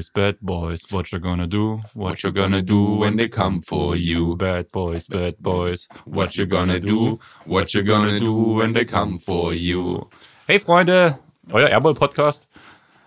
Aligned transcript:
Bad 0.00 0.40
boys, 0.40 0.40
bad 0.40 0.40
boys, 0.40 0.90
what 0.90 1.12
you 1.12 1.20
gonna 1.20 1.46
do? 1.46 1.78
What 1.92 2.22
you 2.22 2.32
gonna 2.32 2.62
do 2.62 3.00
when 3.00 3.18
they 3.18 3.28
come 3.28 3.60
for 3.60 3.94
you? 3.94 4.34
Bad 4.34 4.72
boys, 4.72 5.06
bad 5.06 5.36
boys, 5.40 5.88
what 6.06 6.36
you 6.36 6.46
gonna 6.46 6.80
do? 6.80 7.18
What 7.44 7.74
you 7.74 7.82
gonna 7.82 8.18
do 8.18 8.32
when 8.32 8.72
they 8.72 8.86
come 8.86 9.18
for 9.18 9.52
you? 9.52 10.08
Hey 10.46 10.58
Freunde, 10.58 11.18
euer 11.52 11.68
Airball 11.68 11.94
Podcast. 11.94 12.48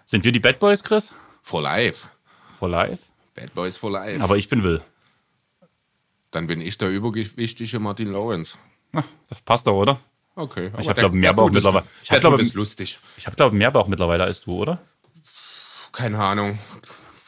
Sind 0.05 0.23
wir 0.23 0.31
die 0.31 0.39
Bad 0.39 0.59
Boys, 0.59 0.83
Chris? 0.83 1.15
For 1.41 1.63
life. 1.63 2.09
For 2.59 2.69
life? 2.69 3.05
Bad 3.33 3.55
Boys 3.55 3.75
for 3.75 3.89
life. 3.89 4.21
Aber 4.21 4.37
ich 4.37 4.47
bin 4.47 4.61
Will. 4.61 4.81
Dann 6.29 6.45
bin 6.45 6.61
ich 6.61 6.77
der 6.77 6.91
übergewichtige 6.91 7.79
Martin 7.79 8.11
Lawrence. 8.11 8.55
Na, 8.91 9.03
das 9.29 9.41
passt 9.41 9.65
doch, 9.65 9.73
oder? 9.73 9.99
Okay. 10.35 10.71
Ich 10.79 10.87
habe, 10.87 10.99
glaube 10.99 11.17
mehr 11.17 11.33
Bauch 11.33 11.49
mittlerweile. 11.49 11.85
Ich 12.03 12.11
habe, 12.11 12.21
glaube, 12.21 12.39
ist 12.39 12.53
lustig. 12.53 12.99
Ich 13.17 13.25
habe, 13.25 13.35
glaube 13.35 13.55
mehr 13.55 13.71
Bauch 13.71 13.87
mittlerweile 13.87 14.25
als 14.25 14.41
du, 14.41 14.57
oder? 14.57 14.79
Keine 15.93 16.19
Ahnung. 16.19 16.59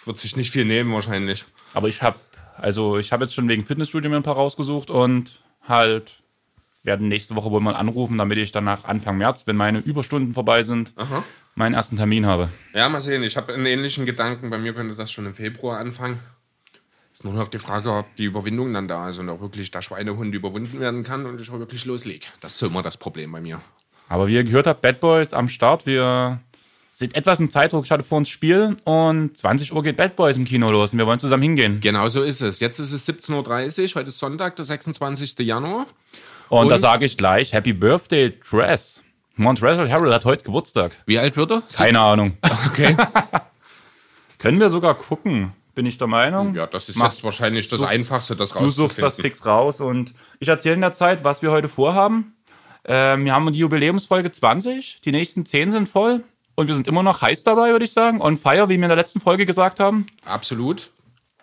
Wird 0.03 0.19
sich 0.19 0.35
nicht 0.35 0.51
viel 0.51 0.65
nehmen 0.65 0.93
wahrscheinlich. 0.93 1.45
Aber 1.73 1.87
ich 1.87 2.01
habe, 2.01 2.19
also 2.57 2.97
ich 2.97 3.13
habe 3.13 3.23
jetzt 3.23 3.33
schon 3.33 3.47
wegen 3.47 3.63
Fitnessstudio 3.65 4.09
mir 4.09 4.17
ein 4.17 4.23
paar 4.23 4.35
rausgesucht 4.35 4.89
und 4.89 5.41
halt 5.67 6.21
werden 6.83 7.07
nächste 7.07 7.35
Woche 7.35 7.49
wohl 7.51 7.61
mal 7.61 7.75
anrufen, 7.75 8.17
damit 8.17 8.37
ich 8.37 8.51
danach 8.51 8.83
Anfang 8.85 9.17
März, 9.17 9.47
wenn 9.47 9.55
meine 9.55 9.79
Überstunden 9.79 10.33
vorbei 10.33 10.61
sind, 10.63 10.93
Aha. 10.97 11.23
meinen 11.55 11.73
ersten 11.73 11.97
Termin 11.97 12.25
habe. 12.25 12.49
Ja, 12.73 12.89
mal 12.89 13.01
sehen. 13.01 13.23
Ich 13.23 13.37
habe 13.37 13.53
einen 13.53 13.65
ähnlichen 13.65 14.05
Gedanken. 14.05 14.49
Bei 14.49 14.57
mir 14.57 14.73
könnte 14.73 14.95
das 14.95 15.11
schon 15.11 15.25
im 15.25 15.33
Februar 15.33 15.79
anfangen. 15.79 16.19
Ist 17.13 17.23
nur 17.23 17.33
noch 17.33 17.47
die 17.47 17.59
Frage, 17.59 17.91
ob 17.93 18.13
die 18.17 18.25
Überwindung 18.25 18.73
dann 18.73 18.87
da 18.87 19.09
ist 19.09 19.19
und 19.19 19.29
ob 19.29 19.41
wirklich 19.41 19.71
der 19.71 19.81
Schweinehund 19.81 20.35
überwunden 20.35 20.79
werden 20.79 21.03
kann 21.03 21.25
und 21.25 21.39
ich 21.39 21.49
auch 21.49 21.59
wirklich 21.59 21.85
loslege. 21.85 22.25
Das 22.41 22.55
ist 22.55 22.61
immer 22.61 22.81
das 22.81 22.97
Problem 22.97 23.31
bei 23.31 23.41
mir. 23.41 23.61
Aber 24.09 24.27
wie 24.27 24.35
ihr 24.35 24.43
gehört 24.43 24.67
habt, 24.67 24.81
Bad 24.81 24.99
Boys 24.99 25.33
am 25.33 25.47
Start. 25.49 25.85
Wir 25.85 26.39
sind 26.97 27.13
etwas 27.13 27.41
im 27.41 27.51
Zeitdruck, 27.51 27.83
ich 27.83 27.91
hatte 27.91 28.05
vor 28.05 28.19
uns 28.19 28.29
Spiel 28.29 28.77
und 28.85 29.37
20 29.37 29.73
Uhr 29.73 29.83
geht 29.83 29.97
Bad 29.97 30.15
Boys 30.15 30.37
im 30.37 30.45
Kino 30.45 30.71
los 30.71 30.93
und 30.93 30.99
wir 30.99 31.05
wollen 31.05 31.19
zusammen 31.19 31.43
hingehen. 31.43 31.81
Genau 31.81 32.07
so 32.07 32.23
ist 32.23 32.39
es. 32.39 32.61
Jetzt 32.61 32.79
ist 32.79 32.93
es 32.93 33.05
17.30 33.05 33.33
Uhr, 33.35 33.95
heute 33.95 34.07
ist 34.07 34.17
Sonntag, 34.17 34.55
der 34.55 34.63
26. 34.63 35.39
Januar. 35.39 35.87
Und, 36.47 36.59
und 36.59 36.69
da 36.69 36.77
sage 36.77 37.03
ich 37.03 37.17
gleich 37.17 37.51
Happy 37.51 37.73
Birthday, 37.73 38.39
Tress. 38.39 39.01
Montrezl 39.35 39.89
Harrell 39.89 40.13
hat 40.13 40.23
heute 40.23 40.45
Geburtstag. 40.45 40.95
Wie 41.05 41.19
alt 41.19 41.35
wird 41.35 41.51
er? 41.51 41.63
Keine 41.73 41.99
Ahnung. 41.99 42.37
Okay. 42.67 42.95
Können 44.39 44.61
wir 44.61 44.69
sogar 44.69 44.95
gucken 44.95 45.51
bin 45.73 45.85
ich 45.85 45.97
der 45.97 46.07
Meinung. 46.07 46.55
Ja, 46.55 46.67
das 46.67 46.87
ist 46.87 46.95
Mach, 46.95 47.11
jetzt 47.11 47.21
wahrscheinlich 47.25 47.67
das 47.67 47.81
Einfachste, 47.81 48.37
das 48.37 48.51
rauszufinden. 48.55 48.75
Du 48.77 48.81
suchst 48.83 49.01
das 49.01 49.17
fix 49.17 49.45
raus 49.45 49.81
und 49.81 50.13
ich 50.39 50.47
erzähle 50.47 50.75
in 50.75 50.79
der 50.79 50.93
Zeit, 50.93 51.25
was 51.25 51.41
wir 51.41 51.51
heute 51.51 51.67
vorhaben. 51.67 52.33
Ähm, 52.85 53.25
wir 53.25 53.33
haben 53.33 53.51
die 53.51 53.59
Jubiläumsfolge 53.59 54.31
20, 54.31 55.01
die 55.03 55.11
nächsten 55.11 55.45
10 55.45 55.71
sind 55.71 55.89
voll 55.89 56.23
und 56.55 56.67
wir 56.67 56.75
sind 56.75 56.87
immer 56.87 57.03
noch 57.03 57.21
heiß 57.21 57.43
dabei, 57.43 57.71
würde 57.71 57.85
ich 57.85 57.91
sagen. 57.91 58.21
On 58.21 58.37
fire, 58.37 58.69
wie 58.69 58.77
wir 58.77 58.83
in 58.83 58.89
der 58.89 58.95
letzten 58.95 59.19
Folge 59.19 59.45
gesagt 59.45 59.79
haben. 59.79 60.07
Absolut. 60.25 60.89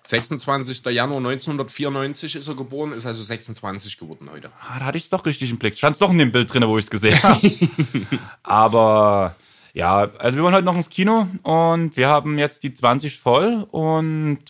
26. 0.07 0.85
Januar 0.87 1.19
1994 1.19 2.37
ist 2.37 2.49
er 2.49 2.55
geboren, 2.55 2.93
ist 2.93 3.07
also 3.07 3.23
26 3.23 3.99
geworden 3.99 4.29
heute. 4.33 4.51
Ah, 4.61 4.79
da 4.79 4.87
hatte 4.87 4.99
ich 4.99 5.05
es 5.05 5.11
doch 5.11 5.25
richtig 5.25 5.51
im 5.51 5.59
Blick. 5.59 5.77
Stand 5.77 5.95
es 5.95 6.01
doch 6.01 6.11
in 6.11 6.19
dem 6.19 6.33
Bild 6.33 6.53
drin, 6.53 6.67
wo 6.67 6.77
ich 6.77 6.85
es 6.87 6.91
gesehen 6.91 7.23
habe. 7.23 7.53
Aber 8.43 9.37
ja, 9.75 10.11
also 10.19 10.37
wir 10.37 10.43
wollen 10.43 10.55
heute 10.55 10.65
noch 10.65 10.77
ins 10.77 10.91
Kino 10.91 11.29
und 11.43 11.97
wir 11.97 12.09
haben 12.09 12.39
jetzt 12.39 12.63
die 12.63 12.75
20 12.75 13.19
voll 13.19 13.67
und 13.71 14.41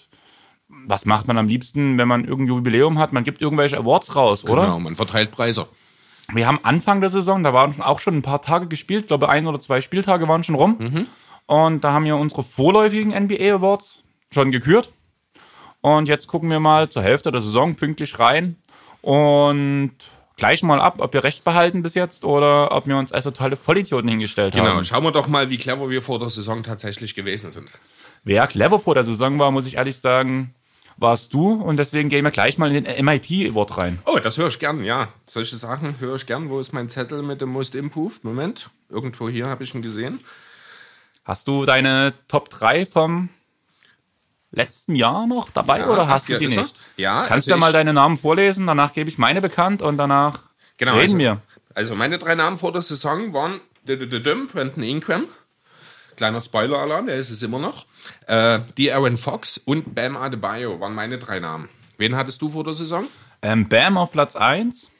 was 0.86 1.04
macht 1.04 1.28
man 1.28 1.38
am 1.38 1.46
liebsten, 1.46 1.98
wenn 1.98 2.08
man 2.08 2.24
irgendein 2.24 2.56
Jubiläum 2.56 2.98
hat? 2.98 3.12
Man 3.12 3.24
gibt 3.24 3.40
irgendwelche 3.42 3.76
Awards 3.76 4.16
raus, 4.16 4.44
oder? 4.44 4.62
Genau, 4.62 4.80
man 4.80 4.96
verteilt 4.96 5.30
Preise. 5.30 5.68
Wir 6.32 6.46
haben 6.46 6.60
Anfang 6.62 7.00
der 7.00 7.10
Saison, 7.10 7.42
da 7.42 7.52
waren 7.52 7.80
auch 7.82 7.98
schon 7.98 8.16
ein 8.16 8.22
paar 8.22 8.42
Tage 8.42 8.66
gespielt, 8.66 9.02
ich 9.02 9.08
glaube 9.08 9.28
ein 9.28 9.46
oder 9.46 9.60
zwei 9.60 9.80
Spieltage 9.80 10.28
waren 10.28 10.44
schon 10.44 10.54
rum. 10.54 10.76
Mhm. 10.78 11.06
Und 11.46 11.84
da 11.84 11.92
haben 11.92 12.04
wir 12.04 12.16
unsere 12.16 12.42
vorläufigen 12.42 13.12
NBA 13.12 13.54
Awards 13.56 14.04
schon 14.30 14.50
gekürt. 14.50 14.92
Und 15.80 16.08
jetzt 16.08 16.28
gucken 16.28 16.48
wir 16.48 16.60
mal 16.60 16.88
zur 16.88 17.02
Hälfte 17.02 17.32
der 17.32 17.40
Saison 17.40 17.74
pünktlich 17.74 18.18
rein 18.18 18.56
und 19.02 19.92
gleichen 20.36 20.66
mal 20.66 20.80
ab, 20.80 20.96
ob 20.98 21.12
wir 21.12 21.24
recht 21.24 21.44
behalten 21.44 21.82
bis 21.82 21.94
jetzt 21.94 22.24
oder 22.24 22.72
ob 22.72 22.86
wir 22.86 22.96
uns 22.96 23.12
als 23.12 23.24
totale 23.24 23.56
Vollidioten 23.56 24.08
hingestellt 24.08 24.54
genau, 24.54 24.66
haben. 24.66 24.72
Genau, 24.74 24.84
schauen 24.84 25.04
wir 25.04 25.10
doch 25.10 25.26
mal, 25.26 25.50
wie 25.50 25.58
clever 25.58 25.90
wir 25.90 26.02
vor 26.02 26.18
der 26.18 26.30
Saison 26.30 26.62
tatsächlich 26.62 27.14
gewesen 27.14 27.50
sind. 27.50 27.72
Wer 28.24 28.46
clever 28.46 28.78
vor 28.78 28.94
der 28.94 29.04
Saison 29.04 29.38
war, 29.38 29.50
muss 29.50 29.66
ich 29.66 29.76
ehrlich 29.76 29.98
sagen, 29.98 30.54
warst 30.96 31.34
du 31.34 31.52
und 31.52 31.76
deswegen 31.76 32.08
gehen 32.08 32.24
wir 32.24 32.30
gleich 32.30 32.58
mal 32.58 32.74
in 32.74 32.84
den 32.84 33.04
MIP-Award 33.04 33.78
rein. 33.78 33.98
Oh, 34.06 34.18
das 34.18 34.38
höre 34.38 34.48
ich 34.48 34.58
gern, 34.58 34.84
ja. 34.84 35.08
Solche 35.26 35.56
Sachen 35.56 35.98
höre 36.00 36.16
ich 36.16 36.26
gern. 36.26 36.48
Wo 36.48 36.60
ist 36.60 36.72
mein 36.72 36.88
Zettel 36.88 37.22
mit 37.22 37.40
dem 37.40 37.50
Most 37.50 37.74
Improved? 37.74 38.24
Moment, 38.24 38.70
irgendwo 38.88 39.28
hier 39.28 39.46
habe 39.46 39.64
ich 39.64 39.74
ihn 39.74 39.82
gesehen. 39.82 40.20
Hast 41.24 41.46
du 41.46 41.64
deine 41.64 42.14
Top 42.28 42.50
3 42.50 42.86
vom 42.86 43.28
letzten 44.50 44.94
Jahr 44.94 45.26
noch 45.26 45.50
dabei 45.50 45.80
ja, 45.80 45.88
oder 45.88 46.08
hast 46.08 46.28
du 46.28 46.38
die 46.38 46.46
nicht? 46.46 46.74
Ja. 46.96 47.24
Kannst 47.26 47.48
du 47.48 47.52
also 47.52 47.60
ja 47.60 47.66
mal 47.66 47.72
deine 47.72 47.92
Namen 47.92 48.18
vorlesen, 48.18 48.66
danach 48.66 48.92
gebe 48.92 49.08
ich 49.08 49.18
meine 49.18 49.40
bekannt 49.40 49.82
und 49.82 49.96
danach 49.96 50.40
genau, 50.78 50.92
reden 50.92 51.02
also, 51.02 51.18
wir. 51.18 51.40
Also 51.74 51.94
meine 51.94 52.18
drei 52.18 52.34
Namen 52.34 52.58
vor 52.58 52.72
der 52.72 52.82
Saison 52.82 53.32
waren 53.32 53.60
Brandon 53.84 54.82
Ingram, 54.82 55.24
kleiner 56.16 56.40
Spoiler-Alarm, 56.40 57.06
der 57.06 57.16
ist 57.16 57.30
es 57.30 57.42
immer 57.42 57.58
noch, 57.58 57.86
äh, 58.26 58.60
die 58.76 58.92
Aaron 58.92 59.16
Fox 59.16 59.58
und 59.58 59.94
Bam 59.94 60.16
Adebayo 60.16 60.80
waren 60.80 60.94
meine 60.94 61.18
drei 61.18 61.40
Namen. 61.40 61.68
Wen 61.98 62.16
hattest 62.16 62.42
du 62.42 62.50
vor 62.50 62.64
der 62.64 62.74
Saison? 62.74 63.06
Ähm, 63.42 63.68
Bam 63.68 63.98
auf 63.98 64.12
Platz 64.12 64.36
1, 64.36 64.90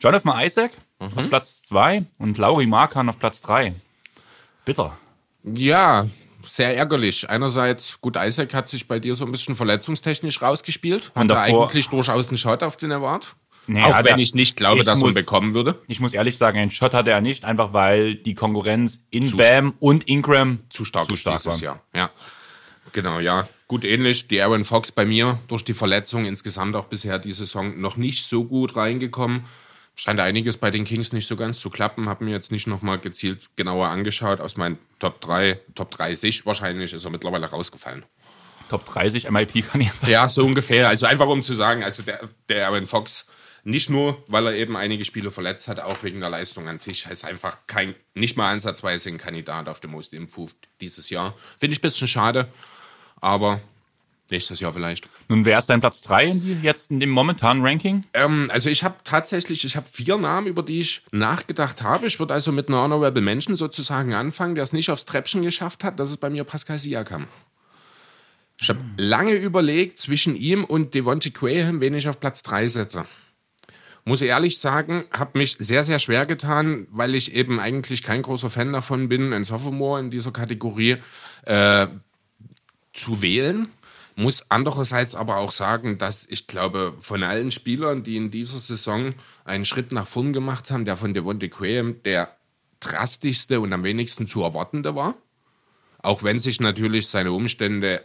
Jonathan 0.00 0.40
Isaac 0.40 0.72
mhm. 1.00 1.18
auf 1.18 1.28
Platz 1.28 1.62
2 1.64 2.04
und 2.18 2.38
Lauri 2.38 2.66
Markan 2.66 3.08
auf 3.08 3.18
Platz 3.18 3.40
3. 3.42 3.74
Bitter. 4.64 4.96
Ja, 5.44 6.06
sehr 6.42 6.76
ärgerlich. 6.76 7.28
Einerseits, 7.28 8.00
gut, 8.00 8.16
Isaac 8.16 8.54
hat 8.54 8.68
sich 8.68 8.86
bei 8.86 8.98
dir 8.98 9.16
so 9.16 9.24
ein 9.24 9.32
bisschen 9.32 9.54
verletzungstechnisch 9.54 10.42
rausgespielt. 10.42 11.12
Hat 11.14 11.30
er 11.30 11.40
eigentlich 11.40 11.88
durchaus 11.88 12.28
einen 12.28 12.38
Shot 12.38 12.62
auf 12.62 12.76
den 12.76 12.92
Award? 12.92 13.34
Nee, 13.68 13.82
Auch 13.82 14.02
wenn 14.04 14.18
ich 14.18 14.34
nicht 14.34 14.56
glaube, 14.56 14.82
dass 14.82 15.00
muss, 15.00 15.10
ihn 15.10 15.14
bekommen 15.14 15.54
würde. 15.54 15.80
Ich 15.88 16.00
muss 16.00 16.14
ehrlich 16.14 16.36
sagen, 16.38 16.58
einen 16.58 16.70
Shot 16.70 16.94
hatte 16.94 17.10
er 17.10 17.20
nicht, 17.20 17.44
einfach 17.44 17.72
weil 17.72 18.14
die 18.14 18.34
Konkurrenz 18.34 19.04
in 19.10 19.28
zu 19.28 19.36
Bam 19.36 19.74
und 19.78 20.08
Ingram 20.08 20.60
zu 20.70 20.84
stark, 20.84 21.06
zu 21.06 21.16
stark 21.16 21.44
war. 21.44 21.58
Jahr. 21.58 21.82
Ja. 21.94 22.10
Genau, 22.92 23.20
ja. 23.20 23.46
Gut 23.66 23.84
ähnlich. 23.84 24.28
Die 24.28 24.40
Aaron 24.40 24.64
Fox 24.64 24.90
bei 24.90 25.04
mir 25.04 25.38
durch 25.48 25.64
die 25.64 25.74
Verletzung 25.74 26.24
insgesamt 26.24 26.74
auch 26.74 26.86
bisher 26.86 27.18
die 27.18 27.32
Saison 27.32 27.78
noch 27.78 27.96
nicht 27.96 28.26
so 28.26 28.44
gut 28.44 28.76
reingekommen 28.76 29.44
scheint 29.98 30.20
einiges 30.20 30.56
bei 30.56 30.70
den 30.70 30.84
Kings 30.84 31.12
nicht 31.12 31.26
so 31.26 31.34
ganz 31.34 31.58
zu 31.58 31.70
klappen. 31.70 32.08
Habe 32.08 32.24
mir 32.24 32.30
jetzt 32.30 32.52
nicht 32.52 32.68
nochmal 32.68 32.98
gezielt 32.98 33.50
genauer 33.56 33.88
angeschaut. 33.88 34.40
Aus 34.40 34.56
meinen 34.56 34.78
Top 35.00 35.20
3, 35.20 35.60
Top 35.74 35.90
30 35.90 36.46
wahrscheinlich 36.46 36.92
ist 36.92 37.04
er 37.04 37.10
mittlerweile 37.10 37.46
rausgefallen. 37.46 38.04
Top 38.70 38.86
30 38.86 39.28
MIP 39.30 39.68
kann 39.68 39.80
ich 39.80 39.90
Ja, 40.06 40.28
so 40.28 40.44
ungefähr. 40.44 40.88
Also 40.88 41.06
einfach 41.06 41.26
um 41.26 41.42
zu 41.42 41.54
sagen, 41.54 41.82
also 41.82 42.04
der, 42.04 42.20
der 42.48 42.68
Aaron 42.68 42.86
Fox, 42.86 43.26
nicht 43.64 43.90
nur, 43.90 44.22
weil 44.28 44.46
er 44.46 44.54
eben 44.54 44.76
einige 44.76 45.04
Spiele 45.04 45.30
verletzt 45.30 45.68
hat, 45.68 45.80
auch 45.80 46.02
wegen 46.02 46.20
der 46.20 46.30
Leistung 46.30 46.68
an 46.68 46.78
sich, 46.78 47.06
ist 47.06 47.24
einfach 47.24 47.56
kein, 47.66 47.94
nicht 48.14 48.36
mal 48.36 48.50
ansatzweise 48.50 49.08
ein 49.08 49.18
Kandidat 49.18 49.68
auf 49.68 49.80
dem 49.80 49.90
Most 49.90 50.12
Improved 50.14 50.56
dieses 50.80 51.10
Jahr. 51.10 51.34
Finde 51.58 51.74
ich 51.74 51.80
ein 51.80 51.82
bisschen 51.82 52.08
schade, 52.08 52.48
aber 53.20 53.60
Nächstes 54.30 54.60
Jahr 54.60 54.74
vielleicht. 54.74 55.08
Nun, 55.28 55.46
wer 55.46 55.58
ist 55.58 55.70
dein 55.70 55.80
Platz 55.80 56.02
3 56.02 56.38
jetzt 56.62 56.90
in 56.90 57.00
dem 57.00 57.08
momentanen 57.08 57.64
Ranking? 57.64 58.04
Ähm, 58.12 58.50
also 58.52 58.68
ich 58.68 58.84
habe 58.84 58.96
tatsächlich, 59.02 59.64
ich 59.64 59.74
habe 59.74 59.88
vier 59.90 60.18
Namen, 60.18 60.46
über 60.46 60.62
die 60.62 60.80
ich 60.80 61.02
nachgedacht 61.12 61.82
habe. 61.82 62.06
Ich 62.06 62.18
würde 62.18 62.34
also 62.34 62.52
mit 62.52 62.68
einer 62.68 62.82
Honorable 62.82 63.22
Menschen 63.22 63.56
sozusagen 63.56 64.12
anfangen, 64.12 64.54
der 64.54 64.64
es 64.64 64.74
nicht 64.74 64.90
aufs 64.90 65.06
Treppchen 65.06 65.40
geschafft 65.40 65.82
hat. 65.82 65.98
Das 65.98 66.10
ist 66.10 66.18
bei 66.18 66.28
mir 66.28 66.44
Pascal 66.44 66.78
Siakam. 66.78 67.26
Ich 68.60 68.68
habe 68.68 68.80
lange 68.98 69.32
überlegt 69.32 69.98
zwischen 69.98 70.36
ihm 70.36 70.64
und 70.64 70.94
Devontae 70.94 71.30
Graham, 71.30 71.80
wen 71.80 71.94
ich 71.94 72.08
auf 72.08 72.20
Platz 72.20 72.42
3 72.42 72.68
setze. 72.68 73.06
Muss 74.08 74.22
ehrlich 74.22 74.58
sagen, 74.58 75.04
habe 75.10 75.38
mich 75.38 75.56
sehr, 75.58 75.84
sehr 75.84 75.98
schwer 75.98 76.24
getan, 76.24 76.86
weil 76.90 77.14
ich 77.14 77.34
eben 77.34 77.60
eigentlich 77.60 78.02
kein 78.02 78.22
großer 78.22 78.48
Fan 78.48 78.72
davon 78.72 79.08
bin, 79.08 79.32
ein 79.34 79.44
Sophomore 79.44 80.00
in 80.00 80.10
dieser 80.10 80.32
Kategorie 80.32 80.96
äh, 81.44 81.88
zu 82.94 83.20
wählen 83.22 83.68
muss 84.18 84.50
andererseits 84.50 85.14
aber 85.14 85.36
auch 85.36 85.52
sagen, 85.52 85.96
dass 85.96 86.26
ich 86.28 86.48
glaube, 86.48 86.94
von 86.98 87.22
allen 87.22 87.52
Spielern, 87.52 88.02
die 88.02 88.16
in 88.16 88.32
dieser 88.32 88.58
Saison 88.58 89.14
einen 89.44 89.64
Schritt 89.64 89.92
nach 89.92 90.08
vorn 90.08 90.32
gemacht 90.32 90.72
haben, 90.72 90.84
der 90.84 90.96
von 90.96 91.14
Devontae 91.14 91.48
Graham 91.48 92.02
der 92.02 92.36
drastischste 92.80 93.60
und 93.60 93.72
am 93.72 93.84
wenigsten 93.84 94.26
zu 94.26 94.42
erwartende 94.42 94.96
war. 94.96 95.14
Auch 96.02 96.24
wenn 96.24 96.40
sich 96.40 96.58
natürlich 96.58 97.06
seine 97.06 97.30
Umstände 97.30 98.04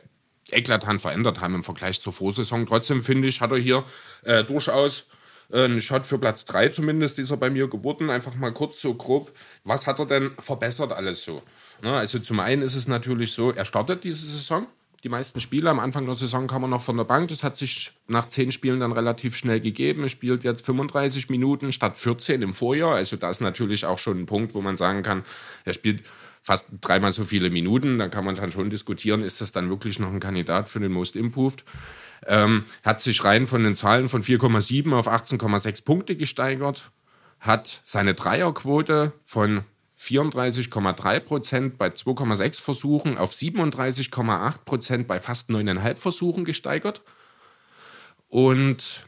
eklatant 0.51 1.01
verändert 1.01 1.41
haben 1.41 1.55
im 1.55 1.63
Vergleich 1.63 2.00
zur 2.00 2.13
Vorsaison. 2.13 2.67
Trotzdem 2.67 3.01
finde 3.01 3.27
ich, 3.27 3.41
hat 3.41 3.51
er 3.51 3.57
hier 3.57 3.83
äh, 4.21 4.44
durchaus 4.44 5.07
einen 5.51 5.81
Shot 5.81 6.05
für 6.05 6.17
Platz 6.17 6.45
3 6.45 6.69
zumindest, 6.69 7.19
ist 7.19 7.31
er 7.31 7.37
bei 7.37 7.49
mir 7.49 7.67
geworden. 7.67 8.09
Einfach 8.09 8.35
mal 8.35 8.51
kurz 8.51 8.81
so 8.81 8.93
grob, 8.93 9.31
was 9.63 9.87
hat 9.87 9.99
er 9.99 10.05
denn 10.05 10.31
verbessert 10.39 10.91
alles 10.91 11.23
so? 11.23 11.41
Na, 11.81 11.99
also 11.99 12.19
zum 12.19 12.39
einen 12.39 12.61
ist 12.61 12.75
es 12.75 12.87
natürlich 12.87 13.33
so, 13.33 13.51
er 13.51 13.65
startet 13.65 14.03
diese 14.03 14.25
Saison 14.25 14.67
die 15.03 15.09
meisten 15.09 15.41
Spiele. 15.41 15.69
Am 15.69 15.79
Anfang 15.79 16.05
der 16.05 16.15
Saison 16.15 16.47
kam 16.47 16.63
er 16.63 16.69
noch 16.69 16.81
von 16.81 16.95
der 16.95 17.03
Bank. 17.03 17.27
Das 17.27 17.43
hat 17.43 17.57
sich 17.57 17.91
nach 18.07 18.29
zehn 18.29 18.51
Spielen 18.51 18.79
dann 18.79 18.93
relativ 18.93 19.35
schnell 19.35 19.59
gegeben. 19.59 20.03
Er 20.03 20.09
spielt 20.09 20.43
jetzt 20.43 20.65
35 20.65 21.29
Minuten 21.29 21.73
statt 21.73 21.97
14 21.97 22.41
im 22.41 22.53
Vorjahr. 22.53 22.95
Also 22.95 23.17
das 23.17 23.37
ist 23.37 23.41
natürlich 23.41 23.85
auch 23.85 23.99
schon 23.99 24.21
ein 24.21 24.25
Punkt, 24.25 24.55
wo 24.55 24.61
man 24.61 24.77
sagen 24.77 25.03
kann, 25.03 25.23
er 25.65 25.73
spielt 25.73 26.03
fast 26.41 26.69
dreimal 26.81 27.11
so 27.11 27.25
viele 27.25 27.49
Minuten. 27.49 27.99
Da 27.99 28.07
kann 28.07 28.23
man 28.23 28.35
dann 28.35 28.51
schon 28.51 28.69
diskutieren, 28.69 29.21
ist 29.21 29.41
das 29.41 29.51
dann 29.51 29.69
wirklich 29.69 29.99
noch 29.99 30.11
ein 30.11 30.21
Kandidat 30.21 30.69
für 30.69 30.79
den 30.79 30.91
Most 30.91 31.15
Improved? 31.17 31.65
Ähm, 32.27 32.65
hat 32.83 33.01
sich 33.01 33.23
rein 33.23 33.47
von 33.47 33.63
den 33.63 33.75
Zahlen 33.75 34.09
von 34.09 34.23
4,7 34.23 34.93
auf 34.93 35.07
18,6 35.07 35.83
Punkte 35.83 36.15
gesteigert, 36.15 36.91
hat 37.39 37.81
seine 37.83 38.13
Dreierquote 38.13 39.13
von 39.23 39.65
34,3 39.99 41.19
Prozent 41.19 41.77
bei 41.77 41.87
2,6 41.87 42.61
Versuchen 42.61 43.17
auf 43.17 43.31
37,8 43.31 44.65
Prozent 44.65 45.07
bei 45.07 45.19
fast 45.19 45.49
9,5 45.49 45.95
Versuchen 45.97 46.45
gesteigert 46.45 47.01
und 48.29 49.05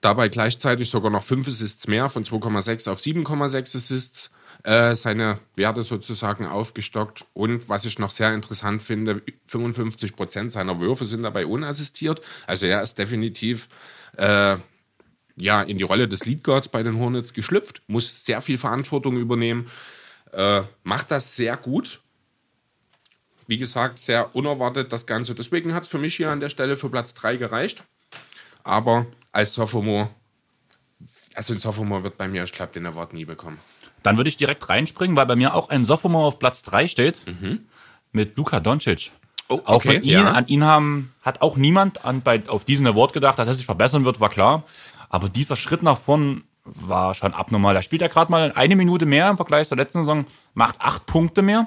dabei 0.00 0.28
gleichzeitig 0.28 0.90
sogar 0.90 1.10
noch 1.10 1.24
5 1.24 1.48
Assists 1.48 1.88
mehr 1.88 2.08
von 2.08 2.24
2,6 2.24 2.90
auf 2.90 3.00
7,6 3.00 3.76
Assists 3.76 4.30
äh, 4.64 4.94
seine 4.94 5.38
Werte 5.56 5.82
sozusagen 5.82 6.46
aufgestockt. 6.46 7.24
Und 7.34 7.68
was 7.68 7.84
ich 7.84 7.98
noch 7.98 8.10
sehr 8.10 8.32
interessant 8.34 8.82
finde, 8.82 9.22
55 9.46 10.14
Prozent 10.14 10.52
seiner 10.52 10.78
Würfe 10.80 11.04
sind 11.04 11.22
dabei 11.22 11.46
unassistiert. 11.46 12.20
Also 12.46 12.66
er 12.66 12.82
ist 12.82 12.98
definitiv 12.98 13.68
äh, 14.16 14.56
ja, 15.36 15.62
in 15.62 15.78
die 15.78 15.84
Rolle 15.84 16.08
des 16.08 16.24
Lead 16.26 16.44
Guards 16.44 16.68
bei 16.68 16.82
den 16.82 16.98
Hornets 16.98 17.32
geschlüpft, 17.32 17.82
muss 17.86 18.24
sehr 18.24 18.42
viel 18.42 18.58
Verantwortung 18.58 19.16
übernehmen, 19.16 19.70
äh, 20.32 20.62
macht 20.82 21.10
das 21.10 21.36
sehr 21.36 21.56
gut. 21.56 22.00
Wie 23.46 23.58
gesagt, 23.58 23.98
sehr 23.98 24.34
unerwartet 24.36 24.92
das 24.92 25.06
Ganze. 25.06 25.34
Deswegen 25.34 25.74
hat 25.74 25.82
es 25.82 25.88
für 25.88 25.98
mich 25.98 26.14
hier 26.16 26.30
an 26.30 26.40
der 26.40 26.48
Stelle 26.48 26.76
für 26.76 26.88
Platz 26.88 27.12
3 27.14 27.36
gereicht. 27.36 27.82
Aber 28.62 29.06
als 29.32 29.54
Sophomore, 29.54 30.10
also 31.34 31.52
ein 31.52 31.58
Sophomore 31.58 32.04
wird 32.04 32.16
bei 32.16 32.28
mir, 32.28 32.44
ich 32.44 32.52
glaube, 32.52 32.72
den 32.72 32.86
Award 32.86 33.12
nie 33.12 33.24
bekommen. 33.24 33.58
Dann 34.02 34.16
würde 34.16 34.28
ich 34.28 34.36
direkt 34.36 34.68
reinspringen, 34.68 35.16
weil 35.16 35.26
bei 35.26 35.36
mir 35.36 35.54
auch 35.54 35.68
ein 35.68 35.84
Sophomore 35.84 36.26
auf 36.26 36.38
Platz 36.38 36.62
3 36.62 36.88
steht 36.88 37.22
mhm. 37.26 37.66
mit 38.12 38.36
Luka 38.36 38.60
Doncic. 38.60 39.12
Oh, 39.48 39.54
okay, 39.54 39.62
auch 39.66 39.82
von 39.82 40.02
ihn, 40.02 40.04
ja. 40.04 40.30
an 40.30 40.46
ihn 40.46 40.64
haben, 40.64 41.12
hat 41.22 41.42
auch 41.42 41.56
niemand 41.56 42.04
an, 42.04 42.22
bei, 42.22 42.42
auf 42.48 42.64
diesen 42.64 42.86
Award 42.86 43.12
gedacht, 43.12 43.38
dass 43.38 43.48
er 43.48 43.54
sich 43.54 43.66
verbessern 43.66 44.04
wird, 44.04 44.20
war 44.20 44.30
klar. 44.30 44.64
Aber 45.08 45.28
dieser 45.28 45.56
Schritt 45.56 45.82
nach 45.82 45.98
vorn 45.98 46.44
war 46.64 47.14
schon 47.14 47.34
abnormal. 47.34 47.74
Da 47.74 47.82
spielt 47.82 48.02
er 48.02 48.08
gerade 48.08 48.30
mal 48.30 48.52
eine 48.54 48.76
Minute 48.76 49.04
mehr 49.04 49.28
im 49.28 49.36
Vergleich 49.36 49.68
zur 49.68 49.76
letzten 49.76 50.00
Saison, 50.00 50.26
macht 50.54 50.80
acht 50.80 51.06
Punkte 51.06 51.42
mehr 51.42 51.66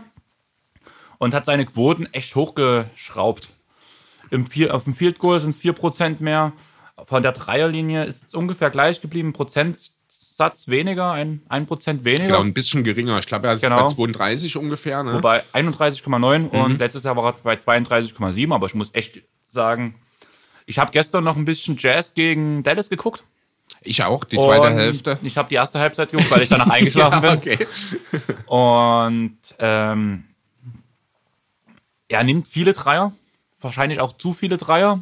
und 1.17 1.33
hat 1.33 1.45
seine 1.45 1.65
Quoten 1.65 2.07
echt 2.11 2.35
hochgeschraubt. 2.35 3.49
Im 4.31 4.47
Vier, 4.47 4.73
auf 4.73 4.85
dem 4.85 4.95
Field 4.95 5.19
Goal 5.19 5.39
sind 5.39 5.51
es 5.51 5.61
4% 5.61 6.17
mehr. 6.19 6.53
Von 7.05 7.21
der 7.21 7.33
Dreierlinie 7.33 8.05
ist 8.05 8.29
es 8.29 8.33
ungefähr 8.33 8.69
gleich 8.69 9.01
geblieben. 9.01 9.33
Prozentsatz 10.35 10.67
weniger, 10.67 11.13
ein, 11.13 11.41
ein 11.47 11.65
Prozent 11.65 12.03
weniger. 12.03 12.25
Genau, 12.25 12.41
ein 12.41 12.53
bisschen 12.53 12.83
geringer. 12.83 13.17
Ich 13.19 13.25
glaube, 13.25 13.47
er 13.47 13.53
ist 13.53 13.61
genau. 13.61 13.87
bei 13.87 13.93
32 13.93 14.57
ungefähr. 14.57 15.01
Ne? 15.01 15.13
Wobei 15.13 15.43
31,9 15.53 16.39
mhm. 16.39 16.47
und 16.49 16.79
letztes 16.79 17.03
Jahr 17.03 17.15
war 17.15 17.25
er 17.25 17.35
bei 17.41 17.55
32,7. 17.55 18.53
Aber 18.53 18.67
ich 18.67 18.75
muss 18.75 18.89
echt 18.93 19.21
sagen, 19.47 19.95
ich 20.65 20.77
habe 20.77 20.91
gestern 20.91 21.23
noch 21.23 21.37
ein 21.37 21.45
bisschen 21.45 21.77
Jazz 21.79 22.15
gegen 22.15 22.63
Dallas 22.63 22.89
geguckt. 22.89 23.23
Ich 23.81 24.03
auch, 24.03 24.25
die 24.25 24.35
zweite 24.35 24.73
und 24.73 24.73
Hälfte. 24.73 25.19
Ich 25.23 25.37
habe 25.37 25.47
die 25.47 25.55
erste 25.55 25.79
Halbzeit 25.79 26.11
geguckt, 26.11 26.29
weil 26.29 26.41
ich 26.41 26.49
danach 26.49 26.69
eingeschlafen 26.69 27.23
ja, 27.23 27.35
bin. 27.35 27.53
Okay. 27.55 27.67
Und 28.47 29.38
ähm, 29.59 30.25
er 32.09 32.23
nimmt 32.25 32.49
viele 32.49 32.73
Dreier, 32.73 33.13
wahrscheinlich 33.61 34.01
auch 34.01 34.11
zu 34.17 34.33
viele 34.33 34.57
Dreier. 34.57 35.01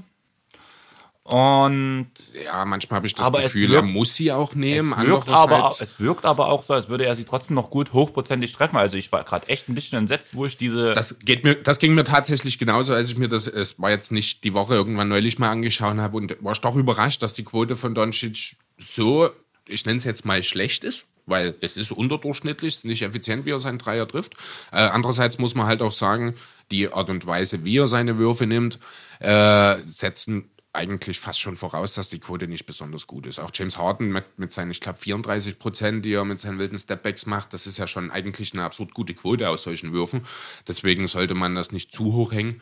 Und 1.23 2.09
ja, 2.43 2.65
manchmal 2.65 2.97
habe 2.97 3.07
ich 3.07 3.15
das 3.15 3.31
Gefühl, 3.31 3.69
wirkt, 3.69 3.75
er 3.75 3.89
muss 3.89 4.13
sie 4.13 4.33
auch 4.33 4.55
nehmen. 4.55 4.91
Es 4.91 5.05
wirkt, 5.05 5.29
aber, 5.29 5.73
es 5.79 5.99
wirkt 6.01 6.25
aber 6.25 6.49
auch 6.49 6.63
so, 6.63 6.73
als 6.73 6.89
würde 6.89 7.05
er 7.05 7.15
sie 7.15 7.23
trotzdem 7.23 7.55
noch 7.55 7.69
gut 7.69 7.93
hochprozentig 7.93 8.51
treffen. 8.51 8.75
Also 8.75 8.97
ich 8.97 9.09
war 9.13 9.23
gerade 9.23 9.47
echt 9.47 9.69
ein 9.69 9.75
bisschen 9.75 9.97
entsetzt, 9.97 10.35
wo 10.35 10.45
ich 10.45 10.57
diese. 10.57 10.93
Das 10.93 11.17
geht 11.19 11.45
mir, 11.45 11.55
das 11.55 11.79
ging 11.79 11.95
mir 11.95 12.03
tatsächlich 12.03 12.59
genauso, 12.59 12.93
als 12.93 13.09
ich 13.09 13.17
mir 13.17 13.29
das, 13.29 13.47
es 13.47 13.79
war 13.79 13.89
jetzt 13.89 14.11
nicht 14.11 14.43
die 14.43 14.53
Woche 14.53 14.73
irgendwann 14.73 15.07
neulich 15.07 15.39
mal 15.39 15.49
angeschaut 15.49 15.95
habe 15.95 16.17
und 16.17 16.35
war 16.43 16.51
ich 16.51 16.59
doch 16.59 16.75
überrascht, 16.75 17.23
dass 17.23 17.33
die 17.33 17.45
Quote 17.45 17.77
von 17.77 17.95
Doncic 17.95 18.57
so, 18.77 19.29
ich 19.65 19.85
nenne 19.85 19.99
es 19.99 20.03
jetzt 20.03 20.25
mal 20.25 20.43
schlecht 20.43 20.83
ist 20.83 21.05
weil 21.25 21.55
es 21.61 21.77
ist 21.77 21.91
unterdurchschnittlich, 21.93 22.75
ist 22.75 22.85
nicht 22.85 23.01
effizient, 23.01 23.45
wie 23.45 23.51
er 23.51 23.59
seinen 23.61 23.77
Dreier 23.77 24.05
trifft. 24.07 24.33
Äh, 24.73 24.77
andererseits 24.77 25.39
muss 25.39 25.55
man 25.55 25.67
halt 25.67 25.81
auch 25.81 25.93
sagen, 25.93 26.35
die 26.71 26.91
Art 26.91 27.09
und 27.09 27.25
Weise, 27.25 27.63
wie 27.63 27.77
er 27.77 27.87
seine 27.87 28.17
Würfe 28.17 28.45
nimmt, 28.45 28.77
äh, 29.19 29.77
setzen 29.81 30.49
eigentlich 30.73 31.19
fast 31.19 31.39
schon 31.39 31.55
voraus, 31.55 31.93
dass 31.93 32.09
die 32.09 32.19
Quote 32.19 32.47
nicht 32.47 32.65
besonders 32.65 33.05
gut 33.05 33.27
ist. 33.27 33.39
Auch 33.39 33.51
James 33.53 33.77
Harden 33.77 34.11
mit, 34.11 34.25
mit 34.37 34.51
seinen, 34.51 34.71
ich 34.71 34.81
glaube, 34.81 34.97
34 34.97 35.59
Prozent, 35.59 36.03
die 36.03 36.13
er 36.13 36.25
mit 36.25 36.39
seinen 36.39 36.57
wilden 36.57 36.79
Stepbacks 36.79 37.27
macht, 37.27 37.53
das 37.53 37.67
ist 37.67 37.77
ja 37.77 37.85
schon 37.85 38.09
eigentlich 38.09 38.53
eine 38.53 38.63
absurd 38.63 38.93
gute 38.95 39.13
Quote 39.13 39.49
aus 39.49 39.63
solchen 39.63 39.93
Würfen. 39.93 40.25
Deswegen 40.67 41.07
sollte 41.07 41.35
man 41.35 41.53
das 41.53 41.71
nicht 41.71 41.93
zu 41.93 42.13
hoch 42.13 42.31
hängen. 42.31 42.59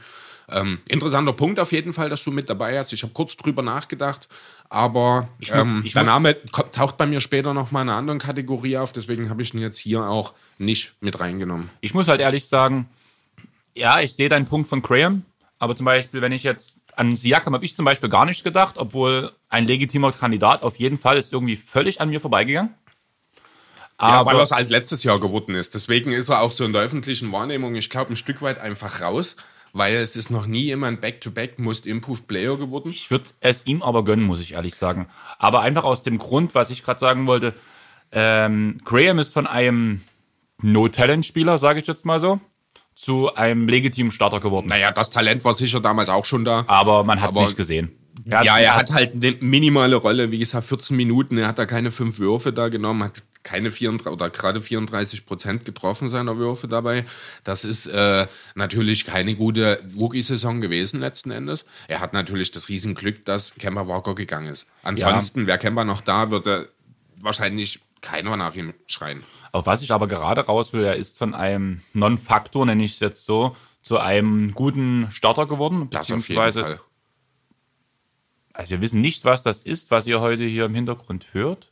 Ähm, 0.49 0.79
interessanter 0.89 1.31
Punkt 1.31 1.57
auf 1.59 1.71
jeden 1.71 1.93
Fall, 1.93 2.09
dass 2.09 2.23
du 2.25 2.31
mit 2.31 2.49
dabei 2.49 2.77
hast. 2.77 2.91
Ich 2.91 3.03
habe 3.03 3.13
kurz 3.13 3.37
drüber 3.37 3.61
nachgedacht, 3.61 4.27
aber 4.69 5.29
ich 5.39 5.53
muss, 5.53 5.65
ähm, 5.65 5.81
ich 5.85 5.93
der 5.93 6.03
Name 6.03 6.37
taucht 6.73 6.97
bei 6.97 7.05
mir 7.05 7.21
später 7.21 7.53
noch 7.53 7.71
mal 7.71 7.83
in 7.83 7.89
einer 7.89 7.97
anderen 7.97 8.19
Kategorie 8.19 8.75
auf. 8.77 8.91
Deswegen 8.91 9.29
habe 9.29 9.41
ich 9.41 9.53
ihn 9.53 9.61
jetzt 9.61 9.77
hier 9.77 10.03
auch 10.03 10.33
nicht 10.57 10.95
mit 10.99 11.21
reingenommen. 11.21 11.69
Ich 11.79 11.93
muss 11.93 12.09
halt 12.09 12.19
ehrlich 12.19 12.45
sagen, 12.45 12.89
ja, 13.73 14.01
ich 14.01 14.13
sehe 14.13 14.27
deinen 14.27 14.47
Punkt 14.47 14.67
von 14.67 14.81
Graham, 14.81 15.23
aber 15.59 15.77
zum 15.77 15.85
Beispiel, 15.85 16.21
wenn 16.21 16.33
ich 16.33 16.43
jetzt 16.43 16.80
an 17.01 17.17
Siakam 17.17 17.55
habe 17.55 17.65
ich 17.65 17.75
zum 17.75 17.83
Beispiel 17.83 18.09
gar 18.09 18.25
nicht 18.25 18.43
gedacht, 18.43 18.77
obwohl 18.77 19.31
ein 19.49 19.65
legitimer 19.65 20.11
Kandidat 20.11 20.61
auf 20.61 20.75
jeden 20.75 20.99
Fall 20.99 21.17
ist 21.17 21.33
irgendwie 21.33 21.55
völlig 21.55 21.99
an 21.99 22.09
mir 22.09 22.21
vorbeigegangen. 22.21 22.75
Ja, 23.99 24.25
weil 24.25 24.35
er 24.35 24.43
es 24.43 24.51
als 24.51 24.69
letztes 24.69 25.03
Jahr 25.03 25.19
geworden 25.19 25.55
ist. 25.55 25.73
Deswegen 25.73 26.11
ist 26.11 26.29
er 26.29 26.41
auch 26.41 26.51
so 26.51 26.63
in 26.63 26.73
der 26.73 26.83
öffentlichen 26.83 27.31
Wahrnehmung, 27.31 27.75
ich 27.75 27.89
glaube, 27.89 28.13
ein 28.13 28.15
Stück 28.15 28.43
weit 28.43 28.59
einfach 28.59 29.01
raus, 29.01 29.35
weil 29.73 29.95
es 29.95 30.15
ist 30.15 30.29
noch 30.29 30.45
nie 30.45 30.61
jemand 30.61 31.01
Back-to-Back 31.01 31.57
Most 31.57 31.87
Improved 31.87 32.27
Player 32.27 32.55
geworden. 32.55 32.91
Ich 32.91 33.09
würde 33.09 33.25
es 33.39 33.65
ihm 33.65 33.81
aber 33.81 34.03
gönnen, 34.03 34.25
muss 34.25 34.39
ich 34.39 34.53
ehrlich 34.53 34.75
sagen. 34.75 35.07
Aber 35.39 35.61
einfach 35.61 35.83
aus 35.83 36.03
dem 36.03 36.19
Grund, 36.19 36.53
was 36.53 36.69
ich 36.69 36.83
gerade 36.83 36.99
sagen 36.99 37.25
wollte, 37.25 37.55
ähm, 38.11 38.79
Graham 38.85 39.17
ist 39.17 39.33
von 39.33 39.47
einem 39.47 40.01
No-Talent-Spieler, 40.61 41.57
sage 41.57 41.79
ich 41.79 41.87
jetzt 41.87 42.05
mal 42.05 42.19
so, 42.19 42.39
zu 42.95 43.33
einem 43.35 43.67
legitimen 43.67 44.11
Starter 44.11 44.39
geworden. 44.39 44.67
Naja, 44.67 44.91
das 44.91 45.09
Talent 45.09 45.43
war 45.43 45.53
sicher 45.53 45.79
damals 45.79 46.09
auch 46.09 46.25
schon 46.25 46.45
da. 46.45 46.65
Aber 46.67 47.03
man 47.03 47.21
hat 47.21 47.31
es 47.31 47.35
nicht 47.35 47.57
gesehen. 47.57 47.91
Er 48.25 48.43
ja, 48.43 48.57
er 48.59 48.75
hat 48.75 48.91
halt 48.91 49.13
eine 49.15 49.37
minimale 49.39 49.95
Rolle, 49.95 50.31
wie 50.31 50.39
gesagt, 50.39 50.67
14 50.67 50.95
Minuten, 50.95 51.37
er 51.37 51.47
hat 51.47 51.57
da 51.57 51.65
keine 51.65 51.91
fünf 51.91 52.19
Würfe 52.19 52.53
da 52.53 52.67
genommen, 52.67 53.03
hat 53.03 53.23
keine 53.43 53.71
34 53.71 54.11
oder 54.11 54.29
gerade 54.29 54.61
34 54.61 55.25
Prozent 55.25 55.65
getroffen 55.65 56.09
seiner 56.09 56.37
Würfe 56.37 56.67
dabei. 56.67 57.05
Das 57.43 57.65
ist 57.65 57.87
äh, 57.87 58.27
natürlich 58.53 59.05
keine 59.05 59.35
gute 59.35 59.83
Rookie-Saison 59.97 60.61
gewesen 60.61 60.99
letzten 60.99 61.31
Endes. 61.31 61.65
Er 61.87 62.01
hat 62.01 62.13
natürlich 62.13 62.51
das 62.51 62.69
Riesenglück, 62.69 63.25
dass 63.25 63.55
Kemba 63.55 63.87
Walker 63.87 64.13
gegangen 64.13 64.47
ist. 64.47 64.67
Ansonsten 64.83 65.41
ja. 65.41 65.47
wäre 65.47 65.57
Kemba 65.57 65.83
noch 65.83 66.01
da, 66.01 66.29
würde 66.29 66.69
wahrscheinlich 67.17 67.79
keiner 68.01 68.37
nach 68.37 68.55
ihm 68.55 68.73
schreien. 68.87 69.23
Auf 69.51 69.65
was 69.65 69.81
ich 69.81 69.91
aber 69.91 70.07
gerade 70.07 70.41
raus 70.41 70.73
will, 70.73 70.83
er 70.83 70.95
ist 70.95 71.17
von 71.17 71.33
einem 71.33 71.81
Non-Faktor, 71.93 72.65
nenne 72.65 72.83
ich 72.83 72.93
es 72.93 72.99
jetzt 72.99 73.25
so, 73.25 73.55
zu 73.81 73.97
einem 73.97 74.53
guten 74.53 75.09
Starter 75.11 75.45
geworden. 75.45 75.89
Das 75.89 76.07
beziehungsweise. 76.07 76.79
Also 78.53 78.71
wir 78.71 78.81
wissen 78.81 79.01
nicht, 79.01 79.25
was 79.25 79.43
das 79.43 79.61
ist, 79.61 79.91
was 79.91 80.07
ihr 80.07 80.21
heute 80.21 80.43
hier 80.43 80.65
im 80.65 80.75
Hintergrund 80.75 81.27
hört. 81.33 81.71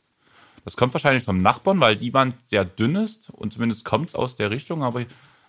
Das 0.64 0.76
kommt 0.76 0.92
wahrscheinlich 0.92 1.24
vom 1.24 1.40
Nachbarn, 1.40 1.80
weil 1.80 1.96
die 1.96 2.12
Wand 2.12 2.34
sehr 2.46 2.64
dünn 2.64 2.96
ist 2.96 3.30
und 3.30 3.52
zumindest 3.52 3.84
kommt 3.84 4.10
es 4.10 4.14
aus 4.14 4.36
der 4.36 4.50
Richtung, 4.50 4.82
aber 4.82 5.04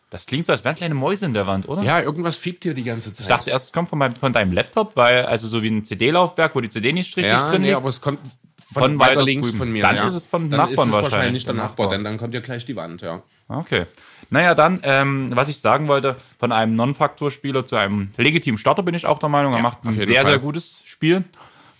das 0.10 0.26
klingt 0.26 0.46
so, 0.46 0.52
als 0.52 0.64
wären 0.64 0.76
kleine 0.76 0.94
Mäuse 0.94 1.26
in 1.26 1.34
der 1.34 1.48
Wand, 1.48 1.70
oder? 1.70 1.84
Ja, 1.84 2.02
irgendwas 2.02 2.38
fiebt 2.38 2.64
hier 2.64 2.74
die 2.74 2.84
ganze 2.84 3.14
Zeit. 3.14 3.22
Ich 3.22 3.28
dachte 3.28 3.50
erst, 3.50 3.68
es 3.68 3.74
kommt 3.74 3.90
von, 3.90 3.98
meinem, 3.98 4.16
von 4.16 4.34
deinem 4.34 4.52
Laptop, 4.52 4.96
weil, 4.96 5.26
also 5.26 5.48
so 5.48 5.64
wie 5.64 5.70
ein 5.70 5.86
CD-Laufwerk, 5.86 6.54
wo 6.54 6.60
die 6.60 6.70
CD 6.70 6.92
nicht 6.92 7.16
richtig 7.16 7.32
ja, 7.32 7.50
drin 7.50 7.62
nee, 7.62 7.68
liegt. 7.70 7.78
aber 7.78 7.90
es 7.90 8.02
kommt 8.02 8.20
von, 8.72 8.84
von 8.84 9.00
weiter, 9.00 9.12
weiter 9.12 9.24
links 9.24 9.48
drüben. 9.48 9.58
von 9.58 9.72
mir. 9.72 9.82
Dann 9.82 9.96
ja. 9.96 10.08
ist 10.08 10.14
es 10.14 10.26
von 10.26 10.50
dann 10.50 10.58
Nachbarn 10.60 10.72
ist 10.72 10.72
es 10.72 10.78
wahrscheinlich. 10.78 11.12
wahrscheinlich 11.12 11.46
der 11.46 11.54
Nachbar, 11.54 11.90
denn 11.90 12.04
dann 12.04 12.18
kommt 12.18 12.34
ja 12.34 12.40
gleich 12.40 12.66
die 12.66 12.76
Wand, 12.76 13.02
ja. 13.02 13.22
Okay. 13.48 13.86
Naja, 14.30 14.56
dann, 14.56 14.80
ähm, 14.84 15.32
was 15.34 15.50
ich 15.50 15.60
sagen 15.60 15.90
wollte, 15.90 16.16
von 16.40 16.54
einem 16.54 16.76
Non-Faktor-Spieler 16.76 17.66
zu 17.66 17.76
einem 17.76 18.12
legitimen 18.18 18.58
Starter 18.58 18.84
bin 18.84 18.96
ich 18.96 19.06
auch 19.06 19.20
der 19.20 19.28
Meinung. 19.28 19.52
Er 19.54 19.58
ja, 19.58 19.64
macht 19.64 19.84
ein 19.84 19.94
sehr, 19.94 20.08
Fall. 20.08 20.26
sehr 20.26 20.40
gutes 20.40 20.80
Spiel. 20.86 21.26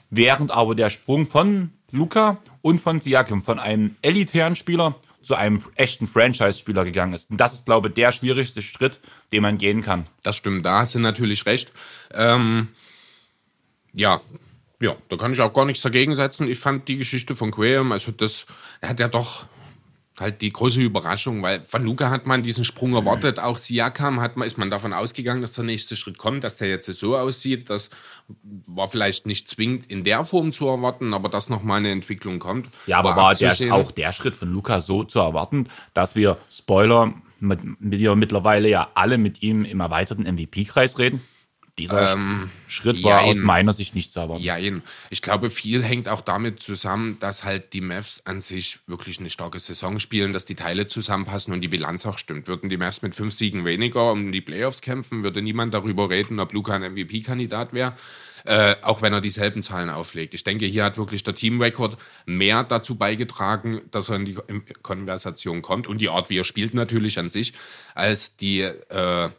Während 0.10 0.52
aber 0.52 0.76
der 0.76 0.90
Sprung 0.90 1.26
von 1.26 1.72
Luca 1.92 2.38
und 2.62 2.80
von 2.80 3.00
Siakam, 3.00 3.42
von 3.42 3.60
einem 3.60 3.96
elitären 4.02 4.58
Spieler 4.58 4.96
zu 5.22 5.36
einem 5.36 5.64
echten 5.76 6.08
Franchise-Spieler 6.08 6.84
gegangen 6.84 7.14
ist. 7.14 7.32
Und 7.32 7.38
das 7.38 7.54
ist, 7.54 7.66
glaube 7.66 7.90
ich, 7.90 7.94
der 7.94 8.12
schwierigste 8.12 8.62
Schritt, 8.62 9.00
den 9.32 9.44
man 9.44 9.58
gehen 9.58 9.82
kann. 9.82 10.06
Das 10.24 10.36
stimmt, 10.36 10.66
da 10.66 10.80
hast 10.80 10.96
du 10.96 11.00
natürlich 11.00 11.46
recht. 11.46 11.72
Ähm, 12.14 12.70
ja, 13.94 14.20
ja, 14.82 14.96
da 15.10 15.16
kann 15.16 15.34
ich 15.34 15.40
auch 15.42 15.54
gar 15.54 15.66
nichts 15.66 15.82
dagegen 15.82 16.16
setzen. 16.16 16.50
Ich 16.50 16.60
fand 16.60 16.88
die 16.88 16.98
Geschichte 16.98 17.36
von 17.36 17.52
Graham, 17.52 17.92
also 17.92 18.12
das, 18.12 18.46
hat 18.82 19.00
ja 19.00 19.08
doch 19.08 19.46
halt 20.20 20.42
die 20.42 20.52
große 20.52 20.82
Überraschung, 20.82 21.42
weil 21.42 21.62
von 21.62 21.84
Luca 21.84 22.10
hat 22.10 22.28
man 22.28 22.44
diesen 22.44 22.64
Sprung 22.64 22.94
erwartet, 22.94 23.40
auch 23.40 23.58
Siakam 23.58 24.20
hat 24.20 24.38
man, 24.38 24.46
ist 24.46 24.58
man 24.58 24.70
davon 24.70 24.94
ausgegangen, 24.94 25.42
dass 25.42 25.54
der 25.54 25.64
nächste 25.64 25.96
Schritt 25.96 26.18
kommt, 26.18 26.44
dass 26.44 26.58
der 26.58 26.70
jetzt 26.70 26.86
so 26.86 27.18
aussieht, 27.18 27.70
das 27.70 27.90
war 28.68 28.88
vielleicht 28.88 29.26
nicht 29.26 29.50
zwingend 29.50 29.90
in 29.90 30.04
der 30.04 30.24
Form 30.24 30.52
zu 30.52 30.68
erwarten, 30.68 31.14
aber 31.14 31.30
dass 31.30 31.50
nochmal 31.50 31.80
eine 31.80 31.92
Entwicklung 31.92 32.40
kommt. 32.40 32.68
Ja, 32.86 33.00
aber 33.00 33.16
war, 33.16 33.18
war 33.18 33.36
der, 33.36 33.74
auch 33.74 33.92
der 33.92 34.14
Schritt 34.14 34.36
von 34.36 34.52
Luca 34.52 34.82
so 34.82 35.04
zu 35.04 35.20
erwarten, 35.20 35.68
dass 35.94 36.16
wir, 36.16 36.38
Spoiler, 36.52 37.14
mit, 37.40 37.82
mit 37.82 38.00
wir 38.00 38.16
mittlerweile 38.16 38.70
ja 38.70 38.90
alle 38.94 39.18
mit 39.18 39.42
ihm 39.42 39.66
im 39.66 39.80
erweiterten 39.80 40.24
MVP-Kreis 40.24 41.00
reden. 41.00 41.22
Dieser 41.78 42.18
Schritt 42.68 43.04
war 43.04 43.22
jein. 43.22 43.32
aus 43.32 43.44
meiner 43.44 43.74
Sicht 43.74 43.96
nicht. 43.96 44.16
Ja, 44.16 44.58
eben. 44.58 44.84
ich 45.10 45.22
glaube, 45.22 45.50
viel 45.50 45.84
hängt 45.84 46.10
auch 46.10 46.22
damit 46.22 46.62
zusammen, 46.62 47.18
dass 47.20 47.44
halt 47.44 47.74
die 47.74 47.82
Mavs 47.82 48.22
an 48.26 48.42
sich 48.42 48.80
wirklich 48.88 49.20
eine 49.20 49.30
starke 49.30 49.60
Saison 49.60 50.00
spielen, 50.00 50.34
dass 50.34 50.46
die 50.46 50.56
Teile 50.56 50.88
zusammenpassen 50.88 51.54
und 51.54 51.62
die 51.62 51.70
Bilanz 51.70 52.06
auch 52.06 52.18
stimmt. 52.18 52.48
Würden 52.48 52.70
die 52.70 52.78
Mavs 52.78 53.02
mit 53.02 53.16
fünf 53.16 53.34
Siegen 53.34 53.66
weniger 53.66 54.12
um 54.12 54.32
die 54.32 54.42
Playoffs 54.42 54.82
kämpfen, 54.82 55.24
würde 55.24 55.42
niemand 55.42 55.74
darüber 55.74 56.10
reden, 56.10 56.40
ob 56.40 56.54
Luca 56.54 56.74
ein 56.74 56.94
MVP-Kandidat 56.94 57.74
wäre. 57.74 57.96
Äh, 58.44 58.76
auch 58.82 59.04
wenn 59.04 59.14
er 59.14 59.22
dieselben 59.22 59.62
Zahlen 59.62 59.90
auflegt. 59.90 60.34
Ich 60.34 60.44
denke, 60.44 60.66
hier 60.66 60.84
hat 60.84 60.98
wirklich 60.98 61.24
der 61.24 61.36
Teamrekord 61.36 61.98
mehr 62.26 62.64
dazu 62.64 62.96
beigetragen, 62.96 63.82
dass 63.92 64.10
er 64.10 64.16
in 64.16 64.26
die 64.26 64.38
Konversation 64.82 65.62
kommt 65.62 65.88
und 65.88 66.00
die 66.00 66.10
Art, 66.10 66.32
wie 66.32 66.40
er 66.40 66.44
spielt, 66.44 66.74
natürlich 66.74 67.20
an 67.20 67.30
sich, 67.30 67.54
als 67.94 68.36
die 68.38 68.62
äh, 68.62 69.30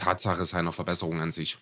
Tatsache 0.00 0.44
seiner 0.44 0.72
Verbesserung 0.72 1.20
an 1.20 1.32
sich. 1.32 1.58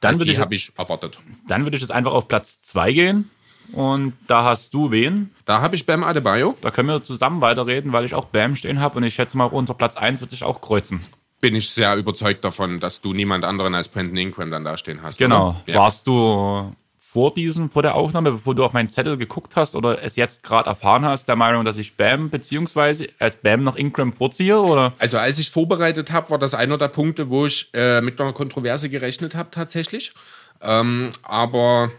Dann 0.00 0.14
würde 0.16 0.26
die 0.26 0.32
ich, 0.32 0.38
habe 0.38 0.54
ich 0.54 0.72
erwartet. 0.76 1.20
dann 1.48 1.64
würde 1.64 1.76
ich 1.76 1.82
jetzt 1.82 1.90
einfach 1.90 2.12
auf 2.12 2.28
Platz 2.28 2.62
2 2.62 2.92
gehen. 2.92 3.30
Und 3.72 4.12
da 4.26 4.44
hast 4.44 4.72
du 4.74 4.90
wen? 4.90 5.30
Da 5.44 5.60
habe 5.60 5.74
ich 5.74 5.86
Bam 5.86 6.04
Adebayo. 6.04 6.56
Da 6.60 6.70
können 6.70 6.88
wir 6.88 7.02
zusammen 7.02 7.40
weiterreden, 7.40 7.92
weil 7.92 8.04
ich 8.04 8.14
auch 8.14 8.26
Bam 8.26 8.54
stehen 8.54 8.80
habe 8.80 8.98
und 8.98 9.04
ich 9.04 9.14
schätze 9.14 9.36
mal, 9.36 9.46
unser 9.46 9.74
Platz 9.74 9.96
1 9.96 10.20
wird 10.20 10.30
sich 10.30 10.44
auch 10.44 10.60
kreuzen. 10.60 11.00
Bin 11.40 11.54
ich 11.54 11.70
sehr 11.70 11.96
überzeugt 11.96 12.44
davon, 12.44 12.80
dass 12.80 13.00
du 13.00 13.12
niemand 13.12 13.44
anderen 13.44 13.74
als 13.74 13.88
Brandon 13.88 14.16
Ingram 14.16 14.50
dann 14.50 14.64
da 14.64 14.76
stehen 14.76 15.02
hast. 15.02 15.18
Genau. 15.18 15.60
Ja. 15.66 15.76
Warst 15.76 16.06
du 16.06 16.74
vor 17.16 17.32
diesem, 17.32 17.70
vor 17.70 17.80
der 17.80 17.94
Aufnahme, 17.94 18.32
bevor 18.32 18.54
du 18.54 18.62
auf 18.62 18.74
meinen 18.74 18.90
Zettel 18.90 19.16
geguckt 19.16 19.56
hast 19.56 19.74
oder 19.74 20.02
es 20.02 20.16
jetzt 20.16 20.42
gerade 20.42 20.68
erfahren 20.68 21.06
hast, 21.06 21.26
der 21.28 21.36
Meinung, 21.36 21.64
dass 21.64 21.78
ich 21.78 21.96
Bam 21.96 22.28
beziehungsweise 22.28 23.08
als 23.18 23.36
Bam 23.36 23.62
noch 23.62 23.76
Ingram 23.76 24.12
vorziehe? 24.12 24.60
Oder? 24.60 24.92
Also 24.98 25.16
als 25.16 25.38
ich 25.38 25.50
vorbereitet 25.50 26.12
habe, 26.12 26.28
war 26.28 26.38
das 26.38 26.52
einer 26.52 26.76
der 26.76 26.88
Punkte, 26.88 27.30
wo 27.30 27.46
ich 27.46 27.70
äh, 27.72 28.02
mit 28.02 28.20
einer 28.20 28.34
Kontroverse 28.34 28.90
gerechnet 28.90 29.34
habe 29.34 29.48
tatsächlich. 29.50 30.12
Ähm, 30.60 31.08
aber 31.22 31.90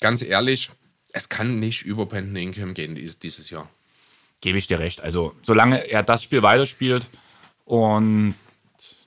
ganz 0.00 0.20
ehrlich, 0.20 0.70
es 1.12 1.28
kann 1.28 1.60
nicht 1.60 1.82
über 1.82 2.06
Brandon 2.06 2.34
Ingram 2.34 2.74
gehen 2.74 2.96
dies- 2.96 3.20
dieses 3.20 3.50
Jahr. 3.50 3.70
Gebe 4.40 4.58
ich 4.58 4.66
dir 4.66 4.80
recht. 4.80 5.00
Also, 5.00 5.32
solange 5.42 5.88
er 5.88 6.02
das 6.02 6.24
Spiel 6.24 6.42
weiterspielt 6.42 7.06
und 7.66 8.34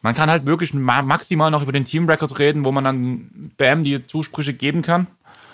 man 0.01 0.15
kann 0.15 0.29
halt 0.29 0.45
wirklich 0.45 0.73
ma 0.73 1.01
maximal 1.01 1.51
noch 1.51 1.63
über 1.63 1.73
den 1.73 1.83
Teamrecord 1.83 2.39
reden, 2.39 2.63
wo 2.63 2.71
man 2.71 2.85
dann 2.85 3.51
Bam 3.57 3.83
die 3.83 4.07
Zusprüche 4.07 4.53
geben 4.53 4.81
kann. 4.81 5.07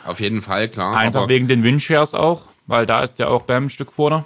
Auf 0.10 0.20
jeden 0.20 0.42
Fall, 0.42 0.70
klar. 0.70 0.98
Einfach 0.98 1.28
wegen 1.28 1.48
den 1.48 1.64
Windshares 1.64 2.16
auch, 2.16 2.50
weil 2.66 2.88
da 2.88 3.04
ist 3.04 3.20
ja 3.20 3.28
auch 3.28 3.44
Bam 3.44 3.66
ein 3.66 3.70
Stück 3.70 3.92
vorne. 3.92 4.26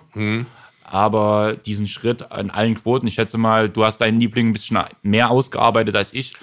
Aber 0.84 1.58
diesen 1.66 1.88
Schritt 1.88 2.32
an 2.32 2.50
allen 2.50 2.76
Quoten, 2.76 3.06
ich 3.08 3.16
schätze 3.16 3.38
mal, 3.38 3.68
du 3.68 3.84
hast 3.84 3.98
deinen 3.98 4.20
Liebling 4.20 4.50
ein 4.50 4.54
bisschen 4.54 4.80
mehr 5.02 5.30
ausgearbeitet 5.30 5.96
als 5.96 6.14
ich. 6.14 6.34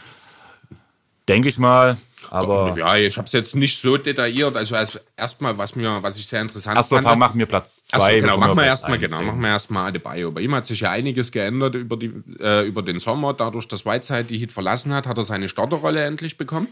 Denke 1.26 1.48
ich 1.48 1.58
mal. 1.58 1.96
Aber 2.28 2.76
ja, 2.76 2.96
ich 2.96 3.16
habe 3.16 3.26
es 3.26 3.32
jetzt 3.32 3.54
nicht 3.56 3.80
so 3.80 3.96
detailliert. 3.96 4.54
Also 4.56 4.76
als 4.76 5.00
erstmal, 5.16 5.56
was 5.56 5.74
mir, 5.74 6.02
was 6.02 6.18
ich 6.18 6.26
sehr 6.26 6.42
interessant 6.42 6.76
erstmal 6.76 7.02
fand. 7.02 7.18
machen 7.18 7.38
wir 7.38 7.46
Platz 7.46 7.84
zwei. 7.84 8.20
genau, 8.20 8.34
bevor 8.34 8.48
machen 8.48 8.58
wir 8.58 8.66
erstmal, 8.66 8.98
genau, 8.98 9.22
machen 9.22 9.40
wir 9.40 9.48
erstmal 9.48 9.88
Adebayo. 9.88 10.30
Bei 10.32 10.42
ihm 10.42 10.54
hat 10.54 10.66
sich 10.66 10.80
ja 10.80 10.90
einiges 10.90 11.32
geändert 11.32 11.76
über, 11.76 11.96
die, 11.96 12.12
äh, 12.40 12.66
über 12.66 12.82
den 12.82 12.98
Sommer. 12.98 13.32
Dadurch, 13.32 13.68
dass 13.68 13.86
Whiteside 13.86 14.24
die 14.24 14.38
Heat 14.38 14.52
verlassen 14.52 14.92
hat, 14.92 15.06
hat 15.06 15.16
er 15.16 15.24
seine 15.24 15.48
Starterrolle 15.48 16.04
endlich 16.04 16.36
bekommen. 16.36 16.68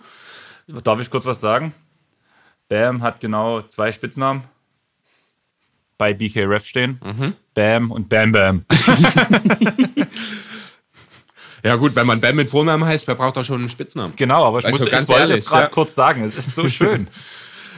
Darf 0.85 1.01
ich 1.01 1.11
kurz 1.11 1.25
was 1.25 1.41
sagen? 1.41 1.73
Bam 2.69 3.03
hat 3.03 3.21
genau 3.21 3.63
zwei 3.63 3.93
Spitznamen 3.93 4.45
bei 5.97 6.15
BK 6.15 6.45
Ref 6.45 6.67
stehen. 6.67 7.01
Mhm. 7.05 7.35
Bam 7.55 7.91
und 7.91 8.09
Bam 8.09 8.33
Bam. 8.33 8.65
Ja 11.65 11.77
gut, 11.77 11.95
wenn 11.97 12.07
man 12.07 12.21
Ben 12.21 12.37
mit 12.37 12.51
Vornamen 12.51 12.85
heißt, 12.85 13.07
wer 13.09 13.15
braucht 13.15 13.37
da 13.37 13.45
schon 13.45 13.61
einen 13.61 13.69
Spitznamen? 13.69 14.15
Genau, 14.17 14.45
aber 14.45 14.61
ich, 14.61 14.67
Also 14.67 14.79
musste, 14.79 14.91
ganz 14.91 15.05
ich 15.05 15.09
wollte 15.09 15.23
ehrlich, 15.23 15.39
es 15.41 15.51
gerade 15.51 15.65
ja. 15.65 15.69
kurz 15.69 15.95
sagen. 15.95 16.25
Es 16.25 16.37
ist 16.37 16.55
so 16.55 16.69
schön. 16.69 17.09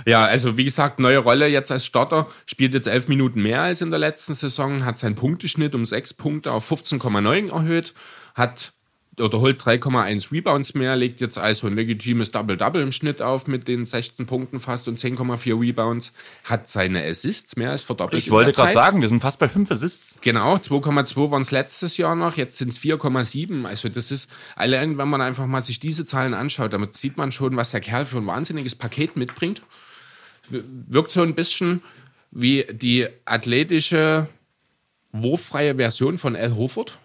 Ja, 0.07 0.25
also 0.25 0.57
wie 0.57 0.65
gesagt, 0.65 0.99
neue 0.99 1.19
Rolle 1.19 1.47
jetzt 1.49 1.71
als 1.71 1.85
Starter, 1.85 2.27
spielt 2.47 2.73
jetzt 2.75 2.87
elf 2.87 3.09
Minuten 3.09 3.43
mehr 3.43 3.63
als 3.63 3.81
in 3.81 3.91
der 3.91 3.99
letzten 3.99 4.35
Saison, 4.35 4.85
hat 4.85 4.99
seinen 4.99 5.15
Punkteschnitt 5.15 5.75
um 5.75 5.85
sechs 5.87 6.15
Punkte 6.15 6.53
auf 6.53 6.71
15,9 6.71 7.53
erhöht, 7.53 7.95
hat 8.35 8.73
oder 9.21 9.41
holt 9.41 9.63
3,1 9.63 10.33
Rebounds 10.33 10.75
mehr, 10.75 10.97
legt 10.97 11.21
jetzt 11.21 11.39
also 11.39 11.67
ein 11.67 11.75
legitimes 11.75 12.31
Double-Double 12.31 12.83
im 12.83 12.93
Schnitt 12.93 13.23
auf 13.23 13.47
mit 13.47 13.69
den 13.69 13.85
16 13.85 14.27
Punkten 14.27 14.61
fast 14.61 14.89
und 14.89 14.99
10,4 14.99 15.61
Rebounds, 15.61 16.13
hat 16.45 16.69
seine 16.69 17.05
Assists 17.05 17.57
mehr 17.57 17.71
als 17.71 17.85
verdoppelt. 17.85 18.23
Ich 18.23 18.31
wollte 18.31 18.53
gerade 18.53 18.73
sagen, 18.73 19.01
wir 19.01 19.09
sind 19.09 19.21
fast 19.21 19.39
bei 19.39 19.49
fünf 19.49 19.71
Assists. 19.71 20.17
Genau, 20.21 20.57
2,2 20.57 21.31
waren 21.31 21.43
es 21.43 21.51
letztes 21.51 21.97
Jahr 21.97 22.15
noch, 22.15 22.37
jetzt 22.37 22.59
sind 22.59 22.69
es 22.69 22.79
4,7. 22.79 23.65
Also 23.65 23.89
das 23.89 24.11
ist, 24.11 24.31
allein 24.57 24.99
wenn 24.99 25.09
man 25.09 25.21
einfach 25.21 25.47
mal 25.47 25.63
sich 25.63 25.81
diese 25.81 26.05
Zahlen 26.05 26.35
anschaut, 26.35 26.73
damit 26.73 26.95
sieht 26.95 27.17
man 27.17 27.33
schon, 27.33 27.57
was 27.57 27.71
der 27.71 27.81
Kerl 27.81 28.05
für 28.05 28.19
ein 28.19 28.27
wahnsinniges 28.27 28.75
Paket 28.75 29.17
mitbringt. 29.17 29.63
Wirkt 30.49 31.13
so 31.13 31.23
ein 31.23 31.35
bisschen 31.35 31.83
wie 32.31 32.65
die 32.71 33.07
athletische, 33.25 34.29
wurffreie 35.13 35.77
Version 35.77 36.19
von 36.19 36.37
Al 36.37 36.55
Horford. 36.55 36.99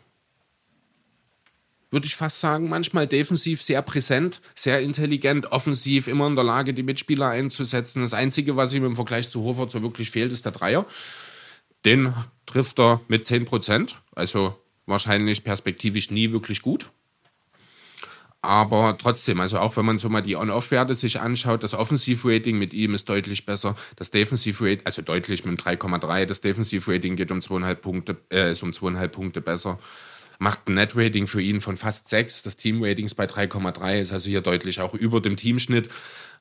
Würde 1.92 2.08
ich 2.08 2.16
fast 2.16 2.40
sagen, 2.40 2.68
manchmal 2.68 3.08
defensiv 3.08 3.62
sehr 3.62 3.82
präsent, 3.82 4.42
sehr 4.56 4.82
intelligent, 4.82 5.52
offensiv 5.52 6.08
immer 6.08 6.28
in 6.28 6.36
der 6.36 6.44
Lage, 6.44 6.74
die 6.74 6.84
Mitspieler 6.84 7.30
einzusetzen. 7.30 8.02
Das 8.02 8.14
Einzige, 8.14 8.56
was 8.56 8.74
ihm 8.74 8.86
im 8.86 8.96
Vergleich 8.96 9.30
zu 9.30 9.44
Horford 9.44 9.72
so 9.72 9.82
wirklich 9.82 10.12
fehlt, 10.12 10.34
ist 10.34 10.46
der 10.46 10.52
Dreier. 10.52 10.86
Den 11.86 12.14
trifft 12.46 12.80
er 12.80 13.02
mit 13.08 13.26
10%, 13.28 13.96
also 14.16 14.56
wahrscheinlich 14.86 15.44
perspektivisch 15.44 16.12
nie 16.12 16.32
wirklich 16.32 16.62
gut. 16.62 16.90
Aber 18.46 18.96
trotzdem, 19.00 19.40
also 19.40 19.58
auch 19.58 19.76
wenn 19.76 19.86
man 19.86 19.98
so 19.98 20.08
mal 20.08 20.22
die 20.22 20.36
On-Off-Werte 20.36 20.94
sich 20.94 21.20
anschaut, 21.20 21.64
das 21.64 21.74
Offensiv-Rating 21.74 22.60
mit 22.60 22.76
ihm 22.76 22.94
ist 22.94 23.10
deutlich 23.10 23.46
besser. 23.48 23.76
Das 23.96 24.12
Defensiv-Rating, 24.12 24.86
also 24.86 25.02
deutlich 25.02 25.46
mit 25.46 25.60
3,3, 25.60 26.26
das 26.26 26.42
Defensiv-Rating 26.42 27.16
geht 27.16 27.32
um 27.32 27.42
zweieinhalb 27.42 27.82
Punkte, 27.82 28.18
äh, 28.32 28.52
ist 28.52 28.62
um 28.62 28.72
zweieinhalb 28.72 29.14
Punkte 29.14 29.42
besser. 29.42 29.80
Macht 30.40 30.68
ein 30.68 30.76
Net-Rating 30.76 31.28
für 31.28 31.42
ihn 31.42 31.62
von 31.62 31.78
fast 31.78 32.08
6. 32.10 32.44
Das 32.44 32.58
Team-Rating 32.58 33.06
ist 33.06 33.16
bei 33.16 33.26
3,3, 33.26 34.02
ist 34.02 34.12
also 34.12 34.30
hier 34.30 34.42
deutlich 34.42 34.82
auch 34.82 34.94
über 34.94 35.22
dem 35.22 35.38
Teamschnitt. 35.38 35.90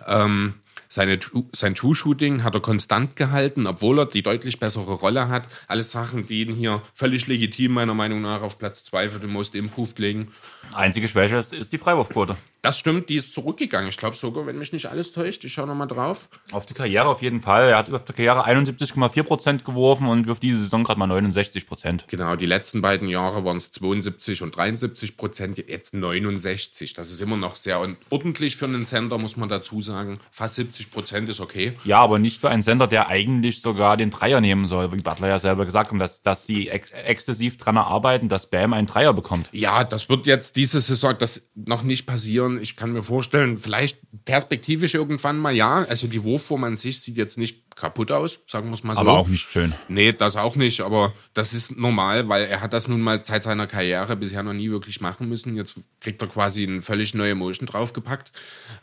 Ähm, 0.07 0.55
seine, 0.95 1.19
sein 1.53 1.75
True-Shooting 1.75 2.45
hat 2.45 2.55
er 2.55 2.61
konstant 2.61 3.17
gehalten, 3.17 3.67
obwohl 3.67 3.99
er 3.99 4.07
die 4.07 4.23
deutlich 4.23 4.61
bessere 4.61 4.93
Rolle 4.93 5.29
hat. 5.29 5.49
Alles 5.67 5.91
Sachen, 5.91 6.29
die 6.29 6.43
ihn 6.43 6.55
hier 6.55 6.83
völlig 6.95 7.27
legitim 7.27 7.73
meiner 7.73 7.95
Meinung 7.95 8.23
nach 8.23 8.43
auf 8.43 8.61
Platz 8.61 8.85
2 8.85 9.11
für 9.11 9.19
den 9.19 9.31
Most 9.31 9.57
Improved 9.57 9.99
legen. 9.99 10.31
Einzige 10.73 11.09
Schwäche 11.09 11.37
ist, 11.37 11.53
ist 11.53 11.73
die 11.73 11.79
Freiwurfquote. 11.79 12.37
Das 12.63 12.79
stimmt, 12.79 13.11
die 13.11 13.17
ist 13.17 13.35
zurückgegangen. 13.35 13.91
Ich 13.91 13.99
glaube 13.99 14.17
sogar, 14.17 14.47
wenn 14.47 14.57
mich 14.57 14.73
nicht 14.73 14.87
alles 14.87 15.13
täuscht, 15.13 15.45
ich 15.45 15.53
schaue 15.53 15.67
nochmal 15.67 15.87
drauf. 15.87 16.29
Auf 16.51 16.65
die 16.65 16.73
Karriere 16.73 17.09
auf 17.09 17.21
jeden 17.21 17.43
Fall. 17.43 17.69
Er 17.69 17.77
hat 17.77 17.93
auf 17.93 18.05
der 18.05 18.15
Karriere 18.15 18.47
71,4% 18.47 19.65
geworfen 19.65 20.07
und 20.07 20.27
wirft 20.27 20.43
diese 20.43 20.63
Saison 20.63 20.83
gerade 20.83 20.99
mal 20.99 21.11
69%. 21.11 22.05
Genau, 22.07 22.37
die 22.37 22.47
letzten 22.47 22.81
beiden 22.81 23.09
Jahre 23.09 23.45
waren 23.45 23.59
es 23.59 23.71
72 23.73 24.41
und 24.43 24.57
73 24.57 25.17
Prozent, 25.19 25.59
jetzt 25.59 25.93
69. 25.93 26.95
Das 26.95 27.11
ist 27.11 27.21
immer 27.21 27.37
noch 27.37 27.57
sehr 27.57 27.81
ordentlich 28.09 28.57
für 28.57 28.65
einen 28.65 28.87
Center, 28.87 29.19
muss 29.19 29.37
man 29.37 29.51
dazu 29.51 29.83
sagen. 29.85 30.19
Fast 30.31 30.57
70 30.57 30.91
Prozent 30.91 31.29
ist 31.29 31.41
okay. 31.41 31.75
Ja, 31.85 31.99
aber 31.99 32.19
nicht 32.19 32.41
für 32.41 32.51
einen 32.51 32.63
Sender, 32.63 32.87
der 32.87 33.09
eigentlich 33.09 33.61
sogar 33.61 33.97
den 33.97 34.11
Dreier 34.11 34.41
nehmen 34.41 34.67
soll, 34.67 34.93
wie 34.93 34.97
Butler 34.97 35.29
ja 35.29 35.39
selber 35.39 35.65
gesagt 35.65 35.93
hat, 35.93 36.01
dass, 36.01 36.23
dass 36.23 36.47
sie 36.47 36.69
ex 36.69 36.91
exzessiv 36.91 37.59
dran 37.59 37.77
arbeiten, 37.77 38.29
dass 38.29 38.51
Bam 38.51 38.73
einen 38.73 38.87
Dreier 38.87 39.13
bekommt. 39.13 39.49
Ja, 39.53 39.85
das 39.85 40.09
wird 40.09 40.27
jetzt 40.27 40.57
diese 40.57 40.81
Saison 40.81 41.15
das 41.19 41.49
noch 41.55 41.83
nicht 41.83 42.07
passieren. 42.07 42.61
Ich 42.61 42.77
kann 42.77 42.93
mir 42.93 43.03
vorstellen, 43.03 43.59
vielleicht 43.59 43.99
perspektivisch 44.25 44.95
irgendwann 44.95 45.39
mal 45.39 45.55
ja. 45.55 45.85
Also 45.85 46.07
die 46.07 46.23
Wurfform 46.23 46.65
an 46.65 46.77
sich 46.77 47.01
sieht 47.01 47.17
jetzt 47.17 47.39
nicht 47.39 47.65
kaputt 47.75 48.13
aus, 48.13 48.39
sagen 48.47 48.69
wir 48.69 48.75
es 48.75 48.85
mal 48.85 48.95
so. 48.95 49.01
Aber 49.01 49.13
auch 49.13 49.29
nicht 49.29 49.51
schön. 49.51 49.75
Nee, 49.89 50.13
das 50.13 50.37
auch 50.37 50.57
nicht, 50.57 50.81
aber 50.81 51.13
das 51.33 51.53
ist 51.53 51.77
normal, 51.77 52.29
weil 52.29 52.45
er 52.45 52.61
hat 52.61 52.73
das 52.73 52.89
nun 52.89 53.01
mal 53.01 53.23
seit 53.25 53.43
seiner 53.43 53.67
Karriere 53.67 54.17
bisher 54.17 54.43
noch 54.43 54.53
nie 54.53 54.71
wirklich 54.71 55.01
machen 55.01 55.29
müssen. 55.29 55.57
Jetzt 55.57 55.81
kriegt 56.01 56.23
er 56.23 56.29
quasi 56.29 56.65
eine 56.65 56.83
völlig 56.83 57.15
neue 57.15 57.35
Motion 57.35 57.67
draufgepackt. 57.67 58.33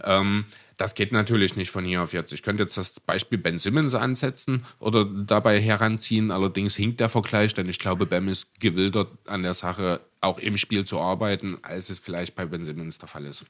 Ähm, 0.03 0.45
das 0.81 0.95
geht 0.95 1.11
natürlich 1.11 1.55
nicht 1.55 1.69
von 1.69 1.85
hier 1.85 2.01
auf 2.01 2.11
jetzt. 2.13 2.33
Ich 2.33 2.41
könnte 2.41 2.63
jetzt 2.63 2.75
das 2.75 2.99
Beispiel 2.99 3.37
Ben 3.37 3.57
Simmons 3.59 3.93
ansetzen 3.93 4.65
oder 4.79 5.05
dabei 5.05 5.61
heranziehen. 5.61 6.31
Allerdings 6.31 6.75
hinkt 6.75 6.99
der 6.99 7.09
Vergleich, 7.09 7.53
denn 7.53 7.69
ich 7.69 7.77
glaube, 7.79 8.05
Ben 8.07 8.27
ist 8.27 8.59
gewillt 8.59 8.97
an 9.27 9.43
der 9.43 9.53
Sache, 9.53 10.01
auch 10.21 10.39
im 10.39 10.57
Spiel 10.57 10.83
zu 10.85 10.99
arbeiten, 10.99 11.57
als 11.61 11.89
es 11.89 11.99
vielleicht 11.99 12.35
bei 12.35 12.45
Ben 12.47 12.65
Simmons 12.65 12.97
der 12.97 13.07
Fall 13.07 13.25
ist. 13.25 13.45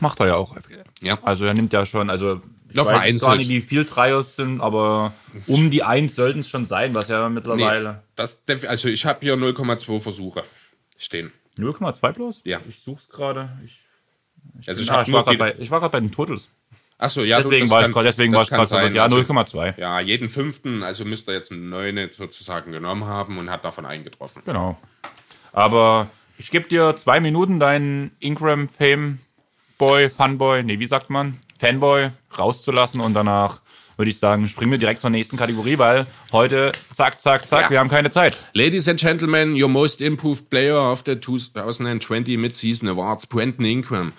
Macht 0.00 0.20
er 0.20 0.28
ja 0.28 0.34
auch. 0.36 0.56
Ja. 1.02 1.22
Also 1.22 1.44
er 1.44 1.52
nimmt 1.52 1.74
ja 1.74 1.84
schon, 1.84 2.08
also 2.08 2.40
ich 2.70 2.76
Ja, 2.76 2.86
weiß 2.86 3.20
gar 3.20 3.36
nicht, 3.36 3.50
wie 3.50 3.60
viel 3.60 3.84
Dreiers 3.84 4.36
sind, 4.36 4.62
aber 4.62 5.12
um 5.46 5.70
die 5.70 5.82
Eins 5.82 6.14
sollten 6.16 6.40
es 6.40 6.48
schon 6.48 6.64
sein, 6.64 6.94
was 6.94 7.08
ja 7.08 7.28
Nee, 7.28 7.34
mittlerweile. 7.34 8.02
das, 8.16 8.42
def- 8.46 8.66
also 8.66 8.88
ich 8.88 9.04
habe 9.04 9.18
hier 9.20 9.34
0,2 9.36 10.00
Versuche 10.00 10.44
stehen. 10.96 11.30
0,2 11.58 12.12
bloß? 12.14 12.40
Ja. 12.44 12.60
Ich 12.66 12.78
such's 12.80 13.10
gerade. 13.10 13.50
Ich, 13.66 13.80
Also 14.66 14.82
ich, 14.82 14.90
hab 14.90 15.06
ich, 15.06 15.12
war 15.12 15.24
gerade 15.24 15.38
bei, 15.38 15.54
ich 15.58 15.70
bei 15.70 16.00
den 16.00 16.12
Totals. 16.12 16.48
Ach 16.98 17.10
so, 17.10 17.24
ja, 17.24 17.38
du, 17.38 17.44
Deswegen 17.44 17.64
das 17.66 17.70
war 17.72 17.80
ich 17.80 17.84
kann- 17.86 17.92
gerade, 17.92 18.06
deswegen 18.08 18.32
das 18.32 18.38
war 18.38 18.42
ich 18.44 18.50
gerade 18.50 18.66
verwirrt. 18.68 18.94
Ja, 18.94 19.02
Also- 19.04 19.16
0,2. 19.18 19.74
Ja, 19.78 19.98
jeden 20.00 20.28
fünften, 20.28 20.82
also 20.84 21.04
müsste 21.04 21.32
er 21.32 21.38
jetzt 21.38 21.50
einen 21.50 21.68
neune 21.68 22.10
sozusagen 22.12 22.70
genommen 22.70 23.04
haben 23.04 23.38
und 23.38 23.50
hat 23.50 23.64
davon 23.64 23.86
eingetroffen. 23.86 24.42
Genau. 24.46 24.78
Aber 25.52 26.08
ich 26.38 26.50
gebe 26.50 26.68
dir 26.68 26.94
zwei 26.96 27.18
Minuten 27.20 27.58
deinen 27.58 28.12
Ingram 28.20 28.68
Fame 28.68 29.18
Boy, 29.78 30.08
Funboy, 30.10 30.62
nee, 30.62 30.78
wie 30.78 30.86
sagt 30.86 31.10
man? 31.10 31.38
Fanboy 31.58 32.10
rauszulassen 32.38 33.00
und 33.00 33.14
danach 33.14 33.60
würde 34.02 34.10
ich 34.10 34.18
sagen, 34.18 34.48
springen 34.48 34.72
wir 34.72 34.78
direkt 34.78 35.00
zur 35.00 35.10
nächsten 35.10 35.36
Kategorie, 35.36 35.78
weil 35.78 36.06
heute 36.32 36.72
zack, 36.92 37.20
zack, 37.20 37.46
zack, 37.46 37.62
Ja. 37.62 37.70
wir 37.70 37.78
haben 37.78 37.88
keine 37.88 38.10
Zeit. 38.10 38.36
Ladies 38.52 38.88
and 38.88 38.98
Gentlemen, 38.98 39.52
your 39.54 39.68
most 39.68 40.00
improved 40.00 40.50
player 40.50 40.90
of 40.90 41.04
the 41.06 41.20
2020 41.20 42.36
Mid-Season 42.36 42.88
Awards, 42.88 43.28
Brandon 43.28 43.64
Ingram. 43.64 44.12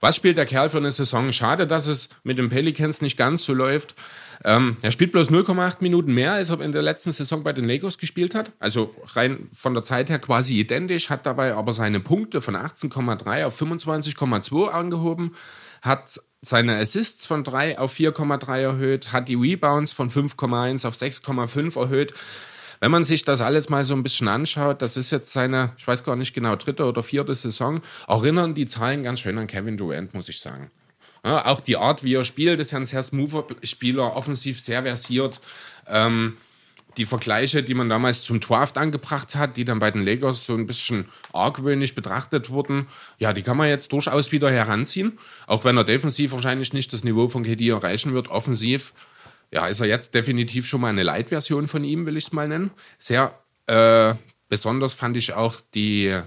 Was 0.00 0.16
spielt 0.16 0.38
der 0.38 0.46
Kerl 0.46 0.70
für 0.70 0.78
eine 0.78 0.90
Saison? 0.90 1.34
Schade, 1.34 1.66
dass 1.66 1.86
es 1.86 2.08
mit 2.24 2.38
den 2.38 2.48
Pelicans 2.48 3.02
nicht 3.02 3.18
ganz 3.18 3.44
so 3.44 3.52
läuft. 3.52 3.94
Ähm, 4.42 4.78
er 4.80 4.90
spielt 4.90 5.12
bloß 5.12 5.28
0,8 5.30 5.76
Minuten 5.80 6.14
mehr, 6.14 6.32
als 6.32 6.48
er 6.48 6.60
in 6.62 6.72
der 6.72 6.80
letzten 6.82 7.12
Saison 7.12 7.42
bei 7.42 7.52
den 7.52 7.66
Lakers 7.66 7.98
gespielt 7.98 8.34
hat. 8.34 8.52
Also 8.58 8.94
rein 9.14 9.48
von 9.52 9.74
der 9.74 9.82
Zeit 9.82 10.08
her 10.08 10.18
quasi 10.18 10.58
identisch, 10.58 11.10
hat 11.10 11.26
dabei 11.26 11.52
aber 11.54 11.74
seine 11.74 12.00
Punkte 12.00 12.40
von 12.40 12.56
18,3 12.56 13.44
auf 13.44 13.60
25,2 13.60 14.68
angehoben, 14.68 15.34
hat 15.82 16.20
seine 16.48 16.78
Assists 16.78 17.26
von 17.26 17.44
3 17.44 17.78
auf 17.78 17.94
4,3 17.94 18.60
erhöht, 18.60 19.12
hat 19.12 19.28
die 19.28 19.34
Rebounds 19.34 19.92
von 19.92 20.10
5,1 20.10 20.86
auf 20.86 20.96
6,5 20.96 21.78
erhöht. 21.78 22.14
Wenn 22.80 22.90
man 22.90 23.04
sich 23.04 23.24
das 23.24 23.40
alles 23.40 23.68
mal 23.68 23.84
so 23.84 23.94
ein 23.94 24.02
bisschen 24.02 24.28
anschaut, 24.28 24.82
das 24.82 24.96
ist 24.96 25.10
jetzt 25.10 25.32
seine, 25.32 25.72
ich 25.78 25.86
weiß 25.86 26.04
gar 26.04 26.16
nicht 26.16 26.34
genau, 26.34 26.56
dritte 26.56 26.84
oder 26.84 27.02
vierte 27.02 27.34
Saison, 27.34 27.80
erinnern 28.06 28.54
die 28.54 28.66
Zahlen 28.66 29.02
ganz 29.02 29.20
schön 29.20 29.38
an 29.38 29.46
Kevin 29.46 29.76
Durant, 29.76 30.12
muss 30.14 30.28
ich 30.28 30.40
sagen. 30.40 30.70
Ja, 31.24 31.46
auch 31.46 31.60
die 31.60 31.76
Art, 31.76 32.04
wie 32.04 32.14
er 32.14 32.24
spielt, 32.24 32.60
ist 32.60 32.70
ja 32.70 32.78
ein 32.78 32.86
sehr 32.86 33.02
smoother 33.02 33.46
Spieler, 33.62 34.14
offensiv 34.14 34.60
sehr 34.60 34.82
versiert. 34.82 35.40
Ähm, 35.88 36.36
die 36.96 37.06
Vergleiche, 37.06 37.62
die 37.62 37.74
man 37.74 37.88
damals 37.88 38.22
zum 38.22 38.40
Draft 38.40 38.78
angebracht 38.78 39.34
hat, 39.34 39.56
die 39.56 39.64
dann 39.64 39.78
bei 39.78 39.90
den 39.90 40.04
Lakers 40.04 40.46
so 40.46 40.54
ein 40.54 40.66
bisschen 40.66 41.06
argwöhnisch 41.32 41.94
betrachtet 41.94 42.50
wurden, 42.50 42.86
ja, 43.18 43.32
die 43.32 43.42
kann 43.42 43.56
man 43.56 43.68
jetzt 43.68 43.92
durchaus 43.92 44.32
wieder 44.32 44.50
heranziehen. 44.50 45.18
Auch 45.46 45.64
wenn 45.64 45.76
er 45.76 45.84
defensiv 45.84 46.32
wahrscheinlich 46.32 46.72
nicht 46.72 46.92
das 46.92 47.04
Niveau 47.04 47.28
von 47.28 47.42
KD 47.42 47.68
erreichen 47.68 48.14
wird, 48.14 48.28
offensiv, 48.28 48.94
ja, 49.52 49.66
ist 49.66 49.80
er 49.80 49.86
jetzt 49.86 50.14
definitiv 50.14 50.66
schon 50.66 50.80
mal 50.80 50.88
eine 50.88 51.02
Light-Version 51.02 51.68
von 51.68 51.84
ihm, 51.84 52.06
will 52.06 52.16
ich 52.16 52.24
es 52.24 52.32
mal 52.32 52.48
nennen. 52.48 52.70
Sehr 52.98 53.38
äh, 53.66 54.14
besonders 54.48 54.94
fand 54.94 55.16
ich 55.16 55.34
auch 55.34 55.56
die 55.74 56.18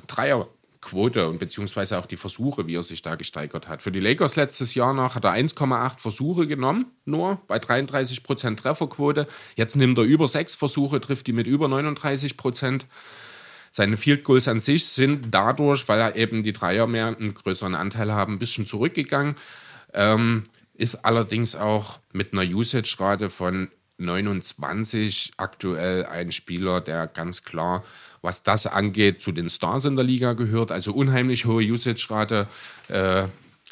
Dreierquote 0.82 1.28
und 1.28 1.40
beziehungsweise 1.40 2.00
auch 2.00 2.06
die 2.06 2.18
Versuche, 2.18 2.68
wie 2.68 2.76
er 2.76 2.84
sich 2.84 3.02
da 3.02 3.16
gesteigert 3.16 3.68
hat. 3.68 3.82
Für 3.82 3.92
die 3.92 4.00
Lakers 4.00 4.36
letztes 4.36 4.74
Jahr 4.76 4.94
noch 4.94 5.16
hat 5.16 5.24
er 5.24 5.34
1,8 5.34 6.00
Versuche 6.00 6.48
genommen, 6.48 6.88
nur 7.06 7.42
bei 7.48 7.60
33 7.60 8.24
Prozent 8.24 8.60
Trefferquote. 8.60 9.28
Jetzt 9.56 9.76
nimmt 9.76 9.98
er 9.98 10.04
über 10.04 10.28
sechs 10.28 10.56
Versuche, 10.56 11.02
trifft 11.02 11.28
die 11.28 11.34
mit 11.34 11.48
über 11.48 11.68
39 11.68 12.38
Prozent. 12.38 12.86
Seine 13.72 13.98
Field 13.98 14.24
Goals 14.24 14.48
an 14.48 14.60
sich 14.60 14.88
sind 14.88 15.28
dadurch, 15.32 15.88
weil 15.88 16.00
er 16.00 16.16
eben 16.16 16.44
die 16.44 16.54
Dreier 16.54 16.88
mehr 16.88 17.08
einen 17.08 17.34
größeren 17.34 17.76
Anteil 17.76 18.12
haben, 18.12 18.34
ein 18.34 18.40
bisschen 18.40 18.66
zurückgegangen. 18.66 19.36
Ähm, 19.94 20.44
ist 20.74 21.06
allerdings 21.06 21.56
auch 21.56 22.00
mit 22.14 22.34
einer 22.34 22.44
Usage-Rate 22.44 23.30
von 23.30 23.70
29 23.98 25.34
aktuell 25.38 26.06
ein 26.06 26.32
Spieler, 26.32 26.82
der 26.82 27.08
ganz 27.08 27.44
klar, 27.44 27.84
was 28.22 28.44
das 28.44 28.68
angeht, 28.68 29.22
zu 29.22 29.32
den 29.32 29.50
Stars 29.50 29.86
in 29.86 29.96
der 29.96 30.06
Liga 30.06 30.34
gehört. 30.34 30.72
Also 30.72 30.94
unheimlich 30.94 31.46
hohe 31.46 31.64
Usage-Rate, 31.64 32.48
äh, 32.88 33.24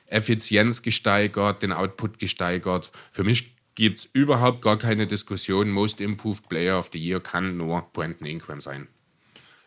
Effizienz 0.08 0.82
gesteigert, 0.82 1.62
den 1.62 1.74
Output 1.74 2.20
gesteigert. 2.20 2.92
Für 3.12 3.24
mich 3.24 3.56
gibt 3.76 4.00
es 4.00 4.10
überhaupt 4.14 4.62
gar 4.62 4.78
keine 4.78 5.06
Diskussion. 5.06 5.70
Most 5.70 6.02
Improved 6.02 6.50
Player 6.50 6.80
of 6.80 6.90
the 6.94 7.00
Year 7.00 7.20
kann 7.20 7.58
nur 7.58 7.86
Brandon 7.94 8.26
Ingram 8.26 8.62
sein. 8.62 8.88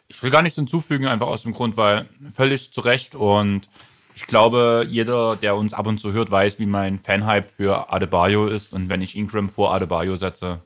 Ich 0.08 0.22
will 0.22 0.30
gar 0.30 0.42
nichts 0.42 0.56
hinzufügen, 0.56 1.06
einfach 1.06 1.28
aus 1.28 1.42
dem 1.42 1.52
Grund, 1.52 1.76
weil 1.76 2.08
völlig 2.34 2.72
zu 2.72 2.80
Recht 2.80 3.14
und 3.14 3.68
ich 4.16 4.26
glaube, 4.26 4.84
jeder, 4.88 5.36
der 5.36 5.54
uns 5.54 5.72
ab 5.72 5.86
und 5.86 5.98
zu 5.98 6.12
hört, 6.12 6.30
weiß, 6.30 6.58
wie 6.58 6.66
mein 6.66 6.98
Fanhype 6.98 7.48
für 7.56 7.92
Adebayo 7.92 8.48
ist 8.48 8.74
und 8.74 8.88
wenn 8.88 9.00
ich 9.00 9.16
Ingram 9.16 9.48
vor 9.48 9.72
Adebayo 9.72 10.16
setze, 10.16 10.62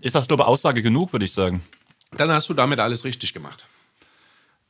ist 0.00 0.14
das, 0.14 0.26
glaube 0.26 0.44
ich, 0.44 0.46
Aussage 0.46 0.82
genug, 0.82 1.12
würde 1.12 1.26
ich 1.26 1.32
sagen. 1.32 1.62
Dann 2.16 2.30
hast 2.30 2.48
du 2.48 2.54
damit 2.54 2.80
alles 2.80 3.04
richtig 3.04 3.32
gemacht. 3.32 3.66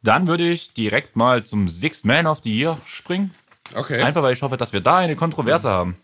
Dann 0.02 0.26
würde 0.26 0.48
ich 0.48 0.72
direkt 0.72 1.16
mal 1.16 1.44
zum 1.44 1.68
Sixth 1.68 2.04
Man 2.04 2.26
of 2.26 2.40
the 2.42 2.56
Year 2.56 2.78
springen. 2.86 3.34
Okay. 3.74 4.00
Einfach, 4.02 4.22
weil 4.22 4.32
ich 4.32 4.42
hoffe, 4.42 4.56
dass 4.56 4.72
wir 4.72 4.80
da 4.80 4.98
eine 4.98 5.16
Kontroverse 5.16 5.68
haben. 5.68 5.96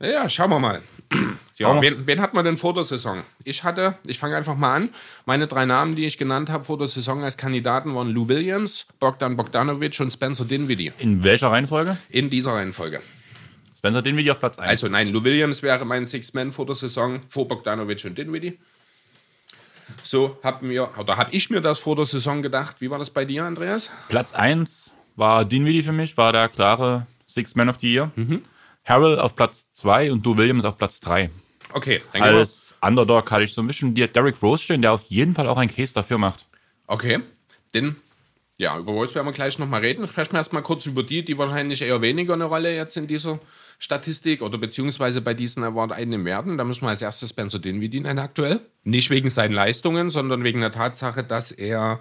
Ja, 0.00 0.28
schauen 0.28 0.50
wir 0.50 0.58
mal. 0.58 0.82
Ja, 1.58 1.80
wen, 1.80 2.06
wen 2.06 2.20
hat 2.20 2.34
man 2.34 2.44
denn 2.44 2.58
vor 2.58 2.74
der 2.74 2.84
Saison? 2.84 3.22
Ich 3.42 3.64
hatte, 3.64 3.96
ich 4.04 4.18
fange 4.18 4.36
einfach 4.36 4.56
mal 4.56 4.74
an. 4.76 4.88
Meine 5.24 5.46
drei 5.46 5.64
Namen, 5.64 5.96
die 5.96 6.04
ich 6.04 6.18
genannt 6.18 6.50
habe 6.50 6.64
vor 6.64 6.76
der 6.76 6.88
Saison 6.88 7.24
als 7.24 7.38
Kandidaten 7.38 7.94
waren 7.94 8.10
Lou 8.10 8.28
Williams, 8.28 8.84
Bogdan 9.00 9.36
Bogdanovic 9.36 9.98
und 10.00 10.10
Spencer 10.10 10.44
Dinwiddie. 10.44 10.92
In 10.98 11.22
welcher 11.24 11.50
Reihenfolge? 11.50 11.96
In 12.10 12.28
dieser 12.28 12.52
Reihenfolge. 12.52 13.00
Spencer 13.74 14.02
Dinwiddie 14.02 14.32
auf 14.32 14.38
Platz 14.38 14.58
1. 14.58 14.68
Also 14.68 14.88
nein, 14.88 15.08
Lou 15.08 15.24
Williams 15.24 15.62
wäre 15.62 15.86
mein 15.86 16.04
Six-Man 16.04 16.52
vor 16.52 16.66
der 16.66 16.74
Saison, 16.74 17.20
vor 17.26 17.48
Bogdanovic 17.48 18.04
und 18.04 18.18
Dinwiddie. 18.18 18.58
So 20.02 20.38
haben 20.42 20.68
wir, 20.68 20.90
oder 20.98 21.16
habe 21.16 21.32
ich 21.32 21.50
mir 21.50 21.60
das 21.60 21.78
vor 21.78 21.96
der 21.96 22.06
Saison 22.06 22.42
gedacht. 22.42 22.76
Wie 22.80 22.90
war 22.90 22.98
das 22.98 23.10
bei 23.10 23.24
dir, 23.24 23.44
Andreas? 23.44 23.90
Platz 24.08 24.32
1 24.34 24.90
war 25.16 25.44
Dinwiddie 25.44 25.82
für 25.82 25.92
mich, 25.92 26.16
war 26.16 26.32
der 26.32 26.48
klare 26.48 27.06
Sixth 27.28 27.56
Man 27.56 27.68
of 27.68 27.76
the 27.80 27.92
Year. 27.92 28.10
Harrell 28.84 29.18
auf 29.18 29.34
Platz 29.36 29.70
2 29.72 30.12
und 30.12 30.24
Du 30.24 30.36
Williams 30.36 30.64
auf 30.64 30.76
Platz 30.78 31.00
3. 31.00 31.30
Okay, 31.72 32.00
wir- 32.12 32.22
Als 32.22 32.76
Underdog 32.80 33.30
hatte 33.30 33.44
ich 33.44 33.52
so 33.52 33.60
ein 33.60 33.66
bisschen 33.66 33.94
Derrick 33.94 34.40
Rose 34.42 34.62
stehen, 34.64 34.82
der 34.82 34.92
auf 34.92 35.04
jeden 35.08 35.34
Fall 35.34 35.48
auch 35.48 35.56
ein 35.56 35.68
Case 35.68 35.92
dafür 35.92 36.18
macht. 36.18 36.46
Okay, 36.86 37.20
denn 37.74 37.96
ja, 38.58 38.78
über 38.78 38.92
Wolves 38.94 39.14
werden 39.14 39.26
wir 39.26 39.32
gleich 39.32 39.58
nochmal 39.58 39.80
reden. 39.80 40.06
Sprechen 40.08 40.32
wir 40.32 40.38
erstmal 40.38 40.62
kurz 40.62 40.86
über 40.86 41.02
die, 41.02 41.24
die 41.24 41.36
wahrscheinlich 41.36 41.82
eher 41.82 42.00
weniger 42.00 42.34
eine 42.34 42.44
Rolle 42.44 42.74
jetzt 42.74 42.96
in 42.96 43.06
dieser 43.06 43.38
Statistik 43.78 44.42
oder 44.42 44.58
beziehungsweise 44.58 45.20
bei 45.20 45.34
diesen 45.34 45.62
Award 45.62 45.92
einnehmen 45.92 46.24
werden. 46.24 46.56
Da 46.56 46.64
müssen 46.64 46.82
wir 46.82 46.88
als 46.88 47.02
erstes 47.02 47.30
Spencer 47.30 47.58
Dinwiddie 47.58 48.00
nennen 48.00 48.18
aktuell. 48.18 48.60
Nicht 48.84 49.10
wegen 49.10 49.28
seinen 49.28 49.52
Leistungen, 49.52 50.10
sondern 50.10 50.44
wegen 50.44 50.60
der 50.60 50.72
Tatsache, 50.72 51.24
dass 51.24 51.52
er, 51.52 52.00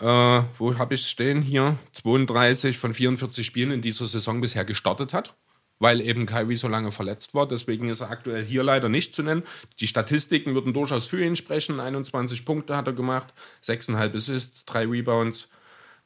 äh, 0.00 0.04
wo 0.04 0.78
habe 0.78 0.94
ich 0.94 1.08
stehen 1.08 1.42
hier, 1.42 1.78
32 1.92 2.78
von 2.78 2.92
44 2.92 3.44
Spielen 3.44 3.70
in 3.70 3.82
dieser 3.82 4.06
Saison 4.06 4.40
bisher 4.40 4.64
gestartet 4.64 5.14
hat. 5.14 5.34
Weil 5.78 6.00
eben 6.00 6.26
Kyrie 6.26 6.56
so 6.56 6.68
lange 6.68 6.92
verletzt 6.92 7.34
war. 7.34 7.48
Deswegen 7.48 7.88
ist 7.88 8.02
er 8.02 8.10
aktuell 8.10 8.44
hier 8.44 8.62
leider 8.62 8.88
nicht 8.88 9.16
zu 9.16 9.22
nennen. 9.24 9.42
Die 9.80 9.88
Statistiken 9.88 10.54
würden 10.54 10.72
durchaus 10.74 11.08
für 11.08 11.24
ihn 11.24 11.34
sprechen. 11.34 11.80
21 11.80 12.44
Punkte 12.44 12.76
hat 12.76 12.86
er 12.86 12.92
gemacht, 12.92 13.34
6,5 13.64 14.14
Assists, 14.14 14.64
3 14.66 14.86
Rebounds. 14.86 15.48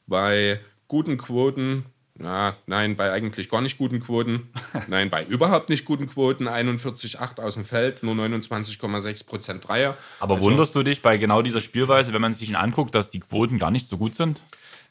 Bei 0.07 0.61
guten 0.87 1.17
Quoten, 1.17 1.85
na, 2.19 2.55
nein, 2.65 2.95
bei 2.95 3.11
eigentlich 3.11 3.49
gar 3.49 3.61
nicht 3.61 3.77
guten 3.77 3.99
Quoten, 3.99 4.49
nein, 4.87 5.09
bei 5.09 5.23
überhaupt 5.23 5.69
nicht 5.69 5.85
guten 5.85 6.07
Quoten, 6.07 6.47
41,8 6.47 7.39
aus 7.39 7.53
dem 7.53 7.65
Feld, 7.65 8.03
nur 8.03 8.15
29,6% 8.15 9.59
Dreier. 9.59 9.97
Aber 10.19 10.35
Also, 10.35 10.49
wunderst 10.49 10.75
du 10.75 10.83
dich 10.83 11.01
bei 11.01 11.17
genau 11.17 11.41
dieser 11.41 11.61
Spielweise, 11.61 12.13
wenn 12.13 12.21
man 12.21 12.33
sich 12.33 12.49
ihn 12.49 12.55
anguckt, 12.55 12.95
dass 12.95 13.09
die 13.09 13.19
Quoten 13.19 13.59
gar 13.59 13.71
nicht 13.71 13.87
so 13.87 13.97
gut 13.97 14.15
sind? 14.15 14.41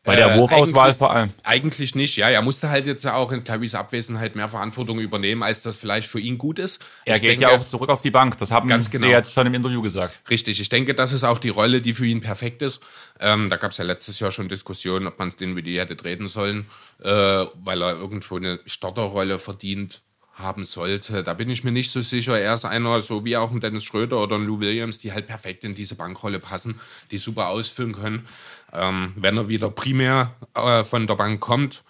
Bei 0.07 0.14
Äh, 0.14 0.16
der 0.19 0.37
Wurfauswahl 0.38 0.87
eigentlich- 0.87 0.97
vor 0.99 1.11
allem. 1.12 1.31
Eigentlich 1.42 1.95
nicht, 1.95 2.16
ja. 2.16 2.31
Er 2.31 2.40
musste 2.40 2.71
halt 2.71 2.87
jetzt 2.87 3.03
ja 3.05 3.14
auch 3.14 3.33
in 3.33 3.42
Kyries 3.45 3.75
Abwesenheit 3.75 4.37
mehr 4.37 4.49
Verantwortung 4.49 5.01
übernehmen, 5.01 5.42
als 5.42 5.62
das 5.62 5.77
vielleicht 5.77 6.09
für 6.09 6.21
ihn 6.21 6.38
gut 6.38 6.59
ist. 6.59 6.81
Er 7.05 7.16
Ich 7.16 7.21
geht 7.23 7.31
denke, 7.33 7.42
ja 7.42 7.51
auch 7.59 7.64
zurück 7.66 7.90
auf 7.90 8.03
die 8.03 8.11
Bank. 8.12 8.38
Das 8.38 8.51
haben 8.53 8.69
Ganz 8.69 8.90
genau. 8.90 9.07
sie 9.09 9.12
jetzt 9.12 9.33
schon 9.33 9.47
im 9.47 9.55
Interview 9.55 9.83
gesagt. 9.83 10.21
Richtig, 10.31 10.61
ich 10.61 10.69
denke, 10.69 10.95
das 10.95 11.12
ist 11.12 11.25
auch 11.25 11.38
die 11.40 11.49
Rolle, 11.51 11.83
die 11.83 11.92
für 11.92 12.07
ihn 12.07 12.21
perfekt 12.21 12.62
ist. 12.62 12.81
Ähm, 13.21 13.51
da 13.51 13.57
gab 13.57 13.73
es 13.73 13.79
ja 13.79 13.85
letztes 13.85 14.21
Jahr 14.21 14.31
schon 14.31 14.49
Diskussionen, 14.49 15.09
ob 15.09 15.19
man 15.19 15.31
den 15.40 15.57
Video 15.57 15.81
hätte 15.83 15.97
treten 15.97 16.29
sollen, 16.29 16.66
äh, 17.03 17.09
weil 17.09 17.83
er 17.83 17.97
irgendwo 17.97 18.37
eine 18.37 18.61
Starterrolle 18.64 19.38
verdient 19.40 20.03
haben 20.35 20.66
sollte. 20.66 21.23
Da 21.25 21.33
bin 21.33 21.49
ich 21.49 21.64
mir 21.64 21.73
nicht 21.73 21.90
so 21.90 22.03
sicher. 22.03 22.38
Er 22.38 22.53
ist 22.53 22.66
einer, 22.66 23.01
so 23.01 23.25
wie 23.25 23.38
auch 23.38 23.51
ein 23.51 23.61
Dennis 23.61 23.85
Schröder 23.85 24.23
oder 24.23 24.37
ein 24.37 24.45
Lou 24.45 24.61
Williams, 24.61 24.99
die 24.99 25.14
halt 25.14 25.27
perfekt 25.27 25.64
in 25.64 25.75
diese 25.75 25.95
Bankrolle 25.95 26.38
passen, 26.40 26.79
die 27.11 27.16
super 27.16 27.49
ausfüllen 27.49 27.95
können. 27.95 28.27
Ähm, 28.73 29.13
wenn 29.17 29.37
er 29.37 29.49
wieder 29.49 29.71
primär 29.71 30.35
äh, 30.55 30.85
von 30.85 31.07
der 31.07 31.15
Bank 31.15 31.41
kommt, 31.41 31.83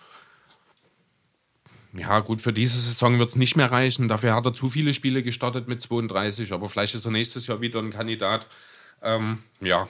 ja, 1.96 2.20
gut, 2.20 2.42
für 2.42 2.52
diese 2.52 2.78
Saison 2.78 3.18
wird 3.18 3.30
es 3.30 3.36
nicht 3.36 3.56
mehr 3.56 3.72
reichen. 3.72 4.08
Dafür 4.08 4.34
hat 4.34 4.44
er 4.44 4.52
zu 4.52 4.68
viele 4.68 4.92
Spiele 4.92 5.22
gestartet 5.22 5.66
mit 5.66 5.80
32, 5.80 6.52
aber 6.52 6.68
vielleicht 6.68 6.94
ist 6.94 7.06
er 7.06 7.10
nächstes 7.10 7.46
Jahr 7.46 7.60
wieder 7.62 7.78
ein 7.80 7.90
Kandidat. 7.90 8.46
Ähm, 9.02 9.38
ja, 9.60 9.88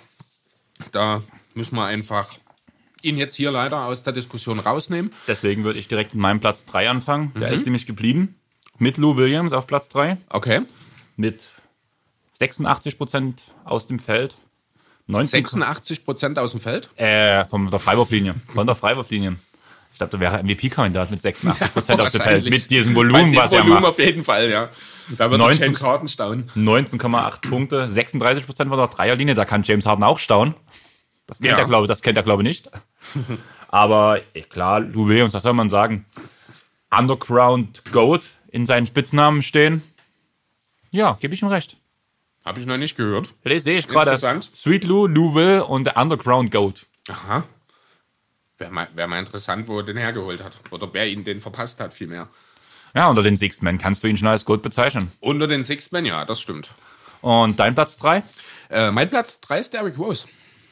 da 0.92 1.22
müssen 1.54 1.74
wir 1.74 1.84
einfach 1.84 2.28
ihn 3.02 3.18
jetzt 3.18 3.34
hier 3.34 3.50
leider 3.50 3.84
aus 3.86 4.04
der 4.04 4.12
Diskussion 4.12 4.60
rausnehmen. 4.60 5.10
Deswegen 5.26 5.64
würde 5.64 5.78
ich 5.80 5.88
direkt 5.88 6.14
in 6.14 6.20
meinem 6.20 6.38
Platz 6.40 6.64
3 6.66 6.88
anfangen. 6.90 7.32
Der 7.34 7.48
Mhm. 7.48 7.54
ist 7.54 7.64
nämlich 7.64 7.86
geblieben. 7.86 8.36
Mit 8.78 8.98
Lou 8.98 9.16
Williams 9.16 9.52
auf 9.52 9.66
Platz 9.66 9.88
3. 9.88 10.16
Okay. 10.28 10.62
Mit 11.16 11.48
86% 12.38 13.34
aus 13.64 13.86
dem 13.86 13.98
Feld. 13.98 14.36
19, 15.06 15.30
86 15.44 16.04
Prozent 16.04 16.38
aus 16.38 16.50
dem 16.52 16.60
Feld. 16.60 16.88
äh, 16.96 17.44
von 17.44 17.70
der 17.70 17.78
Freiwurflinie. 17.78 18.34
Von 18.52 18.66
der 18.66 18.74
Freiwurflinie. 18.76 19.36
Ich 19.92 19.98
glaube, 19.98 20.10
da 20.12 20.20
wäre 20.20 20.42
MVP-Kandidat 20.42 21.10
mit 21.10 21.20
86% 21.22 22.00
aus 22.00 22.12
dem 22.12 22.20
Feld. 22.20 22.50
Mit 22.50 22.70
diesem 22.70 22.94
Volumen, 22.94 23.34
was 23.34 23.52
er 23.52 23.60
Volumen 23.60 23.80
macht. 23.82 23.92
auf 23.92 23.98
jeden 23.98 24.24
Fall, 24.24 24.50
ja. 24.50 24.68
Da 25.16 25.30
wird 25.30 25.38
19 25.38 25.62
James 25.64 25.82
Harden 25.82 26.08
staunen. 26.08 26.50
19,8 26.54 27.48
Punkte, 27.48 27.86
36% 27.86 28.44
von 28.68 28.76
der 28.76 28.88
Dreierlinie. 28.88 29.34
Da 29.34 29.44
kann 29.46 29.62
James 29.62 29.86
Harden 29.86 30.04
auch 30.04 30.18
staunen. 30.18 30.54
Das 31.26 31.38
kennt 31.38 31.52
Ja. 31.52 31.58
er, 31.58 31.64
glaube 31.64 31.86
das 31.86 32.02
kennt 32.02 32.16
er, 32.18 32.22
glaube 32.24 32.42
nicht. 32.42 32.68
Aber 33.68 34.20
eh, 34.34 34.42
klar, 34.42 34.80
Lou 34.80 35.08
Williams, 35.08 35.32
was 35.34 35.42
soll 35.44 35.54
man 35.54 35.70
sagen? 35.70 36.04
Underground 36.90 37.84
Goat 37.92 38.28
in 38.48 38.66
seinen 38.66 38.86
Spitznamen 38.86 39.42
stehen. 39.42 39.82
Ja, 40.92 41.16
gebe 41.20 41.34
ich 41.34 41.42
ihm 41.42 41.48
recht. 41.48 41.76
Habe 42.46 42.60
ich 42.60 42.66
noch 42.66 42.76
nicht 42.76 42.96
gehört. 42.96 43.28
Das 43.42 43.64
sehe 43.64 43.76
ich 43.76 43.88
gerade. 43.88 44.12
Interessant. 44.12 44.48
Sweet 44.54 44.84
Lou, 44.84 45.08
Lou 45.08 45.34
Will 45.34 45.60
und 45.60 45.84
der 45.84 45.96
Underground 45.96 46.52
Goat. 46.52 46.86
Aha. 47.08 47.42
Wäre 48.56 48.70
mal, 48.70 48.88
wär 48.94 49.08
mal 49.08 49.18
interessant, 49.18 49.66
wo 49.66 49.78
er 49.78 49.82
den 49.82 49.96
hergeholt 49.96 50.42
hat. 50.44 50.56
Oder 50.70 50.88
wer 50.92 51.08
ihn 51.08 51.24
den 51.24 51.40
verpasst 51.40 51.80
hat, 51.80 51.92
vielmehr. 51.92 52.28
Ja, 52.94 53.08
unter 53.08 53.24
den 53.24 53.36
Sixth 53.36 53.64
Men 53.64 53.78
kannst 53.78 54.04
du 54.04 54.08
ihn 54.08 54.16
schon 54.16 54.28
als 54.28 54.44
Goat 54.44 54.62
bezeichnen. 54.62 55.10
Unter 55.18 55.48
den 55.48 55.64
Sixth 55.64 55.90
Men, 55.90 56.06
ja, 56.06 56.24
das 56.24 56.40
stimmt. 56.40 56.70
Und 57.20 57.58
dein 57.58 57.74
Platz 57.74 57.98
3? 57.98 58.22
Äh, 58.70 58.92
mein 58.92 59.10
Platz 59.10 59.40
3 59.40 59.58
ist 59.58 59.74
Derrick 59.74 59.98
Rose. 59.98 60.28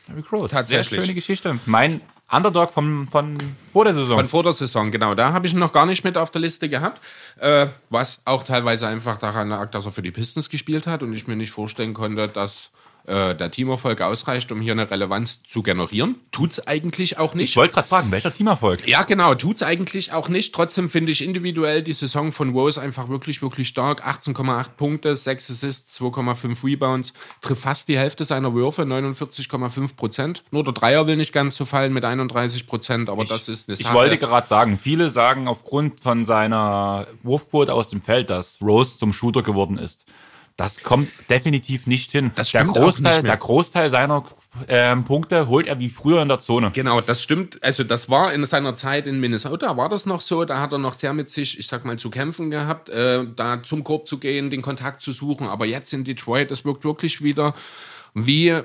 Derrick 0.07 0.31
Rose. 0.31 0.55
Tatsächlich. 0.55 0.89
Sehr 0.91 1.01
schöne 1.01 1.15
Geschichte. 1.15 1.59
Mein 1.67 2.01
Underdog 2.31 2.73
von, 2.73 3.09
von 3.11 3.39
vor 3.73 3.85
der 3.85 3.95
Saison. 3.95 4.17
Von 4.17 4.29
vor 4.29 4.43
der 4.43 4.53
Saison, 4.53 4.91
genau. 4.91 5.15
Da 5.15 5.33
habe 5.33 5.47
ich 5.47 5.53
ihn 5.53 5.59
noch 5.59 5.73
gar 5.73 5.87
nicht 5.87 6.05
mit 6.05 6.17
auf 6.17 6.31
der 6.31 6.41
Liste 6.41 6.69
gehabt. 6.69 7.01
Äh, 7.39 7.69
was 7.91 8.23
auch 8.25 8.45
teilweise 8.45 8.87
einfach 8.89 9.19
daran 9.19 9.51
lag, 9.51 9.71
dass 9.71 9.87
er 9.87 9.93
für 9.93 10.03
die 10.03 10.11
Pistons 10.11 10.49
gespielt 10.49 10.87
hat 10.87 11.03
und 11.03 11.13
ich 11.13 11.27
mir 11.27 11.37
nicht 11.37 11.51
vorstellen 11.51 11.95
konnte, 11.95 12.29
dass 12.29 12.71
äh, 13.07 13.35
der 13.35 13.51
Teamerfolg 13.51 14.01
ausreicht, 14.01 14.51
um 14.51 14.61
hier 14.61 14.73
eine 14.73 14.91
Relevanz 14.91 15.43
zu 15.43 15.63
generieren. 15.63 16.17
Tut's 16.33 16.67
eigentlich 16.67 17.19
auch 17.19 17.35
nicht. 17.35 17.51
ich 17.51 17.57
wollte 17.57 17.75
gerade 17.75 17.89
fragen, 17.89 18.11
welcher 18.11 18.33
Teamerfolg? 18.33 18.87
Ja, 18.89 19.03
genau, 19.03 19.35
tut's 19.35 19.63
eigentlich 19.63 20.13
auch 20.13 20.29
nicht. 20.29 20.55
Trotzdem 20.55 20.89
finde 20.89 21.13
ich 21.13 21.23
individuell 21.23 21.83
die 21.83 21.93
Saison 21.93 22.33
von 22.33 22.51
Rose 22.51 22.81
einfach 22.81 23.09
wirklich, 23.09 23.43
wirklich 23.43 23.69
stark. 23.69 24.07
18,8 24.07 24.71
Punkte, 24.77 25.17
6 25.17 25.51
Assists, 25.51 26.01
2,5 26.01 26.65
Rebounds, 26.65 27.13
trifft 27.41 27.63
fast 27.63 27.89
die 27.89 27.99
Hälfte 27.99 28.25
seiner 28.25 28.55
Würfe, 28.55 28.83
49,5 28.83 29.97
Prozent. 29.97 30.43
Nur 30.51 30.65
der 30.65 30.73
Dreier 30.73 31.07
will 31.07 31.17
nicht 31.17 31.33
ganz 31.33 31.57
so 31.57 31.65
fallen 31.65 31.93
mit 31.93 32.05
31 32.05 32.67
Prozent, 32.67 33.11
aber 33.11 33.25
das 33.25 33.49
ist 33.49 33.69
eine 33.69 33.77
Ich 33.77 33.85
Sache. 33.85 33.95
wollte 33.95 34.19
gerade 34.19 34.49
sagen, 34.49 34.79
viele 34.83 35.11
sagen 35.11 35.49
aufgrund 35.49 36.01
von 36.01 36.25
seiner 36.25 37.07
Wurfquote 37.23 37.73
aus 37.73 37.91
dem 37.91 38.03
Feld, 38.03 38.31
dass 38.31 38.61
Rose 38.63 38.97
zum 38.97 39.13
Shooter 39.13 39.43
geworden 39.43 39.79
ist. 39.79 40.07
Das 40.57 40.83
kommt 40.83 41.11
definitiv 41.29 41.87
nicht 41.89 42.13
hin. 42.13 42.31
Das 42.37 42.51
der, 42.53 42.61
stimmt 42.61 42.77
auch 42.79 42.83
Großteil, 42.83 43.13
nicht 43.13 43.23
mehr. 43.23 43.33
der 43.33 43.37
Großteil 43.39 43.91
seiner 43.91 44.25
ähm, 44.69 45.03
Punkte 45.03 45.49
holt 45.49 45.67
er 45.67 45.81
wie 45.81 45.89
früher 45.89 46.23
in 46.23 46.29
der 46.29 46.39
Zone. 46.39 46.71
Genau, 46.73 47.01
das 47.01 47.23
stimmt. 47.25 47.61
Also 47.65 47.83
das 47.83 48.09
war 48.09 48.33
in 48.33 48.47
seiner 48.47 48.77
Zeit 48.77 49.09
in 49.09 49.19
Minnesota, 49.19 49.77
war 49.77 49.89
das 49.89 50.07
noch 50.07 50.21
so. 50.21 50.45
Da 50.45 50.61
hat 50.61 50.71
er 50.73 50.79
noch 50.79 50.95
sehr 50.95 51.13
mit 51.13 51.29
sich, 51.29 51.59
ich 51.59 51.67
sag 51.67 51.85
mal, 51.85 51.99
zu 51.99 52.09
kämpfen 52.09 52.51
gehabt, 52.51 52.89
äh, 52.89 53.27
da 53.35 53.65
zum 53.65 53.83
Korb 53.83 54.07
zu 54.07 54.19
gehen, 54.19 54.49
den 54.51 54.63
Kontakt 54.63 55.03
zu 55.03 55.11
suchen. 55.13 55.49
Aber 55.49 55.67
jetzt 55.67 55.93
in 55.93 56.05
Detroit, 56.05 56.53
das 56.53 56.65
wirkt 56.65 56.85
wirklich 56.85 57.21
wieder 57.21 57.53
wie, 58.15 58.47
ja, 58.47 58.65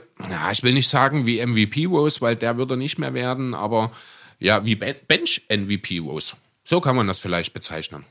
ich 0.51 0.61
will 0.61 0.73
nicht 0.73 0.89
sagen 0.89 1.25
wie 1.25 1.43
MVP 1.43 1.85
Rose, 1.87 2.21
weil 2.21 2.35
der 2.35 2.57
wird 2.57 2.69
er 2.69 2.77
nicht 2.77 2.99
mehr 2.99 3.15
werden, 3.15 3.55
aber 3.55 3.91
ja, 4.37 4.63
wie 4.63 4.75
Be- 4.75 4.95
Bench 5.07 5.41
MVP 5.49 5.97
Rose. 5.99 6.35
So 6.65 6.81
kann 6.81 6.95
man 6.95 7.07
das 7.07 7.17
vielleicht 7.17 7.51
bezeichnen. 7.53 8.05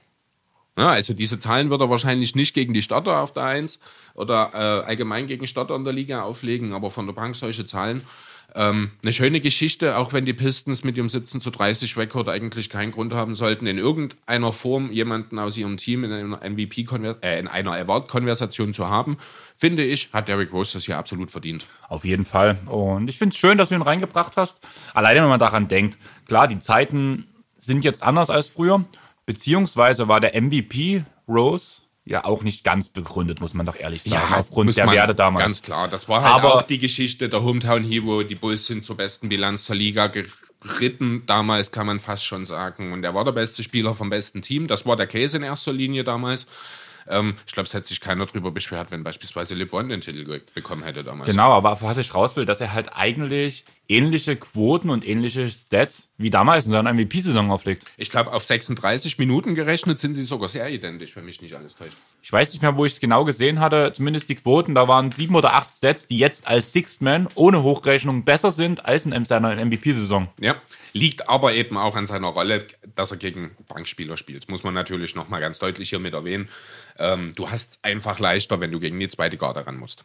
Ja, 0.79 0.91
also 0.91 1.13
diese 1.13 1.41
Zahlen 1.41 1.71
wird 1.71 1.81
er 1.81 1.91
wahrscheinlich 1.91 2.37
nicht 2.37 2.55
gegen 2.55 2.73
die 2.73 2.83
Starter 2.83 3.19
auf 3.19 3.33
der 3.33 3.43
1 3.43 3.81
oder 4.15 4.51
äh, 4.55 4.87
allgemein 4.87 5.27
gegen 5.27 5.49
Starter 5.49 5.75
in 5.75 5.83
der 5.83 5.93
Liga 5.93 6.23
auflegen, 6.23 6.73
aber 6.73 6.91
von 6.91 7.07
der 7.07 7.15
Bank 7.15 7.35
solche 7.35 7.67
Zahlen. 7.67 8.03
Ähm, 8.55 8.93
eine 9.03 9.13
schöne 9.13 9.41
Geschichte, 9.41 9.99
auch 9.99 10.13
wenn 10.13 10.25
die 10.25 10.33
Pistons 10.33 10.85
mit 10.85 10.97
ihrem 10.97 11.09
17 11.09 11.41
zu 11.41 11.51
30 11.51 11.97
Rekord 11.97 12.29
eigentlich 12.29 12.71
keinen 12.71 12.93
Grund 12.93 13.13
haben 13.13 13.35
sollten, 13.35 13.67
in 13.67 13.77
irgendeiner 13.77 14.53
Form 14.53 14.93
jemanden 14.93 15.39
aus 15.41 15.57
ihrem 15.57 15.79
Team 15.79 16.05
in 16.05 16.13
einer 16.13 16.49
MVP 16.49 16.87
äh, 17.23 17.41
in 17.41 17.49
einer 17.49 17.73
Award-Konversation 17.73 18.73
zu 18.73 18.87
haben, 18.87 19.19
finde 19.57 19.85
ich, 19.85 20.11
hat 20.13 20.29
Derrick 20.29 20.53
Rose 20.53 20.75
das 20.75 20.87
hier 20.87 20.97
absolut 20.97 21.31
verdient. 21.31 21.67
Auf 21.89 22.05
jeden 22.05 22.25
Fall. 22.25 22.59
Und 22.67 23.09
ich 23.09 23.19
finde 23.19 23.35
es 23.35 23.39
schön, 23.39 23.59
dass 23.59 23.71
du 23.71 23.75
ihn 23.75 23.83
reingebracht 23.83 24.37
hast. 24.37 24.65
Alleine, 24.95 25.23
wenn 25.23 25.29
man 25.29 25.41
daran 25.41 25.67
denkt, 25.67 25.99
klar, 26.27 26.47
die 26.47 26.61
Zeiten 26.61 27.27
sind 27.59 27.85
jetzt 27.85 28.05
anders 28.05 28.31
als 28.31 28.47
früher. 28.47 28.85
Beziehungsweise 29.29 30.09
war 30.09 30.21
der 30.21 30.35
MVP 30.41 31.05
Rose 31.29 31.83
ja 32.07 32.25
auch 32.25 32.43
nicht 32.43 32.65
ganz 32.65 32.89
begründet, 32.89 33.41
muss 33.43 33.53
man 33.53 33.67
doch 33.67 33.77
ehrlich 33.77 34.03
sagen, 34.05 34.33
aufgrund 34.35 34.69
muss 34.69 34.77
der 34.77 34.91
Werte 34.91 35.15
damals. 35.15 35.45
Ganz 35.45 35.63
klar, 35.63 35.87
das 35.87 36.09
war 36.09 36.23
halt 36.23 36.37
Aber- 36.37 36.55
auch 36.55 36.63
die 36.63 36.79
Geschichte 36.79 37.29
der 37.29 37.43
Hometown 37.43 37.85
Hero. 37.85 38.23
Die 38.23 38.35
Bulls 38.37 38.65
sind 38.67 38.87
zur 38.87 38.97
besten 38.97 39.29
Bilanz 39.29 39.67
der 39.67 39.77
Liga 39.77 40.07
geritten. 40.07 41.25
Damals 41.27 41.71
kann 41.73 41.87
man 41.87 42.01
fast 42.01 42.25
schon 42.25 42.47
sagen. 42.47 42.93
Und 42.95 43.05
er 43.05 43.15
war 43.15 43.25
der 43.25 43.33
beste 43.33 43.63
Spieler 43.63 43.95
vom 43.95 44.09
besten 44.09 44.41
Team. 44.41 44.67
Das 44.67 44.87
war 44.87 44.97
der 44.97 45.07
Case 45.07 45.37
in 45.37 45.43
erster 45.43 45.75
Linie 45.75 46.03
damals. 46.05 46.47
Ähm, 47.07 47.37
ich 47.47 47.53
glaube, 47.53 47.67
es 47.67 47.75
hätte 47.75 47.89
sich 47.89 48.01
keiner 48.01 48.25
drüber 48.25 48.51
beschwert, 48.51 48.91
wenn 48.91 49.05
beispielsweise 49.05 49.55
LeBron 49.55 49.91
den 49.91 50.01
Titel 50.01 50.41
bekommen 50.55 50.83
hätte 50.85 51.05
damals. 51.05 51.29
Genau, 51.29 51.53
aber 51.53 51.79
was 51.83 51.99
ich 51.99 52.15
raus 52.15 52.35
will, 52.37 52.47
dass 52.47 52.63
er 52.63 52.73
halt 52.73 52.89
eigentlich 52.95 53.65
ähnliche 53.89 54.37
Quoten 54.37 54.91
und 54.91 55.07
ähnliche 55.07 55.49
Stats 55.51 56.09
wie 56.19 56.31
damals 56.31 56.67
in 56.67 56.73
seiner 56.73 56.93
MVP-Saison 56.93 57.51
auflegt. 57.51 57.85
Ich 57.97 58.11
glaube, 58.11 58.33
auf 58.33 58.45
36 58.45 59.19
Minuten 59.19 59.55
gerechnet 59.55 59.99
sind 59.99 60.15
sie 60.15 60.25
sogar 60.25 60.49
sehr 60.49 60.69
identisch, 60.69 61.17
wenn 61.17 61.25
mich 61.25 61.41
nicht 61.41 61.55
alles 61.55 61.77
täuscht. 61.77 61.97
Ich 62.23 62.33
weiß 62.33 62.53
nicht 62.53 62.61
mehr, 62.61 62.77
wo 62.77 62.85
ich 62.85 62.95
es 62.95 63.01
genau 63.01 63.25
gesehen 63.25 63.61
hatte, 63.61 63.93
zumindest 63.95 64.29
die 64.29 64.35
Quoten, 64.35 64.75
da 64.75 64.89
waren 64.89 65.13
sieben 65.13 65.35
oder 65.37 65.55
acht 65.55 65.75
Stats, 65.75 66.07
die 66.07 66.19
jetzt 66.19 66.47
als 66.47 66.73
Sixth 66.73 67.01
Man 67.01 67.29
ohne 67.35 67.63
Hochrechnung 67.63 68.25
besser 68.25 68.53
sind 68.53 68.85
als 68.85 69.07
in 69.07 69.25
seiner 69.25 69.55
MVP-Saison. 69.65 70.29
Ja, 70.39 70.57
liegt 70.93 71.29
aber 71.29 71.55
eben 71.55 71.79
auch 71.79 71.97
an 71.97 72.05
seiner 72.05 72.29
Rolle, 72.29 72.67
dass 72.95 73.13
er 73.13 73.17
gegen 73.17 73.53
Bankspieler 73.69 74.17
spielt. 74.17 74.51
Muss 74.51 74.65
man 74.65 74.75
natürlich 74.75 75.15
nochmal 75.15 75.41
ganz 75.41 75.59
deutlich 75.59 75.89
hier 75.89 76.01
mit 76.01 76.15
erwähnen. 76.15 76.49
Ähm, 76.99 77.33
du 77.37 77.51
hast 77.51 77.79
einfach 77.83 78.19
leichter, 78.19 78.61
wenn 78.61 78.73
du 78.73 78.81
gegen 78.81 78.99
die 78.99 79.09
zweite 79.09 79.37
Garde 79.37 79.67
ran 79.67 79.79
musst. 79.79 80.05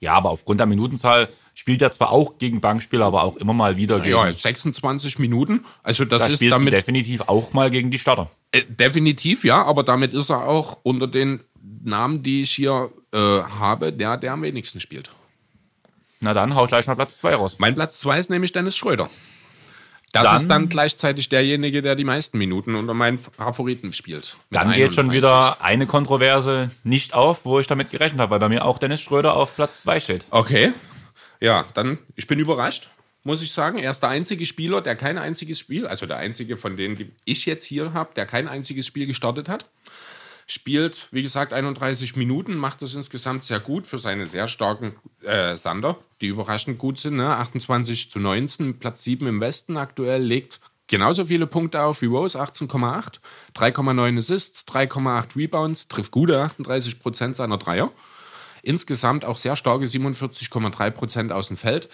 Ja, 0.00 0.14
aber 0.14 0.30
aufgrund 0.30 0.60
der 0.60 0.66
Minutenzahl 0.66 1.28
spielt 1.54 1.82
er 1.82 1.92
zwar 1.92 2.10
auch 2.10 2.38
gegen 2.38 2.60
Bankspieler, 2.62 3.04
aber 3.04 3.22
auch 3.22 3.36
immer 3.36 3.52
mal 3.52 3.76
wieder 3.76 4.00
gegen. 4.00 4.16
Ja, 4.16 4.32
26 4.32 5.18
Minuten. 5.18 5.66
Also 5.82 6.06
das 6.06 6.22
da 6.22 6.28
ist 6.28 6.42
damit 6.42 6.72
definitiv 6.72 7.22
auch 7.26 7.52
mal 7.52 7.70
gegen 7.70 7.90
die 7.90 7.98
Starter. 7.98 8.30
äh, 8.52 8.62
definitiv 8.66 9.44
ja, 9.44 9.62
aber 9.62 9.82
damit 9.82 10.14
ist 10.14 10.30
er 10.30 10.48
auch 10.48 10.78
unter 10.82 11.06
den 11.06 11.40
Namen, 11.84 12.22
die 12.22 12.42
ich 12.42 12.52
hier 12.52 12.90
äh, 13.12 13.18
habe, 13.18 13.92
der, 13.92 14.16
der 14.16 14.32
am 14.32 14.42
wenigsten 14.42 14.80
spielt. 14.80 15.10
Na 16.20 16.34
dann, 16.34 16.54
hau 16.54 16.66
gleich 16.66 16.86
mal 16.86 16.94
Platz 16.94 17.18
zwei 17.18 17.34
raus. 17.34 17.56
Mein 17.58 17.74
Platz 17.74 18.00
zwei 18.00 18.18
ist 18.18 18.30
nämlich 18.30 18.52
Dennis 18.52 18.76
Schröder. 18.76 19.10
Das 20.12 20.24
Dann- 20.24 20.36
ist 20.36 20.48
dann 20.48 20.68
gleichzeitig 20.68 21.28
derjenige, 21.28 21.82
der 21.82 21.94
die 21.94 22.04
meisten 22.04 22.36
Minuten 22.38 22.74
unter 22.74 22.94
meinen 22.94 23.18
Favoriten 23.18 23.92
spielt. 23.92 24.36
Dann 24.50 24.72
geht 24.72 24.94
schon 24.94 25.10
31. 25.10 25.12
wieder 25.12 25.62
eine 25.62 25.86
Kontroverse 25.86 26.70
nicht 26.82 27.14
auf, 27.14 27.44
wo 27.44 27.60
ich 27.60 27.68
damit 27.68 27.90
gerechnet 27.90 28.20
habe, 28.20 28.32
weil 28.32 28.40
bei 28.40 28.48
mir 28.48 28.64
auch 28.64 28.78
Dennis 28.78 29.00
Schröder 29.00 29.36
auf 29.36 29.54
Platz 29.54 29.82
zwei 29.82 30.00
steht. 30.00 30.24
Okay. 30.30 30.72
Ja, 31.40 31.64
dann, 31.74 31.98
ich 32.16 32.26
bin 32.26 32.38
überrascht, 32.40 32.90
muss 33.22 33.40
ich 33.40 33.52
sagen. 33.52 33.78
Er 33.78 33.92
ist 33.92 34.00
der 34.00 34.10
einzige 34.10 34.46
Spieler, 34.46 34.80
der 34.80 34.96
kein 34.96 35.16
einziges 35.16 35.58
Spiel, 35.60 35.86
also 35.86 36.06
der 36.06 36.16
einzige 36.16 36.56
von 36.56 36.76
denen, 36.76 36.96
die 36.96 37.10
ich 37.24 37.46
jetzt 37.46 37.64
hier 37.64 37.92
habe, 37.94 38.10
der 38.16 38.26
kein 38.26 38.48
einziges 38.48 38.86
Spiel 38.86 39.06
gestartet 39.06 39.48
hat. 39.48 39.66
Spielt, 40.52 41.06
wie 41.12 41.22
gesagt, 41.22 41.52
31 41.52 42.16
Minuten, 42.16 42.56
macht 42.56 42.82
das 42.82 42.94
insgesamt 42.94 43.44
sehr 43.44 43.60
gut 43.60 43.86
für 43.86 44.00
seine 44.00 44.26
sehr 44.26 44.48
starken 44.48 44.96
äh, 45.22 45.54
Sander, 45.54 45.96
die 46.20 46.26
überraschend 46.26 46.76
gut 46.76 46.98
sind. 46.98 47.18
Ne? 47.18 47.28
28 47.36 48.10
zu 48.10 48.18
19, 48.18 48.80
Platz 48.80 49.04
7 49.04 49.28
im 49.28 49.40
Westen 49.40 49.76
aktuell, 49.76 50.20
legt 50.20 50.58
genauso 50.88 51.26
viele 51.26 51.46
Punkte 51.46 51.82
auf 51.82 52.02
wie 52.02 52.06
Rose, 52.06 52.36
18,8, 52.36 53.20
3,9 53.54 54.18
Assists, 54.18 54.64
3,8 54.66 55.36
Rebounds, 55.36 55.86
trifft 55.86 56.10
gute 56.10 56.40
38 56.40 56.98
Prozent 56.98 57.36
seiner 57.36 57.56
Dreier. 57.56 57.92
Insgesamt 58.64 59.24
auch 59.24 59.36
sehr 59.36 59.54
starke 59.54 59.84
47,3 59.84 60.90
Prozent 60.90 61.30
aus 61.30 61.46
dem 61.46 61.58
Feld. 61.58 61.88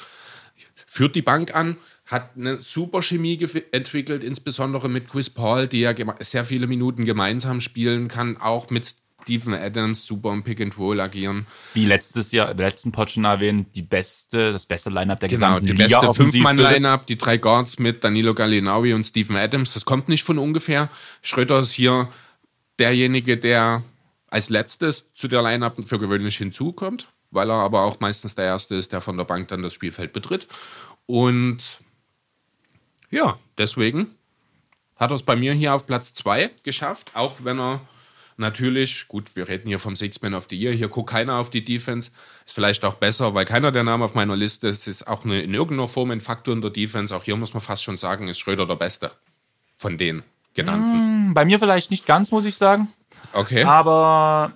Führt 0.87 1.14
die 1.14 1.21
Bank 1.21 1.55
an, 1.55 1.77
hat 2.07 2.37
eine 2.37 2.61
super 2.61 3.03
Chemie 3.03 3.38
entwickelt, 3.73 4.23
insbesondere 4.23 4.88
mit 4.88 5.09
Chris 5.09 5.29
Paul, 5.29 5.66
die 5.66 5.81
ja 5.81 5.92
sehr 6.21 6.45
viele 6.45 6.66
Minuten 6.66 7.05
gemeinsam 7.05 7.61
spielen 7.61 8.09
kann, 8.09 8.37
auch 8.37 8.71
mit 8.71 8.95
Stephen 9.23 9.55
Adams 9.55 10.07
super 10.07 10.33
im 10.33 10.45
Pick 10.45 10.61
and 10.61 10.79
Roll 10.79 11.01
agieren. 11.01 11.49
Wie 11.75 11.85
letztes 11.85 12.31
Jahr, 12.31 12.49
im 12.49 12.59
letzten 12.59 12.92
Pod 12.92 13.11
schon 13.11 13.25
erwähnt, 13.25 13.75
die 13.75 13.83
beste, 13.83 14.53
das 14.53 14.66
beste 14.66 14.88
Lineup 14.88 15.19
der 15.19 15.29
Genau, 15.29 15.59
gesamten 15.59 15.66
die 15.66 15.73
Liga 15.73 15.85
beste 15.85 16.09
offensiv 16.09 16.45
bildet. 16.45 16.59
Fünf-Mann-Line-Up, 16.59 17.07
die 17.09 17.19
drei 17.19 17.37
Guards 17.37 17.81
mit 17.81 18.05
Danilo 18.05 18.35
Gallinari 18.35 18.95
und 18.95 19.03
Stephen 19.03 19.35
Adams. 19.35 19.75
Das 19.75 19.85
kommt 19.85 20.09
nicht 20.09 20.23
von 20.23 20.38
ungefähr. 20.38 20.90
Schröder 21.23 21.59
ist 21.59 21.73
hier 21.73 22.09
derjenige, 22.79 23.37
der 23.37 23.83
als 24.29 24.49
letztes 24.49 25.12
zu 25.14 25.27
der 25.27 25.42
Line-Up 25.42 25.77
für 25.85 25.99
gewöhnlich 25.99 26.37
hinzukommt, 26.37 27.09
weil 27.33 27.51
er 27.51 27.57
aber 27.57 27.83
auch 27.83 27.99
meistens 27.99 28.37
der 28.37 28.45
Erste 28.45 28.77
ist, 28.77 28.92
der 28.92 29.01
von 29.01 29.16
der 29.16 29.25
Bank 29.25 29.49
dann 29.49 29.64
das 29.64 29.75
Spielfeld 29.75 30.12
betritt. 30.12 30.47
Und 31.07 31.81
ja, 33.11 33.38
deswegen 33.59 34.09
hat 34.97 35.11
er 35.11 35.16
es 35.16 35.23
bei 35.23 35.37
mir 35.37 35.53
hier 35.53 35.75
auf 35.75 35.87
Platz 35.87 36.14
2 36.14 36.51
geschafft, 36.64 37.11
auch 37.14 37.37
wenn 37.42 37.59
er 37.59 37.81
natürlich, 38.38 39.09
gut, 39.09 39.35
wir 39.35 39.49
reden 39.49 39.69
hier 39.69 39.79
vom 39.79 39.97
Six-Man 39.97 40.35
of 40.35 40.47
the 40.51 40.57
Year, 40.57 40.73
hier 40.73 40.88
guckt 40.88 41.11
keiner 41.11 41.37
auf 41.37 41.51
die 41.51 41.64
Defense, 41.64 42.11
ist 42.45 42.55
vielleicht 42.55 42.85
auch 42.85 42.95
besser, 42.95 43.35
weil 43.35 43.45
keiner 43.45 43.73
der 43.73 43.83
Namen 43.83 44.03
auf 44.03 44.14
meiner 44.14 44.37
Liste 44.37 44.69
ist, 44.69 44.87
ist 44.87 45.07
auch 45.07 45.25
eine, 45.25 45.40
in 45.40 45.55
irgendeiner 45.55 45.88
Form 45.88 46.11
ein 46.11 46.21
Faktor 46.21 46.55
in 46.55 46.61
der 46.61 46.71
Defense. 46.71 47.14
Auch 47.16 47.25
hier 47.25 47.37
muss 47.37 47.55
man 47.55 47.61
fast 47.61 47.83
schon 47.83 47.97
sagen, 47.97 48.29
ist 48.29 48.38
Schröder 48.38 48.66
der 48.66 48.77
Beste 48.77 49.11
von 49.77 49.99
den 49.99 50.23
genannten. 50.55 51.35
Bei 51.35 51.45
mir 51.45 51.59
vielleicht 51.59 51.90
nicht 51.90 52.07
ganz, 52.07 52.31
muss 52.31 52.47
ich 52.47 52.57
sagen. 52.57 52.88
Okay. 53.33 53.64
Aber 53.64 54.53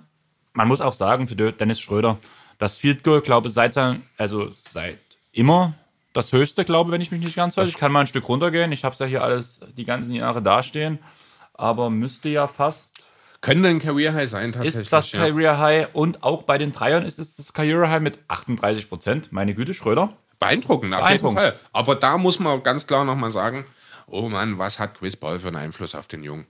man 0.53 0.69
muss 0.69 0.81
auch 0.81 0.95
sagen, 0.95 1.29
für 1.29 1.37
Dennis 1.37 1.81
Schröder, 1.81 2.19
das 2.59 2.77
Field 2.77 3.03
Goal, 3.03 3.21
glaube 3.23 3.49
ich, 3.49 3.55
seit 3.55 3.75
sein, 3.75 4.03
also 4.17 4.53
seit 4.69 4.99
immer 5.33 5.75
das 6.13 6.33
höchste, 6.33 6.65
glaube 6.65 6.91
ich, 6.91 6.93
wenn 6.93 7.01
ich 7.01 7.11
mich 7.11 7.21
nicht 7.23 7.37
ganz 7.37 7.55
täusche. 7.55 7.71
Ich 7.71 7.79
kann 7.79 7.93
mal 7.93 8.01
ein 8.01 8.07
Stück 8.07 8.29
runtergehen. 8.29 8.73
Ich 8.73 8.85
habe 8.85 8.93
es 8.93 8.99
ja 8.99 9.07
hier 9.07 9.23
alles 9.23 9.61
die 9.77 9.85
ganzen 9.85 10.13
Jahre 10.13 10.43
dastehen. 10.43 10.99
Aber 11.55 11.91
müsste 11.91 12.29
ja 12.29 12.47
fast. 12.47 13.05
Könnte 13.41 13.69
ein 13.69 13.79
Career 13.79 14.13
High 14.13 14.29
sein, 14.29 14.53
tatsächlich. 14.53 14.83
Ist 14.83 14.93
das 14.93 15.13
ja. 15.13 15.21
Career 15.21 15.59
High 15.59 15.89
und 15.95 16.23
auch 16.23 16.43
bei 16.43 16.59
den 16.59 16.73
Dreiern 16.73 17.05
ist 17.05 17.19
es 17.19 17.37
das 17.37 17.53
Career 17.53 17.89
High 17.89 18.03
mit 18.03 18.19
38 18.29 18.89
Prozent. 18.89 19.33
Meine 19.33 19.55
Güte, 19.55 19.73
Schröder. 19.73 20.15
Beeindruckend, 20.39 20.95
auf 20.95 21.01
jeden 21.01 21.23
Beeindruckend. 21.23 21.39
Fall. 21.39 21.59
Aber 21.73 21.95
da 21.95 22.19
muss 22.19 22.39
man 22.39 22.63
ganz 22.63 22.87
klar 22.87 23.05
nochmal 23.05 23.31
sagen, 23.31 23.67
oh 24.07 24.29
Mann, 24.29 24.59
was 24.59 24.79
hat 24.79 24.99
Chris 24.99 25.17
Paul 25.17 25.39
für 25.39 25.49
einen 25.49 25.57
Einfluss 25.57 25.95
auf 25.95 26.07
den 26.09 26.25
Jungen? 26.25 26.47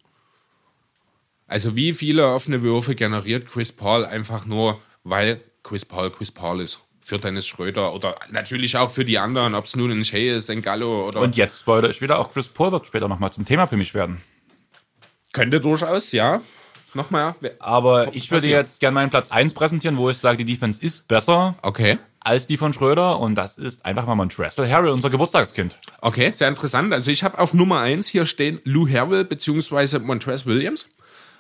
Also 1.46 1.74
wie 1.74 1.92
viele 1.92 2.28
offene 2.28 2.62
Würfe 2.62 2.94
generiert 2.94 3.46
Chris 3.46 3.72
Paul 3.72 4.04
einfach 4.04 4.46
nur, 4.46 4.80
weil 5.02 5.40
Chris 5.64 5.84
Paul 5.84 6.10
Chris 6.10 6.30
Paul 6.30 6.60
ist. 6.60 6.80
Für 7.02 7.18
Dennis 7.18 7.46
Schröder 7.46 7.94
oder 7.94 8.14
natürlich 8.30 8.76
auch 8.76 8.90
für 8.90 9.04
die 9.04 9.18
anderen, 9.18 9.54
ob 9.54 9.64
es 9.64 9.74
nun 9.74 9.90
ein 9.90 10.04
Shea 10.04 10.36
ist, 10.36 10.50
ein 10.50 10.62
Gallo 10.62 11.08
oder... 11.08 11.20
Und 11.20 11.34
jetzt 11.36 11.60
spoilere 11.60 11.90
ich 11.90 12.00
wieder, 12.00 12.18
auch 12.18 12.32
Chris 12.32 12.48
Paul 12.48 12.72
wird 12.72 12.86
später 12.86 13.08
nochmal 13.08 13.32
zum 13.32 13.44
Thema 13.44 13.66
für 13.66 13.76
mich 13.76 13.94
werden. 13.94 14.20
könnte 15.32 15.60
durchaus, 15.60 16.12
ja. 16.12 16.40
Nochmal. 16.92 17.34
Aber 17.60 18.14
ich 18.14 18.30
würde 18.30 18.42
Passiert. 18.42 18.66
jetzt 18.66 18.80
gerne 18.80 18.94
meinen 18.94 19.10
Platz 19.10 19.30
1 19.30 19.54
präsentieren, 19.54 19.96
wo 19.96 20.10
ich 20.10 20.18
sage, 20.18 20.44
die 20.44 20.52
Defense 20.52 20.82
ist 20.84 21.06
besser 21.06 21.54
Okay. 21.62 21.98
als 22.18 22.48
die 22.48 22.56
von 22.56 22.72
Schröder. 22.72 23.20
Und 23.20 23.36
das 23.36 23.58
ist 23.58 23.84
einfach 23.86 24.06
mal 24.06 24.16
Montrezl 24.16 24.68
Harrell, 24.68 24.90
unser 24.90 25.08
Geburtstagskind. 25.08 25.76
Okay, 26.00 26.32
sehr 26.32 26.48
interessant. 26.48 26.92
Also 26.92 27.12
ich 27.12 27.22
habe 27.22 27.38
auf 27.38 27.54
Nummer 27.54 27.78
1 27.80 28.08
hier 28.08 28.26
stehen 28.26 28.60
Lou 28.64 28.88
Harrell 28.88 29.24
bzw. 29.24 30.00
Montrez 30.00 30.46
Williams, 30.46 30.86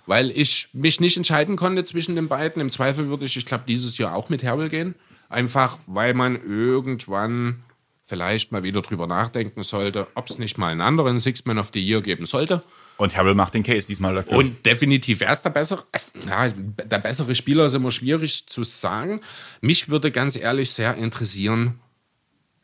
weil 0.06 0.30
ich 0.30 0.68
mich 0.72 1.00
nicht 1.00 1.16
entscheiden 1.16 1.56
konnte 1.56 1.82
zwischen 1.84 2.14
den 2.14 2.28
beiden. 2.28 2.62
Im 2.62 2.70
Zweifel 2.70 3.08
würde 3.08 3.24
ich, 3.24 3.36
ich 3.36 3.44
glaube, 3.44 3.64
dieses 3.66 3.98
Jahr 3.98 4.14
auch 4.14 4.28
mit 4.28 4.44
Harrell 4.44 4.68
gehen. 4.68 4.94
Einfach, 5.30 5.78
weil 5.86 6.12
man 6.12 6.34
irgendwann 6.44 7.62
vielleicht 8.04 8.50
mal 8.52 8.62
wieder 8.64 8.82
drüber 8.82 9.06
nachdenken 9.06 9.62
sollte, 9.62 10.08
ob 10.14 10.28
es 10.28 10.38
nicht 10.38 10.58
mal 10.58 10.68
einen 10.72 10.80
anderen 10.80 11.20
Six 11.20 11.44
Man 11.44 11.58
of 11.58 11.70
the 11.72 11.80
Year 11.80 12.02
geben 12.02 12.26
sollte. 12.26 12.62
Und 12.96 13.16
Harrell 13.16 13.34
macht 13.34 13.54
den 13.54 13.62
Case 13.62 13.86
diesmal 13.86 14.14
dafür. 14.14 14.36
Und 14.36 14.66
definitiv 14.66 15.22
er 15.22 15.32
ist 15.32 15.42
der 15.42 15.50
bessere. 15.50 15.84
Ja, 16.28 16.48
der 16.48 16.98
bessere 16.98 17.34
Spieler 17.34 17.64
ist 17.66 17.74
immer 17.74 17.90
schwierig 17.92 18.46
zu 18.46 18.62
sagen. 18.64 19.20
Mich 19.62 19.88
würde 19.88 20.10
ganz 20.10 20.36
ehrlich 20.36 20.72
sehr 20.72 20.96
interessieren, 20.96 21.78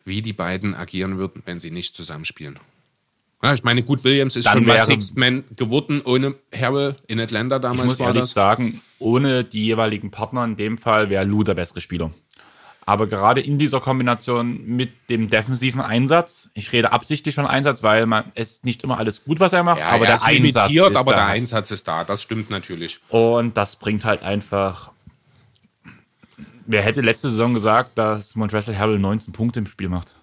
wie 0.04 0.20
die 0.20 0.34
beiden 0.34 0.74
agieren 0.74 1.16
würden, 1.16 1.42
wenn 1.46 1.58
sie 1.60 1.70
nicht 1.70 1.96
zusammenspielen. 1.96 2.58
Ja, 3.42 3.54
ich 3.54 3.62
meine, 3.64 3.82
gut, 3.82 4.02
Williams 4.02 4.34
ist 4.36 4.46
Dann 4.46 4.58
schon 4.58 4.66
mal 4.66 4.74
wäre- 4.76 4.86
Sixth 4.86 5.16
Man 5.16 5.44
geworden 5.54 6.02
ohne 6.04 6.34
Harrell 6.54 6.96
in 7.06 7.20
Atlanta 7.20 7.56
ich 7.56 7.62
damals 7.62 7.86
muss 7.90 7.98
war 8.00 8.08
ehrlich 8.08 8.22
das. 8.22 8.30
sagen, 8.32 8.80
ohne 8.98 9.44
die 9.44 9.64
jeweiligen 9.66 10.10
Partner 10.10 10.44
in 10.44 10.56
dem 10.56 10.76
Fall 10.78 11.08
wäre 11.10 11.24
Lou 11.24 11.44
der 11.44 11.54
bessere 11.54 11.80
Spieler. 11.80 12.10
Aber 12.88 13.08
gerade 13.08 13.40
in 13.40 13.58
dieser 13.58 13.80
Kombination 13.80 14.64
mit 14.64 14.92
dem 15.10 15.28
defensiven 15.28 15.80
Einsatz, 15.80 16.50
ich 16.54 16.72
rede 16.72 16.92
absichtlich 16.92 17.34
von 17.34 17.44
Einsatz, 17.44 17.82
weil 17.82 18.06
man 18.06 18.30
es 18.36 18.62
nicht 18.62 18.84
immer 18.84 18.96
alles 18.98 19.24
gut, 19.24 19.40
was 19.40 19.52
er 19.52 19.64
macht, 19.64 19.80
Ja, 19.80 19.88
aber 19.88 20.04
er 20.04 20.06
der 20.06 20.14
ist 20.14 20.24
Einsatz 20.24 20.68
limitiert, 20.68 20.90
ist 20.92 20.96
aber 20.96 21.10
da. 21.10 21.16
der 21.18 21.26
Einsatz 21.26 21.72
ist 21.72 21.88
da. 21.88 22.04
Das 22.04 22.22
stimmt 22.22 22.48
natürlich. 22.48 23.00
Und 23.08 23.56
das 23.56 23.74
bringt 23.74 24.04
halt 24.04 24.22
einfach. 24.22 24.92
Wer 26.64 26.82
hätte 26.82 27.00
letzte 27.00 27.28
Saison 27.30 27.54
gesagt, 27.54 27.98
dass 27.98 28.36
Montrezl 28.36 28.76
Harrell 28.76 29.00
19 29.00 29.32
Punkte 29.32 29.58
im 29.58 29.66
Spiel 29.66 29.88
macht? 29.88 30.14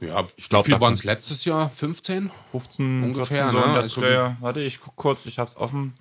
Ja, 0.00 0.24
ich 0.36 0.48
glaub, 0.48 0.64
glaube, 0.64 0.78
wie 0.78 0.80
waren 0.84 0.92
es 0.92 1.04
letztes 1.04 1.44
Jahr? 1.44 1.70
15? 1.70 2.30
15 2.52 3.02
Ungefähr, 3.04 3.50
14 3.50 3.50
so 3.50 3.66
ne? 3.66 3.72
der 3.72 3.82
Also-. 3.82 4.36
Warte, 4.40 4.60
ich 4.60 4.80
guck 4.80 4.96
kurz, 4.96 5.26
ich 5.26 5.38
hab's 5.38 5.56
offen. 5.56 5.94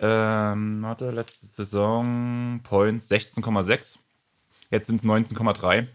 Ähm, 0.00 0.82
warte, 0.82 1.10
letzte 1.10 1.46
Saison 1.46 2.60
Points 2.62 3.08
16,6. 3.10 3.98
Jetzt 4.70 4.86
sind 4.86 4.96
es 4.96 5.04
19,3. 5.04 5.88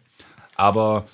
Aber 0.55 1.05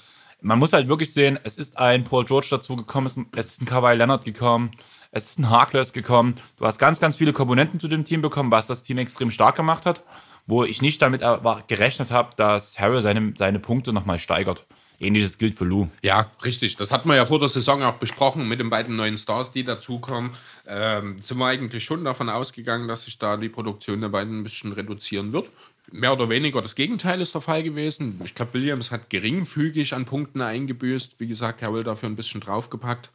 man 0.41 0.59
muss 0.59 0.73
halt 0.73 0.87
wirklich 0.87 1.13
sehen, 1.13 1.37
es 1.43 1.57
ist 1.57 1.77
ein 1.77 2.03
Paul 2.03 2.25
George 2.25 2.47
dazugekommen, 2.49 3.07
es 3.07 3.17
ist 3.17 3.17
ein- 3.17 3.29
es 3.35 3.59
Kawhi 3.65 3.93
Leonard 3.95 4.23
gekommen, 4.25 4.71
es 5.11 5.29
ist 5.31 5.39
ein 5.39 5.49
Harkless 5.49 5.93
gekommen. 5.93 6.35
Du 6.57 6.65
hast 6.65 6.79
ganz, 6.79 6.99
ganz 6.99 7.15
viele 7.17 7.33
Komponenten 7.33 7.79
zu 7.79 7.87
dem 7.87 8.05
Team 8.05 8.21
bekommen, 8.21 8.51
was 8.51 8.67
das 8.67 8.83
Team 8.83 8.97
extrem 8.97 9.31
stark 9.31 9.55
gemacht 9.55 9.85
hat, 9.85 10.03
wo 10.47 10.63
ich 10.63 10.81
nicht 10.81 11.01
damit 11.01 11.21
gerechnet 11.67 12.11
habe, 12.11 12.31
dass 12.37 12.79
Harrell 12.79 13.01
seine, 13.01 13.33
seine 13.37 13.59
Punkte 13.59 13.93
nochmal 13.93 14.19
steigert. 14.19 14.65
Ähnliches 14.99 15.37
gilt 15.37 15.57
für 15.57 15.65
Lou. 15.65 15.87
Ja, 16.03 16.29
richtig. 16.43 16.75
Das 16.75 16.91
hatten 16.91 17.07
wir 17.07 17.15
ja 17.15 17.25
vor 17.25 17.39
der 17.39 17.49
Saison 17.49 17.81
auch 17.83 17.95
besprochen 17.95 18.47
mit 18.47 18.59
den 18.59 18.69
beiden 18.69 18.95
neuen 18.95 19.17
Stars, 19.17 19.51
die 19.51 19.63
dazukommen. 19.63 20.31
Ähm, 20.67 21.19
sind 21.21 21.37
wir 21.37 21.47
eigentlich 21.47 21.83
schon 21.83 22.03
davon 22.03 22.29
ausgegangen, 22.29 22.87
dass 22.87 23.05
sich 23.05 23.17
da 23.17 23.37
die 23.37 23.49
Produktion 23.49 24.01
der 24.01 24.09
beiden 24.09 24.39
ein 24.39 24.43
bisschen 24.43 24.73
reduzieren 24.73 25.31
wird. 25.31 25.49
Mehr 25.91 26.13
oder 26.13 26.29
weniger 26.29 26.61
das 26.61 26.75
Gegenteil 26.75 27.21
ist 27.21 27.33
der 27.33 27.41
Fall 27.41 27.63
gewesen. 27.63 28.19
Ich 28.23 28.35
glaube, 28.35 28.53
Williams 28.53 28.91
hat 28.91 29.09
geringfügig 29.09 29.93
an 29.93 30.05
Punkten 30.05 30.41
eingebüßt. 30.41 31.19
Wie 31.19 31.27
gesagt, 31.27 31.61
Harrell 31.61 31.83
dafür 31.83 32.09
ein 32.09 32.15
bisschen 32.15 32.41
draufgepackt. 32.41 33.09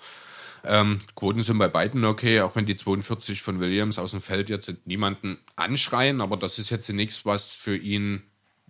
Ähm, 0.64 0.98
Quoten 1.14 1.42
sind 1.42 1.58
bei 1.58 1.68
beiden 1.68 2.04
okay, 2.04 2.40
auch 2.40 2.56
wenn 2.56 2.64
die 2.64 2.76
42 2.76 3.42
von 3.42 3.60
Williams 3.60 3.98
aus 3.98 4.12
dem 4.12 4.22
Feld 4.22 4.48
jetzt 4.48 4.72
niemanden 4.86 5.38
anschreien, 5.56 6.22
aber 6.22 6.38
das 6.38 6.58
ist 6.58 6.70
jetzt 6.70 6.88
nichts, 6.88 7.26
was 7.26 7.52
für 7.52 7.76
ihn 7.76 8.22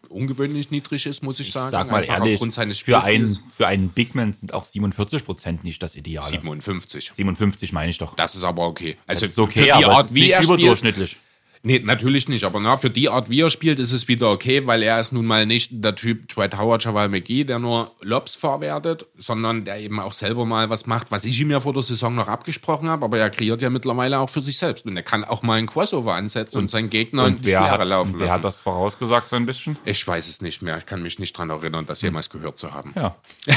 ungewöhnlich 0.09 0.71
niedrig 0.71 1.07
ist, 1.07 1.23
muss 1.23 1.41
ich, 1.41 1.49
Ich 1.49 1.53
sagen. 1.55 1.71
sag 1.71 1.91
mal 1.91 1.99
Einfach 1.99 2.19
ehrlich, 2.19 2.35
aufgrund 2.35 2.55
seines 2.55 2.81
für 2.81 3.03
einen, 3.03 3.39
für 3.57 3.67
einen 3.67 3.89
Big 3.89 4.15
Man 4.15 4.33
sind 4.33 4.53
auch 4.55 4.65
47 4.65 5.25
Prozent 5.25 5.65
nicht 5.65 5.83
das 5.83 5.97
Ideale. 5.97 6.29
57. 6.29 7.13
57 7.15 7.73
meine 7.73 7.91
ich 7.91 7.99
doch. 7.99 8.15
Das 8.17 8.35
ist 8.35 8.45
aber 8.45 8.67
okay. 8.67 8.97
Also 9.07 9.23
Das 9.23 9.31
ist 9.33 9.39
okay, 9.39 9.59
für 9.61 9.65
die 9.65 9.73
aber 9.73 9.97
Art, 9.97 10.15
wie 10.15 10.21
nicht 10.23 10.33
er 10.33 10.43
spielt, 10.43 10.59
überdurchschnittlich. 10.61 11.17
Nee, 11.67 11.81
natürlich 11.83 12.29
nicht. 12.29 12.45
Aber 12.45 12.61
na, 12.61 12.77
für 12.77 12.91
die 12.91 13.09
Art, 13.09 13.31
wie 13.31 13.41
er 13.41 13.49
spielt, 13.49 13.79
ist 13.79 13.93
es 13.93 14.07
wieder 14.07 14.31
okay, 14.31 14.67
weil 14.67 14.83
er 14.83 15.01
ist 15.01 15.15
nun 15.15 15.25
mal 15.25 15.47
nicht 15.47 15.71
der 15.73 15.95
Typ 15.95 16.29
Dwight 16.29 16.59
Howard, 16.59 16.85
Javal 16.85 17.09
McGee, 17.09 17.45
der 17.45 17.59
nur 17.59 17.93
Lobs 18.03 18.35
verwertet, 18.35 19.07
sondern 19.17 19.65
der 19.65 19.81
eben 19.81 19.99
auch 19.99 20.13
selber 20.13 20.45
mal 20.45 20.69
was 20.69 20.85
macht, 20.85 21.11
was 21.11 21.25
ich 21.25 21.41
ihm 21.41 21.51
ja 21.51 21.61
vor 21.61 21.73
der 21.73 21.83
Saison 21.83 22.15
noch 22.15 22.29
abgesprochen 22.29 22.91
habe. 22.91 23.07
Aber 23.07 23.19
er 23.19 23.31
kreiert 23.31 23.63
ja 23.63 23.71
mittlerweile 23.71 24.19
auch 24.19 24.29
für 24.29 24.43
sich 24.43 24.59
selbst. 24.59 24.85
Und 24.85 24.95
er 24.95 25.03
kann 25.03 25.25
auch 25.25 25.41
mal 25.43 25.55
einen 25.55 25.67
Crossover 25.67 26.15
ansetzen 26.15 26.59
und, 26.59 26.71
seinen 26.71 26.91
Gegner 26.91 27.25
in 27.27 27.37
Und 27.37 27.41
die 27.41 27.47
wer, 27.47 27.63
Leere 27.63 27.79
hat, 27.79 27.89
laufen 27.89 28.13
und 28.13 28.19
wer 28.19 28.27
lassen. 28.27 28.35
hat 28.37 28.45
das 28.45 28.61
vorausgesagt 28.61 29.31
so 29.31 29.37
ein 29.37 29.47
bisschen? 29.47 29.79
ich 29.87 30.07
weiß 30.07 30.29
es 30.29 30.43
nicht 30.43 30.61
mehr. 30.61 30.77
Ich 30.77 30.85
kann 30.85 31.03
mich 31.03 31.19
nicht 31.19 31.33
dran 31.33 31.49
erinnern, 31.49 31.87
das 31.87 32.03
jemals 32.03 32.29
gehört 32.29 32.59
zu 32.59 32.75
haben. 32.75 32.93
Ja. 32.95 33.17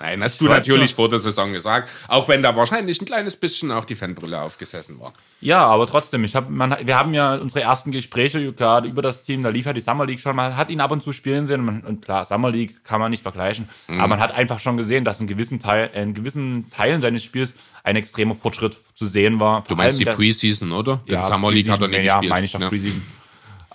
Nein, 0.00 0.22
hast 0.22 0.40
du 0.40 0.46
natürlich 0.46 0.90
ja. 0.90 0.96
vor 0.96 1.08
der 1.08 1.20
Saison 1.20 1.52
gesagt. 1.52 1.90
Auch 2.08 2.26
wenn 2.26 2.42
da 2.42 2.56
wahrscheinlich 2.56 3.00
ein 3.00 3.04
kleines 3.04 3.36
bisschen 3.36 3.70
auch 3.70 3.84
die 3.84 3.94
Fanbrille 3.94 4.40
aufgesessen 4.40 4.98
war. 4.98 5.12
Ja, 5.40 5.64
aber 5.66 5.86
trotzdem, 5.92 6.24
ich 6.24 6.34
hab, 6.34 6.50
man, 6.50 6.74
wir 6.82 6.98
haben 6.98 7.14
ja 7.14 7.36
unsere 7.36 7.60
ersten 7.60 7.92
Gespräche 7.92 8.52
gerade 8.52 8.88
über 8.88 9.02
das 9.02 9.22
Team, 9.22 9.42
da 9.44 9.50
lief 9.50 9.66
ja 9.66 9.72
die 9.72 9.80
Summer 9.80 10.04
League 10.06 10.18
schon, 10.18 10.34
man 10.34 10.56
hat 10.56 10.70
ihn 10.70 10.80
ab 10.80 10.90
und 10.90 11.02
zu 11.04 11.12
spielen 11.12 11.46
sehen 11.46 11.60
und, 11.60 11.66
man, 11.66 11.80
und 11.82 12.02
klar, 12.04 12.24
Summer 12.24 12.50
League 12.50 12.82
kann 12.82 12.98
man 13.00 13.10
nicht 13.10 13.22
vergleichen, 13.22 13.68
Mhm. 13.86 14.00
aber 14.00 14.08
man 14.08 14.20
hat 14.20 14.34
einfach 14.36 14.58
schon 14.58 14.76
gesehen, 14.76 15.04
dass 15.04 15.20
in 15.20 15.28
gewissen, 15.28 15.60
Teil, 15.60 15.90
in 15.94 16.14
gewissen 16.14 16.68
Teilen 16.70 17.00
seines 17.00 17.22
Spiels 17.22 17.54
ein 17.84 17.94
extremer 17.94 18.34
Fortschritt 18.34 18.76
zu 18.94 19.06
sehen 19.06 19.38
war. 19.38 19.62
Du 19.68 19.76
meinst 19.76 20.00
die 20.00 20.04
Preseason, 20.04 20.72
oder? 20.72 21.00
Den 21.08 21.22
Summer 21.22 21.52
League 21.52 21.68
hat 21.70 21.80
er 21.80 21.88
nicht 21.88 22.04
ja, 22.04 22.14
gespielt. 22.14 22.30
meine 22.32 22.44
ich 22.46 22.52
doch 22.52 22.60
Ja. 22.60 22.68
Preseason. 22.68 23.02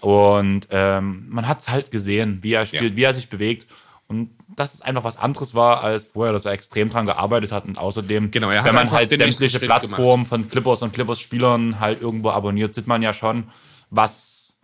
Und 0.01 0.67
ähm, 0.71 1.25
man 1.29 1.47
hat 1.47 1.59
es 1.61 1.69
halt 1.69 1.89
gesehen, 1.91 2.39
wie 2.41 2.53
er 2.53 2.65
spielt, 2.65 2.91
Ja. 2.91 2.95
wie 2.97 3.03
er 3.03 3.13
sich 3.13 3.29
bewegt. 3.29 3.65
Und 4.09 4.29
dass 4.55 4.73
es 4.73 4.81
einfach 4.81 5.03
was 5.03 5.17
anderes 5.17 5.53
war 5.53 5.83
als 5.83 6.05
vorher, 6.05 6.31
dass 6.31 6.45
er 6.45 6.53
extrem 6.53 6.89
dran 6.89 7.05
gearbeitet 7.05 7.51
hat. 7.51 7.65
Und 7.65 7.77
außerdem, 7.77 8.31
Genau, 8.31 8.49
wenn 8.49 8.73
man 8.75 8.91
halt 8.91 9.11
sämtliche 9.37 9.59
Plattformen 9.67 10.25
von 10.25 10.49
Clippers 10.49 10.81
und 10.81 10.93
Clippers-Spielern 10.93 11.79
halt 11.79 12.01
irgendwo 12.01 12.29
abonniert, 12.29 12.73
sieht 12.73 12.87
man 12.87 13.01
ja 13.01 13.13
schon, 13.13 13.49
was 13.89 14.57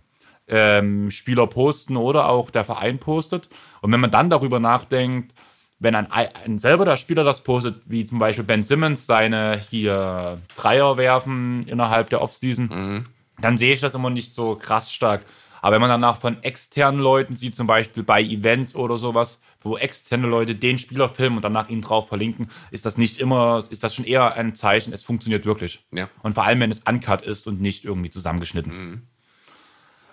ähm, 0.48 1.12
Spieler 1.12 1.48
posten 1.48 1.98
oder 1.98 2.30
auch 2.30 2.52
der 2.52 2.64
Verein 2.64 3.00
postet. 3.00 3.50
Und 3.82 3.92
wenn 3.92 4.00
man 4.00 4.12
dann 4.12 4.30
darüber 4.30 4.60
nachdenkt, 4.60 5.34
wenn 5.80 5.96
ein, 5.96 6.08
ein 6.10 6.60
selber 6.60 6.86
der 6.86 6.96
Spieler 6.96 7.26
das 7.26 7.42
postet, 7.42 7.82
wie 7.86 8.06
zum 8.06 8.20
Beispiel 8.20 8.46
Ben 8.46 8.64
Simmons 8.64 9.06
seine 9.06 9.62
hier 9.70 10.40
Dreier 10.56 10.96
werfen 10.96 11.64
innerhalb 11.68 12.10
der 12.10 12.22
Offseason, 12.22 12.70
dann 13.42 13.58
sehe 13.58 13.74
ich 13.74 13.82
das 13.82 13.94
immer 13.96 14.10
nicht 14.10 14.36
so 14.36 14.56
krass 14.56 14.94
stark. 14.94 15.26
Aber 15.64 15.76
wenn 15.76 15.82
man 15.82 15.90
danach 15.90 16.20
von 16.20 16.44
externen 16.44 17.00
Leuten 17.00 17.38
sieht, 17.38 17.56
zum 17.56 17.68
Beispiel 17.68 18.04
bei 18.04 18.22
Events 18.22 18.76
oder 18.76 18.98
sowas, 18.98 19.42
wo 19.62 19.78
externe 19.78 20.28
Leute 20.28 20.56
den 20.56 20.78
Spieler 20.78 21.08
filmen 21.08 21.38
und 21.38 21.42
danach 21.46 21.70
ihn 21.70 21.82
drauf 21.82 22.10
verlinken, 22.10 22.50
ist 22.70 22.86
das 22.86 22.98
nicht 22.98 23.18
immer, 23.18 23.64
ist 23.70 23.82
das 23.82 23.96
schon 23.96 24.04
eher 24.04 24.34
ein 24.34 24.56
Zeichen, 24.56 24.92
es 24.92 25.04
funktioniert 25.04 25.46
wirklich. 25.46 25.86
Ja. 25.92 26.10
Und 26.22 26.34
vor 26.34 26.44
allem, 26.44 26.60
wenn 26.60 26.70
es 26.70 26.82
uncut 26.82 27.22
ist 27.22 27.48
und 27.48 27.62
nicht 27.62 27.86
irgendwie 27.86 28.10
zusammengeschnitten. 28.10 29.08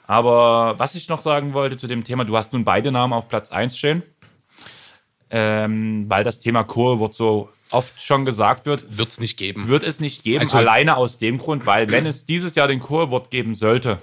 Aber 0.06 0.78
was 0.78 0.94
ich 0.94 1.08
noch 1.08 1.22
sagen 1.22 1.52
wollte 1.52 1.76
zu 1.78 1.88
dem 1.88 2.04
Thema, 2.04 2.24
du 2.24 2.36
hast 2.36 2.52
nun 2.52 2.62
beide 2.64 2.92
Namen 2.92 3.12
auf 3.12 3.26
Platz 3.26 3.50
1 3.50 3.76
stehen, 3.76 4.04
ähm, 5.30 6.04
weil 6.08 6.22
das 6.22 6.38
Thema 6.38 6.62
Core 6.62 7.00
wird 7.00 7.14
so 7.14 7.48
oft 7.72 8.00
schon 8.00 8.24
gesagt 8.24 8.66
wird, 8.66 8.96
Wird 8.98 9.08
es 9.08 9.18
nicht 9.18 9.36
geben. 9.36 9.66
wird 9.66 9.82
es 9.82 9.98
nicht 9.98 10.22
geben, 10.22 10.40
Also- 10.40 10.58
alleine 10.58 10.96
aus 10.96 11.18
dem 11.18 11.38
Grund, 11.38 11.66
weil 11.66 11.90
wenn 11.90 12.06
es 12.06 12.24
dieses 12.24 12.54
Jahr 12.54 12.68
den 12.68 12.78
Core-Wort 12.78 13.30
geben 13.30 13.56
sollte, 13.56 14.00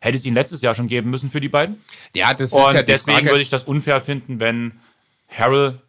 hätte 0.00 0.16
es 0.16 0.24
ihn 0.26 0.34
letztes 0.34 0.62
Jahr 0.62 0.74
schon 0.74 0.88
geben 0.88 1.10
müssen 1.10 1.30
für 1.30 1.40
die 1.40 1.48
beiden. 1.48 1.76
ja, 2.14 2.32
das 2.32 2.50
ist 2.50 2.52
Und 2.54 2.74
ja 2.74 2.82
die 2.82 2.86
deswegen 2.92 3.18
Frage. 3.18 3.30
würde 3.30 3.42
ich 3.42 3.50
das 3.50 3.64
unfair 3.64 4.00
finden, 4.00 4.40
wenn 4.40 4.80
Harrell 5.28 5.80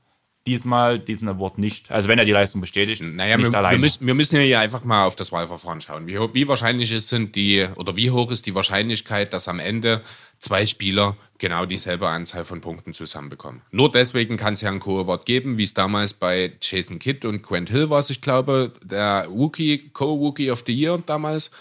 diesmal 0.47 0.97
diesen 0.97 1.28
Award 1.30 1.60
nicht. 1.60 1.91
Also 1.91 2.08
wenn 2.08 2.17
er 2.17 2.26
die 2.26 2.32
Leistung 2.32 2.62
bestätigt, 2.62 3.04
Naja, 3.04 3.38
nicht 3.38 3.52
wir, 3.52 3.58
alleine. 3.60 3.76
wir, 3.76 3.80
müssen, 3.80 4.08
wir 4.08 4.15
müssen 4.15 4.41
ja 4.41 4.60
einfach 4.60 4.84
mal 4.84 5.06
auf 5.06 5.15
das 5.15 5.32
Wahlverfahren 5.32 5.82
schauen. 5.82 6.08
Wie, 6.08 6.17
wie 6.34 6.47
wahrscheinlich 6.47 6.91
ist 6.91 7.10
sind 7.10 7.36
die 7.36 7.67
oder 7.76 7.95
wie 7.95 8.10
hoch 8.10 8.32
ist 8.32 8.47
die 8.47 8.56
Wahrscheinlichkeit, 8.56 9.34
dass 9.34 9.47
am 9.47 9.60
Ende 9.60 10.02
zwei 10.39 10.65
Spieler 10.65 11.15
genau 11.38 11.67
dieselbe 11.67 12.08
Anzahl 12.08 12.43
von 12.43 12.60
Punkten 12.60 12.95
zusammenbekommen? 12.95 13.62
Nur 13.69 13.91
deswegen 13.91 14.36
kann 14.36 14.54
es 14.54 14.62
ja 14.62 14.69
einen 14.69 14.80
Co-Award 14.80 15.28
geben, 15.28 15.60
wie 15.60 15.63
es 15.63 15.76
damals 15.76 16.13
bei 16.15 16.54
Jason 16.60 16.97
Kidd 16.97 17.28
und 17.28 17.43
Quent 17.43 17.69
Hill 17.69 17.91
war, 17.91 18.04
ich 18.10 18.19
glaube, 18.21 18.74
der 18.84 19.28
Rookie, 19.28 19.89
Co-Rookie 19.93 20.50
of 20.50 20.63
the 20.65 20.74
Year 20.74 20.97
damals. 21.06 21.52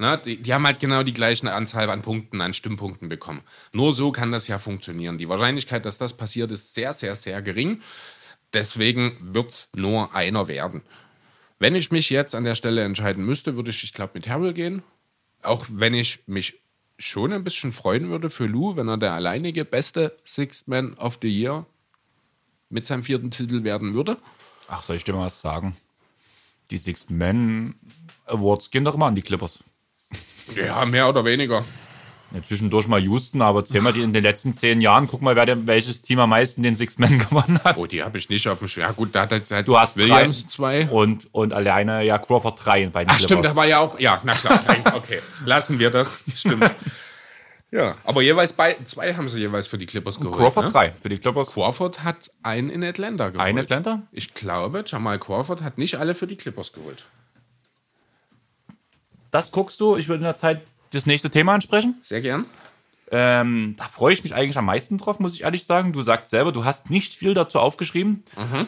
Na, 0.00 0.16
die, 0.16 0.40
die 0.40 0.54
haben 0.54 0.64
halt 0.64 0.78
genau 0.78 1.02
die 1.02 1.12
gleiche 1.12 1.52
Anzahl 1.52 1.90
an 1.90 2.02
Punkten, 2.02 2.40
an 2.40 2.54
Stimmpunkten 2.54 3.08
bekommen. 3.08 3.42
Nur 3.72 3.92
so 3.92 4.12
kann 4.12 4.30
das 4.30 4.46
ja 4.46 4.58
funktionieren. 4.58 5.18
Die 5.18 5.28
Wahrscheinlichkeit, 5.28 5.84
dass 5.84 5.98
das 5.98 6.16
passiert, 6.16 6.52
ist 6.52 6.74
sehr, 6.74 6.92
sehr, 6.92 7.16
sehr 7.16 7.42
gering. 7.42 7.82
Deswegen 8.52 9.16
wird 9.20 9.50
es 9.50 9.68
nur 9.74 10.14
einer 10.14 10.46
werden. 10.46 10.82
Wenn 11.58 11.74
ich 11.74 11.90
mich 11.90 12.10
jetzt 12.10 12.36
an 12.36 12.44
der 12.44 12.54
Stelle 12.54 12.84
entscheiden 12.84 13.26
müsste, 13.26 13.56
würde 13.56 13.70
ich, 13.70 13.82
ich 13.82 13.92
glaube, 13.92 14.12
mit 14.14 14.28
Harold 14.28 14.54
gehen. 14.54 14.84
Auch 15.42 15.66
wenn 15.68 15.94
ich 15.94 16.20
mich 16.28 16.60
schon 16.96 17.32
ein 17.32 17.42
bisschen 17.42 17.72
freuen 17.72 18.08
würde 18.08 18.30
für 18.30 18.46
Lou, 18.46 18.76
wenn 18.76 18.88
er 18.88 18.98
der 18.98 19.14
alleinige 19.14 19.64
beste 19.64 20.16
Sixth 20.24 20.68
Man 20.68 20.94
of 20.94 21.18
the 21.20 21.28
Year 21.28 21.66
mit 22.70 22.86
seinem 22.86 23.02
vierten 23.02 23.32
Titel 23.32 23.64
werden 23.64 23.94
würde. 23.94 24.18
Ach, 24.68 24.84
soll 24.84 24.96
ich 24.96 25.04
dir 25.04 25.14
mal 25.14 25.26
was 25.26 25.40
sagen? 25.40 25.76
Die 26.70 26.78
Six 26.78 27.10
Men 27.10 27.74
Awards 28.26 28.70
gehen 28.70 28.84
doch 28.84 28.94
immer 28.94 29.06
an 29.06 29.14
die 29.14 29.22
Clippers. 29.22 29.64
Ja, 30.54 30.84
mehr 30.84 31.08
oder 31.08 31.24
weniger. 31.24 31.64
Ja, 32.30 32.42
zwischendurch 32.42 32.86
mal 32.88 33.00
Houston, 33.00 33.40
aber 33.40 33.64
zähl 33.64 33.80
mal 33.80 33.92
die 33.92 34.02
in 34.02 34.12
den 34.12 34.22
letzten 34.22 34.52
zehn 34.52 34.82
Jahren, 34.82 35.06
guck 35.06 35.22
mal, 35.22 35.34
wer 35.34 35.46
denn, 35.46 35.66
welches 35.66 36.02
Team 36.02 36.18
am 36.18 36.30
meisten 36.30 36.62
den 36.62 36.74
Six 36.74 36.98
Men 36.98 37.18
gewonnen 37.30 37.58
hat. 37.64 37.78
Oh, 37.78 37.86
die 37.86 38.02
habe 38.02 38.18
ich 38.18 38.28
nicht 38.28 38.46
auf 38.48 38.58
dem 38.58 38.68
Schwer. 38.68 38.86
Ja, 38.86 38.92
gut, 38.92 39.14
da 39.14 39.22
hat 39.22 39.32
jetzt 39.32 39.50
halt 39.50 39.66
Du 39.66 39.78
hast 39.78 39.96
Williams 39.96 40.46
drei. 40.46 40.84
zwei. 40.84 40.88
Und, 40.90 41.28
und 41.32 41.54
alleine 41.54 42.02
ja 42.02 42.18
Crawford 42.18 42.62
drei 42.64 42.86
bei 42.88 43.04
den 43.04 43.10
Ach, 43.10 43.18
stimmt, 43.20 43.44
da 43.46 43.56
war 43.56 43.66
ja 43.66 43.78
auch. 43.78 43.98
Ja, 43.98 44.20
na 44.24 44.32
klar. 44.34 44.60
Okay, 44.94 45.20
lassen 45.46 45.78
wir 45.78 45.90
das. 45.90 46.20
Stimmt. 46.36 46.70
Ja, 47.70 47.96
aber 48.04 48.22
jeweils 48.22 48.54
bei, 48.54 48.76
zwei 48.84 49.14
haben 49.14 49.28
sie 49.28 49.40
jeweils 49.40 49.68
für 49.68 49.76
die 49.76 49.84
Clippers 49.84 50.18
geholt. 50.18 50.38
Crawford 50.38 50.66
ne? 50.66 50.72
drei 50.72 50.92
für 51.00 51.10
die 51.10 51.18
Clippers. 51.18 51.52
Crawford 51.52 52.02
hat 52.02 52.30
einen 52.42 52.70
in 52.70 52.82
Atlanta 52.82 53.28
geholt. 53.28 53.46
Ein 53.46 53.58
Atlanta? 53.58 54.02
Ich 54.10 54.32
glaube, 54.32 54.84
Jamal 54.86 55.18
Crawford 55.18 55.62
hat 55.62 55.76
nicht 55.76 55.96
alle 55.96 56.14
für 56.14 56.26
die 56.26 56.36
Clippers 56.36 56.72
geholt. 56.72 57.04
Das 59.30 59.50
guckst 59.52 59.80
du. 59.80 59.96
Ich 59.96 60.08
würde 60.08 60.20
in 60.20 60.24
der 60.24 60.36
Zeit 60.36 60.62
das 60.90 61.06
nächste 61.06 61.30
Thema 61.30 61.54
ansprechen. 61.54 61.96
Sehr 62.02 62.20
gern. 62.20 62.46
Ähm, 63.10 63.74
da 63.78 63.84
freue 63.84 64.12
ich 64.12 64.22
mich 64.22 64.34
eigentlich 64.34 64.58
am 64.58 64.66
meisten 64.66 64.98
drauf, 64.98 65.18
muss 65.18 65.34
ich 65.34 65.42
ehrlich 65.42 65.64
sagen. 65.64 65.92
Du 65.92 66.02
sagst 66.02 66.30
selber, 66.30 66.52
du 66.52 66.64
hast 66.64 66.90
nicht 66.90 67.14
viel 67.14 67.32
dazu 67.32 67.58
aufgeschrieben, 67.58 68.22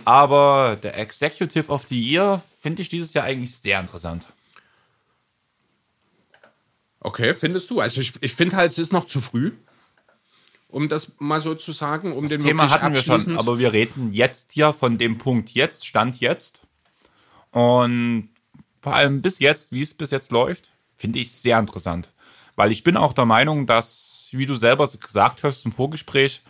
aber 0.07 0.79
der 0.83 0.99
Executive 0.99 1.70
of 1.70 1.87
the 1.88 2.01
Year 2.01 2.42
finde 2.59 2.81
ich 2.81 2.88
dieses 2.88 3.12
Jahr 3.12 3.25
eigentlich 3.25 3.57
sehr 3.57 3.79
interessant. 3.79 4.27
Okay, 7.01 7.35
findest 7.35 7.70
du? 7.70 7.81
Also 7.81 8.01
ich, 8.01 8.12
ich 8.23 8.35
finde 8.35 8.57
halt, 8.57 8.73
es 8.73 8.79
ist 8.79 8.92
noch 8.92 9.07
zu 9.07 9.20
früh, 9.20 9.53
um 10.68 10.88
das 10.88 11.12
mal 11.18 11.40
so 11.40 11.55
zu 11.55 11.73
sagen, 11.73 12.12
um 12.12 12.29
den 12.29 12.42
Thema 12.42 12.70
hatten 12.70 12.94
wir 12.94 13.03
schon, 13.03 13.38
aber 13.38 13.59
wir 13.59 13.73
reden 13.73 14.12
jetzt 14.12 14.53
hier 14.53 14.73
von 14.73 14.96
dem 14.96 15.18
Punkt 15.18 15.51
jetzt, 15.51 15.87
Stand 15.87 16.20
jetzt. 16.20 16.62
Und 17.51 18.31
vor 18.81 18.95
allem 18.95 19.21
bis 19.21 19.38
jetzt, 19.38 19.73
wie 19.73 19.83
es 19.83 19.95
bis 19.95 20.11
jetzt 20.11 20.33
läuft, 20.33 20.71
finde 20.97 21.19
ich 21.19 21.33
sehr 21.33 21.59
interessant. 21.59 22.11
Weil 22.57 22.73
ich 22.73 22.83
bin 22.85 22.97
auch 22.97 23.12
der 23.12 23.27
Meinung, 23.27 23.66
dass, 23.66 24.29
wie 24.33 24.47
du 24.47 24.57
selber 24.57 24.88
gesagt 24.88 25.43
hast 25.43 25.64
im 25.64 25.73
Vorgespräch, 25.73 26.43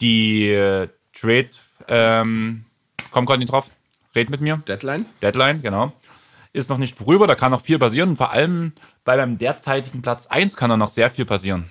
die 0.00 0.48
äh, 0.48 0.88
Trade, 1.12 1.50
ähm, 1.88 2.64
komm 3.10 3.26
gerade 3.26 3.38
nicht 3.38 3.52
drauf, 3.52 3.70
red 4.14 4.30
mit 4.30 4.40
mir. 4.40 4.62
Deadline. 4.68 5.06
Deadline, 5.22 5.62
genau. 5.62 5.92
Ist 6.52 6.70
noch 6.70 6.78
nicht 6.78 6.96
vorüber, 6.96 7.26
da 7.26 7.34
kann 7.34 7.50
noch 7.50 7.62
viel 7.62 7.78
passieren. 7.78 8.10
Und 8.10 8.16
vor 8.16 8.32
allem 8.32 8.72
bei 9.04 9.16
beim 9.16 9.38
derzeitigen 9.38 10.02
Platz 10.02 10.26
1 10.26 10.56
kann 10.56 10.70
da 10.70 10.76
noch 10.76 10.88
sehr 10.88 11.10
viel 11.10 11.24
passieren. 11.24 11.70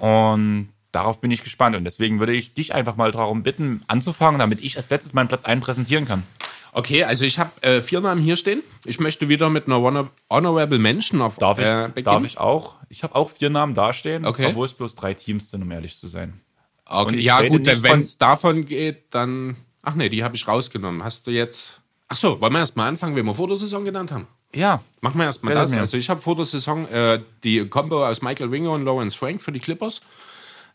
Und 0.00 0.72
darauf 0.92 1.20
bin 1.20 1.30
ich 1.30 1.44
gespannt. 1.44 1.76
Und 1.76 1.84
deswegen 1.84 2.18
würde 2.18 2.32
ich 2.32 2.54
dich 2.54 2.74
einfach 2.74 2.96
mal 2.96 3.12
darum 3.12 3.42
bitten, 3.42 3.84
anzufangen, 3.86 4.38
damit 4.38 4.62
ich 4.62 4.76
als 4.76 4.90
letztes 4.90 5.14
meinen 5.14 5.28
Platz 5.28 5.44
1 5.44 5.64
präsentieren 5.64 6.06
kann. 6.06 6.24
Okay, 6.72 7.04
also 7.04 7.24
ich 7.24 7.38
habe 7.38 7.50
äh, 7.62 7.82
vier 7.82 8.00
Namen 8.00 8.22
hier 8.22 8.36
stehen. 8.36 8.62
Ich 8.84 9.00
möchte 9.00 9.28
wieder 9.28 9.48
mit 9.50 9.66
einer 9.66 9.80
Honor 9.80 10.10
Honorable 10.30 10.78
Mention 10.78 11.20
auf 11.22 11.36
Darf 11.36 11.58
ich, 11.58 11.64
äh, 11.66 11.88
beginnen. 11.88 12.04
darf 12.04 12.24
ich 12.24 12.38
auch? 12.38 12.76
Ich 12.88 13.02
habe 13.02 13.14
auch 13.14 13.30
vier 13.30 13.50
Namen 13.50 13.74
dastehen, 13.74 14.24
Okay. 14.24 14.46
obwohl 14.46 14.66
es 14.66 14.74
bloß 14.74 14.94
drei 14.94 15.14
Teams 15.14 15.50
sind, 15.50 15.62
um 15.62 15.70
ehrlich 15.70 15.96
zu 15.98 16.06
sein. 16.08 16.40
Okay, 16.86 17.18
ja 17.20 17.42
gut, 17.46 17.66
wenn 17.82 18.00
es 18.00 18.16
davon 18.18 18.64
geht, 18.64 19.04
dann... 19.14 19.56
Ach 19.82 19.94
nee, 19.94 20.08
die 20.08 20.24
habe 20.24 20.36
ich 20.36 20.46
rausgenommen. 20.48 21.04
Hast 21.04 21.26
du 21.26 21.30
jetzt... 21.30 21.80
Ach 22.08 22.16
so, 22.16 22.40
wollen 22.40 22.52
wir 22.52 22.60
erst 22.60 22.76
mal 22.76 22.88
anfangen, 22.88 23.14
wen 23.16 23.26
wir 23.26 23.34
vor 23.34 23.48
der 23.48 23.56
Saison 23.56 23.84
genannt 23.84 24.10
haben? 24.12 24.26
Ja, 24.54 24.80
Machen 25.02 25.18
wir 25.18 25.24
erstmal 25.26 25.54
das. 25.54 25.70
mir. 25.70 25.80
Also 25.80 25.96
ich 25.98 26.08
habe 26.08 26.20
vor 26.20 26.34
der 26.36 26.46
Saison 26.46 26.86
äh, 26.88 27.20
die 27.44 27.66
Combo 27.68 28.06
aus 28.06 28.22
Michael 28.22 28.50
Winger 28.50 28.72
und 28.72 28.84
Lawrence 28.84 29.16
Frank 29.16 29.42
für 29.42 29.52
die 29.52 29.60
Clippers. 29.60 30.00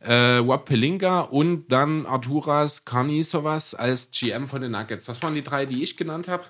Äh, 0.03 0.37
Rob 0.37 0.65
Pelinka 0.65 1.21
und 1.21 1.67
dann 1.69 2.05
Arturas 2.05 2.83
Karnisovas 2.83 3.73
als 3.73 4.09
GM 4.11 4.47
von 4.47 4.61
den 4.61 4.71
Nuggets. 4.71 5.05
Das 5.05 5.21
waren 5.23 5.33
die 5.33 5.43
drei, 5.43 5.65
die 5.65 5.81
ich 5.81 5.95
genannt 5.95 6.27
habe. 6.27 6.43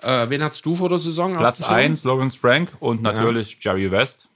Äh, 0.00 0.28
wen 0.30 0.42
hattest 0.42 0.66
du 0.66 0.74
vor 0.74 0.88
der 0.88 0.98
Saison? 0.98 1.36
Platz 1.36 1.60
aufgeschrieben? 1.60 1.92
1 1.92 2.04
Lawrence 2.04 2.38
Frank 2.38 2.72
und 2.80 3.02
natürlich 3.02 3.58
Jerry 3.60 3.90
West. 3.90 4.28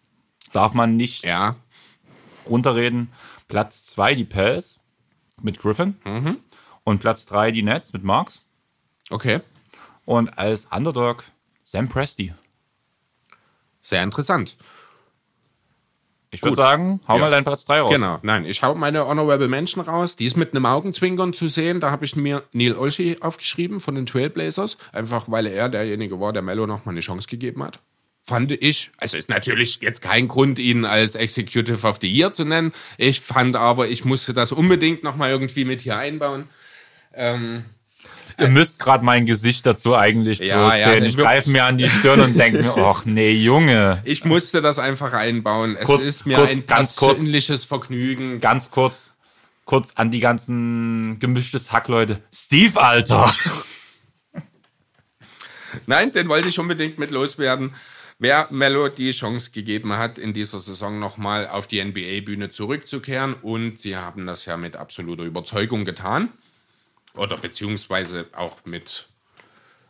Darf 0.53 0.73
man 0.73 0.97
nicht 0.97 1.25
Ja. 1.25 1.57
runterreden. 2.49 3.11
Platz 3.49 3.87
2 3.87 4.15
die 4.15 4.25
Pels 4.25 4.79
mit 5.41 5.59
Griffin. 5.59 5.97
Mhm. 6.05 6.39
Und 6.85 7.01
Platz 7.01 7.27
3 7.27 7.51
die 7.51 7.63
Nets 7.63 7.93
mit 7.93 8.03
Marks. 8.05 8.43
Okay. 9.11 9.41
Und 10.05 10.39
als 10.39 10.67
Underdog 10.67 11.25
Sam 11.65 11.89
Presti. 11.89 12.35
Sehr 13.83 14.03
interessant. 14.03 14.57
Ich 16.35 16.43
würde 16.43 16.57
sagen, 16.57 17.01
hau 17.07 17.17
Ja. 17.17 17.21
mal 17.21 17.31
deinen 17.31 17.45
Platz 17.45 17.67
3 17.67 17.83
raus. 17.83 17.93
Genau, 17.93 18.19
nein, 18.23 18.47
ich 18.47 18.63
hau 18.63 18.75
meine 18.75 19.07
Honorable 19.07 19.49
Mention 19.49 19.85
raus. 19.85 20.17
Die 20.17 20.25
ist 20.25 20.37
mit 20.39 20.55
einem 20.55 20.65
Augenzwinkern 20.65 21.35
zu 21.35 21.47
sehen. 21.47 21.79
Da 21.79 21.91
habe 21.91 22.07
ich 22.07 22.17
mir 22.17 22.43
Neil 22.53 22.75
Olschi 22.75 23.19
aufgeschrieben 23.21 23.81
von 23.81 23.95
den 23.95 24.07
Trailblazers. 24.07 24.79
Einfach 24.93 25.27
weil 25.31 25.47
er 25.47 25.69
derjenige 25.69 26.19
war, 26.21 26.33
der 26.33 26.41
Mello 26.41 26.67
noch 26.67 26.87
mal 26.87 26.93
eine 26.93 27.01
Chance 27.01 27.29
gegeben 27.29 27.63
hat. 27.63 27.81
Fand 28.23 28.51
ich, 28.53 28.93
also 28.97 29.17
ist 29.19 29.29
natürlich 29.29 29.81
jetzt 29.83 30.01
kein 30.01 30.27
Grund, 30.29 30.59
ihn 30.59 30.85
als 30.87 31.17
Executive 31.17 31.87
of 31.87 31.99
the 32.01 32.09
Year 32.09 32.33
zu 32.33 32.45
nennen. 32.45 32.73
Ich 32.97 33.21
fand 33.21 33.55
aber, 33.57 33.89
ich 33.89 34.05
musste 34.07 34.33
das 34.33 34.53
unbedingt 34.53 35.03
noch 35.03 35.17
mal 35.17 35.29
irgendwie 35.31 35.65
mit 35.67 35.83
hier 35.83 35.99
einbauen. 35.99 36.49
Ihr 38.43 38.49
müsst 38.49 38.79
gerade 38.79 39.05
mein 39.05 39.27
Gesicht 39.27 39.65
dazu 39.67 39.97
eigentlich 39.97 40.39
Ja, 40.39 40.59
bloß 40.69 40.79
ja, 40.79 40.93
sehen. 40.93 41.05
Ich 41.05 41.17
greife 41.17 41.51
mir 41.51 41.65
an 41.65 41.79
die 41.79 41.89
Stirn 41.89 42.21
und 42.21 42.39
denke 42.39 42.63
mir, 42.63 42.77
ach 42.77 43.05
nee, 43.05 43.33
Junge. 43.33 44.01
Ich 44.05 44.25
musste 44.25 44.61
das 44.61 44.79
einfach 44.79 45.13
einbauen. 45.13 45.77
Es 45.77 45.87
Kurz, 45.87 46.03
ist 46.03 46.27
mir 46.27 46.37
kurz, 46.37 46.51
ein 46.51 46.67
ganz 46.67 46.97
kurz. 46.97 47.15
persönliches 47.17 47.65
Vergnügen. 47.65 48.41
Ganz 48.41 48.71
kurz, 48.71 49.13
kurz 49.65 49.95
an 49.97 50.11
die 50.11 50.21
ganzen 50.21 51.19
gemischtes 51.19 51.73
Hack, 51.73 51.89
Leute. 51.89 52.21
Steve, 52.33 52.81
Alter. 52.81 53.33
Nein, 55.87 56.13
den 56.13 56.29
wollte 56.29 56.49
ich 56.49 56.59
unbedingt 56.59 56.99
mit 56.99 57.11
loswerden. 57.11 57.75
Wer 58.19 58.47
Mello 58.51 58.89
die 58.89 59.11
Chance 59.11 59.51
gegeben 59.51 59.95
hat, 59.97 60.17
in 60.19 60.33
dieser 60.33 60.61
Saison 60.61 60.99
nochmal 61.01 61.49
auf 61.49 61.67
die 61.67 61.83
NBA-Bühne 61.83 62.51
zurückzukehren. 62.53 63.35
Und 63.35 63.81
sie 63.81 63.97
haben 63.97 64.27
das 64.27 64.45
ja 64.45 64.57
mit 64.57 64.77
absoluter 64.77 65.25
Überzeugung 65.25 65.85
getan. 65.85 66.29
Oder 67.17 67.37
beziehungsweise 67.37 68.27
auch 68.33 68.65
mit, 68.65 69.09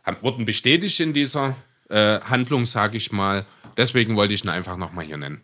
haben- 0.03 0.17
wurden 0.21 0.45
bestätigt 0.45 0.99
in 0.99 1.13
dieser 1.13 1.55
äh, 1.89 2.19
Handlung, 2.21 2.65
sage 2.65 2.97
ich 2.97 3.11
mal. 3.11 3.45
Deswegen 3.77 4.15
wollte 4.15 4.33
ich 4.33 4.43
ihn 4.43 4.49
einfach 4.49 4.77
nochmal 4.77 5.05
hier 5.05 5.17
nennen. 5.17 5.41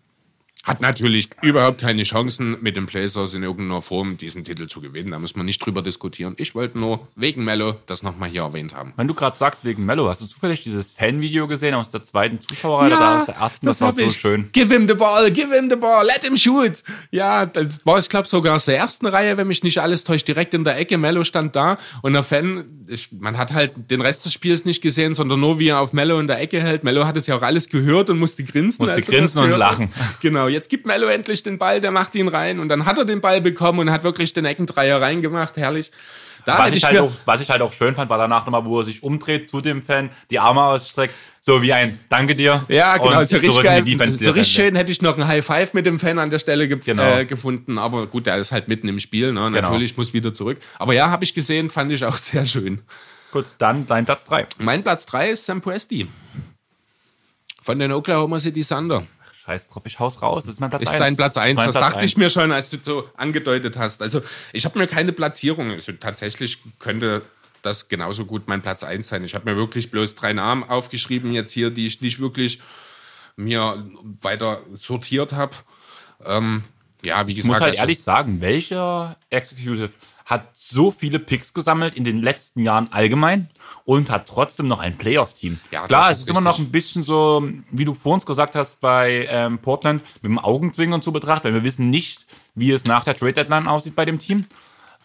Hat 0.63 0.81
natürlich 0.81 1.29
überhaupt 1.41 1.79
keine 1.79 2.03
Chancen, 2.03 2.57
mit 2.61 2.75
den 2.75 2.85
Blazers 2.85 3.33
in 3.33 3.43
irgendeiner 3.43 3.81
Form 3.81 4.17
diesen 4.17 4.43
Titel 4.43 4.67
zu 4.67 4.81
gewinnen. 4.81 5.11
Da 5.11 5.19
muss 5.19 5.35
man 5.35 5.45
nicht 5.45 5.65
drüber 5.65 5.81
diskutieren. 5.81 6.35
Ich 6.37 6.53
wollte 6.53 6.77
nur 6.77 7.07
wegen 7.15 7.45
Mello 7.45 7.77
das 7.87 8.03
nochmal 8.03 8.29
hier 8.29 8.41
erwähnt 8.41 8.75
haben. 8.75 8.93
Wenn 8.97 9.07
du 9.07 9.13
gerade 9.13 9.37
sagst, 9.37 9.63
wegen 9.63 9.85
Mello, 9.85 10.09
hast 10.09 10.21
du 10.21 10.25
zufällig 10.25 10.61
dieses 10.61 10.91
Fanvideo 10.91 11.47
gesehen 11.47 11.75
aus 11.75 11.89
der 11.89 12.03
zweiten 12.03 12.41
Zuschauerreihe 12.41 12.95
oder 12.95 13.19
aus 13.19 13.25
der 13.25 13.35
ersten? 13.35 13.65
Das, 13.67 13.79
war 13.79 13.87
hab 13.87 13.95
so 13.95 14.01
ich. 14.01 14.17
schön. 14.17 14.49
Give 14.51 14.73
him 14.73 14.87
the 14.87 14.95
ball, 14.95 15.31
give 15.31 15.55
him 15.55 15.69
the 15.69 15.77
ball, 15.77 16.05
let 16.05 16.25
him 16.25 16.35
shoot. 16.35 16.83
Ja, 17.09 17.45
das 17.45 17.85
war, 17.85 17.97
ich 17.97 18.09
glaube, 18.09 18.27
sogar 18.27 18.55
aus 18.55 18.65
der 18.65 18.77
ersten 18.77 19.07
Reihe, 19.07 19.37
wenn 19.37 19.47
mich 19.47 19.63
nicht 19.63 19.79
alles 19.79 20.03
täuscht, 20.03 20.27
direkt 20.27 20.53
in 20.53 20.65
der 20.65 20.77
Ecke. 20.77 20.97
Mello 20.97 21.23
stand 21.23 21.55
da 21.55 21.77
und 22.01 22.11
der 22.13 22.23
Fan, 22.23 22.65
ich, 22.87 23.13
man 23.13 23.37
hat 23.37 23.53
halt 23.53 23.71
den 23.89 24.01
Rest 24.01 24.25
des 24.25 24.33
Spiels 24.33 24.65
nicht 24.65 24.81
gesehen, 24.81 25.15
sondern 25.15 25.39
nur, 25.39 25.57
wie 25.57 25.69
er 25.69 25.79
auf 25.79 25.93
Mello 25.93 26.19
in 26.19 26.27
der 26.27 26.41
Ecke 26.41 26.59
hält. 26.61 26.83
Mello 26.83 27.07
hat 27.07 27.15
es 27.15 27.27
ja 27.27 27.37
auch 27.37 27.43
alles 27.43 27.69
gehört 27.69 28.09
und 28.09 28.19
musste 28.19 28.43
grinsen. 28.43 28.83
Musste 28.83 28.97
das 28.97 29.07
grinsen 29.07 29.41
und 29.41 29.51
gehört 29.51 29.63
hat. 29.63 29.79
lachen. 29.79 29.93
Genau, 30.21 30.49
jetzt 30.59 30.69
gibt 30.69 30.85
Mello 30.85 31.07
endlich 31.07 31.41
den 31.41 31.57
Ball, 31.57 31.81
der 31.81 31.91
macht 31.91 32.13
ihn 32.15 32.27
rein 32.27 32.59
und 32.59 32.69
dann 32.69 32.85
hat 32.85 32.97
er 32.97 33.05
den 33.05 33.21
Ball 33.21 33.41
bekommen 33.41 33.79
und 33.79 33.91
hat 33.91 34.03
wirklich 34.03 34.33
den 34.33 34.45
Eckendreier 34.45 35.01
reingemacht. 35.01 35.57
Herrlich. 35.57 35.91
Da 36.45 36.57
was, 36.57 36.73
ich 36.73 36.83
halt 36.83 36.99
auch, 36.99 37.11
was 37.25 37.41
ich 37.41 37.49
halt 37.49 37.61
auch 37.61 37.71
schön 37.71 37.95
fand, 37.95 38.09
war 38.09 38.17
danach 38.17 38.45
nochmal, 38.45 38.65
wo 38.65 38.79
er 38.79 38.83
sich 38.85 39.03
umdreht 39.03 39.49
zu 39.49 39.61
dem 39.61 39.83
Fan, 39.83 40.09
die 40.29 40.39
Arme 40.39 40.61
ausstreckt, 40.63 41.13
so 41.39 41.61
wie 41.61 41.73
ein 41.73 41.99
Danke 42.09 42.35
dir. 42.35 42.65
Ja, 42.69 42.97
genau, 42.97 43.23
so 43.23 43.35
richtig 43.37 43.51
zurück 43.51 43.65
in 43.65 43.85
geil. 43.97 44.11
So 44.11 44.31
richtig 44.31 44.55
schön 44.55 44.75
hätte 44.75 44.91
ich 44.91 45.01
noch 45.01 45.17
ein 45.17 45.27
High 45.27 45.45
Five 45.45 45.73
mit 45.73 45.85
dem 45.85 45.99
Fan 45.99 46.17
an 46.17 46.29
der 46.29 46.39
Stelle 46.39 46.67
ge 46.67 46.79
Genau. 46.83 47.17
äh, 47.17 47.25
gefunden, 47.25 47.77
aber 47.77 48.07
gut, 48.07 48.25
der 48.25 48.37
ist 48.37 48.51
halt 48.51 48.67
mitten 48.67 48.87
im 48.87 48.99
Spiel, 48.99 49.33
ne? 49.33 49.51
Natürlich 49.51 49.95
muss 49.97 50.13
wieder 50.13 50.33
zurück. 50.33 50.59
Aber 50.77 50.93
ja, 50.93 51.09
habe 51.09 51.23
ich 51.23 51.33
gesehen, 51.33 51.69
fand 51.69 51.91
ich 51.91 52.03
auch 52.05 52.17
sehr 52.17 52.45
schön. 52.45 52.81
Gut, 53.31 53.45
dann 53.57 53.85
dein 53.85 54.05
Platz 54.05 54.25
3. 54.25 54.47
Mein 54.57 54.81
Platz 54.83 55.05
3 55.05 55.31
ist 55.31 55.45
Sam 55.45 55.61
Presti. 55.61 56.07
Von 57.61 57.77
den 57.79 57.91
Oklahoma 57.91 58.39
City 58.39 58.63
Thunder. 58.63 59.05
Scheiß 59.49 59.67
drauf, 59.69 59.83
ich 59.85 59.97
haus 59.99 60.21
raus. 60.21 60.43
Das 60.43 60.53
ist 60.53 60.59
mein 60.59 60.69
Platz 60.69 60.83
Ist 60.83 60.89
1. 60.89 60.99
dein 60.99 61.15
Platz 61.15 61.35
1. 61.37 61.55
Mein 61.55 61.65
Das 61.65 61.73
Platz 61.75 61.85
dachte 61.85 61.99
eins. 62.01 62.11
ich 62.11 62.17
mir 62.17 62.29
schon, 62.29 62.51
als 62.51 62.69
du 62.69 62.77
so 62.81 63.09
angedeutet 63.17 63.77
hast. 63.77 64.01
Also, 64.03 64.21
ich 64.53 64.63
habe 64.65 64.77
mir 64.77 64.85
keine 64.85 65.11
Platzierung. 65.11 65.71
Also, 65.71 65.91
tatsächlich 65.93 66.59
könnte 66.77 67.23
das 67.63 67.89
genauso 67.89 68.25
gut 68.25 68.47
mein 68.47 68.61
Platz 68.61 68.83
1 68.83 69.07
sein. 69.07 69.23
Ich 69.23 69.33
habe 69.33 69.49
mir 69.49 69.57
wirklich 69.57 69.89
bloß 69.89 70.13
drei 70.13 70.33
Namen 70.33 70.63
aufgeschrieben, 70.63 71.33
jetzt 71.33 71.51
hier, 71.51 71.71
die 71.71 71.87
ich 71.87 71.99
nicht 71.99 72.19
wirklich 72.19 72.59
mir 73.37 73.83
weiter 74.21 74.61
sortiert 74.75 75.33
habe. 75.33 75.55
Ähm, 76.25 76.63
ja, 77.03 77.25
wie 77.27 77.31
Ich 77.31 77.37
gesagt, 77.37 77.47
muss 77.53 77.59
halt 77.61 77.71
also- 77.71 77.81
ehrlich 77.81 78.03
sagen, 78.03 78.41
welcher 78.41 79.17
Executive 79.31 79.89
hat 80.25 80.47
so 80.53 80.91
viele 80.91 81.17
Picks 81.17 81.55
gesammelt 81.55 81.95
in 81.95 82.03
den 82.03 82.21
letzten 82.21 82.61
Jahren 82.61 82.91
allgemein 82.93 83.49
und 83.85 84.09
hat 84.09 84.27
trotzdem 84.27 84.67
noch 84.67 84.79
ein 84.79 84.97
Playoff-Team. 84.97 85.59
Ja, 85.71 85.87
Klar, 85.87 86.11
es 86.11 86.19
ist 86.19 86.23
ist 86.23 86.29
immer 86.29 86.41
noch 86.41 86.59
ein 86.59 86.71
bisschen 86.71 87.03
so, 87.03 87.47
wie 87.71 87.85
du 87.85 87.93
vor 87.93 88.13
uns 88.13 88.25
gesagt 88.25 88.55
hast, 88.55 88.81
bei 88.81 89.27
ähm, 89.29 89.59
Portland 89.59 90.03
mit 90.21 90.29
dem 90.29 90.39
Augenzwinkern 90.39 91.01
zu 91.01 91.11
betrachten, 91.11 91.47
weil 91.47 91.53
wir 91.53 91.63
wissen 91.63 91.89
nicht, 91.89 92.25
wie 92.55 92.71
es 92.71 92.85
nach 92.85 93.03
der 93.03 93.15
Trade-Deadline 93.15 93.67
aussieht 93.67 93.95
bei 93.95 94.05
dem 94.05 94.19
Team. 94.19 94.45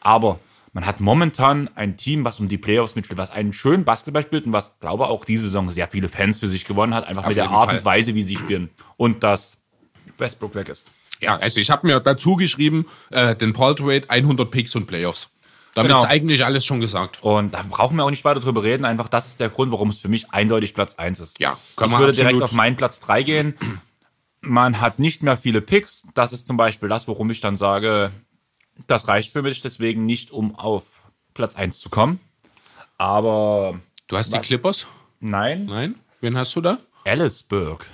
Aber 0.01 0.39
man 0.73 0.87
hat 0.87 1.01
momentan 1.01 1.71
ein 1.77 1.97
Team, 1.97 2.25
was 2.25 2.41
um 2.41 2.49
die 2.49 2.59
Playoffs 2.59 2.97
mitspielt, 2.97 3.19
was 3.19 3.31
einen 3.31 3.53
schönen 3.53 3.85
Basketball 3.85 4.23
spielt 4.23 4.47
und 4.47 4.53
was, 4.53 4.79
glaube 4.81 5.05
ich, 5.05 5.11
auch 5.11 5.25
diese 5.25 5.45
Saison 5.45 5.71
sehr 5.71 5.89
viele 5.89 6.09
Fans 6.09 6.41
für 6.41 6.49
sich 6.49 6.65
gewonnen 6.65 6.95
hat, 6.95 7.07
einfach 7.07 7.23
Auf 7.23 7.29
mit 7.29 7.37
der 7.37 7.51
Art 7.51 7.71
Fall. 7.71 7.79
und 7.79 7.85
Weise, 7.85 8.15
wie 8.15 8.25
sie 8.25 8.37
spielen. 8.37 8.71
Und 8.97 9.23
dass 9.23 9.59
Westbrook 10.19 10.55
weg 10.55 10.69
ist. 10.69 10.91
Ja, 11.21 11.37
also 11.37 11.61
ich 11.61 11.71
habe 11.71 11.87
mir 11.87 12.01
dazu 12.01 12.37
geschrieben, 12.37 12.87
äh, 13.11 13.37
den 13.37 13.53
Paul 13.53 13.75
Trade, 13.77 14.03
100 14.09 14.51
Picks 14.51 14.75
und 14.75 14.87
Playoffs. 14.87 15.31
Damit 15.75 15.91
Genau. 15.91 16.03
ist 16.05 16.09
eigentlich 16.09 16.45
alles 16.45 16.65
schon 16.65 16.81
gesagt. 16.81 17.23
Und 17.23 17.53
da 17.55 17.65
brauchen 17.69 17.97
wir 17.97 18.05
auch 18.05 18.11
nicht 18.11 18.25
weiter 18.25 18.41
drüber 18.41 18.63
reden. 18.63 18.85
Einfach 18.85 19.09
das 19.09 19.27
ist 19.27 19.41
der 19.41 19.49
Grund, 19.49 19.73
warum 19.73 19.91
es 19.91 19.99
für 20.01 20.09
mich 20.09 20.31
eindeutig 20.31 20.73
Platz 20.75 20.95
1 20.95 21.19
ist. 21.21 21.41
Ja, 21.41 21.57
kann 21.77 21.87
ich 21.87 21.93
man 21.93 22.01
würde 22.01 22.13
direkt 22.13 22.43
auf 22.43 22.53
meinen 22.53 22.77
Platz 22.77 23.01
3 23.01 23.23
gehen. 23.25 23.55
Man 24.41 24.81
hat 24.81 24.99
nicht 24.99 25.23
mehr 25.23 25.37
viele 25.37 25.61
Picks. 25.61 26.07
Das 26.15 26.33
ist 26.33 26.47
zum 26.47 26.57
Beispiel 26.57 26.89
das, 26.89 27.09
worum 27.09 27.31
ich 27.31 27.41
dann 27.41 27.57
sage, 27.57 28.13
das 28.87 29.09
reicht 29.09 29.33
für 29.33 29.43
mich 29.43 29.63
deswegen 29.63 30.03
nicht, 30.03 30.31
um 30.31 30.55
auf 30.57 30.85
Platz 31.33 31.57
1 31.57 31.81
zu 31.81 31.89
kommen. 31.91 32.21
Aber 32.99 33.81
Du 34.07 34.17
hast 34.17 34.33
die 34.33 34.39
Clippers? 34.39 34.87
nein, 35.21 35.65
Nein? 35.67 35.95
Wen 36.21 36.37
hast 36.37 36.55
du 36.57 36.61
da? 36.61 36.79
Ellisburg. 37.05 37.87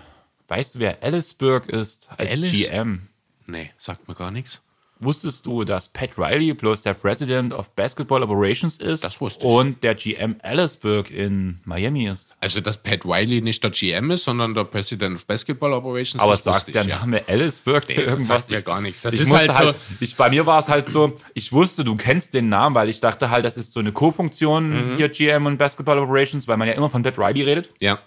Weißt 0.48 0.74
du, 0.74 0.78
wer 0.80 1.02
Ellisburg 1.02 1.66
ist 1.68 2.08
als 2.16 2.30
Ellis? 2.32 2.52
GM? 2.52 3.08
Nee, 3.46 3.70
sagt 3.76 4.06
mir 4.08 4.14
gar 4.14 4.30
nichts. 4.30 4.60
Wusstest 5.02 5.46
du, 5.46 5.64
dass 5.64 5.88
Pat 5.88 6.10
Riley 6.18 6.52
bloß 6.52 6.82
der 6.82 6.92
President 6.92 7.54
of 7.54 7.70
Basketball 7.70 8.22
Operations 8.22 8.76
ist? 8.76 9.02
Das 9.02 9.18
wusste 9.20 9.46
ich. 9.46 9.50
Und 9.50 9.82
der 9.82 9.94
GM 9.94 10.36
Ellisburg 10.42 11.10
in 11.10 11.58
Miami 11.64 12.06
ist? 12.06 12.36
Also, 12.40 12.60
dass 12.60 12.76
Pat 12.76 13.06
Riley 13.06 13.40
nicht 13.40 13.62
der 13.64 13.70
GM 13.70 14.10
ist, 14.10 14.24
sondern 14.24 14.52
der 14.54 14.64
President 14.64 15.16
of 15.16 15.26
Basketball 15.26 15.72
Operations. 15.72 16.22
Aber 16.22 16.32
das 16.32 16.44
sagt 16.44 16.56
wusste 16.66 16.72
der 16.72 16.82
ich, 16.82 16.88
ja. 16.88 16.98
Name 16.98 17.26
Ellisburg 17.26 17.84
Nee, 17.88 17.94
das 17.94 18.04
irgendwas? 18.04 18.26
sagt 18.26 18.50
mir 18.50 18.60
gar 18.62 18.80
nichts. 18.82 19.00
Das 19.00 19.14
ich 19.14 19.20
ist 19.22 19.30
musste 19.30 19.54
halt 19.54 19.76
so- 19.76 19.94
Ich, 20.00 20.16
bei 20.16 20.28
mir 20.28 20.44
war 20.44 20.58
es 20.58 20.68
halt 20.68 20.90
so, 20.90 21.18
ich 21.32 21.50
wusste, 21.50 21.82
du 21.82 21.96
kennst 21.96 22.34
den 22.34 22.50
Namen, 22.50 22.74
weil 22.74 22.90
ich 22.90 23.00
dachte 23.00 23.30
halt, 23.30 23.46
das 23.46 23.56
ist 23.56 23.72
so 23.72 23.80
eine 23.80 23.92
Co-Funktion 23.92 24.92
Mhm. 24.92 24.96
hier 24.96 25.08
GM 25.08 25.46
und 25.46 25.56
Basketball 25.56 25.98
Operations, 25.98 26.46
weil 26.46 26.58
man 26.58 26.68
ja 26.68 26.74
immer 26.74 26.90
von 26.90 27.02
Pat 27.02 27.18
Riley 27.18 27.42
redet. 27.42 27.70
Ja. 27.80 27.98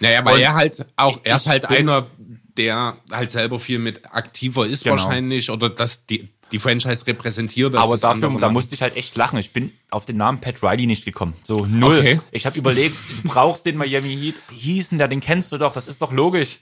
Naja, 0.00 0.24
weil 0.24 0.34
Und 0.34 0.40
er 0.40 0.54
halt 0.54 0.86
auch, 0.96 1.20
er 1.24 1.36
ist 1.36 1.42
ich 1.42 1.48
halt 1.48 1.66
einer, 1.66 2.06
der 2.58 2.96
halt 3.10 3.30
selber 3.30 3.58
viel 3.58 3.78
mit 3.78 4.02
aktiver 4.12 4.66
ist 4.66 4.84
Genau. 4.84 4.96
wahrscheinlich 4.96 5.50
oder 5.50 5.70
dass 5.70 6.04
die, 6.06 6.28
die 6.52 6.58
Franchise 6.58 7.06
repräsentiert. 7.06 7.74
Aber 7.74 7.96
dafür, 7.96 8.36
da 8.40 8.50
musste 8.50 8.74
ich 8.74 8.82
halt 8.82 8.96
echt 8.96 9.16
lachen. 9.16 9.38
Ich 9.38 9.52
bin 9.52 9.72
auf 9.90 10.04
den 10.06 10.16
Namen 10.16 10.40
Pat 10.40 10.62
Riley 10.62 10.86
nicht 10.86 11.04
gekommen. 11.04 11.34
So 11.44 11.66
null. 11.66 11.98
Okay. 11.98 12.20
Ich 12.30 12.46
habe 12.46 12.58
überlegt, 12.58 12.96
du 13.22 13.28
brauchst 13.28 13.66
den 13.66 13.76
Miami 13.76 14.16
Heat. 14.16 14.34
Wie 14.50 14.56
hieß 14.74 14.90
denn 14.90 14.98
der? 14.98 15.08
Den 15.08 15.20
kennst 15.20 15.52
du 15.52 15.58
doch. 15.58 15.72
Das 15.74 15.88
ist 15.88 16.00
doch 16.02 16.10
logisch. 16.12 16.58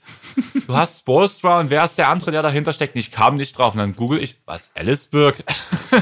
Du 0.67 0.75
hast 0.75 0.99
Spolstra 0.99 1.59
und 1.59 1.69
wer 1.69 1.83
ist 1.85 1.95
der 1.97 2.09
andere, 2.09 2.31
der 2.31 2.41
dahinter 2.41 2.73
steckt? 2.73 2.95
Und 2.95 2.99
Ich 3.01 3.11
kam 3.11 3.35
nicht 3.35 3.57
drauf. 3.57 3.73
Und 3.73 3.79
dann 3.79 3.95
google 3.95 4.21
ich, 4.21 4.35
was? 4.45 4.71
Ellisburg? 4.75 5.43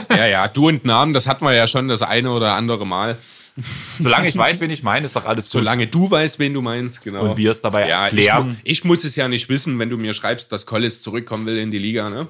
Ja, 0.09 0.25
ja, 0.25 0.47
du 0.47 0.67
und 0.67 0.83
Namen, 0.85 1.13
das 1.13 1.27
hatten 1.27 1.45
wir 1.45 1.53
ja 1.53 1.67
schon 1.67 1.87
das 1.87 2.01
eine 2.01 2.31
oder 2.31 2.53
andere 2.53 2.85
Mal. 2.87 3.17
Solange 3.99 4.27
ich 4.27 4.35
weiß, 4.37 4.59
wen 4.59 4.69
ich 4.69 4.83
meine, 4.83 5.05
ist 5.05 5.15
doch 5.15 5.25
alles 5.25 5.45
gut. 5.45 5.51
Solange 5.51 5.87
du 5.87 6.09
weißt, 6.11 6.39
wen 6.39 6.53
du 6.53 6.61
meinst, 6.61 7.01
genau. 7.03 7.29
Und 7.31 7.37
wir 7.37 7.51
es 7.51 7.61
dabei 7.61 7.87
ja, 7.87 8.03
erklären. 8.05 8.59
Ich, 8.63 8.79
ich 8.79 8.83
muss 8.83 9.03
es 9.05 9.15
ja 9.15 9.27
nicht 9.29 9.47
wissen, 9.49 9.79
wenn 9.79 9.89
du 9.89 9.97
mir 9.97 10.13
schreibst, 10.13 10.51
dass 10.51 10.65
Collins 10.65 11.01
zurückkommen 11.01 11.45
will 11.45 11.57
in 11.57 11.71
die 11.71 11.77
Liga, 11.79 12.09
ne? 12.09 12.27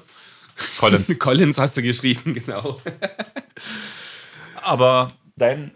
Collins. 0.78 1.12
Collins 1.18 1.58
hast 1.58 1.76
du 1.76 1.82
geschrieben, 1.82 2.32
genau. 2.34 2.80
Aber 4.62 5.12
dein, 5.36 5.72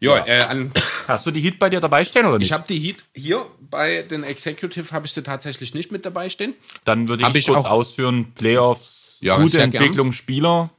Ja, 0.00 0.24
Äh, 0.26 0.42
an, 0.42 0.72
hast 1.08 1.26
du 1.26 1.30
die 1.30 1.40
Heat 1.40 1.58
bei 1.58 1.70
dir 1.70 1.80
dabei 1.80 2.04
stehen 2.04 2.26
oder 2.26 2.38
nicht? 2.38 2.48
ich 2.48 2.52
habe 2.52 2.64
die 2.68 2.78
Heat 2.78 3.04
hier 3.14 3.46
bei 3.70 4.02
den 4.02 4.22
Executive 4.24 4.92
habe 4.92 5.06
ich 5.06 5.12
sie 5.12 5.22
tatsächlich 5.22 5.74
nicht 5.74 5.90
mit 5.92 6.04
dabei 6.04 6.28
stehen. 6.28 6.54
Dann 6.84 7.08
würde 7.08 7.26
ich, 7.28 7.34
ich 7.34 7.46
kurz 7.46 7.64
auch- 7.64 7.70
ausführen, 7.70 8.32
Playoffs, 8.34 9.18
Ja, 9.20 9.36
gute 9.36 9.50
sehr 9.50 9.68
gern. 9.68 9.82
Entwicklung 9.82 10.12
Spieler, 10.12 10.70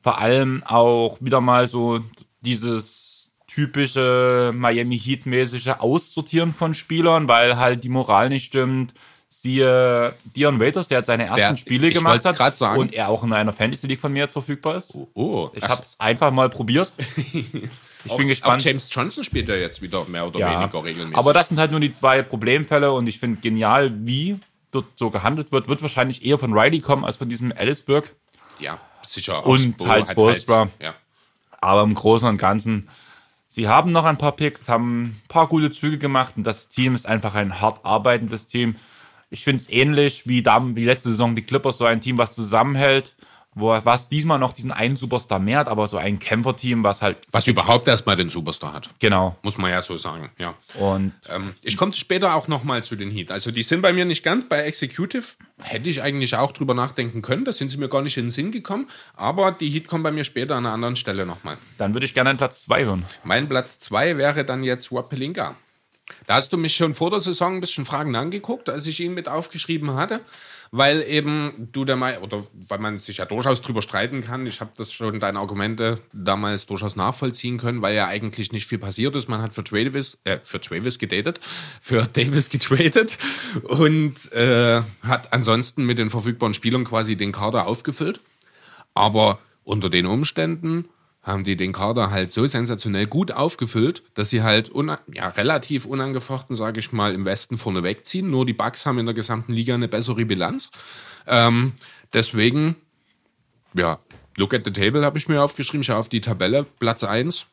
vor 0.00 0.18
allem 0.18 0.62
auch 0.64 1.16
wieder 1.20 1.40
mal 1.40 1.68
so 1.68 2.00
dieses 2.40 3.11
typische 3.54 4.52
Miami 4.54 4.98
Heat 4.98 5.26
mäßige 5.26 5.68
Aussortieren 5.78 6.52
von 6.52 6.74
Spielern, 6.74 7.28
weil 7.28 7.56
halt 7.56 7.84
die 7.84 7.88
Moral 7.88 8.28
nicht 8.28 8.46
stimmt. 8.46 8.94
Siehe 9.28 10.14
Dion 10.36 10.60
Waiters, 10.60 10.88
der 10.88 10.98
hat 10.98 11.06
seine 11.06 11.24
ersten 11.24 11.38
Der- 11.38 11.56
Spiele 11.56 11.90
gemacht 11.90 12.22
hat 12.24 12.56
sagen. 12.56 12.78
und 12.80 12.92
er 12.92 13.08
auch 13.08 13.22
in 13.24 13.32
einer 13.32 13.52
Fantasy 13.52 13.86
League 13.86 14.00
von 14.00 14.12
mir 14.12 14.20
jetzt 14.20 14.32
verfügbar 14.32 14.76
ist. 14.76 14.94
Oh, 15.14 15.48
Ich 15.54 15.62
habe 15.62 15.82
es 15.82 15.98
einfach 15.98 16.30
mal 16.30 16.48
probiert. 16.50 16.92
Ich 18.04 18.16
bin 18.16 18.26
gespannt. 18.26 18.60
Auch 18.62 18.66
James 18.66 18.88
Johnson 18.92 19.22
spielt 19.22 19.48
ja 19.48 19.54
jetzt 19.54 19.80
wieder 19.80 20.04
mehr 20.06 20.26
oder 20.26 20.40
Ja, 20.40 20.60
weniger 20.60 20.82
regelmäßig. 20.82 21.16
aber 21.16 21.32
das 21.32 21.46
sind 21.50 21.60
halt 21.60 21.70
nur 21.70 21.78
die 21.78 21.94
zwei 21.94 22.22
Problemfälle 22.22 22.90
und 22.90 23.06
ich 23.06 23.20
finde 23.20 23.40
genial, 23.40 23.92
wie 24.04 24.40
dort 24.72 24.86
so 24.96 25.10
gehandelt 25.10 25.52
wird. 25.52 25.68
Wird 25.68 25.82
wahrscheinlich 25.82 26.24
eher 26.24 26.36
von 26.36 26.52
Riley 26.52 26.80
kommen 26.80 27.04
als 27.04 27.16
von 27.18 27.28
diesem 27.28 27.52
Ellisburg. 27.52 28.10
ja, 28.58 28.76
sicher. 29.06 29.46
Und 29.46 29.60
Spo 29.60 29.86
halt 29.86 30.06
hat 30.08 30.10
Spoelstra. 30.12 30.68
ja. 30.80 30.94
Aber 31.60 31.84
im 31.84 31.94
Großen 31.94 32.28
und 32.28 32.38
Ganzen, 32.38 32.88
sie 33.52 33.68
haben 33.68 33.92
noch 33.92 34.04
ein 34.04 34.16
paar 34.16 34.32
Picks, 34.32 34.68
haben 34.68 35.02
ein 35.02 35.22
paar 35.28 35.46
gute 35.46 35.70
Züge 35.70 35.98
gemacht 35.98 36.34
und 36.36 36.44
das 36.44 36.70
Team 36.70 36.94
ist 36.94 37.06
einfach 37.06 37.34
ein 37.34 37.60
hart 37.60 37.84
arbeitendes 37.84 38.46
Team. 38.46 38.76
Ich 39.28 39.44
finde 39.44 39.60
es 39.62 39.70
ähnlich 39.70 40.26
wie, 40.26 40.42
da, 40.42 40.60
wie 40.74 40.84
letzte 40.84 41.10
Saison 41.10 41.34
die 41.34 41.42
Clippers, 41.42 41.78
so 41.78 41.84
ein 41.84 42.00
Team, 42.00 42.18
was 42.18 42.32
zusammenhält, 42.32 43.14
wo 43.54 43.78
was 43.84 44.08
diesmal 44.08 44.38
noch 44.38 44.52
diesen 44.52 44.72
einen 44.72 44.96
Superstar 44.96 45.38
mehr 45.38 45.58
hat, 45.58 45.68
aber 45.68 45.86
so 45.88 45.98
ein 45.98 46.18
Kämpferteam, 46.18 46.82
was 46.84 47.02
halt, 47.02 47.18
Was 47.30 47.46
überhaupt 47.46 47.86
erstmal 47.88 48.16
den 48.16 48.30
Superstar 48.30 48.72
hat. 48.72 48.88
genau. 48.98 49.36
Muss 49.42 49.58
man 49.58 49.70
ja 49.70 49.82
so 49.82 49.98
sagen, 49.98 50.30
ja. 50.38 50.54
Und 50.78 51.12
Ähm, 51.28 51.54
ich 51.62 51.76
komme 51.76 51.92
später 51.94 52.34
auch 52.34 52.48
nochmal 52.48 52.82
zu 52.84 52.96
den 52.96 53.10
Heat. 53.10 53.30
Also 53.30 53.50
die 53.50 53.62
sind 53.62 53.82
bei 53.82 53.92
mir 53.92 54.04
nicht 54.04 54.22
ganz 54.22 54.48
bei 54.48 54.60
Executive. 54.62 55.24
Hätte 55.60 55.88
ich 55.88 56.02
eigentlich 56.02 56.34
auch 56.36 56.52
drüber 56.52 56.74
nachdenken 56.74 57.20
können. 57.22 57.44
Da 57.44 57.52
sind 57.52 57.70
sie 57.70 57.76
mir 57.76 57.88
gar 57.88 58.02
nicht 58.02 58.16
in 58.16 58.26
den 58.26 58.30
Sinn 58.30 58.52
gekommen. 58.52 58.88
Aber 59.16 59.52
die 59.52 59.68
Heat 59.70 59.86
kommen 59.86 60.02
bei 60.02 60.10
mir 60.12 60.24
später 60.24 60.56
an 60.56 60.64
einer 60.66 60.74
anderen 60.74 60.96
Stelle 60.96 61.26
nochmal. 61.26 61.58
dann 61.78 61.94
würde 61.94 62.06
ich 62.06 62.14
gerne 62.14 62.30
einen 62.30 62.38
Platz 62.38 62.64
zwei 62.64 62.84
hören. 62.84 63.04
Mein 63.24 63.48
Platz 63.48 63.78
2 63.80 64.16
wäre 64.16 64.44
dann 64.44 64.64
jetzt 64.64 64.90
Rob 64.92 65.10
Pelinka. 65.10 65.56
Da 66.26 66.34
hast 66.34 66.52
du 66.52 66.58
mich 66.58 66.76
schon 66.76 66.94
vor 66.94 67.10
der 67.10 67.20
Saison 67.20 67.54
ein 67.56 67.60
bisschen 67.60 67.84
Fragen 67.84 68.14
angeguckt, 68.16 68.68
als 68.68 68.86
ich 68.86 69.00
ihn 69.00 69.14
mit 69.14 69.28
aufgeschrieben 69.28 69.94
hatte, 69.94 70.20
weil 70.74 71.02
eben 71.02 71.68
du 71.70 71.84
der 71.84 71.96
Meinung, 71.96 72.22
oder 72.22 72.42
weil 72.66 72.78
man 72.78 72.98
sich 72.98 73.18
ja 73.18 73.26
durchaus 73.26 73.60
drüber 73.60 73.82
streiten 73.82 74.22
kann. 74.22 74.46
Ich 74.46 74.62
habe 74.62 74.72
das 74.76 74.90
schon 74.90 75.20
deine 75.20 75.38
Argumente 75.38 76.00
damals 76.14 76.64
durchaus 76.64 76.96
nachvollziehen 76.96 77.58
können, 77.58 77.82
weil 77.82 77.94
ja 77.94 78.06
eigentlich 78.06 78.52
nicht 78.52 78.66
viel 78.66 78.78
passiert 78.78 79.14
ist. 79.14 79.28
Man 79.28 79.42
hat 79.42 79.54
für 79.54 79.62
Travis, 79.62 80.16
äh, 80.24 80.38
für 80.42 80.62
Travis 80.62 80.98
gedatet, 80.98 81.40
für 81.78 82.06
Davis 82.12 82.48
getradet 82.48 83.18
und 83.64 84.32
äh, 84.32 84.80
hat 85.02 85.32
ansonsten 85.34 85.84
mit 85.84 85.98
den 85.98 86.08
verfügbaren 86.08 86.54
Spielern 86.54 86.84
quasi 86.84 87.16
den 87.16 87.32
Kader 87.32 87.66
aufgefüllt. 87.66 88.20
Aber 88.94 89.40
unter 89.64 89.90
den 89.90 90.06
Umständen 90.06 90.86
haben 91.22 91.44
die 91.44 91.56
den 91.56 91.72
Kader 91.72 92.10
halt 92.10 92.32
so 92.32 92.46
sensationell 92.46 93.06
gut 93.06 93.30
aufgefüllt, 93.30 94.02
dass 94.14 94.30
sie 94.30 94.42
halt 94.42 94.72
ja, 95.12 95.28
relativ 95.28 95.84
unangefochten, 95.84 96.56
sage 96.56 96.80
ich 96.80 96.92
mal, 96.92 97.14
im 97.14 97.24
Westen 97.24 97.58
vorne 97.58 97.82
wegziehen. 97.84 98.30
Nur 98.30 98.44
die 98.44 98.52
Bucks 98.52 98.86
haben 98.86 98.98
in 98.98 99.06
der 99.06 99.14
gesamten 99.14 99.52
Liga 99.52 99.74
eine 99.74 99.88
bessere 99.88 100.24
Bilanz. 100.24 100.70
Ähm, 101.26 101.74
deswegen, 102.12 102.74
ja, 103.74 104.00
look 104.36 104.52
at 104.52 104.62
the 104.64 104.72
table 104.72 105.04
habe 105.04 105.16
ich 105.16 105.28
mir 105.28 105.42
aufgeschrieben. 105.42 105.82
Ich 105.82 105.92
auf 105.92 106.08
die 106.08 106.20
Tabelle, 106.20 106.66
Platz 106.80 107.04
1. 107.04 107.46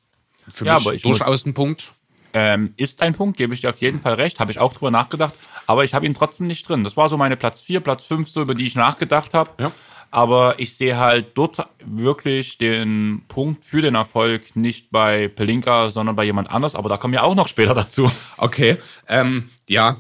Für 0.51 0.65
Ja, 0.65 0.75
mich 0.75 0.85
aber 0.85 0.95
ich 0.95 1.01
durchaus 1.03 1.45
ein 1.45 1.53
Punkt. 1.53 1.93
Ähm, 2.33 2.73
ist 2.77 3.01
ein 3.01 3.13
Punkt, 3.13 3.37
gebe 3.37 3.53
ich 3.53 3.61
dir 3.61 3.69
auf 3.69 3.79
jeden 3.79 4.01
Fall 4.01 4.13
recht, 4.13 4.39
habe 4.39 4.51
ich 4.51 4.59
auch 4.59 4.73
drüber 4.73 4.91
nachgedacht, 4.91 5.33
aber 5.65 5.83
ich 5.83 5.95
habe 5.95 6.05
ihn 6.05 6.13
trotzdem 6.13 6.45
nicht 6.45 6.67
drin. 6.69 6.83
Das 6.83 6.95
war 6.95 7.09
so 7.09 7.17
meine 7.17 7.37
Platz 7.37 7.61
4, 7.61 7.79
Platz 7.79 8.03
5, 8.05 8.29
so 8.29 8.41
über 8.43 8.53
die 8.53 8.67
ich 8.67 8.75
nachgedacht 8.75 9.33
habe. 9.33 9.51
Ja. 9.59 9.71
Aber 10.11 10.59
ich 10.59 10.75
sehe 10.75 10.97
halt 10.97 11.37
dort 11.37 11.67
wirklich 11.85 12.57
den 12.57 13.23
Punkt 13.27 13.63
für 13.63 13.81
den 13.81 13.95
Erfolg 13.95 14.55
nicht 14.55 14.89
bei 14.91 15.27
Pelinka, 15.27 15.91
sondern 15.91 16.15
bei 16.15 16.23
jemand 16.23 16.49
anders. 16.49 16.75
Aber 16.75 16.89
da 16.89 16.97
kommen 16.97 17.13
wir 17.13 17.23
auch 17.23 17.35
noch 17.35 17.47
später 17.47 17.73
dazu. 17.73 18.11
Okay, 18.37 18.77
ähm, 19.07 19.49
ja, 19.67 19.97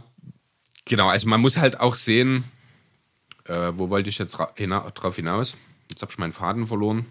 genau. 0.85 1.09
Also 1.09 1.27
man 1.27 1.41
muss 1.41 1.57
halt 1.57 1.79
auch 1.79 1.93
sehen, 1.93 2.43
äh, 3.45 3.71
wo 3.75 3.89
wollte 3.89 4.09
ich 4.09 4.17
jetzt 4.17 4.37
hina 4.55 4.89
drauf 4.91 5.15
hinaus? 5.15 5.57
Jetzt 5.89 6.01
habe 6.01 6.11
ich 6.11 6.17
meinen 6.17 6.33
Faden 6.33 6.65
verloren. 6.65 7.05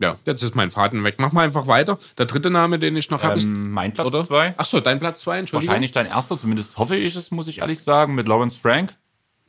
Ja, 0.00 0.16
jetzt 0.26 0.42
ist 0.42 0.56
mein 0.56 0.70
Faden 0.70 1.04
weg. 1.04 1.16
Mach 1.18 1.32
mal 1.32 1.44
einfach 1.44 1.66
weiter. 1.66 1.98
Der 2.18 2.26
dritte 2.26 2.50
Name, 2.50 2.78
den 2.78 2.96
ich 2.96 3.10
noch 3.10 3.22
habe, 3.22 3.38
ist. 3.38 3.44
Ähm, 3.44 3.70
mein 3.70 3.94
Platz 3.94 4.26
2. 4.26 4.58
Achso, 4.58 4.80
dein 4.80 4.98
Platz 4.98 5.20
2, 5.20 5.38
Entschuldigung. 5.38 5.68
Wahrscheinlich 5.68 5.92
dein 5.92 6.06
erster, 6.06 6.38
zumindest 6.38 6.76
hoffe 6.78 6.96
ich 6.96 7.14
es, 7.14 7.30
muss 7.30 7.46
ich 7.46 7.60
ehrlich 7.60 7.80
sagen, 7.80 8.14
mit 8.14 8.26
Lawrence 8.26 8.58
Frank. 8.58 8.96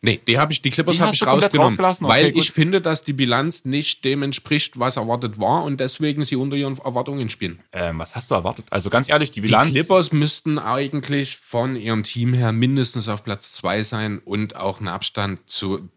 Nee, 0.05 0.21
die 0.27 0.37
habe 0.37 0.53
ich, 0.53 0.61
die 0.61 0.69
Clippers 0.69 0.97
Die 0.97 1.01
habe 1.01 1.15
ich 1.15 1.25
rausgenommen, 1.25 1.69
rausgelassen? 1.71 2.05
Okay, 2.05 2.13
weil 2.13 2.31
gut. 2.31 2.43
ich 2.43 2.51
finde, 2.51 2.79
dass 2.79 3.03
die 3.03 3.13
Bilanz 3.13 3.65
nicht 3.65 4.05
dem 4.05 4.21
entspricht, 4.21 4.77
was 4.77 4.97
erwartet 4.97 5.39
war 5.39 5.63
und 5.63 5.79
deswegen 5.79 6.23
sie 6.23 6.35
unter 6.35 6.55
ihren 6.55 6.77
Erwartungen 6.77 7.27
spielen. 7.31 7.59
Ähm, 7.73 7.97
was 7.97 8.15
hast 8.15 8.29
du 8.29 8.35
erwartet? 8.35 8.67
Also 8.69 8.91
ganz 8.91 9.09
ehrlich, 9.09 9.31
die 9.31 9.41
Die 9.41 9.47
Bilanz. 9.47 9.71
Clippers 9.71 10.11
müssten 10.11 10.59
eigentlich 10.59 11.37
von 11.37 11.75
ihrem 11.75 12.03
Team 12.03 12.35
her 12.35 12.51
mindestens 12.51 13.09
auf 13.09 13.23
Platz 13.23 13.53
2 13.53 13.83
sein 13.83 14.21
und 14.23 14.55
auch 14.55 14.77
einen 14.77 14.89
Abstand 14.89 15.49
zu 15.49 15.89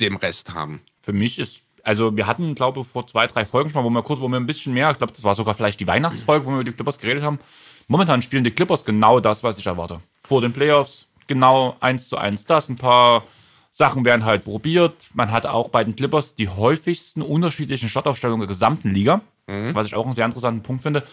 dem 0.00 0.16
Rest 0.16 0.52
haben. 0.52 0.82
Für 1.00 1.14
mich 1.14 1.38
ist, 1.38 1.60
also 1.82 2.14
wir 2.14 2.26
hatten, 2.26 2.54
glaube 2.54 2.80
ich, 2.82 2.86
vor 2.86 3.06
zwei, 3.06 3.26
drei 3.26 3.46
Folgen 3.46 3.70
schon 3.70 3.82
mal, 3.82 3.88
wo 3.88 3.90
wir 3.90 4.02
kurz, 4.02 4.20
wo 4.20 4.28
wir 4.28 4.36
ein 4.36 4.46
bisschen 4.46 4.74
mehr, 4.74 4.90
ich 4.90 4.98
glaube, 4.98 5.14
das 5.14 5.24
war 5.24 5.34
sogar 5.34 5.54
vielleicht 5.54 5.80
die 5.80 5.86
Weihnachtsfolge, 5.86 6.44
wo 6.44 6.50
wir 6.50 6.56
über 6.56 6.64
die 6.64 6.72
Clippers 6.72 6.98
geredet 6.98 7.22
haben. 7.22 7.38
Momentan 7.86 8.20
spielen 8.20 8.44
die 8.44 8.50
Clippers 8.50 8.84
genau 8.84 9.18
das, 9.18 9.42
was 9.42 9.56
ich 9.56 9.64
erwarte. 9.64 10.00
Vor 10.22 10.42
den 10.42 10.52
Playoffs 10.52 11.07
genau 11.28 11.76
eins 11.80 12.08
zu 12.08 12.16
eins 12.16 12.44
das. 12.44 12.68
Ein 12.68 12.76
paar 12.76 13.24
Sachen 13.70 14.04
werden 14.04 14.24
halt 14.24 14.44
probiert. 14.44 15.06
Man 15.14 15.30
hat 15.30 15.46
auch 15.46 15.68
bei 15.68 15.84
den 15.84 15.94
Clippers 15.94 16.34
die 16.34 16.48
häufigsten 16.48 17.22
unterschiedlichen 17.22 17.88
Startaufstellungen 17.88 18.40
der 18.40 18.48
gesamten 18.48 18.90
Liga, 18.90 19.20
was 19.46 19.86
ich 19.86 19.94
auch 19.94 20.04
einen 20.04 20.14
sehr 20.14 20.26
interessanten 20.26 20.62
Punkt 20.62 20.82
finde. 20.82 21.04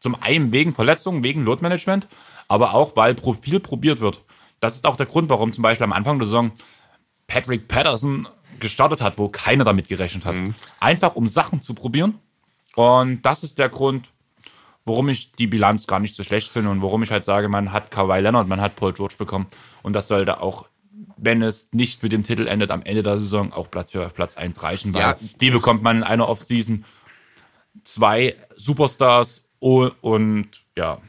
Zum 0.00 0.16
einen 0.20 0.50
wegen 0.52 0.74
Verletzungen, 0.74 1.22
wegen 1.22 1.44
Load-Management, 1.44 2.08
aber 2.48 2.74
auch, 2.74 2.96
weil 2.96 3.16
viel 3.42 3.60
probiert 3.60 4.00
wird. 4.00 4.22
Das 4.60 4.74
ist 4.76 4.86
auch 4.86 4.96
der 4.96 5.06
Grund, 5.06 5.28
warum 5.28 5.52
zum 5.52 5.62
Beispiel 5.62 5.84
am 5.84 5.92
Anfang 5.92 6.18
der 6.18 6.26
Saison 6.26 6.52
Patrick 7.26 7.68
Patterson 7.68 8.26
gestartet 8.60 9.02
hat, 9.02 9.18
wo 9.18 9.28
keiner 9.28 9.64
damit 9.64 9.88
gerechnet 9.88 10.24
hat. 10.24 10.36
Einfach 10.80 11.16
um 11.16 11.26
Sachen 11.26 11.60
zu 11.60 11.74
probieren. 11.74 12.18
Und 12.74 13.22
das 13.22 13.42
ist 13.42 13.58
der 13.58 13.68
Grund, 13.68 14.08
warum 14.84 15.08
ich 15.08 15.32
die 15.32 15.46
Bilanz 15.46 15.86
gar 15.86 15.98
nicht 16.00 16.14
so 16.16 16.22
schlecht 16.24 16.50
finde 16.50 16.70
und 16.70 16.82
warum 16.82 17.02
ich 17.02 17.10
halt 17.10 17.24
sage, 17.24 17.48
man 17.48 17.72
hat 17.72 17.90
Kawhi 17.90 18.20
Leonard, 18.20 18.48
man 18.48 18.60
hat 18.60 18.76
Paul 18.76 18.92
George 18.92 19.14
bekommen. 19.18 19.46
Und 19.82 19.94
das 19.94 20.08
sollte 20.08 20.40
auch, 20.40 20.66
wenn 21.16 21.42
es 21.42 21.68
nicht 21.72 22.02
mit 22.02 22.12
dem 22.12 22.22
Titel 22.24 22.46
endet, 22.46 22.70
am 22.70 22.82
Ende 22.82 23.02
der 23.02 23.18
Saison 23.18 23.52
auch 23.52 23.70
Platz 23.70 23.92
für 23.92 24.08
Platz 24.10 24.36
1 24.36 24.62
reichen, 24.62 24.92
weil 24.94 25.00
Ja. 25.00 25.16
die 25.40 25.50
bekommt 25.50 25.82
man 25.82 25.98
in 25.98 26.02
einer 26.02 26.28
Offseason 26.28 26.84
zwei 27.84 28.34
Superstars 28.56 29.44
und 29.60 30.48
ja, 30.76 31.00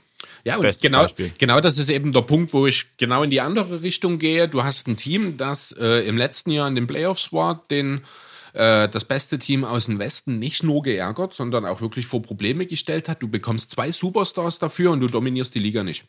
Ja, 0.45 0.57
und 0.57 0.81
genau, 0.81 1.01
Beispiel. 1.03 1.31
genau 1.37 1.59
das 1.59 1.77
ist 1.77 1.89
eben 1.89 2.13
der 2.13 2.21
Punkt, 2.21 2.53
wo 2.53 2.67
ich 2.67 2.85
genau 2.97 3.23
in 3.23 3.29
die 3.31 3.41
andere 3.41 3.81
Richtung 3.81 4.19
gehe. 4.19 4.47
Du 4.47 4.63
hast 4.63 4.87
ein 4.87 4.95
Team, 4.95 5.37
das 5.37 5.71
äh, 5.73 6.07
im 6.07 6.17
letzten 6.17 6.51
Jahr 6.51 6.67
in 6.67 6.75
den 6.75 6.87
Playoffs 6.87 7.33
war, 7.33 7.63
den 7.69 8.01
äh, 8.55 8.87
das 8.87 9.03
beste 9.03 9.37
Team 9.37 9.65
aus 9.65 9.85
dem 9.85 9.99
Westen 9.99 10.39
nicht 10.39 10.63
nur 10.63 10.81
geärgert, 10.81 11.33
sondern 11.33 11.65
auch 11.65 11.81
wirklich 11.81 12.07
vor 12.07 12.21
Probleme 12.21 12.65
gestellt 12.65 13.09
hat. 13.09 13.21
Du 13.21 13.27
bekommst 13.27 13.71
zwei 13.71 13.91
Superstars 13.91 14.59
dafür 14.59 14.91
und 14.91 15.01
du 15.01 15.07
dominierst 15.07 15.53
die 15.53 15.59
Liga 15.59 15.83
nicht. 15.83 16.05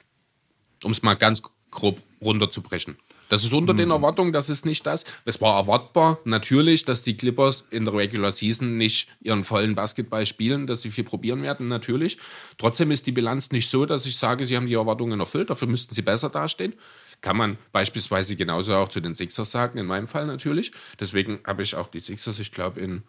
Um 0.85 0.93
es 0.93 1.03
mal 1.03 1.15
ganz 1.15 1.43
grob 1.71 2.01
runterzubrechen. 2.23 2.97
Das 3.29 3.43
ist 3.43 3.53
unter 3.53 3.75
den 3.75 3.91
Erwartungen, 3.91 4.33
das 4.33 4.49
ist 4.49 4.65
nicht 4.65 4.87
das. 4.87 5.05
Es 5.25 5.41
war 5.41 5.59
erwartbar, 5.59 6.21
natürlich, 6.25 6.85
dass 6.85 7.03
die 7.03 7.17
Clippers 7.17 7.65
in 7.71 7.85
der 7.85 7.95
Regular 7.95 8.31
Season 8.31 8.77
nicht 8.77 9.09
ihren 9.21 9.43
vollen 9.43 9.75
Basketball 9.75 10.27
spielen, 10.27 10.69
dass 10.69 10.83
sie 10.83 10.93
viel 10.93 11.03
probieren 11.03 11.43
werden, 11.43 11.67
natürlich. 11.67 12.19
Trotzdem 12.57 12.93
ist 12.93 13.07
die 13.09 13.13
Bilanz 13.13 13.51
nicht 13.51 13.69
so, 13.69 13.85
dass 13.85 14.07
ich 14.07 14.17
sage, 14.17 14.47
sie 14.47 14.57
haben 14.57 14.69
die 14.69 14.75
Erwartungen 14.75 15.19
erfüllt, 15.19 15.51
dafür 15.51 15.67
müssten 15.67 15.93
sie 15.93 16.03
besser 16.03 16.31
dastehen. 16.31 16.75
Kann 17.21 17.37
man 17.37 17.59
beispielsweise 17.73 18.37
genauso 18.37 18.75
auch 18.75 18.89
zu 18.89 19.01
den 19.01 19.15
Sixers 19.15 19.51
sagen, 19.51 19.79
in 19.79 19.87
meinem 19.87 20.09
Fall 20.09 20.27
natürlich. 20.27 20.73
Deswegen 21.01 21.41
habe 21.47 21.63
ich 21.63 21.75
auch 21.75 21.89
die 21.89 22.01
Sixers, 22.01 22.39
ich 22.39 22.53
glaube, 22.53 22.81
in 22.81 23.03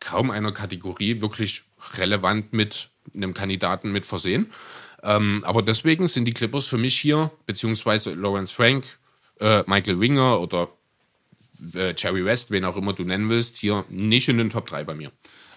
kaum 0.00 0.30
einer 0.30 0.52
Kategorie 0.52 1.20
wirklich 1.20 1.64
relevant 1.96 2.52
mit 2.52 2.90
einem 3.14 3.34
Kandidaten 3.34 3.92
mit 3.92 4.06
versehen. 4.06 4.52
Ähm, 5.02 5.42
aber 5.46 5.62
deswegen 5.62 6.08
sind 6.08 6.24
die 6.24 6.34
Clippers 6.34 6.66
für 6.66 6.78
mich 6.78 6.98
hier, 6.98 7.30
beziehungsweise 7.46 8.14
Lawrence 8.14 8.52
Frank, 8.52 8.84
äh, 9.40 9.62
Michael 9.66 10.00
Winger 10.00 10.40
oder 10.40 10.68
äh, 11.74 11.94
Jerry 11.96 12.24
West, 12.24 12.50
wen 12.50 12.64
auch 12.64 12.76
immer 12.76 12.92
du 12.92 13.04
nennen 13.04 13.30
willst, 13.30 13.56
hier 13.56 13.84
nicht 13.88 14.28
in 14.28 14.38
den 14.38 14.50
Top 14.50 14.66
3 14.66 14.84
bei 14.84 14.94
mir. 14.94 15.10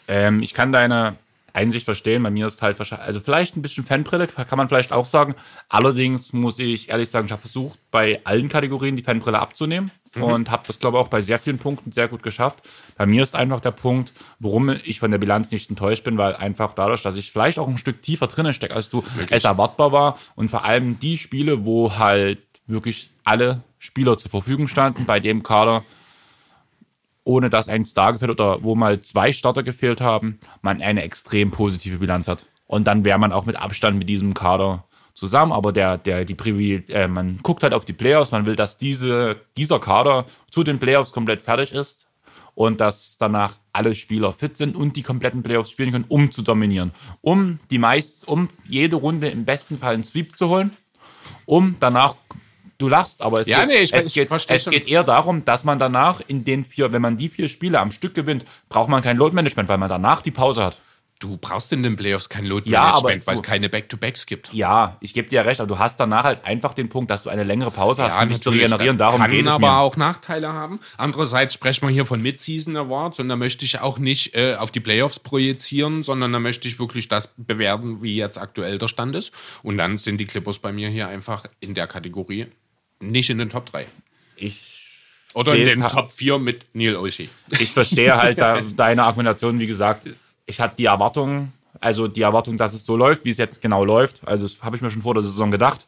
Ähm, 0.07 0.41
ich 0.41 0.53
kann 0.53 0.71
deine 0.71 1.17
Einsicht 1.53 1.85
verstehen. 1.85 2.23
Bei 2.23 2.29
mir 2.29 2.47
ist 2.47 2.61
halt 2.61 2.79
wahrscheinlich, 2.79 3.07
also 3.07 3.19
vielleicht 3.19 3.55
ein 3.55 3.61
bisschen 3.61 3.85
Fanbrille, 3.85 4.27
kann 4.27 4.57
man 4.57 4.67
vielleicht 4.67 4.91
auch 4.91 5.05
sagen. 5.05 5.35
Allerdings 5.67 6.33
muss 6.33 6.59
ich 6.59 6.89
ehrlich 6.89 7.09
sagen, 7.09 7.27
ich 7.27 7.31
habe 7.31 7.41
versucht, 7.41 7.79
bei 7.91 8.21
allen 8.23 8.49
Kategorien 8.49 8.95
die 8.95 9.03
Fanbrille 9.03 9.39
abzunehmen 9.39 9.91
und 10.15 10.49
habe 10.49 10.63
das, 10.67 10.79
glaube 10.79 10.97
ich, 10.97 11.03
auch 11.03 11.07
bei 11.07 11.21
sehr 11.21 11.39
vielen 11.39 11.59
Punkten 11.59 11.91
sehr 11.91 12.07
gut 12.07 12.23
geschafft. 12.23 12.59
Bei 12.97 13.05
mir 13.05 13.23
ist 13.23 13.35
einfach 13.35 13.61
der 13.61 13.71
Punkt, 13.71 14.13
warum 14.39 14.69
ich 14.83 14.99
von 14.99 15.11
der 15.11 15.17
Bilanz 15.17 15.51
nicht 15.51 15.69
enttäuscht 15.69 16.03
bin, 16.03 16.17
weil 16.17 16.35
einfach 16.35 16.73
dadurch, 16.73 17.03
dass 17.03 17.15
ich 17.15 17.31
vielleicht 17.31 17.59
auch 17.59 17.67
ein 17.67 17.77
Stück 17.77 18.01
tiefer 18.01 18.27
drinnen 18.27 18.53
stecke, 18.53 18.75
als 18.75 18.89
du 18.89 19.03
es 19.29 19.43
erwartbar 19.43 19.91
war 19.91 20.19
und 20.35 20.49
vor 20.49 20.65
allem 20.65 20.99
die 20.99 21.17
Spiele, 21.17 21.65
wo 21.65 21.97
halt 21.97 22.39
wirklich 22.67 23.09
alle 23.23 23.63
Spieler 23.77 24.17
zur 24.17 24.31
Verfügung 24.31 24.67
standen, 24.67 25.05
bei 25.05 25.19
dem 25.19 25.43
Kader, 25.43 25.83
ohne 27.29 27.51
dass 27.51 27.69
ein 27.69 27.85
Star 27.85 28.13
gefehlt 28.13 28.31
oder 28.31 28.63
wo 28.63 28.73
mal 28.73 29.03
zwei 29.03 29.31
Starter 29.31 29.61
gefehlt 29.61 30.01
haben, 30.01 30.39
man 30.63 30.81
eine 30.81 31.03
extrem 31.03 31.51
positive 31.51 31.99
Bilanz 31.99 32.27
hat. 32.27 32.47
Und 32.65 32.87
dann 32.87 33.05
wäre 33.05 33.19
man 33.19 33.31
auch 33.31 33.45
mit 33.45 33.55
Abstand 33.55 33.99
mit 33.99 34.09
diesem 34.09 34.33
Kader 34.33 34.85
zusammen, 35.13 35.51
aber 35.51 35.71
der, 35.71 35.99
der, 35.99 36.25
die 36.25 36.33
Privileg, 36.33 36.89
äh, 36.89 37.07
man 37.07 37.37
guckt 37.43 37.61
halt 37.61 37.75
auf 37.75 37.85
die 37.85 37.93
Playoffs, 37.93 38.31
man 38.31 38.47
will, 38.47 38.55
dass 38.55 38.79
diese, 38.79 39.35
dieser 39.57 39.79
Kader 39.79 40.25
zu 40.49 40.63
den 40.63 40.79
Playoffs 40.79 41.11
komplett 41.11 41.43
fertig 41.43 41.71
ist 41.71 42.07
und 42.55 42.81
dass 42.81 43.19
danach 43.19 43.59
alle 43.73 43.93
Spieler 43.93 44.33
fit 44.33 44.57
sind 44.57 44.75
und 44.75 44.95
die 44.95 45.03
kompletten 45.03 45.43
Playoffs 45.43 45.69
spielen 45.69 45.91
können, 45.91 46.05
um 46.07 46.31
zu 46.31 46.41
dominieren. 46.41 46.93
Um 47.21 47.59
die 47.69 47.77
meist, 47.77 48.27
um 48.27 48.47
jede 48.67 48.95
Runde 48.95 49.29
im 49.29 49.45
besten 49.45 49.77
Fall 49.77 49.93
einen 49.93 50.03
Sweep 50.03 50.35
zu 50.35 50.49
holen, 50.49 50.71
um 51.45 51.75
danach 51.79 52.15
Du 52.79 52.87
lachst, 52.87 53.21
aber 53.21 53.41
es, 53.41 53.47
Ja, 53.47 53.59
geht, 53.59 53.67
nee, 53.67 53.77
ich- 53.79 53.93
es, 53.93 54.13
geht, 54.13 54.29
es 54.31 54.65
geht 54.69 54.87
eher 54.87 55.03
darum, 55.03 55.43
dass 55.45 55.65
man 55.65 55.77
danach 55.79 56.21
in 56.27 56.45
den 56.45 56.63
vier, 56.63 56.91
wenn 56.93 57.01
man 57.01 57.17
die 57.17 57.27
vier 57.29 57.49
Spiele 57.49 57.79
am 57.79 57.91
Stück 57.91 58.13
gewinnt, 58.15 58.45
braucht 58.69 58.89
man 58.89 59.03
kein 59.03 59.17
Load-Management, 59.17 59.67
weil 59.69 59.77
man 59.77 59.89
danach 59.89 60.21
die 60.21 60.31
Pause 60.31 60.63
hat. 60.63 60.79
Du 61.21 61.35
brauchst 61.35 61.73
in 61.73 61.83
den 61.83 61.97
Playoffs 61.97 62.29
kein 62.29 62.45
Ja, 62.45 62.51
Load-Management, 62.51 62.97
aber 63.23 63.27
weil 63.27 63.35
es 63.35 63.43
keine 63.43 63.67
Back-to-Backs 63.67 64.25
gibt. 64.25 64.53
Ja, 64.53 64.95
ich 65.01 65.13
gebe 65.13 65.27
dir 65.27 65.43
recht, 65.43 65.59
aber 65.59 65.67
du 65.67 65.77
hast 65.77 65.99
danach 65.99 66.23
halt 66.23 66.45
einfach 66.45 66.73
den 66.73 66.87
Punkt, 66.87 67.11
dass 67.11 67.23
du 67.23 67.29
eine 67.29 67.43
längere 67.43 67.71
Pause 67.71 68.03
hast, 68.03 68.23
um 68.23 68.29
dich 68.29 68.39
zu 68.41 68.51
regenerieren. 68.51 68.97
das 68.97 69.07
Darum 69.07 69.19
kann 69.19 69.29
geht 69.31 69.45
es 69.45 69.51
aber 69.51 69.67
mir. 69.67 69.77
auch 69.79 69.97
Nachteile 69.97 70.53
haben. 70.53 70.79
Andererseits 70.95 71.53
sprechen 71.55 71.85
wir 71.85 71.93
hier 71.93 72.05
von 72.05 72.21
Mid-Season 72.21 72.77
Awards 72.77 73.19
und 73.19 73.27
da 73.27 73.35
möchte 73.35 73.65
ich 73.65 73.81
auch 73.81 73.97
nicht 73.99 74.33
äh, 74.35 74.55
auf 74.55 74.71
die 74.71 74.79
Playoffs 74.79 75.19
projizieren, 75.19 76.03
sondern 76.03 76.31
da 76.31 76.39
möchte 76.39 76.69
ich 76.69 76.79
wirklich 76.79 77.09
das 77.09 77.27
bewerten, 77.35 78.01
wie 78.01 78.15
jetzt 78.15 78.37
aktuell 78.37 78.77
der 78.77 78.87
Stand 78.87 79.13
ist. 79.17 79.33
Und 79.61 79.77
dann 79.77 79.97
sind 79.97 80.19
die 80.19 80.25
Clippers 80.25 80.59
bei 80.59 80.71
mir 80.71 80.87
hier 80.87 81.09
einfach 81.09 81.43
in 81.59 81.73
der 81.73 81.87
Kategorie 81.87 82.47
nicht 83.01 83.29
in 83.29 83.37
den 83.37 83.49
Top 83.49 83.65
3. 83.71 83.85
Ich 84.35 84.83
Oder 85.33 85.55
in 85.55 85.65
den 85.65 85.87
Top 85.87 86.11
4 86.11 86.39
mit 86.39 86.65
Neil 86.73 86.95
Oshie. 86.95 87.29
ich 87.59 87.71
verstehe 87.71 88.15
halt 88.17 88.39
da, 88.39 88.61
deine 88.75 89.03
Argumentation, 89.03 89.59
wie 89.59 89.67
gesagt, 89.67 90.07
ich 90.45 90.59
hatte 90.59 90.75
die 90.77 90.85
Erwartung, 90.85 91.51
also 91.79 92.07
die 92.07 92.21
Erwartung, 92.21 92.57
dass 92.57 92.73
es 92.73 92.85
so 92.85 92.97
läuft, 92.97 93.25
wie 93.25 93.29
es 93.29 93.37
jetzt 93.37 93.61
genau 93.61 93.85
läuft. 93.85 94.27
Also 94.27 94.47
das 94.47 94.61
habe 94.61 94.75
ich 94.75 94.81
mir 94.81 94.89
schon 94.91 95.01
vor 95.01 95.13
der 95.13 95.23
Saison 95.23 95.51
gedacht. 95.51 95.87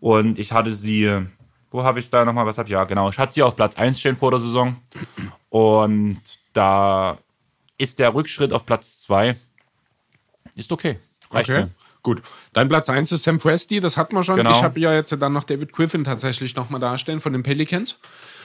Und 0.00 0.38
ich 0.38 0.52
hatte 0.52 0.72
sie, 0.74 1.26
wo 1.70 1.82
habe 1.82 1.98
ich 2.00 2.08
da 2.08 2.24
nochmal, 2.24 2.46
was 2.46 2.56
habe 2.58 2.66
ich, 2.68 2.72
ja 2.72 2.84
genau, 2.84 3.10
ich 3.10 3.18
hatte 3.18 3.34
sie 3.34 3.42
auf 3.42 3.56
Platz 3.56 3.76
1 3.76 3.98
stehen 4.00 4.16
vor 4.16 4.30
der 4.30 4.40
Saison. 4.40 4.76
Und 5.50 6.20
da 6.52 7.18
ist 7.76 7.98
der 7.98 8.14
Rückschritt 8.14 8.52
auf 8.52 8.64
Platz 8.66 9.02
2, 9.02 9.36
ist 10.54 10.72
okay. 10.72 10.98
Reicht 11.30 11.50
Okay. 11.50 11.60
mir. 11.62 11.70
Gut. 12.02 12.22
Dein 12.52 12.68
Platz 12.68 12.88
1 12.88 13.12
ist 13.12 13.24
Sam 13.24 13.38
Presti, 13.38 13.80
das 13.80 13.96
hatten 13.96 14.14
wir 14.14 14.22
schon. 14.22 14.36
Genau. 14.36 14.52
Ich 14.52 14.62
habe 14.62 14.78
ja 14.80 14.94
jetzt 14.94 15.14
dann 15.20 15.32
noch 15.32 15.44
David 15.44 15.72
Griffin 15.72 16.04
tatsächlich 16.04 16.54
nochmal 16.54 16.80
dastehen 16.80 17.20
von 17.20 17.32
den 17.32 17.42
Pelicans. 17.42 17.96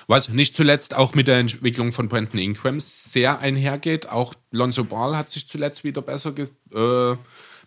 Was 0.08 0.30
nicht 0.30 0.56
zuletzt 0.56 0.96
auch 0.96 1.14
mit 1.14 1.28
der 1.28 1.38
Entwicklung 1.38 1.94
von 1.94 2.10
Brandon 2.10 2.40
Ingram 2.40 2.80
sehr 2.82 3.40
einhergeht. 3.40 4.10
Auch 4.10 4.34
Lonzo 4.52 4.84
Ball 4.84 5.16
hat 5.16 5.30
sich 5.30 5.48
zuletzt 5.48 5.86
wieder 5.86 6.02
besser 6.02 6.34
äh, 6.38 7.16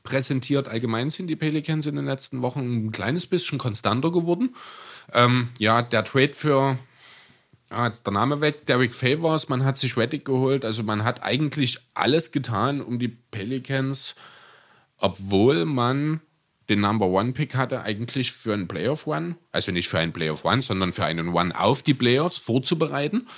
präsentiert. 0.03 0.69
Allgemein 0.69 1.09
sind 1.09 1.29
die 1.29 1.37
Pelicans 1.37 1.87
in 1.87 1.97
den 1.97 2.05
letzten 2.05 2.43
Wochen 2.43 2.61
ein 2.89 2.93
kleines 2.93 3.27
bisschen 3.27 3.57
konstanter 3.57 4.13
geworden. 4.13 4.55
Ähm, 5.15 5.49
ja, 5.59 5.81
der 5.81 6.05
Trade 6.05 6.35
für 6.35 6.79
Ah, 7.69 7.91
der 7.91 8.13
Name 8.13 8.41
weg, 8.41 8.65
Derek 8.67 8.95
Favors, 8.95 9.49
man 9.49 9.65
hat 9.65 9.77
sich 9.77 9.97
Reddick 9.97 10.25
geholt, 10.25 10.65
also 10.65 10.85
man 10.85 11.03
hat 11.03 11.25
eigentlich 11.25 11.81
alles 11.95 12.31
getan, 12.31 12.81
um 12.81 13.01
die 13.01 13.09
Pelicans, 13.09 14.15
obwohl 14.99 15.65
man 15.65 16.21
den 16.69 16.81
Number 16.81 17.07
One 17.07 17.33
Pick 17.33 17.55
hatte, 17.55 17.83
eigentlich 17.83 18.33
für 18.33 18.53
einen 18.53 18.69
Playoff 18.69 19.07
One, 19.07 19.37
also 19.53 19.73
nicht 19.73 19.89
für 19.89 19.99
einen 19.99 20.13
Playoff 20.13 20.45
One, 20.45 20.63
sondern 20.63 20.93
für 20.93 21.05
einen 21.05 21.29
One 21.29 21.59
auf 21.59 21.83
die 21.83 21.95
Playoffs 21.95 22.39
vorzubereiten. 22.39 23.29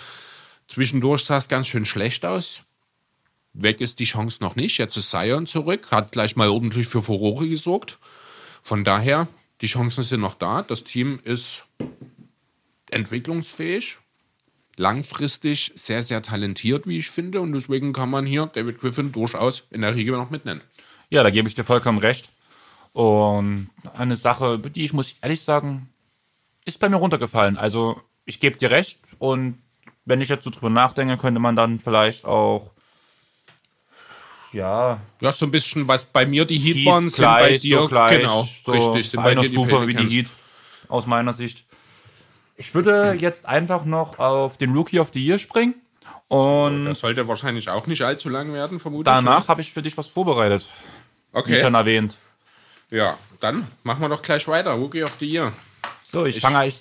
Zwischendurch 0.66 1.24
sah 1.24 1.38
es 1.38 1.48
ganz 1.48 1.66
schön 1.66 1.84
schlecht 1.84 2.24
aus. 2.24 2.62
Weg 3.52 3.80
ist 3.80 3.98
die 3.98 4.04
Chance 4.04 4.38
noch 4.40 4.56
nicht. 4.56 4.78
Jetzt 4.78 4.96
ist 4.96 5.10
Zion 5.10 5.46
zurück, 5.46 5.90
hat 5.90 6.12
gleich 6.12 6.36
mal 6.36 6.48
ordentlich 6.48 6.86
für 6.86 7.02
Furore 7.02 7.48
gesorgt. 7.48 7.98
Von 8.62 8.84
daher, 8.84 9.28
die 9.60 9.66
Chancen 9.66 10.04
sind 10.04 10.20
noch 10.20 10.34
da. 10.34 10.62
Das 10.62 10.84
Team 10.84 11.20
ist 11.24 11.64
entwicklungsfähig, 12.90 13.98
langfristig 14.76 15.72
sehr, 15.74 16.02
sehr 16.02 16.22
talentiert, 16.22 16.86
wie 16.86 16.98
ich 16.98 17.10
finde. 17.10 17.40
Und 17.40 17.52
deswegen 17.52 17.92
kann 17.92 18.10
man 18.10 18.26
hier 18.26 18.46
David 18.46 18.78
Griffin 18.78 19.12
durchaus 19.12 19.64
in 19.70 19.80
der 19.80 19.94
Riege 19.94 20.12
noch 20.12 20.30
mitnennen. 20.30 20.62
Ja, 21.10 21.22
da 21.22 21.30
gebe 21.30 21.48
ich 21.48 21.54
dir 21.54 21.64
vollkommen 21.64 21.98
recht. 21.98 22.30
Und 22.92 23.70
eine 23.96 24.16
Sache, 24.16 24.58
die 24.58 24.84
ich 24.84 24.92
muss 24.92 25.14
ehrlich 25.22 25.42
sagen, 25.42 25.88
ist 26.64 26.80
bei 26.80 26.88
mir 26.88 26.96
runtergefallen. 26.96 27.56
Also 27.56 28.00
ich 28.24 28.40
gebe 28.40 28.58
dir 28.58 28.70
recht 28.70 28.98
und 29.18 29.58
wenn 30.04 30.20
ich 30.20 30.28
jetzt 30.28 30.44
so 30.44 30.50
drüber 30.50 30.70
nachdenke, 30.70 31.16
könnte 31.16 31.40
man 31.40 31.56
dann 31.56 31.80
vielleicht 31.80 32.24
auch 32.24 32.70
ja. 34.52 35.00
Ja, 35.20 35.32
so 35.32 35.46
ein 35.46 35.50
bisschen, 35.50 35.86
was 35.88 36.04
bei 36.04 36.24
mir 36.24 36.44
die 36.44 36.58
Heat, 36.58 36.76
Heat 36.76 36.86
waren, 36.86 37.10
sind 37.10 37.24
bei 37.24 37.58
dir 37.58 37.80
so 37.80 37.88
gleich, 37.88 38.18
genau, 38.18 38.48
so 38.64 38.72
richtig, 38.72 39.10
sind 39.10 39.22
bei 39.22 39.32
einer 39.32 39.44
Stufe 39.44 39.86
wie 39.86 39.94
die 39.94 40.08
Heat 40.08 40.26
aus 40.88 41.06
meiner 41.06 41.32
Sicht. 41.32 41.64
Ich 42.56 42.74
würde 42.74 43.16
jetzt 43.18 43.46
einfach 43.46 43.84
noch 43.84 44.18
auf 44.18 44.56
den 44.56 44.72
Rookie 44.72 44.98
of 44.98 45.10
the 45.12 45.24
Year 45.24 45.38
springen. 45.38 45.74
Und 46.28 46.86
das 46.86 47.00
sollte 47.00 47.26
wahrscheinlich 47.28 47.70
auch 47.70 47.86
nicht 47.86 48.02
allzu 48.02 48.28
lang 48.28 48.52
werden, 48.52 48.80
vermutlich. 48.80 49.04
Danach 49.04 49.48
habe 49.48 49.60
ich 49.60 49.72
für 49.72 49.80
dich 49.80 49.96
was 49.96 50.08
vorbereitet. 50.08 50.66
Okay. 51.32 51.52
Wie 51.56 51.60
schon 51.60 51.74
erwähnt. 51.74 52.16
Ja, 52.90 53.18
dann 53.40 53.66
machen 53.82 54.00
wir 54.00 54.08
doch 54.08 54.22
gleich 54.22 54.48
weiter. 54.48 54.72
Rookie 54.72 55.02
of 55.02 55.16
the 55.20 55.26
Year. 55.30 55.52
So, 56.10 56.24
ich, 56.24 56.36
ich 56.36 56.42
fange, 56.42 56.66
ich 56.66 56.80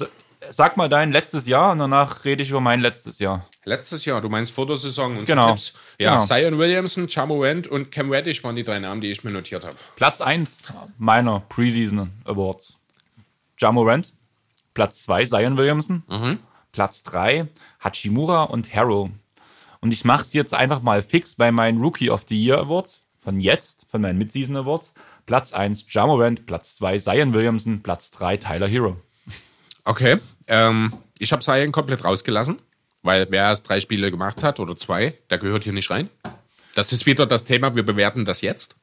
sag 0.49 0.77
mal 0.77 0.87
dein 0.87 1.11
letztes 1.11 1.47
Jahr 1.47 1.71
und 1.71 1.79
danach 1.79 2.23
rede 2.23 2.43
ich 2.43 2.49
über 2.49 2.61
mein 2.61 2.79
letztes 2.79 3.19
Jahr. 3.19 3.45
Letztes 3.65 4.05
Jahr, 4.05 4.21
du 4.21 4.29
meinst 4.29 4.53
vor 4.53 4.65
der 4.65 4.77
Saison. 4.77 5.17
und 5.17 5.25
genau. 5.25 5.49
Tipps. 5.49 5.73
Ja, 5.99 6.13
genau. 6.15 6.25
Zion 6.25 6.57
Williamson, 6.57 7.07
Jamorant 7.09 7.67
und 7.67 7.91
Cam 7.91 8.09
Reddish 8.09 8.43
waren 8.43 8.55
die 8.55 8.63
drei 8.63 8.79
Namen, 8.79 9.01
die 9.01 9.11
ich 9.11 9.23
mir 9.25 9.31
notiert 9.31 9.65
habe. 9.65 9.75
Platz 9.97 10.21
1 10.21 10.63
meiner 10.97 11.41
Preseason 11.49 12.11
Awards. 12.23 12.77
Jamorant. 13.57 14.13
Platz 14.73 15.03
2 15.03 15.25
Zion 15.25 15.57
Williamson. 15.57 16.03
Mhm. 16.07 16.39
Platz 16.71 17.03
3 17.03 17.47
Hachimura 17.83 18.43
und 18.43 18.73
Harrow. 18.73 19.09
Und 19.81 19.93
ich 19.93 20.05
mache 20.05 20.21
es 20.21 20.33
jetzt 20.33 20.53
einfach 20.53 20.81
mal 20.81 21.01
fix 21.01 21.35
bei 21.35 21.51
meinen 21.51 21.81
Rookie 21.81 22.09
of 22.09 22.25
the 22.29 22.41
Year 22.41 22.59
Awards 22.59 23.06
von 23.27 23.41
jetzt, 23.41 23.85
von 23.91 23.99
meinen 23.99 24.17
Midseason 24.17 24.55
Awards. 24.55 24.93
Platz 25.25 25.51
1 25.51 25.87
Jamorant, 25.89 26.45
Platz 26.45 26.77
2 26.77 26.97
Zion 26.97 27.33
Williamson, 27.33 27.83
Platz 27.83 28.09
3 28.11 28.37
Tyler 28.37 28.69
Hero. 28.69 28.95
Okay, 29.83 30.19
ähm, 30.47 30.93
ich 31.19 31.33
habe 31.33 31.41
Zion 31.41 31.73
komplett 31.73 32.05
rausgelassen, 32.05 32.59
weil 33.01 33.27
wer 33.29 33.43
erst 33.43 33.67
drei 33.67 33.81
Spiele 33.81 34.11
gemacht 34.11 34.43
hat 34.43 34.61
oder 34.61 34.77
zwei, 34.77 35.13
der 35.29 35.39
gehört 35.39 35.65
hier 35.65 35.73
nicht 35.73 35.89
rein. 35.89 36.09
Das 36.73 36.93
ist 36.93 37.05
wieder 37.05 37.25
das 37.25 37.43
Thema, 37.43 37.75
wir 37.75 37.83
bewerten 37.83 38.23
das 38.23 38.39
jetzt. 38.39 38.77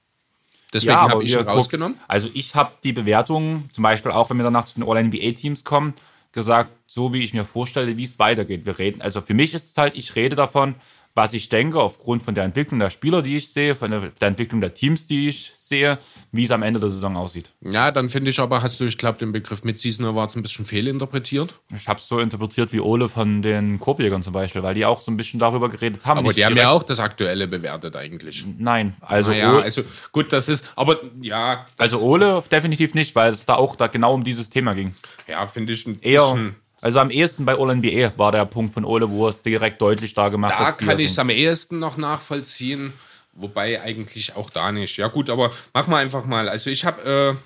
Deswegen 0.75 0.93
ja, 0.93 1.09
habe 1.09 1.25
ich 1.25 1.33
ihn 1.33 1.39
rausgenommen. 1.39 1.99
Also 2.07 2.29
ich 2.35 2.55
habe 2.55 2.73
die 2.85 2.93
Bewertung, 2.93 3.71
zum 3.73 3.83
Beispiel 3.83 4.13
auch 4.13 4.29
wenn 4.29 4.37
wir 4.37 4.45
danach 4.45 4.67
zu 4.67 4.75
den 4.75 4.87
All-NBA-Teams 4.87 5.65
kommen, 5.65 5.95
gesagt, 6.33 6.71
so 6.87 7.15
wie 7.15 7.25
ich 7.25 7.33
mir 7.33 7.47
vorstelle, 7.47 7.97
wie 7.97 8.05
es 8.05 8.19
weitergeht. 8.19 8.67
Wir 8.67 8.79
reden, 8.79 9.01
also 9.01 9.23
für 9.23 9.33
mich 9.33 9.55
ist 9.55 9.71
es 9.71 9.79
halt, 9.79 9.97
ich 9.97 10.17
rede 10.17 10.37
davon, 10.37 10.75
was 11.15 11.33
ich 11.33 11.49
denke, 11.49 11.81
aufgrund 11.81 12.23
von 12.23 12.35
der 12.35 12.45
Entwicklung 12.45 12.81
der 12.81 12.91
Spieler, 12.91 13.23
die 13.23 13.37
ich 13.37 13.53
sehe, 13.53 13.77
von 13.77 13.91
der, 13.91 14.11
der 14.21 14.29
Entwicklung 14.29 14.61
der 14.61 14.75
Teams, 14.75 15.07
die 15.07 15.29
ich 15.29 15.53
sehe, 15.57 15.99
wie 16.33 16.45
es 16.45 16.51
am 16.51 16.62
Ende 16.62 16.81
der 16.81 16.89
Saison 16.89 17.17
aussieht. 17.17 17.51
Ja, 17.61 17.91
dann 17.91 18.09
finde 18.09 18.31
ich 18.31 18.41
aber, 18.41 18.62
hast 18.62 18.81
du, 18.81 18.85
ich 18.85 18.99
glaube, 18.99 19.19
den 19.19 19.33
Begriff 19.33 19.65
Mid-Season 19.65 20.05
Awards 20.05 20.37
ein 20.37 20.43
bisschen 20.43 20.65
fehlinterpretiert. 20.65 21.55
Ich 21.75 21.89
habe 21.89 22.01
es 22.01 22.09
so 22.09 22.19
interpretiert 22.19 22.73
wie 22.73 22.81
Ole 22.81 23.09
von 23.09 23.43
den 23.43 23.79
Korbjägern 23.79 24.23
zum 24.23 24.33
Beispiel, 24.33 24.62
weil 24.62 24.75
die 24.75 24.85
auch 24.85 25.01
so 25.01 25.11
ein 25.11 25.17
bisschen 25.17 25.41
darüber 25.41 25.69
geredet 25.69 26.05
haben. 26.05 26.19
Aber 26.19 26.33
die 26.33 26.45
haben 26.45 26.57
ja 26.57 26.71
auch 26.71 26.83
das 26.83 26.99
Aktuelle 27.01 27.47
bewertet 27.47 27.97
eigentlich. 27.97 28.45
Nein, 28.59 28.95
also 29.01 29.31
naja, 29.31 29.59
also 29.59 29.83
gut, 30.12 30.33
das 30.33 30.49
ist, 30.49 30.69
aber 30.75 30.99
ja. 31.21 31.67
Also 31.79 32.01
Ole 32.01 32.43
definitiv 32.51 32.95
nicht, 32.95 33.15
weil 33.15 33.33
es 33.33 33.47
da 33.47 33.55
auch 33.55 33.77
da 33.77 33.87
genau 33.87 34.15
um 34.15 34.25
dieses 34.25 34.51
Thema 34.51 34.75
ging. 34.75 34.95
Ja, 35.29 35.47
finde 35.47 35.73
ich 35.73 35.87
ein 35.87 35.99
Eher 36.01 36.23
bisschen 36.23 36.57
also 36.85 36.99
am 36.99 37.11
ehesten 37.11 37.47
bei 37.47 37.59
All-NBA 37.59 38.12
war 38.18 38.30
der 38.30 38.45
Punkt 38.45 38.74
von 38.74 38.85
Ole, 38.85 39.09
wo 39.09 39.26
er 39.26 39.30
es 39.30 39.41
direkt 39.41 39.80
deutlich 39.80 40.12
da 40.12 40.28
gemacht 40.28 40.53
da 40.53 40.66
hat. 40.66 40.80
Da 40.82 40.87
kann 40.87 40.99
ich 40.99 41.12
es 41.12 41.18
am 41.18 41.30
ehesten 41.30 41.78
noch 41.78 41.97
nachvollziehen, 41.97 42.93
wobei 43.32 43.80
eigentlich 43.80 44.37
auch 44.37 44.51
da 44.51 44.70
nicht. 44.70 44.99
Ja 44.99 45.09
gut, 45.09 45.30
aber 45.30 45.51
machen 45.72 45.91
wir 45.91 45.97
einfach 45.97 46.26
mal. 46.26 46.47
Also 46.47 46.68
ich 46.68 46.85
habe, 46.85 47.39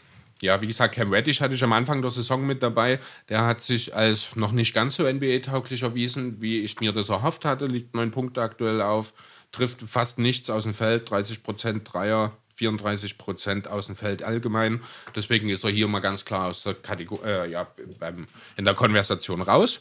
äh, 0.43 0.45
ja 0.45 0.61
wie 0.61 0.67
gesagt, 0.67 0.97
Cam 0.97 1.13
Reddish 1.13 1.41
hatte 1.41 1.55
ich 1.55 1.63
am 1.63 1.73
Anfang 1.73 2.03
der 2.03 2.11
Saison 2.11 2.45
mit 2.45 2.65
dabei. 2.65 2.99
Der 3.29 3.47
hat 3.47 3.61
sich 3.61 3.95
als 3.95 4.35
noch 4.35 4.51
nicht 4.51 4.75
ganz 4.75 4.97
so 4.97 5.05
NBA-tauglich 5.05 5.85
erwiesen, 5.85 6.43
wie 6.43 6.59
ich 6.63 6.81
mir 6.81 6.91
das 6.91 7.09
erhofft 7.09 7.45
hatte. 7.45 7.67
Liegt 7.67 7.95
neun 7.95 8.11
Punkte 8.11 8.43
aktuell 8.43 8.83
auf, 8.83 9.15
trifft 9.53 9.83
fast 9.83 10.19
nichts 10.19 10.51
aus 10.51 10.65
dem 10.65 10.75
Feld, 10.75 11.09
30 11.11 11.45
Prozent 11.45 11.89
Dreier, 11.93 12.33
34 12.59 13.19
Prozent 13.19 13.69
aus 13.69 13.87
dem 13.87 13.97
Feld 13.97 14.23
allgemein. 14.23 14.83
Deswegen 15.15 15.49
ist 15.49 15.65
er 15.65 15.71
hier 15.71 15.89
mal 15.89 16.01
ganz 16.01 16.25
klar 16.25 16.49
aus 16.49 16.63
der 16.63 16.75
Kategor 16.75 17.25
äh, 17.25 17.51
ja, 17.51 17.67
beim, 17.99 18.27
in 18.57 18.65
der 18.65 18.75
Konversation 18.75 19.41
raus. 19.43 19.81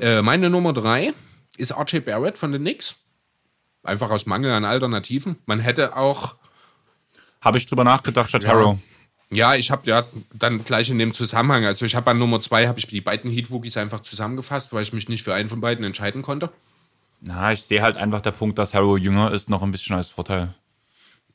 Äh, 0.00 0.22
meine 0.22 0.50
Nummer 0.50 0.72
drei 0.72 1.14
ist 1.56 1.72
RJ 1.72 2.00
Barrett 2.00 2.36
von 2.36 2.52
den 2.52 2.62
Knicks. 2.62 2.96
Einfach 3.82 4.10
aus 4.10 4.26
Mangel 4.26 4.50
an 4.50 4.64
Alternativen. 4.64 5.38
Man 5.46 5.60
hätte 5.60 5.96
auch. 5.96 6.34
Habe 7.40 7.58
ich 7.58 7.66
drüber 7.66 7.84
nachgedacht, 7.84 8.28
statt 8.28 8.42
ja. 8.42 8.50
Harrow. 8.50 8.78
Ja, 9.30 9.54
ich 9.54 9.70
habe 9.70 9.88
ja 9.88 10.04
dann 10.32 10.64
gleich 10.64 10.88
in 10.88 10.98
dem 10.98 11.12
Zusammenhang, 11.12 11.66
also 11.66 11.84
ich 11.84 11.94
habe 11.94 12.10
an 12.10 12.18
Nummer 12.18 12.40
zwei, 12.40 12.66
habe 12.66 12.78
ich 12.78 12.86
die 12.86 13.02
beiden 13.02 13.30
Heat 13.30 13.50
Wookies 13.50 13.76
einfach 13.76 14.00
zusammengefasst, 14.00 14.72
weil 14.72 14.82
ich 14.82 14.94
mich 14.94 15.08
nicht 15.08 15.22
für 15.22 15.34
einen 15.34 15.50
von 15.50 15.60
beiden 15.60 15.84
entscheiden 15.84 16.22
konnte. 16.22 16.50
Na, 17.20 17.52
ich 17.52 17.62
sehe 17.62 17.82
halt 17.82 17.98
einfach 17.98 18.22
der 18.22 18.30
Punkt, 18.30 18.58
dass 18.58 18.72
Harrow 18.72 18.96
jünger 18.96 19.32
ist, 19.32 19.50
noch 19.50 19.62
ein 19.62 19.70
bisschen 19.70 19.96
als 19.96 20.08
Vorteil. 20.08 20.54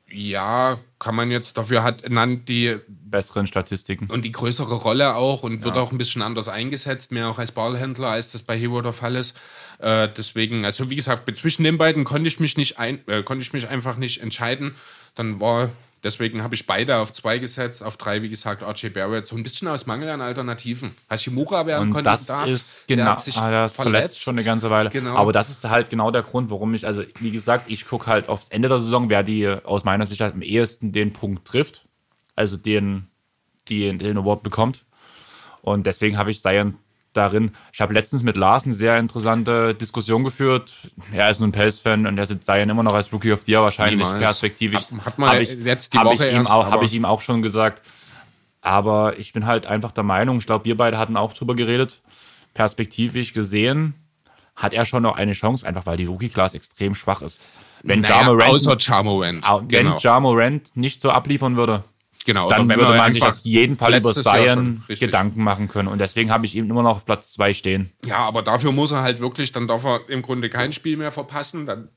Ja, 0.10 0.80
kann 1.00 1.16
man 1.16 1.32
jetzt, 1.32 1.58
dafür 1.58 1.84
hat 1.84 2.10
Nant 2.10 2.48
die 2.48 2.78
besseren 2.88 3.48
Statistiken. 3.48 4.08
Und 4.08 4.26
die 4.26 4.32
größere 4.32 4.76
Rolle 4.76 5.16
auch 5.16 5.44
und 5.44 5.60
ja. 5.60 5.66
wird 5.66 5.78
auch 5.78 5.92
ein 5.92 5.98
bisschen 5.98 6.22
anders 6.22 6.48
eingesetzt, 6.48 7.12
mehr 7.12 7.30
auch 7.30 7.40
als 7.40 7.52
Ballhändler, 7.52 8.10
als 8.10 8.32
das 8.32 8.44
bei 8.44 8.58
Hero 8.58 8.82
der 8.82 8.94
Fall 8.94 9.16
ist. 9.16 9.38
Äh, 9.80 10.10
deswegen, 10.16 10.66
also 10.66 10.90
wie 10.90 10.96
gesagt, 10.96 11.36
zwischen 11.38 11.64
den 11.64 11.78
beiden 11.78 12.04
konnte 12.04 12.28
ich 12.28 12.40
mich 12.40 12.58
nicht 12.58 12.80
ein, 12.80 13.00
äh, 13.08 13.24
konnte 13.24 13.44
ich 13.44 13.54
mich 13.54 13.70
einfach 13.70 13.98
nicht 13.98 14.22
entscheiden. 14.22 14.76
Dann 15.16 15.40
war 15.40 15.72
Deswegen 16.04 16.44
habe 16.44 16.54
ich 16.54 16.68
beide 16.68 16.98
auf 16.98 17.14
zwei 17.14 17.38
gesetzt, 17.38 17.82
auf 17.82 17.96
drei, 17.96 18.22
wie 18.22 18.30
gesagt, 18.30 18.62
RJ 18.62 18.90
Barrett. 18.90 19.26
So 19.26 19.38
ein 19.38 19.44
bisschen 19.44 19.70
aus 19.70 19.86
Mangel 19.86 20.10
an 20.10 20.20
Alternativen. 20.20 20.94
Hashimura 21.10 21.66
wäre 21.66 21.80
ein 21.80 21.94
Kandidat. 21.94 22.20
Das 22.28 22.50
ist 22.50 22.88
genau, 22.88 23.16
sich 23.16 23.38
ah, 23.38 23.50
das 23.50 23.76
verletzt. 23.76 23.94
verletzt 23.94 24.20
schon 24.20 24.36
eine 24.36 24.44
ganze 24.44 24.70
Weile. 24.70 24.90
Genau. 24.90 25.16
Aber 25.16 25.32
das 25.32 25.50
ist 25.50 25.64
halt 25.64 25.90
genau 25.90 26.12
der 26.12 26.24
Grund, 26.24 26.50
warum 26.50 26.74
ich, 26.74 26.86
also 26.86 27.04
wie 27.22 27.32
gesagt, 27.32 27.72
ich 27.72 27.88
gucke 27.88 28.08
halt 28.08 28.28
aufs 28.28 28.50
Ende 28.50 28.68
der 28.68 28.80
Saison, 28.80 29.10
wer 29.10 29.24
die 29.24 29.48
aus 29.48 29.86
meiner 29.86 30.06
Sicht 30.06 30.20
halt 30.20 30.34
am 30.34 30.42
ehesten 30.42 30.92
den 30.92 31.14
Punkt 31.14 31.48
trifft. 31.48 31.86
Also 32.36 32.58
den, 32.58 33.08
die 33.70 33.98
den 33.98 34.18
Award 34.18 34.44
bekommt. 34.44 34.84
Und 35.62 35.86
deswegen 35.86 36.18
habe 36.18 36.32
ich 36.32 36.42
Zion 36.42 36.78
darin. 37.14 37.52
Ich 37.72 37.82
habe 37.82 37.94
letztens 37.94 38.24
mit 38.24 38.38
Lars 38.38 38.66
eine 38.66 38.74
sehr 38.74 38.98
interessante 38.98 39.74
Diskussion 39.76 40.24
geführt. 40.24 40.74
Er 41.12 41.30
ist 41.30 41.40
nun 41.40 41.52
Pels-Fan 41.52 42.08
und 42.08 42.18
er 42.18 42.26
sieht 42.26 42.46
Zion 42.46 42.70
immer 42.70 42.84
noch 42.84 42.94
als 42.94 43.12
Rookie 43.14 43.32
of 43.32 43.44
the 43.46 43.52
Year 43.52 43.62
wahrscheinlich 43.62 43.98
Niemals. 43.98 44.22
perspektivisch. 44.22 44.92
Hat, 44.92 45.06
hat 45.06 45.20
man 45.20 45.42
ich, 45.42 45.54
jetzt 45.64 45.94
die 45.94 45.98
Woche 45.98 46.28
ich, 46.28 46.36
ihm 46.36 46.48
auch, 46.48 46.70
hab 46.70 46.82
ich 46.84 46.94
ihm 46.94 47.06
auch 47.06 47.22
schon 47.22 47.42
gesagt. 47.42 47.82
Aber 48.62 49.20
ich 49.20 49.34
bin 49.34 49.46
halt 49.46 49.66
einfach 49.66 49.92
der 49.92 50.04
Meinung, 50.04 50.38
ich 50.38 50.46
glaube, 50.46 50.66
wir 50.66 50.78
beide 50.78 50.98
hatten 50.98 51.18
auch 51.18 51.34
drüber 51.34 51.56
geredet, 51.56 52.02
perspektivisch 52.54 53.34
gesehen 53.34 53.96
hat 54.56 54.74
er 54.74 54.86
schon 54.86 55.04
noch 55.04 55.16
eine 55.16 55.34
Chance, 55.34 55.66
einfach 55.66 55.86
weil 55.86 55.98
die 55.98 56.06
Rookie-Class 56.06 56.54
extrem 56.54 56.96
schwach 56.96 57.22
ist. 57.22 57.46
Wenn 57.82 58.00
naja, 58.00 58.22
Jamorant, 58.22 58.52
außer 58.52 58.78
Jamorant. 58.80 59.46
Wenn 59.46 59.68
genau. 59.68 59.98
Jamorant 59.98 60.76
nicht 60.76 61.02
so 61.02 61.12
abliefern 61.12 61.58
würde, 61.58 61.84
Genau, 62.26 62.50
dann 62.50 62.70
würde 62.70 62.98
man 62.98 63.14
sich 63.14 63.24
auf 63.24 63.40
jeden 63.44 63.78
Fall 63.78 63.96
über 63.96 64.14
Zion 64.14 64.84
Gedanken 64.88 65.44
machen 65.44 65.68
können. 65.68 65.88
Und 65.88 66.00
deswegen 66.00 66.32
habe 66.32 66.46
ich 66.46 66.56
ihn 66.56 66.70
immer 66.70 66.84
noch 66.84 66.98
auf 66.98 67.06
Platz 67.06 67.34
2 67.34 67.54
stehen. 67.54 67.92
Ja, 68.06 68.18
aber 68.20 68.42
dafür 68.42 68.72
muss 68.72 68.92
er 68.92 69.02
halt 69.02 69.20
wirklich, 69.20 69.52
dann 69.52 69.68
darf 69.68 69.84
er 69.84 70.02
im 70.08 70.22
Grunde 70.22 70.50
kein 70.50 70.72
Spiel 70.72 70.98
mehr 70.98 71.12
verpassen. 71.12 71.66
Dann, 71.66 71.90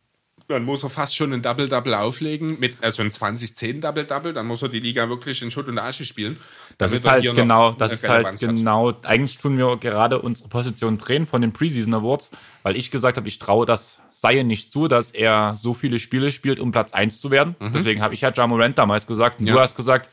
dann 0.49 0.65
muss 0.65 0.83
er 0.83 0.91
fast 0.91 1.17
schon 1.17 1.33
ein 1.33 1.43
Double-Double 1.43 1.95
auflegen, 1.95 2.59
mit, 2.59 2.83
also 2.83 3.03
ein 3.03 3.11
20-10-Double-Double. 3.11 4.33
Dann 4.33 4.47
muss 4.47 4.63
er 4.63 4.69
die 4.69 4.81
Liga 4.81 5.09
wirklich 5.09 5.43
in 5.43 5.51
Schutt 5.51 5.69
und 5.69 5.79
Asche 5.79 6.05
spielen. 6.05 6.39
Das 6.79 6.93
ist 6.93 7.07
halt 7.07 7.23
genau, 7.35 7.73
das 7.73 7.93
ist 7.93 8.09
halt 8.09 8.39
genau, 8.41 8.95
eigentlich 9.05 9.39
tun 9.39 9.59
wir 9.59 9.77
gerade 9.77 10.21
unsere 10.21 10.49
Position 10.49 10.99
drehen 10.99 11.27
von 11.27 11.41
den 11.41 11.53
Preseason 11.53 11.95
Awards, 11.95 12.31
weil 12.63 12.77
ich 12.77 12.91
gesagt 12.91 13.17
habe, 13.17 13.29
ich 13.29 13.39
traue 13.39 13.67
das 13.67 13.99
Zion 14.17 14.47
nicht 14.47 14.73
zu, 14.73 14.89
dass 14.89 15.11
er 15.11 15.57
so 15.61 15.75
viele 15.75 16.01
Spiele 16.01 16.33
spielt, 16.33 16.59
um 16.59 16.73
Platz 16.73 16.95
1 16.95 17.21
zu 17.21 17.31
werden. 17.31 17.55
Mhm. 17.61 17.73
Deswegen 17.75 18.01
habe 18.01 18.15
ich 18.15 18.23
ja 18.23 18.33
Jamorant 18.33 18.79
damals 18.79 19.07
gesagt. 19.07 19.41
Und 19.41 19.47
ja. 19.47 19.53
du 19.55 19.61
hast 19.61 19.77
gesagt, 19.77 20.09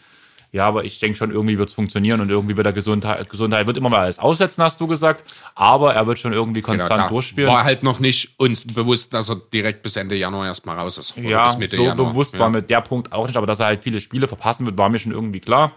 Ja, 0.51 0.67
aber 0.67 0.83
ich 0.83 0.99
denke 0.99 1.17
schon, 1.17 1.31
irgendwie 1.31 1.57
wird 1.57 1.69
es 1.69 1.73
funktionieren 1.73 2.21
und 2.21 2.29
irgendwie 2.29 2.55
wird 2.55 2.67
er 2.67 2.73
Gesundheit, 2.73 3.27
Gesundheit 3.27 3.65
wird 3.65 3.75
immer 3.75 3.89
mal 3.89 4.01
alles 4.01 4.19
aussetzen, 4.19 4.61
hast 4.63 4.79
du 4.79 4.85
gesagt. 4.85 5.33
Aber 5.55 5.95
er 5.95 6.05
wird 6.05 6.19
schon 6.19 6.31
irgendwie 6.31 6.61
konstant 6.61 6.91
Genau, 6.91 7.09
durchspielen. 7.09 7.49
War 7.49 7.63
halt 7.63 7.81
noch 7.81 7.99
nicht 7.99 8.37
uns 8.37 8.63
bewusst, 8.67 9.15
dass 9.15 9.29
er 9.29 9.37
direkt 9.51 9.81
bis 9.81 9.95
Ende 9.95 10.15
Januar 10.15 10.45
erstmal 10.45 10.77
raus 10.77 10.99
ist. 10.99 11.15
Ja, 11.17 11.49
so 11.49 11.59
Januar. 11.59 11.95
bewusst 11.95 12.33
ja. 12.35 12.39
war 12.39 12.49
mir 12.49 12.61
der 12.61 12.81
Punkt 12.81 13.11
auch 13.11 13.25
nicht, 13.25 13.35
aber 13.35 13.47
dass 13.47 13.61
er 13.61 13.65
halt 13.67 13.83
viele 13.83 13.99
Spiele 13.99 14.27
verpassen 14.27 14.65
wird, 14.67 14.77
war 14.77 14.89
mir 14.89 14.99
schon 14.99 15.11
irgendwie 15.11 15.39
klar. 15.39 15.71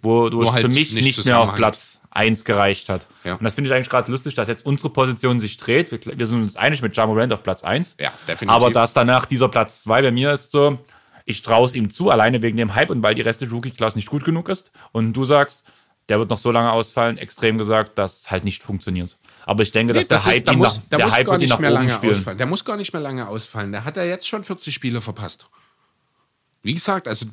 Wodurch 0.00 0.44
Nur 0.44 0.52
halt 0.54 0.62
für 0.62 0.72
mich 0.72 0.94
nicht 0.94 1.04
nicht, 1.04 1.26
mehr 1.26 1.40
auf. 1.40 1.54
Platz 1.54 2.00
1 2.14 2.44
gereicht 2.44 2.88
hat. 2.88 3.06
Ja. 3.24 3.34
Und 3.34 3.44
das 3.44 3.54
finde 3.54 3.68
ich 3.68 3.74
eigentlich 3.74 3.88
gerade 3.90 4.10
lustig, 4.10 4.34
dass 4.34 4.46
jetzt 4.48 4.66
unsere 4.66 4.90
Position 4.90 5.40
sich 5.40 5.56
dreht. 5.56 5.90
Wir, 5.90 6.18
wir 6.18 6.26
sind 6.26 6.42
uns 6.42 6.56
einig 6.56 6.82
mit 6.82 6.96
Jamorant 6.96 7.32
auf 7.32 7.42
Platz 7.42 7.64
1. 7.64 7.96
Ja, 7.98 8.12
definitiv. 8.28 8.48
Aber 8.50 8.70
dass 8.70 8.92
danach 8.92 9.24
dieser 9.26 9.48
Platz 9.48 9.82
2 9.82 10.02
bei 10.02 10.10
mir 10.10 10.32
ist 10.32 10.50
so, 10.52 10.78
ich 11.24 11.42
traue 11.42 11.66
es 11.66 11.74
ihm 11.74 11.88
zu, 11.90 12.10
alleine 12.10 12.42
wegen 12.42 12.56
dem 12.56 12.74
Hype 12.74 12.90
und 12.90 13.02
weil 13.02 13.14
die 13.14 13.22
restliche 13.22 13.52
Rookie-Class 13.52 13.96
nicht 13.96 14.08
gut 14.08 14.24
genug 14.24 14.48
ist. 14.48 14.72
Und 14.92 15.14
du 15.14 15.24
sagst, 15.24 15.64
der 16.08 16.18
wird 16.18 16.30
noch 16.30 16.38
so 16.38 16.50
lange 16.50 16.72
ausfallen, 16.72 17.16
extrem 17.16 17.56
gesagt, 17.58 17.96
dass 17.96 18.20
es 18.22 18.30
halt 18.30 18.44
nicht 18.44 18.62
funktioniert. 18.62 19.16
Aber 19.46 19.62
ich 19.62 19.70
denke, 19.72 19.92
dass 19.94 20.04
Nee, 20.04 20.08
das 20.08 20.24
der 20.24 20.32
ist, 20.32 20.38
Hype 20.38 20.44
da 20.46 20.52
ihn 20.52 20.58
muss, 20.58 20.76
nach, 20.76 20.82
da 20.90 20.96
der 20.98 21.06
muss 21.06 21.14
Hype 21.14 21.26
gar 21.26 21.38
nicht 21.38 21.58
mehr 21.60 21.70
lange 21.70 21.90
spielen. 21.90 22.12
ausfallen. 22.12 22.38
Der 22.38 22.46
muss 22.46 22.64
gar 22.64 22.76
nicht 22.76 22.92
mehr 22.92 23.02
lange 23.02 23.28
ausfallen. 23.28 23.72
Der 23.72 23.84
hat 23.84 23.96
ja 23.96 24.04
jetzt 24.04 24.28
schon 24.28 24.44
40 24.44 24.74
Spiele 24.74 25.00
verpasst. 25.00 25.48
Wie 26.62 26.74
gesagt, 26.74 27.08
also 27.08 27.26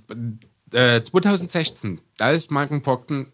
äh, 0.72 1.02
2016, 1.02 2.00
da 2.18 2.32
ist 2.32 2.52
Michael 2.52 2.80
Brockton 2.80 3.28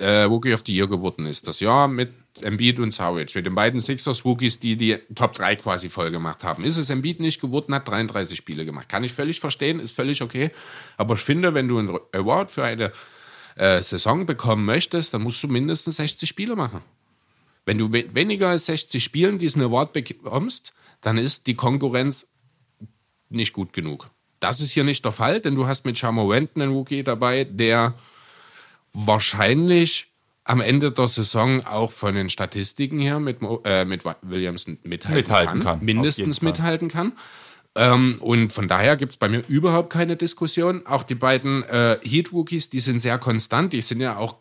äh, 0.00 0.22
Rookie 0.22 0.54
of 0.54 0.62
the 0.66 0.74
Year 0.74 0.88
geworden 0.88 1.26
ist. 1.26 1.46
Das 1.48 1.60
Jahr 1.60 1.88
mit 1.88 2.12
Embiid 2.42 2.80
und 2.80 2.92
Saric. 2.92 3.34
Mit 3.34 3.46
den 3.46 3.54
beiden 3.54 3.80
Sixers-Rookies, 3.80 4.60
die 4.60 4.76
die 4.76 4.98
Top 5.14 5.34
3 5.34 5.56
quasi 5.56 5.88
voll 5.88 6.10
gemacht 6.10 6.44
haben. 6.44 6.64
Ist 6.64 6.76
es 6.76 6.90
Embiid 6.90 7.20
nicht 7.20 7.40
geworden, 7.40 7.74
hat 7.74 7.88
33 7.88 8.36
Spiele 8.36 8.64
gemacht. 8.64 8.88
Kann 8.88 9.04
ich 9.04 9.12
völlig 9.12 9.40
verstehen, 9.40 9.80
ist 9.80 9.92
völlig 9.92 10.22
okay. 10.22 10.50
Aber 10.96 11.14
ich 11.14 11.20
finde, 11.20 11.54
wenn 11.54 11.68
du 11.68 11.78
einen 11.78 11.98
Award 12.12 12.50
für 12.50 12.64
eine 12.64 12.92
äh, 13.56 13.82
Saison 13.82 14.26
bekommen 14.26 14.64
möchtest, 14.64 15.14
dann 15.14 15.22
musst 15.22 15.42
du 15.42 15.48
mindestens 15.48 15.96
60 15.96 16.28
Spiele 16.28 16.56
machen. 16.56 16.82
Wenn 17.64 17.78
du 17.78 17.92
we 17.92 18.06
weniger 18.14 18.48
als 18.48 18.66
60 18.66 19.02
Spielen 19.02 19.38
diesen 19.38 19.62
Award 19.62 19.92
bekommst, 19.92 20.72
dann 21.00 21.18
ist 21.18 21.46
die 21.46 21.54
Konkurrenz 21.54 22.28
nicht 23.28 23.52
gut 23.52 23.72
genug. 23.72 24.08
Das 24.40 24.60
ist 24.60 24.72
hier 24.72 24.84
nicht 24.84 25.04
der 25.04 25.12
Fall, 25.12 25.40
denn 25.40 25.54
du 25.54 25.66
hast 25.66 25.84
mit 25.84 25.98
Chamorant 25.98 26.50
einen 26.54 26.72
Rookie 26.72 27.02
dabei, 27.02 27.44
der 27.44 27.94
wahrscheinlich 28.92 30.12
am 30.44 30.60
Ende 30.60 30.90
der 30.90 31.08
Saison 31.08 31.64
auch 31.64 31.92
von 31.92 32.14
den 32.14 32.30
Statistiken 32.30 32.98
her 32.98 33.20
mit, 33.20 33.38
äh, 33.64 33.84
mit 33.84 34.04
Williamson 34.22 34.78
mithalten, 34.82 35.18
Mithalten 35.18 35.60
kann, 35.60 35.78
kann, 35.78 35.84
mindestens 35.84 36.40
mithalten 36.40 36.88
kann. 36.88 37.12
Ähm, 37.74 38.16
und 38.20 38.52
von 38.52 38.66
daher 38.66 38.96
gibt 38.96 39.12
es 39.12 39.18
bei 39.18 39.28
mir 39.28 39.42
überhaupt 39.46 39.90
keine 39.90 40.16
Diskussion. 40.16 40.86
Auch 40.86 41.02
die 41.02 41.14
beiden 41.14 41.62
äh, 41.64 41.98
Heat-Rookies, 42.02 42.70
die 42.70 42.80
sind 42.80 42.98
sehr 42.98 43.18
konstant, 43.18 43.72
die 43.72 43.82
sind 43.82 44.00
ja 44.00 44.16
auch 44.16 44.36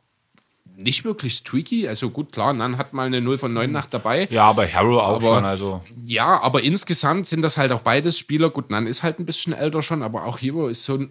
nicht 0.75 1.05
wirklich 1.05 1.33
streaky. 1.33 1.87
Also 1.87 2.09
gut, 2.09 2.31
klar, 2.31 2.53
Nan 2.53 2.77
hat 2.77 2.93
mal 2.93 3.07
eine 3.07 3.21
0 3.21 3.37
von 3.37 3.53
9 3.53 3.71
Nacht 3.71 3.93
dabei. 3.93 4.27
Ja, 4.31 4.43
aber 4.45 4.67
Harrow 4.71 4.99
auch 5.01 5.15
Aber- 5.17 5.35
schon. 5.35 5.45
Also 5.45 5.81
Ja, 6.05 6.41
aber 6.41 6.63
insgesamt 6.63 7.27
sind 7.27 7.41
das 7.41 7.57
halt 7.57 7.71
auch 7.71 7.81
beides 7.81 8.17
Spieler. 8.17 8.49
Gut, 8.49 8.69
Nan 8.69 8.87
ist 8.87 9.03
halt 9.03 9.19
ein 9.19 9.25
bisschen 9.25 9.53
älter 9.53 9.81
schon, 9.81 10.03
aber 10.03 10.25
auch 10.25 10.39
Hero 10.41 10.67
ist 10.67 10.83
so 10.83 10.95
ein, 10.95 11.09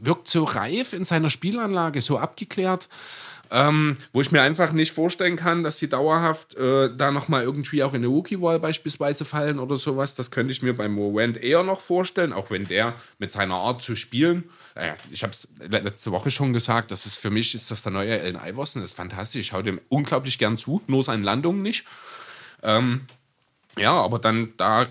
wirkt 0.00 0.28
so 0.28 0.44
reif 0.44 0.92
in 0.92 1.04
seiner 1.04 1.30
Spielanlage, 1.30 2.00
so 2.02 2.18
abgeklärt. 2.18 2.88
Ähm, 3.50 3.96
wo 4.12 4.20
ich 4.20 4.30
mir 4.30 4.42
einfach 4.42 4.72
nicht 4.72 4.92
vorstellen 4.92 5.36
kann, 5.36 5.62
dass 5.62 5.78
sie 5.78 5.88
dauerhaft 5.88 6.54
äh, 6.56 6.90
da 6.94 7.10
nochmal 7.10 7.44
irgendwie 7.44 7.82
auch 7.82 7.94
in 7.94 8.00
eine 8.02 8.08
Rookie-Wall 8.08 8.60
beispielsweise 8.60 9.24
fallen 9.24 9.58
oder 9.58 9.78
sowas. 9.78 10.14
Das 10.14 10.30
könnte 10.30 10.52
ich 10.52 10.60
mir 10.60 10.76
beim 10.76 10.92
Morant 10.92 11.38
eher 11.38 11.62
noch 11.62 11.80
vorstellen, 11.80 12.34
auch 12.34 12.50
wenn 12.50 12.68
der 12.68 12.92
mit 13.18 13.32
seiner 13.32 13.54
Art 13.54 13.80
zu 13.80 13.96
spielen. 13.96 14.50
Äh, 14.78 14.94
ich 15.10 15.22
habe 15.22 15.32
es 15.32 15.48
letzte 15.58 16.12
Woche 16.12 16.30
schon 16.30 16.52
gesagt, 16.52 16.90
das 16.90 17.04
ist 17.06 17.18
für 17.18 17.30
mich 17.30 17.54
ist 17.54 17.70
das 17.70 17.82
der 17.82 17.92
neue 17.92 18.20
Allen 18.20 18.36
Iverson. 18.36 18.80
Das 18.82 18.92
ist 18.92 18.96
fantastisch. 18.96 19.40
Ich 19.40 19.46
schaue 19.48 19.62
dem 19.62 19.80
unglaublich 19.88 20.38
gern 20.38 20.56
zu, 20.58 20.80
nur 20.86 21.02
seinen 21.02 21.24
Landungen 21.24 21.62
nicht. 21.62 21.84
Ja, 22.62 23.92
aber 23.92 24.18
dann 24.18 24.52
da 24.56 24.86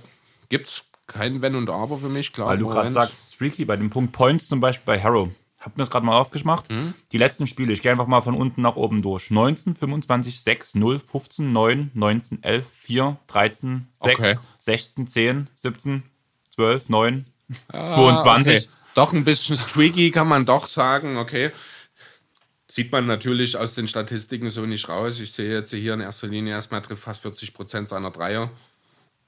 gibt's 0.49 0.85
kein 1.07 1.41
Wenn 1.41 1.55
und 1.55 1.69
Aber 1.69 1.97
für 1.97 2.09
mich, 2.09 2.33
klar. 2.33 2.47
Weil 2.47 2.57
du 2.57 2.67
gerade 2.67 2.91
sagst, 2.91 3.33
Streaky, 3.35 3.65
bei 3.65 3.75
dem 3.77 3.89
Punkt 3.89 4.11
Points 4.11 4.47
zum 4.47 4.59
Beispiel 4.59 4.85
bei 4.85 5.01
Harrow. 5.01 5.29
Hab 5.59 5.75
mir 5.75 5.81
das 5.81 5.89
gerade 5.89 6.05
mal 6.05 6.17
aufgemacht. 6.17 6.69
Mhm. 6.69 6.93
Die 7.11 7.17
letzten 7.17 7.47
Spiele, 7.47 7.73
ich 7.73 7.81
gehe 7.81 7.91
einfach 7.91 8.07
mal 8.07 8.21
von 8.21 8.35
unten 8.35 8.61
nach 8.61 8.75
oben 8.75 9.01
durch. 9.01 9.31
19, 9.31 9.75
25, 9.75 10.41
6, 10.41 10.75
0, 10.75 10.99
15, 10.99 11.51
9, 11.51 11.91
19, 11.93 12.43
11, 12.43 12.65
4, 12.71 13.17
13, 13.27 13.87
6, 14.01 14.19
Okay. 14.19 14.35
16, 14.59 15.07
10, 15.07 15.49
17, 15.55 16.03
12, 16.55 16.89
9, 16.89 17.25
Ah, 17.69 17.89
22. 17.89 18.57
okay. 18.57 18.67
Doch 18.97 19.13
ein 19.13 19.23
bisschen 19.23 19.55
streaky 19.55 20.09
kann 20.09 20.27
man 20.27 20.47
doch 20.47 20.67
sagen, 20.67 21.17
okay. 21.17 21.51
Sieht 22.67 22.91
man 22.91 23.05
natürlich 23.05 23.55
aus 23.55 23.75
den 23.75 23.87
Statistiken 23.87 24.49
so 24.49 24.65
nicht 24.65 24.89
raus. 24.89 25.19
Ich 25.19 25.33
sehe 25.33 25.53
jetzt 25.53 25.69
hier 25.69 25.93
in 25.93 25.99
erster 25.99 26.27
Linie 26.27 26.53
erstmal 26.53 26.81
trifft 26.81 27.03
fast 27.03 27.21
40 27.21 27.53
Prozent 27.53 27.89
seiner 27.89 28.09
Dreier. 28.09 28.49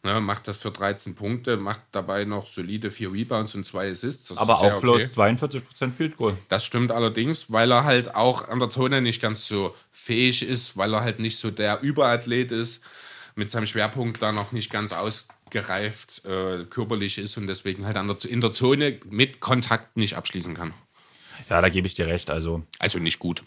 Ne, 0.01 0.21
macht 0.21 0.47
das 0.47 0.57
für 0.57 0.71
13 0.71 1.13
Punkte, 1.13 1.57
macht 1.57 1.81
dabei 1.91 2.23
noch 2.25 2.47
solide 2.47 2.89
4 2.89 3.11
Rebounds 3.11 3.53
und 3.53 3.63
2 3.63 3.91
Assists. 3.91 4.29
Das 4.29 4.39
Aber 4.39 4.59
auch 4.59 4.81
bloß 4.81 5.17
okay. 5.17 5.35
42% 5.35 5.91
Field 5.91 6.17
Goal. 6.17 6.35
Das 6.47 6.65
stimmt 6.65 6.91
allerdings, 6.91 7.51
weil 7.51 7.71
er 7.71 7.83
halt 7.83 8.15
auch 8.15 8.47
an 8.47 8.59
der 8.59 8.71
Zone 8.71 9.01
nicht 9.01 9.21
ganz 9.21 9.45
so 9.45 9.75
fähig 9.91 10.41
ist, 10.41 10.77
weil 10.77 10.95
er 10.95 11.01
halt 11.01 11.19
nicht 11.19 11.37
so 11.37 11.51
der 11.51 11.81
Überathlet 11.81 12.51
ist, 12.51 12.81
mit 13.35 13.51
seinem 13.51 13.67
Schwerpunkt 13.67 14.21
da 14.21 14.31
noch 14.31 14.51
nicht 14.51 14.71
ganz 14.71 14.93
ausgereift 15.49 16.23
äh, 16.25 16.65
körperlich 16.65 17.17
ist 17.17 17.37
und 17.37 17.47
deswegen 17.47 17.85
halt 17.85 17.97
an 17.97 18.07
der, 18.07 18.17
in 18.29 18.41
der 18.41 18.51
Zone 18.53 18.99
mit 19.09 19.39
Kontakt 19.39 19.97
nicht 19.97 20.15
abschließen 20.15 20.53
kann. 20.53 20.73
Ja, 21.49 21.61
da 21.61 21.69
gebe 21.69 21.87
ich 21.87 21.95
dir 21.95 22.07
recht. 22.07 22.29
Also, 22.29 22.63
Also 22.79 22.99
nicht 22.99 23.19
gut. 23.19 23.43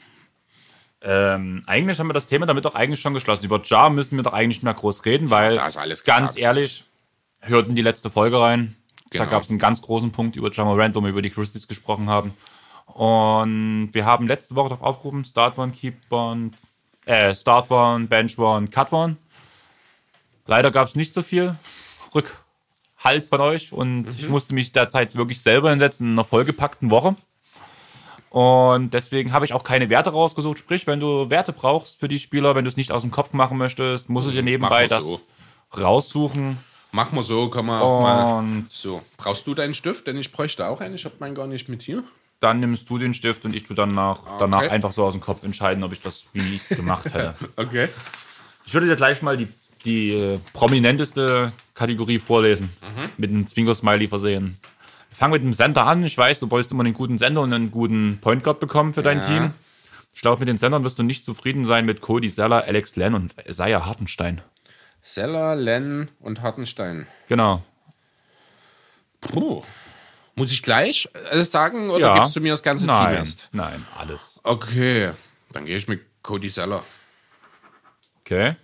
ähm, 1.02 1.62
eigentlich 1.66 1.98
haben 1.98 2.08
wir 2.08 2.14
das 2.14 2.26
Thema 2.26 2.46
damit 2.46 2.64
doch 2.64 2.74
eigentlich 2.74 3.00
schon 3.00 3.14
geschlossen. 3.14 3.44
Über 3.44 3.60
Jar 3.64 3.90
müssen 3.90 4.16
wir 4.16 4.22
doch 4.22 4.32
eigentlich 4.32 4.58
nicht 4.58 4.62
mehr 4.64 4.74
groß 4.74 5.04
reden, 5.04 5.30
weil 5.30 5.58
alles 5.58 6.04
ganz 6.04 6.30
gesagt. 6.34 6.38
ehrlich, 6.38 6.84
hörten 7.40 7.74
die 7.74 7.82
letzte 7.82 8.10
Folge 8.10 8.40
rein. 8.40 8.76
Genau. 9.10 9.24
Da 9.24 9.30
gab 9.30 9.42
es 9.42 9.50
einen 9.50 9.58
ganz 9.58 9.82
großen 9.82 10.10
Punkt 10.10 10.36
über 10.36 10.50
Ja 10.52 10.64
Morant, 10.64 10.94
wo 10.94 11.02
wir 11.02 11.10
über 11.10 11.22
die 11.22 11.30
Christies 11.30 11.68
gesprochen 11.68 12.08
haben. 12.08 12.34
Und 12.86 13.90
wir 13.92 14.04
haben 14.04 14.26
letzte 14.26 14.54
Woche 14.54 14.70
darauf 14.70 14.82
aufgerufen, 14.86 15.24
Start 15.24 15.58
One, 15.58 15.72
Keep 15.72 16.10
One, 16.10 16.50
äh, 17.04 17.34
Start 17.34 17.70
One, 17.70 18.06
Bench 18.06 18.38
One, 18.38 18.68
Cut 18.68 18.92
One. 18.92 19.16
Leider 20.46 20.70
gab 20.70 20.88
es 20.88 20.96
nicht 20.96 21.14
so 21.14 21.22
viel 21.22 21.56
Rückhalt 22.14 23.26
von 23.26 23.40
euch 23.40 23.72
und 23.72 24.08
ich 24.18 24.28
musste 24.28 24.54
mich 24.54 24.72
derzeit 24.72 25.16
wirklich 25.16 25.40
selber 25.42 25.70
hinsetzen 25.70 26.06
in 26.08 26.12
einer 26.14 26.24
vollgepackten 26.24 26.90
Woche. 26.90 27.16
Und 28.30 28.94
deswegen 28.94 29.32
habe 29.32 29.44
ich 29.44 29.52
auch 29.52 29.62
keine 29.64 29.90
Werte 29.90 30.10
rausgesucht. 30.10 30.58
Sprich, 30.58 30.86
wenn 30.86 31.00
du 31.00 31.28
Werte 31.28 31.52
brauchst 31.52 32.00
für 32.00 32.08
die 32.08 32.18
Spieler, 32.18 32.54
wenn 32.54 32.64
du 32.64 32.70
es 32.70 32.76
nicht 32.78 32.90
aus 32.90 33.02
dem 33.02 33.10
Kopf 33.10 33.32
machen 33.34 33.58
möchtest, 33.58 34.08
musst 34.08 34.26
du 34.26 34.30
dir 34.32 34.42
nebenbei 34.42 34.86
das 34.86 35.02
so. 35.02 35.20
raussuchen. 35.78 36.58
Machen 36.92 37.16
wir 37.16 37.22
so, 37.22 37.48
kann 37.48 37.66
man 37.66 37.82
auch 37.82 38.00
mal. 38.02 38.38
Und 38.38 38.66
So, 38.70 39.02
brauchst 39.18 39.46
du 39.46 39.54
deinen 39.54 39.74
Stift? 39.74 40.06
Denn 40.06 40.16
ich 40.16 40.32
bräuchte 40.32 40.66
auch 40.66 40.80
einen. 40.80 40.94
Ich 40.94 41.04
habe 41.04 41.14
meinen 41.20 41.34
gar 41.34 41.46
nicht 41.46 41.68
mit 41.68 41.82
hier. 41.82 42.04
dann 42.40 42.58
nimmst 42.60 42.88
du 42.90 42.98
den 42.98 43.14
Stift 43.14 43.44
und 43.44 43.54
ich 43.54 43.62
tu 43.64 43.72
danach, 43.74 44.18
danach 44.38 44.62
Okay. 44.62 44.70
einfach 44.70 44.92
so 44.92 45.04
aus 45.04 45.12
dem 45.12 45.20
Kopf 45.20 45.44
entscheiden, 45.44 45.84
ob 45.84 45.92
ich 45.92 46.00
das, 46.00 46.24
wie 46.32 46.56
ich 46.56 46.70
es 46.70 46.76
gemacht 46.76 47.04
hätte. 47.12 47.34
Okay. 47.56 47.88
Ich 48.66 48.72
würde 48.74 48.86
dir 48.86 48.96
gleich 48.96 49.22
mal 49.22 49.36
die, 49.36 49.46
die 49.82 50.12
äh, 50.12 50.38
prominenteste 50.52 51.52
Kategorie 51.74 52.18
vorlesen, 52.18 52.70
Mhm. 52.82 53.10
mit 53.16 53.30
einem 53.30 53.46
Zwinker-Smiley 53.46 54.08
versehen. 54.08 54.58
Wir 55.10 55.16
fangen 55.16 55.32
mit 55.32 55.42
dem 55.42 55.52
Center 55.52 55.86
an. 55.86 56.02
Ich 56.04 56.16
weiß, 56.16 56.40
du 56.40 56.50
wolltest 56.50 56.72
immer 56.72 56.84
einen 56.84 56.94
guten 56.94 57.18
Sender 57.18 57.42
und 57.42 57.52
einen 57.52 57.70
guten 57.70 58.18
Point 58.20 58.42
Guard 58.44 58.60
bekommen 58.60 58.94
für 58.94 59.02
dein 59.02 59.18
Ja. 59.20 59.26
Team. 59.26 59.50
Ich 60.14 60.20
glaube, 60.20 60.40
mit 60.40 60.48
den 60.48 60.58
Sendern 60.58 60.84
wirst 60.84 60.98
du 60.98 61.02
nicht 61.02 61.24
zufrieden 61.24 61.64
sein 61.64 61.84
mit 61.86 62.00
Cody 62.00 62.32
Zeller, 62.32 62.64
Alex 62.64 62.96
Len 62.96 63.14
und 63.14 63.34
Isaiah 63.48 63.86
Hartenstein. 63.86 64.40
Seller, 65.02 65.56
Len 65.56 66.10
und 66.20 66.42
Hartenstein. 66.42 67.06
Genau. 67.28 67.62
Puh. 69.20 69.62
Muss 70.34 70.50
ich 70.52 70.62
gleich 70.62 71.08
alles 71.30 71.50
sagen 71.50 71.90
oder 71.90 72.08
Ja. 72.08 72.14
gibst 72.18 72.34
du 72.36 72.40
mir 72.40 72.52
das 72.52 72.62
ganze 72.62 72.86
Team 72.86 72.94
Nein, 72.94 73.14
erst? 73.16 73.48
nein, 73.52 73.84
alles. 73.98 74.40
Okay, 74.44 75.12
dann 75.52 75.66
gehe 75.66 75.76
ich 75.76 75.88
mit 75.88 76.00
Cody 76.22 76.48
Seller. 76.48 76.82
Okay. 78.24 78.56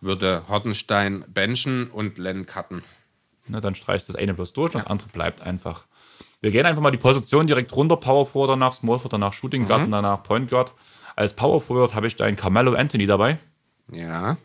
Würde 0.00 0.42
Hartenstein 0.48 1.24
benchen 1.28 1.88
und 1.90 2.18
Len 2.18 2.46
cutten. 2.46 2.82
Ne, 3.48 3.60
dann 3.60 3.74
streichst 3.74 4.08
du 4.08 4.12
das 4.12 4.20
eine 4.20 4.34
bloß 4.34 4.52
durch, 4.52 4.72
das 4.72 4.86
andere 4.86 5.08
bleibt 5.08 5.40
einfach. 5.42 5.84
Wir 6.40 6.50
gehen 6.50 6.66
einfach 6.66 6.82
mal 6.82 6.90
die 6.90 6.98
Position 6.98 7.46
direkt 7.46 7.74
runter. 7.74 7.96
Power 7.96 8.26
Forward 8.26 8.50
danach, 8.50 8.74
Small 8.74 8.98
Forward 8.98 9.12
danach, 9.14 9.32
Shooting 9.32 9.66
Guard 9.66 9.84
und 9.84 9.90
danach 9.90 10.22
Point 10.22 10.50
Guard. 10.50 10.72
Als 11.14 11.32
Power 11.32 11.60
Forward 11.60 11.94
habe 11.94 12.06
ich 12.06 12.16
deinen 12.16 12.36
Carmelo 12.36 12.74
Anthony 12.74 13.06
dabei. 13.06 13.38
Ja. 13.90 14.36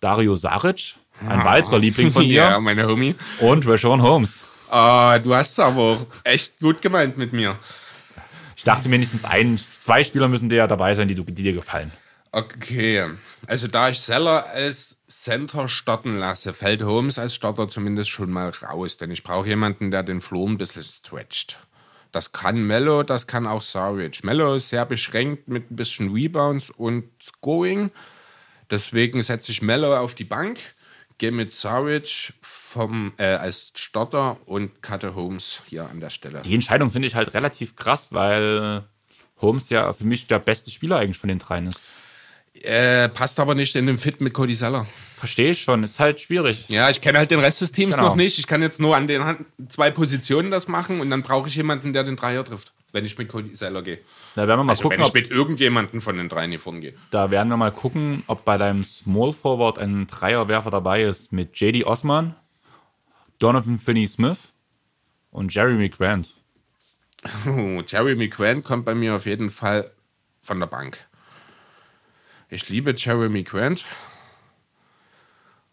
Dario 0.00 0.36
Saric, 0.36 0.96
ein 1.26 1.44
weiterer 1.44 1.78
Liebling 1.78 2.10
von 2.12 2.22
dir. 2.28 2.42
ja, 2.42 2.60
meine 2.60 2.86
Homie. 2.86 3.14
Und 3.40 3.66
Rashawn 3.66 4.02
Holmes. 4.02 4.42
Ah, 4.70 5.18
du 5.18 5.34
hast 5.34 5.58
aber 5.60 5.98
echt 6.24 6.58
gut 6.60 6.82
gemeint 6.82 7.16
mit 7.16 7.32
mir. 7.32 7.56
Ich 8.56 8.64
dachte 8.64 8.88
mindestens 8.88 9.24
ein, 9.24 9.58
zwei 9.84 10.04
Spieler 10.04 10.28
müssen 10.28 10.48
dir 10.48 10.56
ja 10.56 10.66
dabei 10.66 10.94
sein, 10.94 11.08
die, 11.08 11.14
du, 11.14 11.22
die 11.24 11.42
dir 11.42 11.52
gefallen. 11.52 11.92
Okay, 12.34 13.10
also 13.46 13.68
da 13.68 13.90
ich 13.90 14.00
Seller 14.00 14.46
als 14.46 15.02
Center 15.06 15.68
starten 15.68 16.16
lasse, 16.16 16.54
fällt 16.54 16.82
Holmes 16.82 17.18
als 17.18 17.34
Starter 17.34 17.68
zumindest 17.68 18.08
schon 18.08 18.30
mal 18.30 18.48
raus, 18.48 18.96
denn 18.96 19.10
ich 19.10 19.22
brauche 19.22 19.48
jemanden, 19.48 19.90
der 19.90 20.02
den 20.02 20.22
Floor 20.22 20.48
ein 20.48 20.56
bisschen 20.56 20.82
stretcht. 20.82 21.58
Das 22.10 22.32
kann 22.32 22.66
Mello, 22.66 23.02
das 23.02 23.26
kann 23.26 23.46
auch 23.46 23.60
Saric. 23.60 24.24
Mello 24.24 24.54
ist 24.54 24.70
sehr 24.70 24.86
beschränkt 24.86 25.48
mit 25.48 25.70
ein 25.70 25.76
bisschen 25.76 26.10
Rebounds 26.10 26.70
und 26.70 27.04
Scoring. 27.22 27.90
Deswegen 28.70 29.22
setze 29.22 29.52
ich 29.52 29.60
Mello 29.60 29.94
auf 29.94 30.14
die 30.14 30.24
Bank, 30.24 30.58
gehe 31.18 31.32
mit 31.32 31.52
Saric 31.52 32.32
vom, 32.40 33.12
äh, 33.18 33.24
als 33.24 33.72
Starter 33.76 34.38
und 34.46 34.82
cutte 34.82 35.14
Holmes 35.14 35.60
hier 35.66 35.86
an 35.90 36.00
der 36.00 36.10
Stelle. 36.10 36.40
Die 36.40 36.54
Entscheidung 36.54 36.90
finde 36.90 37.08
ich 37.08 37.14
halt 37.14 37.34
relativ 37.34 37.76
krass, 37.76 38.08
weil 38.10 38.84
Holmes 39.42 39.68
ja 39.68 39.92
für 39.92 40.04
mich 40.04 40.28
der 40.28 40.38
beste 40.38 40.70
Spieler 40.70 40.96
eigentlich 40.96 41.18
von 41.18 41.28
den 41.28 41.38
dreien 41.38 41.66
ist. 41.66 41.82
Äh, 42.54 43.08
passt 43.08 43.40
aber 43.40 43.54
nicht 43.54 43.74
in 43.76 43.86
den 43.86 43.98
Fit 43.98 44.20
mit 44.20 44.34
Cody 44.34 44.54
Seller. 44.54 44.86
Verstehe 45.16 45.52
ich 45.52 45.62
schon, 45.62 45.82
ist 45.84 45.98
halt 45.98 46.20
schwierig. 46.20 46.66
Ja, 46.68 46.90
ich 46.90 47.00
kenne 47.00 47.18
halt 47.18 47.30
den 47.30 47.38
Rest 47.40 47.60
des 47.60 47.72
Teams 47.72 47.94
Genau. 47.96 48.08
noch 48.08 48.16
nicht. 48.16 48.38
Ich 48.38 48.46
kann 48.46 48.60
jetzt 48.62 48.80
nur 48.80 48.94
an 48.96 49.06
den 49.06 49.22
zwei 49.68 49.90
Positionen 49.90 50.50
das 50.50 50.68
machen 50.68 51.00
und 51.00 51.10
dann 51.10 51.22
brauche 51.22 51.48
ich 51.48 51.54
jemanden, 51.56 51.92
der 51.92 52.04
den 52.04 52.16
Dreier 52.16 52.44
trifft, 52.44 52.72
wenn 52.92 53.04
ich 53.04 53.16
mit 53.18 53.28
Cody 53.28 53.54
Seller 53.54 53.82
gehe. 53.82 53.98
Da 54.34 54.46
werden 54.46 54.60
wir 54.60 54.64
mal 54.64 54.72
Also 54.72 54.82
gucken, 54.82 54.98
wenn 54.98 55.04
ich 55.04 55.08
ob, 55.08 55.14
mit 55.14 55.30
irgendjemanden 55.30 56.00
von 56.00 56.16
den 56.16 56.28
dreien 56.28 56.50
hier 56.50 56.60
vorne 56.60 56.80
gehe. 56.80 56.94
da 57.10 57.30
werden 57.30 57.48
wir 57.48 57.56
mal 57.56 57.72
gucken, 57.72 58.22
ob 58.26 58.44
bei 58.44 58.58
deinem 58.58 58.82
Small 58.84 59.32
Forward 59.32 59.78
ein 59.78 60.06
Dreierwerfer 60.06 60.70
dabei 60.70 61.02
ist 61.02 61.32
mit 61.32 61.58
JD 61.58 61.84
Osman, 61.86 62.34
Donovan 63.38 63.78
Finney-Smith 63.78 64.52
und 65.30 65.54
Jeremy 65.54 65.88
Grant. 65.88 66.34
Oh, 67.46 67.80
Jeremy 67.86 68.28
Grant 68.28 68.64
kommt 68.64 68.84
bei 68.84 68.94
mir 68.94 69.14
auf 69.14 69.26
jeden 69.26 69.50
Fall 69.50 69.90
von 70.40 70.58
der 70.60 70.66
Bank. 70.66 70.98
Ich 72.52 72.68
liebe 72.68 72.92
Jeremy 72.94 73.44
Grant. 73.44 73.86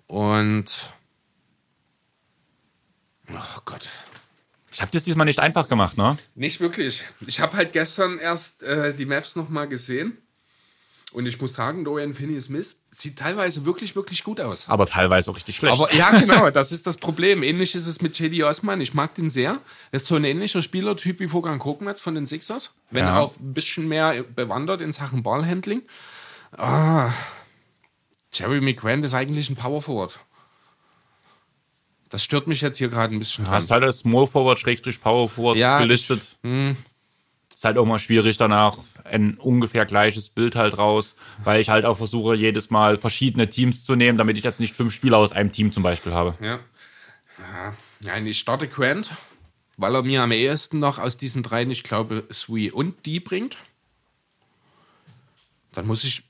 Und. 0.08 0.94
Oh 3.34 3.60
Gott. 3.66 3.90
Ich 4.72 4.82
habe 4.82 4.90
das 4.94 5.04
diesmal 5.04 5.26
nicht 5.26 5.40
einfach 5.40 5.68
gemacht, 5.68 5.98
ne? 5.98 6.18
Nicht 6.36 6.62
wirklich. 6.62 7.04
Ich 7.28 7.42
habe 7.42 7.58
halt 7.58 7.74
gestern 7.74 8.18
erst 8.18 8.64
äh, 8.64 8.94
die 8.94 9.06
Mavs 9.06 9.36
nochmal 9.36 9.68
gesehen. 9.68 10.18
Und 11.12 11.26
ich 11.26 11.42
muss 11.42 11.54
sagen, 11.56 11.84
Dorian 11.84 12.14
Finney-Smith 12.14 12.78
sieht 12.92 13.20
teilweise 13.20 13.66
wirklich, 13.66 13.96
wirklich 13.98 14.24
gut 14.24 14.40
aus. 14.40 14.70
Aber 14.70 14.86
teilweise 14.86 15.30
auch 15.32 15.36
richtig 15.36 15.58
schlecht. 15.58 15.74
Aber 15.74 15.94
ja, 15.94 16.18
genau, 16.18 16.50
das 16.50 16.72
ist 16.72 16.88
das 16.88 16.96
Problem. 16.96 17.44
Ähnlich 17.44 17.76
ist 17.76 17.88
es 17.88 18.00
mit 18.02 18.18
JD 18.18 18.44
Osman. 18.44 18.80
Ich 18.80 18.94
mag 18.94 19.16
den 19.16 19.30
sehr. 19.30 19.60
Er 19.92 19.98
ist 19.98 20.06
so 20.08 20.16
ein 20.16 20.24
ähnlicher 20.24 20.62
Spielertyp 20.62 21.20
wie 21.20 21.34
Vogan 21.34 21.60
Kokenatz 21.60 22.00
von 22.00 22.16
den 22.16 22.26
Sixers. 22.26 22.74
Wenn 22.90 23.04
Ja. 23.06 23.20
auch 23.20 23.36
ein 23.38 23.54
bisschen 23.54 23.90
mehr 23.90 24.24
bewandert 24.24 24.80
in 24.80 24.94
Sachen 24.94 25.24
Ballhandling. 25.24 25.82
Ah, 26.52 27.12
Jeremy 28.34 28.74
Grant 28.74 29.06
ist 29.06 29.14
eigentlich 29.14 29.50
ein 29.50 29.56
Power 29.56 29.82
Forward. 29.82 30.20
Das 32.10 32.24
stört 32.24 32.48
mich 32.48 32.62
jetzt 32.62 32.78
hier 32.78 32.90
gerade 32.90 33.14
ein 33.14 33.20
bisschen 33.20 33.46
Du 33.46 33.52
hast 33.52 33.70
halt 33.70 33.84
als 33.84 34.00
Small 34.00 34.26
Forward, 34.28 34.60
Schrägstrich 34.60 35.00
Power 35.00 35.30
Forward 35.30 35.58
Ja, 35.58 35.80
gelistet. 35.80 36.22
hm. 36.42 36.76
Ist 37.54 37.64
halt 37.66 37.78
auch 37.78 37.86
mal 37.86 38.00
schwierig 38.00 38.38
danach 38.38 38.78
ein 39.04 39.36
ungefähr 39.38 39.86
gleiches 39.86 40.30
Bild 40.30 40.56
halt 40.56 40.78
raus, 40.78 41.16
weil 41.44 41.60
ich 41.60 41.70
halt 41.70 41.86
auch 41.86 41.98
versuche, 41.98 42.36
jedes 42.36 42.70
Mal 42.70 42.98
verschiedene 42.98 43.50
Teams 43.50 43.84
zu 43.84 43.96
nehmen, 43.96 44.18
damit 44.18 44.38
ich 44.38 44.44
jetzt 44.44 44.60
nicht 44.60 44.76
fünf 44.76 44.94
Spieler 44.94 45.18
aus 45.18 45.32
einem 45.32 45.52
Team 45.52 45.74
zum 45.74 45.84
Beispiel 45.84 46.14
habe. 46.14 46.36
Ja. 46.42 46.60
ja. 47.38 47.74
Nein, 48.02 48.26
ich 48.28 48.40
starte 48.40 48.68
Grant, 48.68 49.12
weil 49.78 49.94
er 49.94 50.04
mir 50.04 50.24
am 50.24 50.32
ehesten 50.32 50.80
noch 50.80 51.00
aus 51.00 51.18
diesen 51.18 51.44
dreien, 51.44 51.70
ich 51.70 51.84
glaube, 51.84 52.26
Sui 52.30 52.72
und 52.72 53.06
die 53.06 53.20
bringt. 53.20 53.58
Dann 55.74 55.86
muss 55.86 56.04
ich. 56.04 56.24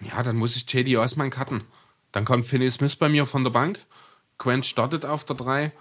Ja, 0.00 0.22
dann 0.22 0.36
muss 0.36 0.56
ich 0.56 0.70
JD 0.70 0.96
Osman 0.96 1.30
cutten. 1.30 1.62
Dann 2.10 2.24
kommt 2.24 2.46
Finney 2.46 2.70
Smith 2.70 2.96
bei 2.96 3.08
mir 3.08 3.26
von 3.26 3.44
der 3.44 3.50
Bank. 3.50 3.78
Grant 4.38 4.66
startet 4.66 5.04
auf 5.04 5.24
der 5.24 5.36
3 5.36 5.72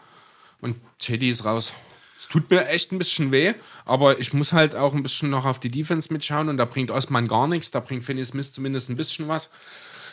und 0.61 0.77
JD 0.99 1.23
ist 1.23 1.45
raus. 1.45 1.73
Es 2.17 2.27
tut 2.27 2.51
mir 2.51 2.67
echt 2.67 2.91
ein 2.91 2.99
bisschen 2.99 3.31
weh, 3.31 3.55
aber 3.83 4.19
ich 4.19 4.31
muss 4.33 4.53
halt 4.53 4.75
auch 4.75 4.93
ein 4.93 5.01
bisschen 5.01 5.31
noch 5.31 5.45
auf 5.45 5.59
die 5.59 5.71
Defense 5.71 6.13
mitschauen 6.13 6.49
und 6.49 6.57
da 6.57 6.65
bringt 6.65 6.91
Osman 6.91 7.27
gar 7.27 7.47
nichts, 7.47 7.71
da 7.71 7.79
bringt 7.79 8.05
Finney 8.05 8.23
Smith 8.23 8.53
zumindest 8.53 8.89
ein 8.89 8.95
bisschen 8.95 9.27
was. 9.27 9.49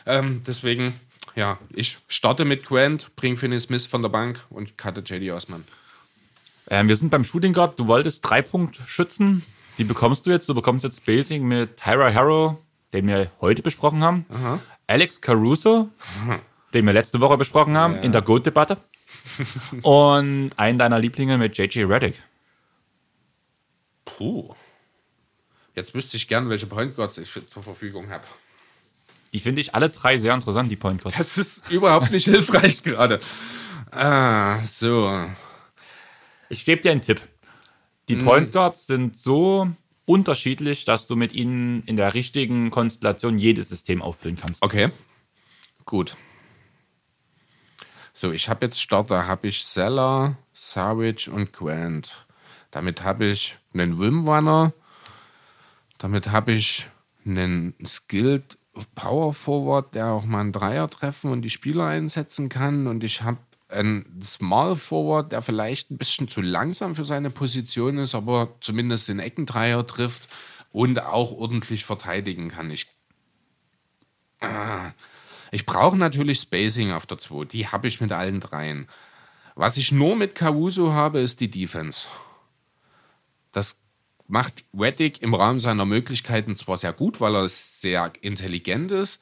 Ähm, 0.07 0.43
deswegen, 0.47 0.99
ja, 1.35 1.59
ich 1.75 1.99
starte 2.09 2.47
mit 2.47 2.65
Grant, 2.65 3.15
bring 3.15 3.37
Finney 3.37 3.61
Smith 3.61 3.87
von 3.87 4.01
der 4.01 4.09
Bank 4.09 4.43
und 4.49 4.79
cutte 4.79 5.03
JD 5.05 5.33
Osman. 5.33 5.65
Ähm, 6.71 6.89
wir 6.89 6.97
sind 6.97 7.11
beim 7.11 7.25
Shooting 7.25 7.53
Guard. 7.53 7.79
Du 7.79 7.87
wolltest 7.87 8.29
drei 8.29 8.43
Punkt 8.43 8.81
schützen. 8.87 9.45
Die 9.79 9.85
bekommst 9.85 10.27
du 10.27 10.31
jetzt. 10.31 10.49
Du 10.49 10.55
bekommst 10.55 10.85
jetzt 10.85 10.99
Spacing 10.99 11.47
mit 11.47 11.77
Tyra 11.77 12.13
Harrow, 12.13 12.57
den 12.93 13.07
wir 13.07 13.31
heute 13.41 13.63
besprochen 13.63 14.03
haben. 14.03 14.27
Alex 14.87 15.21
Caruso, 15.21 15.89
den 16.75 16.87
wir 16.87 16.93
letzte 16.93 17.21
Woche 17.21 17.37
besprochen 17.37 17.77
haben, 17.77 17.97
in 17.97 18.13
der 18.13 18.23
Goat-Debatte. 18.23 18.79
Und 19.83 20.51
einen 20.57 20.79
deiner 20.79 20.99
Lieblinge 20.99 21.39
mit 21.39 21.57
JJ 21.57 21.85
Reddick. 21.85 22.15
Puh. 24.05 24.55
Jetzt 25.75 25.95
wüsste 25.95 26.17
ich 26.17 26.27
gern, 26.27 26.49
welche 26.51 26.67
Point 26.67 26.97
Guards 26.97 27.19
ich 27.19 27.33
zur 27.47 27.63
Verfügung 27.63 28.11
habe. 28.11 28.25
Die 29.33 29.41
finde 29.41 29.61
ich 29.61 29.75
alle 29.75 29.91
drei 29.91 30.19
sehr 30.19 30.35
interessant, 30.35 30.71
die 30.71 30.77
Point 30.77 31.03
Guards. 31.03 31.17
Das 31.17 31.39
ist 31.39 31.71
überhaupt 31.71 32.11
nicht 32.11 32.25
hilfreich 32.29 32.83
gerade. 32.83 33.21
Ah, 33.91 34.59
so. 34.65 35.25
Ich 36.49 36.65
gebe 36.65 36.83
dir 36.83 36.93
einen 36.93 37.03
Tipp. 37.03 37.21
Die 38.09 38.17
Mhm. 38.17 38.25
Point 38.25 38.53
Guards 38.53 38.87
sind 38.87 39.17
so 39.17 39.69
unterschiedlich, 40.07 40.85
dass 40.85 41.07
du 41.07 41.17
mit 41.17 41.33
ihnen 41.35 41.83
in 41.83 41.97
der 41.97 42.15
richtigen 42.15 42.71
Konstellation 42.71 43.39
jedes 43.39 43.69
System 43.69 44.01
auffüllen 44.01 44.37
kannst. 44.37 44.63
Okay. 44.63 44.91
Gut. 45.85 46.17
So, 48.15 48.33
ich 48.33 48.49
habe 48.49 48.67
jetzt 48.67 48.81
Starter, 48.81 49.27
habe 49.27 49.49
ich 49.49 49.65
Seller, 49.65 50.37
Savage 50.53 51.31
und 51.31 51.53
Grant. 51.53 52.27
Damit 52.71 53.05
habe 53.05 53.27
ich 53.27 53.59
einen 53.75 53.99
Wimrunner. 53.99 54.73
Damit 55.99 56.31
habe 56.31 56.53
ich 56.53 56.89
einen 57.25 57.75
Skilled 57.87 58.59
Power 58.95 59.35
Forward, 59.35 59.95
der 59.95 60.07
auch 60.09 60.25
mal 60.25 60.41
einen 60.41 60.53
Dreier 60.53 60.89
treffen 60.89 61.31
und 61.31 61.43
die 61.43 61.51
Spieler 61.51 61.85
einsetzen 61.85 62.49
kann. 62.49 62.87
Und 62.87 63.05
ich 63.05 63.23
habe 63.23 63.39
einen 63.69 64.21
Small 64.23 64.77
Forward, 64.77 65.33
der 65.33 65.43
vielleicht 65.43 65.91
ein 65.91 65.99
bisschen 65.99 66.29
zu 66.29 66.41
langsam 66.41 66.95
für 66.95 67.05
seine 67.05 67.31
Position 67.31 67.99
ist, 67.99 68.15
aber 68.15 68.57
zumindest 68.61 69.09
den 69.09 69.19
Eckendreier 69.19 69.87
trifft 69.87 70.29
und 70.73 71.03
auch 71.03 71.33
ordentlich 71.33 71.85
verteidigen 71.85 72.49
kann. 72.49 72.71
Ich 72.71 72.87
ich 75.51 75.67
brauche 75.67 75.97
natürlich 75.97 76.41
Spacing 76.41 76.93
auf 76.93 77.07
der 77.07 77.19
2. 77.19 77.47
Die 77.47 77.67
habe 77.67 77.89
ich 77.89 78.01
mit 78.01 78.13
allen 78.13 78.41
dreien. 78.41 78.89
Was 79.55 79.77
ich 79.77 79.91
nur 79.91 80.15
mit 80.15 80.35
Caruso 80.35 80.93
habe, 80.93 81.19
ist 81.19 81.41
die 81.41 81.51
Defense. 81.51 82.07
Das 83.53 83.77
macht 84.29 84.65
Reddick 84.79 85.23
im 85.23 85.35
Rahmen 85.35 85.59
seiner 85.59 85.87
Möglichkeiten 85.87 86.57
zwar 86.57 86.79
sehr 86.79 86.93
gut, 86.93 87.21
weil 87.21 87.35
er 87.35 87.49
sehr 87.49 88.13
intelligent 88.21 88.93
ist, 88.93 89.21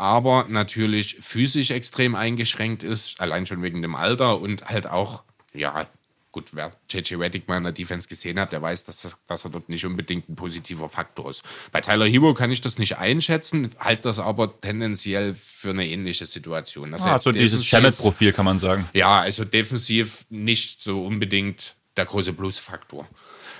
aber 0.00 0.46
natürlich 0.48 1.18
physisch 1.20 1.70
extrem 1.70 2.14
eingeschränkt 2.14 2.82
ist, 2.82 3.20
allein 3.20 3.46
schon 3.46 3.62
wegen 3.62 3.82
dem 3.82 3.94
Alter 3.94 4.40
und 4.40 4.64
halt 4.68 4.86
auch, 4.88 5.22
ja, 5.52 5.86
gut, 6.32 6.50
wer 6.52 6.72
JJ 6.88 7.16
Reddick 7.16 7.48
mal 7.48 7.56
in 7.58 7.64
der 7.64 7.72
Defense 7.72 8.08
gesehen 8.08 8.38
hat, 8.38 8.52
der 8.52 8.62
weiß, 8.62 8.84
dass, 8.84 9.02
das, 9.02 9.18
dass 9.26 9.44
er 9.44 9.50
dort 9.50 9.68
nicht 9.68 9.84
unbedingt 9.84 10.28
ein 10.28 10.36
positiver 10.36 10.88
Faktor 10.88 11.28
ist. 11.30 11.42
Bei 11.72 11.80
Tyler 11.80 12.06
Hero 12.06 12.34
kann 12.34 12.50
ich 12.52 12.60
das 12.60 12.78
nicht 12.78 12.98
einschätzen, 12.98 13.72
halte 13.78 14.02
das 14.02 14.18
aber 14.18 14.60
tendenziell 14.60 15.34
für 15.34 15.70
eine 15.70 15.86
ähnliche 15.86 16.26
Situation. 16.26 16.94
Also 16.94 17.08
Ah, 17.08 17.14
jetzt 17.14 17.24
so 17.24 17.32
dieses 17.32 17.66
Shamet-Profil 17.66 18.32
kann 18.32 18.44
man 18.44 18.58
sagen. 18.58 18.88
ja, 18.94 19.20
also 19.20 19.44
defensiv 19.44 20.24
nicht 20.30 20.80
so 20.82 21.04
unbedingt 21.04 21.74
der 21.96 22.06
große 22.06 22.32
Plusfaktor. 22.32 23.06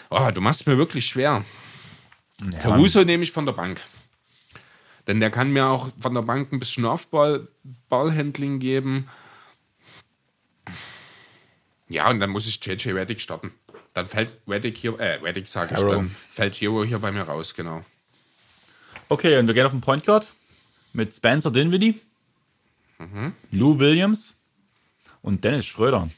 Oh, 0.09 0.31
du 0.33 0.41
machst 0.41 0.63
es 0.63 0.67
mir 0.67 0.79
wirklich 0.79 1.07
schwer. 1.07 1.45
Caruso 2.63 3.05
nehme 3.05 3.25
ich 3.25 3.33
von 3.33 3.45
der 3.47 3.53
Bank. 3.53 3.81
Denn 5.11 5.19
der 5.19 5.33
kann 5.33 5.51
mir 5.51 5.67
auch 5.67 5.89
von 5.99 6.15
der 6.15 6.23
Bank 6.23 6.53
ein 6.53 6.61
bisschen 6.61 6.85
Aufball, 6.85 7.49
Ballhandling 7.89 8.61
geben. 8.61 9.09
Ja, 11.89 12.09
und 12.09 12.21
dann 12.21 12.31
muss 12.31 12.47
ich 12.47 12.65
JJ 12.65 12.91
Reddick 12.91 13.21
starten. 13.21 13.51
Dann 13.93 14.07
fällt 14.07 14.39
Reddick 14.47 14.77
hier, 14.77 14.97
äh, 15.01 15.15
Reddick 15.15 15.49
sage 15.49 15.75
ich, 15.75 15.81
dann 15.81 16.15
fällt 16.31 16.55
Hero 16.55 16.85
hier 16.85 17.01
bei 17.01 17.11
mir 17.11 17.23
raus, 17.23 17.57
genau. 17.57 17.85
Okay, 19.09 19.37
und 19.37 19.49
wir 19.49 19.55
gehen 19.55 19.67
auf 19.67 19.73
den 19.73 19.81
Point 19.81 20.07
Guard 20.07 20.29
mit 20.93 21.13
Spencer 21.13 21.51
Dinwiddie, 21.51 22.01
Lou 23.51 23.81
Williams 23.81 24.37
und 25.23 25.43
Dennis 25.43 25.67
Schröder. 25.67 26.09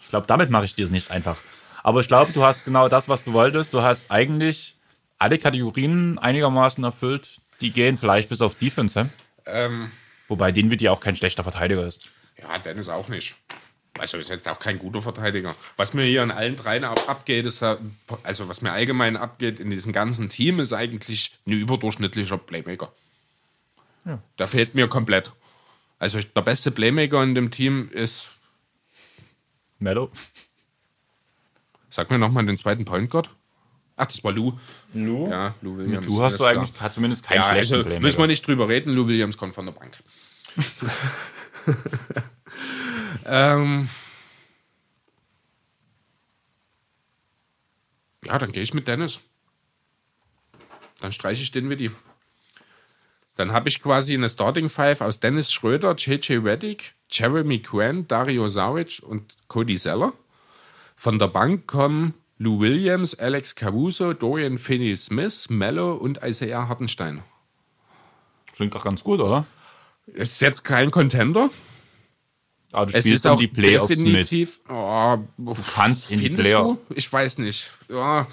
Ich 0.00 0.08
glaube, 0.08 0.26
damit 0.26 0.50
mache 0.50 0.64
ich 0.64 0.74
dir 0.74 0.84
es 0.84 0.90
nicht 0.90 1.12
einfach. 1.12 1.36
Aber 1.84 2.00
ich 2.00 2.08
glaube, 2.08 2.32
du 2.32 2.42
hast 2.42 2.64
genau 2.64 2.88
das, 2.88 3.08
was 3.08 3.22
du 3.22 3.32
wolltest. 3.32 3.72
Du 3.72 3.82
hast 3.82 4.10
eigentlich 4.10 4.79
alle 5.20 5.38
Kategorien 5.38 6.18
einigermaßen 6.18 6.82
erfüllt. 6.82 7.40
Die 7.60 7.70
gehen 7.70 7.98
vielleicht 7.98 8.28
bis 8.30 8.40
auf 8.40 8.56
Defense. 8.56 9.00
hä? 9.00 9.08
Ähm, 9.46 9.92
Wobei 10.28 10.50
Dinwiddie 10.50 10.88
auch 10.88 11.00
kein 11.00 11.14
schlechter 11.14 11.42
Verteidiger 11.44 11.86
ist. 11.86 12.10
Ja, 12.38 12.58
Dennis 12.58 12.88
auch 12.88 13.08
nicht. 13.08 13.34
Also 13.98 14.16
ist 14.16 14.30
jetzt 14.30 14.48
auch 14.48 14.58
kein 14.58 14.78
guter 14.78 15.02
Verteidiger. 15.02 15.54
Was 15.76 15.92
mir 15.92 16.04
hier 16.04 16.22
an 16.22 16.30
allen 16.30 16.56
dreien 16.56 16.84
ab 16.84 17.06
abgeht, 17.06 17.44
ist, 17.44 17.62
also 17.62 18.48
was 18.48 18.62
mir 18.62 18.72
allgemein 18.72 19.16
abgeht 19.16 19.60
in 19.60 19.68
diesem 19.68 19.92
ganzen 19.92 20.30
Team, 20.30 20.58
ist 20.58 20.72
eigentlich 20.72 21.32
ein 21.46 21.52
überdurchschnittlicher 21.52 22.38
Playmaker. 22.38 22.92
Ja. 24.06 24.22
Da 24.38 24.46
fehlt 24.46 24.74
mir 24.74 24.88
komplett. 24.88 25.32
Also 25.98 26.18
der 26.20 26.40
beste 26.40 26.70
Playmaker 26.70 27.22
in 27.22 27.34
dem 27.34 27.50
Team 27.50 27.90
ist, 27.92 28.32
Mello. 29.80 30.10
sag 31.90 32.10
mir 32.10 32.18
nochmal 32.18 32.46
den 32.46 32.56
zweiten 32.56 32.86
Point 32.86 33.10
Guard. 33.10 33.28
Ach, 34.00 34.06
das 34.06 34.24
war 34.24 34.32
Lou. 34.32 34.58
Lou? 34.94 35.28
Ja, 35.28 35.54
Lou 35.60 35.76
Williams. 35.76 36.06
Du 36.06 36.22
hast 36.22 36.40
du 36.40 36.44
eigentlich 36.44 36.72
hat 36.80 36.94
zumindest 36.94 37.22
keinen 37.22 37.36
Ja, 37.36 37.50
schlechten 37.50 37.74
also 37.74 37.84
Playmaker. 37.84 38.00
müssen 38.00 38.18
wir 38.18 38.26
nicht 38.28 38.46
drüber 38.46 38.66
reden. 38.66 38.94
Lou 38.94 39.06
Williams 39.06 39.36
kommt 39.36 39.54
von 39.54 39.66
der 39.66 39.72
Bank. 39.72 39.94
ähm, 43.26 43.90
ja, 48.24 48.38
dann 48.38 48.52
gehe 48.52 48.62
ich 48.62 48.72
mit 48.72 48.88
Dennis. 48.88 49.20
Dann 51.02 51.12
streiche 51.12 51.42
ich 51.42 51.50
den 51.50 51.68
die. 51.76 51.90
Dann 53.36 53.52
habe 53.52 53.68
ich 53.68 53.82
quasi 53.82 54.14
eine 54.14 54.30
Starting 54.30 54.70
Five 54.70 55.02
aus 55.02 55.20
Dennis 55.20 55.52
Schröder, 55.52 55.94
JJ 55.94 56.38
Reddick, 56.38 56.94
Jeremy 57.10 57.58
Grant, 57.58 58.10
Dario 58.10 58.48
Saric 58.48 59.02
und 59.02 59.36
Cody 59.48 59.76
Zeller. 59.76 60.14
Von 60.96 61.18
der 61.18 61.28
Bank 61.28 61.66
kommen 61.66 62.14
Lou 62.42 62.58
Williams, 62.58 63.14
Alex 63.18 63.54
Caruso, 63.54 64.14
Dorian 64.14 64.56
Finney-Smith, 64.56 65.50
Mello 65.50 65.92
und 65.94 66.20
Isaiah 66.24 66.68
Hartenstein. 66.68 67.22
Klingt 68.54 68.74
doch 68.74 68.82
ganz 68.82 69.04
gut, 69.04 69.20
oder? 69.20 69.44
Ist 70.06 70.40
jetzt 70.40 70.62
kein 70.64 70.90
Contender. 70.90 71.50
Aber 72.72 72.86
du 72.86 72.92
Es 72.96 73.04
spielst 73.04 73.16
ist 73.16 73.24
dann 73.26 73.34
auch 73.34 73.38
die 73.40 73.46
Playoffs 73.46 73.90
mit. 73.90 73.98
definitiv. 73.98 74.60
Oh, 74.70 75.18
du 75.36 75.54
kannst 75.74 76.10
in 76.10 76.18
die 76.18 76.26
findest 76.28 76.48
Playoffs. 76.48 76.78
du? 76.88 76.94
Ich 76.94 77.12
weiß 77.12 77.38
nicht. 77.38 77.70
Ja. 77.90 78.26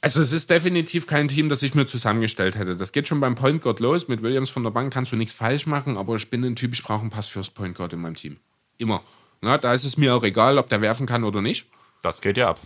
Also 0.00 0.22
es 0.22 0.30
ist 0.30 0.48
definitiv 0.48 1.08
kein 1.08 1.26
Team, 1.26 1.48
das 1.48 1.64
ich 1.64 1.74
mir 1.74 1.86
zusammengestellt 1.86 2.56
hätte. 2.56 2.76
Das 2.76 2.92
geht 2.92 3.08
schon 3.08 3.18
beim 3.18 3.34
Point 3.34 3.62
Guard 3.62 3.80
los. 3.80 4.06
Mit 4.06 4.22
Williams 4.22 4.48
von 4.50 4.62
der 4.62 4.70
Bank 4.70 4.92
kannst 4.92 5.10
du 5.10 5.16
nichts 5.16 5.34
falsch 5.34 5.66
machen, 5.66 5.96
aber 5.96 6.14
ich 6.14 6.30
bin 6.30 6.44
ein 6.44 6.54
Typ, 6.54 6.72
ich 6.72 6.84
brauche 6.84 7.00
einen 7.00 7.10
Pass 7.10 7.26
fürs 7.26 7.50
Point 7.50 7.74
Guard 7.76 7.94
in 7.94 8.00
meinem 8.00 8.14
Team. 8.14 8.36
Immer. 8.76 9.02
Na, 9.40 9.58
da 9.58 9.74
ist 9.74 9.84
es 9.84 9.96
mir 9.96 10.14
auch 10.14 10.22
egal, 10.22 10.58
ob 10.58 10.68
der 10.68 10.80
werfen 10.80 11.06
kann 11.06 11.24
oder 11.24 11.42
nicht. 11.42 11.66
Das 12.02 12.20
geht 12.20 12.36
ja 12.36 12.50
ab. 12.50 12.60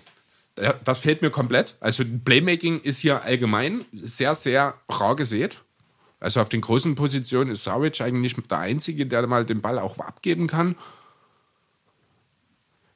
Das 0.84 0.98
fehlt 0.98 1.22
mir 1.22 1.30
komplett. 1.30 1.76
Also 1.80 2.04
Playmaking 2.24 2.80
ist 2.80 2.98
hier 2.98 3.22
allgemein 3.22 3.84
sehr, 3.92 4.34
sehr 4.34 4.74
rar 4.88 5.16
gesät. 5.16 5.62
Also 6.20 6.40
auf 6.40 6.48
den 6.48 6.60
großen 6.60 6.94
Positionen 6.94 7.50
ist 7.50 7.64
Saric 7.64 8.00
eigentlich 8.00 8.34
der 8.34 8.58
Einzige, 8.58 9.06
der 9.06 9.26
mal 9.26 9.44
den 9.44 9.60
Ball 9.60 9.78
auch 9.78 9.98
abgeben 9.98 10.46
kann. 10.46 10.76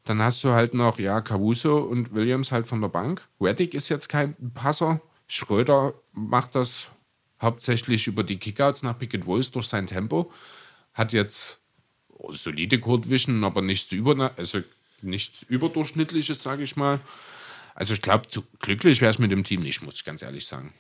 Dann 0.05 0.23
hast 0.23 0.45
du 0.45 0.51
halt 0.51 0.75
noch, 0.75 1.01
ja, 1.01 1.21
Caruso 1.21 1.79
und 1.79 2.15
Williams 2.15 2.53
halt 2.53 2.69
von 2.69 2.81
der 2.81 2.89
Bank. 2.89 3.27
Reddick 3.41 3.75
ist 3.75 3.89
jetzt 3.89 4.09
kein 4.09 4.37
Passer. 4.55 5.01
Schröder 5.27 5.95
macht 6.13 6.55
das 6.55 6.89
hauptsächlich 7.43 8.07
über 8.07 8.23
die 8.23 8.39
Kickouts 8.39 8.83
nach 8.83 8.97
Pick 8.97 9.15
and 9.15 9.27
Rolls 9.27 9.51
durch 9.51 9.67
sein 9.67 9.89
Tempo. 9.89 10.31
Hat 10.95 11.13
jetzt 11.13 11.59
solide 12.31 12.79
Court 12.79 13.11
Vision, 13.11 13.43
aber 13.43 13.63
nichts, 13.63 13.91
über, 13.91 14.33
also 14.37 14.61
nichts 15.03 15.43
überdurchschnittliches, 15.43 16.43
sage 16.43 16.63
ich 16.63 16.77
mal. 16.77 17.01
Also 17.75 17.95
ich 17.95 18.03
glaube, 18.03 18.29
zu 18.29 18.43
glücklich 18.61 19.01
wäre 19.01 19.11
es 19.11 19.19
mit 19.19 19.31
dem 19.31 19.45
Team 19.45 19.61
nicht, 19.61 19.83
muss 19.83 19.97
ich 19.97 20.05
ganz 20.05 20.23
ehrlich 20.23 20.47
sagen. 20.47 20.73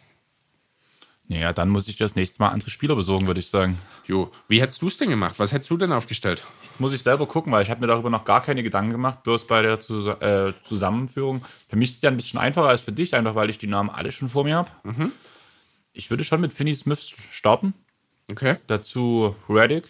Naja, 1.28 1.52
dann 1.52 1.70
muss 1.70 1.88
ich 1.88 1.96
das 1.96 2.14
nächste 2.14 2.40
Mal 2.40 2.50
andere 2.50 2.70
Spieler 2.70 2.94
besorgen, 2.94 3.26
würde 3.26 3.40
ich 3.40 3.48
sagen. 3.48 3.78
Jo, 4.06 4.30
wie 4.46 4.60
hättest 4.60 4.80
du 4.80 4.86
es 4.86 4.96
denn 4.96 5.10
gemacht? 5.10 5.38
Was 5.38 5.52
hättest 5.52 5.70
du 5.70 5.76
denn 5.76 5.92
aufgestellt? 5.92 6.44
Muss 6.78 6.92
ich 6.92 7.02
selber 7.02 7.26
gucken, 7.26 7.52
weil 7.52 7.64
ich 7.64 7.70
habe 7.70 7.80
mir 7.80 7.88
darüber 7.88 8.10
noch 8.10 8.24
gar 8.24 8.42
keine 8.42 8.62
Gedanken 8.62 8.92
gemacht, 8.92 9.24
bloß 9.24 9.48
bei 9.48 9.60
der 9.60 9.80
Zus 9.80 10.06
äh, 10.06 10.52
Zusammenführung. 10.62 11.44
Für 11.68 11.76
mich 11.76 11.90
ist 11.90 11.96
es 11.96 12.02
ja 12.02 12.10
ein 12.10 12.16
bisschen 12.16 12.38
einfacher 12.38 12.68
als 12.68 12.80
für 12.80 12.92
dich, 12.92 13.14
einfach 13.14 13.34
weil 13.34 13.50
ich 13.50 13.58
die 13.58 13.66
Namen 13.66 13.90
alle 13.90 14.12
schon 14.12 14.28
vor 14.28 14.44
mir 14.44 14.56
habe. 14.56 14.70
Ich 15.92 16.10
würde 16.10 16.22
schon 16.22 16.40
mit 16.40 16.52
Finney 16.52 16.74
Smith 16.74 17.12
starten. 17.32 17.74
Okay. 18.30 18.56
Dazu 18.68 19.34
Reddick 19.48 19.88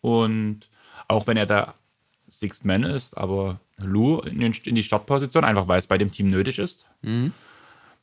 und 0.00 0.68
auch 1.08 1.26
wenn 1.26 1.36
er 1.36 1.46
der 1.46 1.74
Sixth 2.28 2.64
Man 2.64 2.82
ist, 2.82 3.16
aber 3.16 3.60
Lou 3.76 4.20
in, 4.20 4.52
die 4.52 4.82
Startposition, 4.82 5.44
einfach 5.44 5.68
weil 5.68 5.78
es 5.78 5.86
bei 5.86 5.98
dem 5.98 6.10
Team 6.10 6.28
nötig 6.28 6.58
ist. 6.58 6.86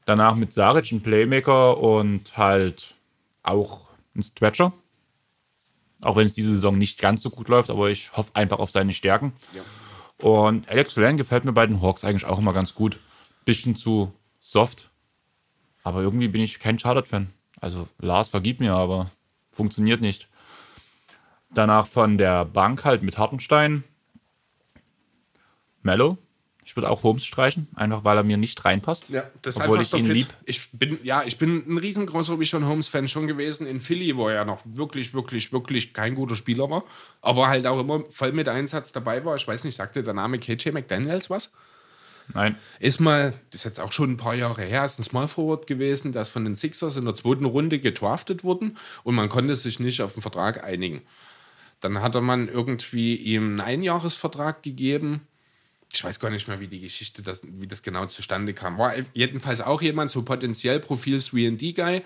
Danach 0.06 0.36
mit 0.36 0.54
Saric, 0.54 0.92
ein 0.92 1.02
Playmaker 1.02 1.78
und 1.78 2.38
halt 2.38 2.96
auch 3.42 3.90
ein 4.16 4.24
Stretcher. 4.24 4.74
Auch 6.02 6.16
wenn 6.18 6.26
es 6.26 6.34
diese 6.34 6.52
Saison 6.52 6.78
nicht 6.78 7.00
ganz 7.00 7.22
so 7.24 7.30
gut 7.30 7.48
läuft, 7.48 7.70
aber 7.70 7.90
ich 7.90 8.16
hoffe 8.16 8.32
einfach 8.34 8.60
auf 8.60 8.72
seine 8.72 8.94
Stärken. 8.94 9.34
Und 10.22 10.70
Alex 10.70 10.96
Len 10.96 11.18
gefällt 11.18 11.46
mir 11.46 11.54
bei 11.54 11.66
den 11.66 11.82
Hawks 11.82 12.04
eigentlich 12.04 12.26
auch 12.26 12.40
immer 12.40 12.54
ganz 12.54 12.76
gut. 12.76 13.00
Bisschen 13.46 13.76
zu 13.76 14.14
soft. 14.40 14.90
Aber 15.84 16.02
irgendwie 16.02 16.28
bin 16.28 16.42
ich 16.42 16.60
kein 16.60 16.80
Charlotte-Fan. 16.80 17.28
Also 17.60 17.88
Lars 18.00 18.30
vergibt 18.30 18.60
mir, 18.60 18.74
aber 18.74 19.12
funktioniert 19.52 20.02
nicht. 20.02 20.28
Danach 21.54 21.88
von 21.88 22.18
der 22.18 22.46
Bank 22.46 22.84
halt 22.84 23.04
mit 23.04 23.18
Hartenstein. 23.18 23.84
Mello. 25.84 26.18
Ich 26.66 26.78
würde 26.78 26.90
auch 26.90 27.04
Holmes 27.04 27.26
streichen, 27.26 27.68
einfach 27.76 28.06
weil 28.06 28.16
er 28.16 28.24
mir 28.24 28.38
nicht 28.38 28.64
reinpasst. 28.64 29.10
Ja, 29.10 29.30
das 29.42 29.58
obwohl 29.58 29.80
einfach 29.80 29.98
ich 29.98 30.00
ihn 30.00 30.10
lieb. 30.10 30.28
Ich 30.46 30.72
bin, 30.72 30.98
ja, 31.04 31.24
ich 31.26 31.38
bin 31.38 31.64
ein 31.68 31.78
riesengroßer 31.78 32.40
Richard 32.40 32.64
Holmes-Fan 32.64 33.10
schon 33.10 33.28
gewesen 33.28 33.68
in 33.68 33.82
Philly, 33.82 34.16
wo 34.16 34.30
er 34.30 34.36
ja 34.36 34.46
noch 34.46 34.62
wirklich, 34.64 35.14
wirklich, 35.14 35.52
wirklich 35.52 35.94
kein 35.94 36.16
guter 36.16 36.38
Spieler 36.38 36.70
war, 36.70 36.86
aber 37.22 37.50
halt 37.50 37.68
auch 37.68 37.82
immer 37.82 38.06
voll 38.10 38.32
mit 38.32 38.48
Einsatz 38.48 38.94
dabei 38.94 39.26
war. 39.26 39.36
Ich 39.36 39.46
weiß 39.46 39.66
nicht, 39.66 39.76
sagte 39.76 40.04
der 40.04 40.14
Name 40.14 40.40
KJ 40.40 40.72
McDaniels 40.72 41.30
was? 41.30 41.52
Nein. 42.34 42.56
Ist 42.80 43.02
mal, 43.02 43.34
ist 43.54 43.66
jetzt 43.66 43.82
auch 43.82 43.92
schon 43.92 44.12
ein 44.12 44.18
paar 44.18 44.36
Jahre 44.36 44.64
her, 44.64 44.86
ist 44.86 45.00
ein 45.00 45.04
Small 45.04 45.28
Forward 45.28 45.68
gewesen, 45.68 46.14
der 46.14 46.22
ist 46.22 46.30
von 46.30 46.46
den 46.46 46.56
Sixers 46.56 46.96
in 46.96 47.04
der 47.04 47.16
zweiten 47.16 47.46
Runde 47.46 47.80
gedraftet 47.80 48.46
worden 48.46 48.78
und 49.04 49.16
man 49.16 49.28
konnte 49.28 49.58
sich 49.58 49.82
nicht 49.82 50.02
auf 50.02 50.16
einen 50.16 50.22
Vertrag 50.22 50.64
einigen. 50.64 51.02
Dann 51.82 52.02
hatte 52.02 52.22
man 52.22 52.48
irgendwie 52.48 53.18
ihm 53.18 53.44
einen 53.44 53.60
Einjahresvertrag 53.60 54.64
gegeben. 54.64 55.28
Ich 55.94 56.04
weiß 56.04 56.20
gar 56.20 56.32
nicht 56.32 56.48
mehr, 56.48 56.60
wie 56.60 56.68
die 56.68 56.80
Geschichte, 56.80 57.22
das, 57.22 57.42
wie 57.44 57.68
das 57.68 57.84
genau 57.84 58.08
zustande 58.08 58.56
kam. 58.56 58.80
War 58.80 58.96
jedenfalls 59.14 59.62
auch 59.62 59.82
jemand, 59.82 60.10
so 60.10 60.24
potenziell 60.24 60.80
Profil 60.80 61.18
3D-Guy, 61.18 62.02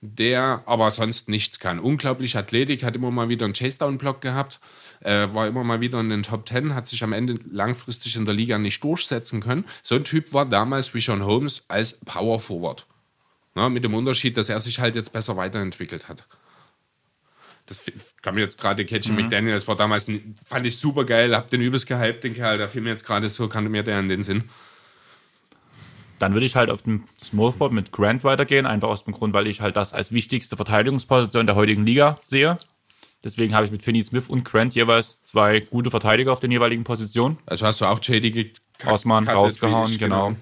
der 0.00 0.62
aber 0.64 0.90
sonst 0.90 1.28
nichts 1.28 1.58
kann. 1.58 1.78
Unglaublich 1.78 2.36
Athletik, 2.38 2.82
hat 2.82 2.96
immer 2.96 3.10
mal 3.10 3.28
wieder 3.28 3.44
einen 3.44 3.52
Chase-Down-Block 3.52 4.22
gehabt, 4.22 4.58
äh, 5.00 5.28
war 5.32 5.46
immer 5.46 5.64
mal 5.64 5.82
wieder 5.82 6.00
in 6.00 6.08
den 6.08 6.22
Top 6.22 6.48
10, 6.48 6.74
hat 6.74 6.86
sich 6.86 7.04
am 7.04 7.12
Ende 7.12 7.34
langfristig 7.50 8.16
in 8.16 8.24
der 8.24 8.34
Liga 8.34 8.56
nicht 8.56 8.82
durchsetzen 8.82 9.40
können. 9.40 9.66
So 9.82 9.96
ein 9.96 10.04
Typ 10.04 10.32
war 10.32 10.46
damals 10.46 10.94
Richard 10.94 11.20
Holmes 11.20 11.64
als 11.68 11.98
Power 12.06 12.40
Forward. 12.40 12.86
Na, 13.54 13.68
mit 13.68 13.84
dem 13.84 13.94
Unterschied, 13.94 14.38
dass 14.38 14.48
er 14.48 14.60
sich 14.60 14.80
halt 14.80 14.94
jetzt 14.94 15.12
besser 15.12 15.36
weiterentwickelt 15.36 16.08
hat. 16.08 16.26
Das 17.66 17.80
kam 18.22 18.36
mir 18.36 18.42
jetzt 18.42 18.60
gerade 18.60 18.84
Catchy 18.84 19.10
McDaniel, 19.16 19.52
das 19.52 19.66
war 19.66 19.74
damals, 19.76 20.08
fand 20.44 20.66
ich 20.66 20.78
super 20.78 21.04
geil, 21.04 21.34
hab 21.34 21.48
den 21.50 21.60
übelst 21.60 21.86
gehypt, 21.88 22.22
den 22.22 22.32
Kerl, 22.34 22.58
da 22.58 22.68
fiel 22.68 22.80
mir 22.80 22.90
jetzt 22.90 23.04
gerade 23.04 23.28
so, 23.28 23.48
kannte 23.48 23.68
mir 23.68 23.82
der 23.82 23.98
in 23.98 24.08
den 24.08 24.22
Sinn. 24.22 24.44
Dann 26.18 26.32
würde 26.32 26.46
ich 26.46 26.56
halt 26.56 26.70
auf 26.70 26.82
dem 26.82 27.04
Smallford 27.22 27.72
mit 27.72 27.92
Grant 27.92 28.24
weitergehen, 28.24 28.64
einfach 28.66 28.88
aus 28.88 29.04
dem 29.04 29.12
Grund, 29.12 29.34
weil 29.34 29.46
ich 29.46 29.60
halt 29.60 29.76
das 29.76 29.92
als 29.92 30.12
wichtigste 30.12 30.56
Verteidigungsposition 30.56 31.44
der 31.46 31.56
heutigen 31.56 31.84
Liga 31.84 32.16
sehe. 32.22 32.56
Deswegen 33.22 33.54
habe 33.54 33.66
ich 33.66 33.72
mit 33.72 33.82
Finney 33.82 34.02
Smith 34.02 34.24
und 34.28 34.44
Grant 34.44 34.74
jeweils 34.74 35.22
zwei 35.24 35.60
gute 35.60 35.90
Verteidiger 35.90 36.32
auf 36.32 36.40
den 36.40 36.52
jeweiligen 36.52 36.84
Positionen. 36.84 37.38
Also 37.44 37.66
hast 37.66 37.80
du 37.80 37.84
auch 37.86 38.00
JD. 38.02 38.52
Osman 38.86 39.24
cuttet, 39.24 39.36
rausgehauen, 39.36 39.90
ich- 39.92 39.98
genau. 39.98 40.36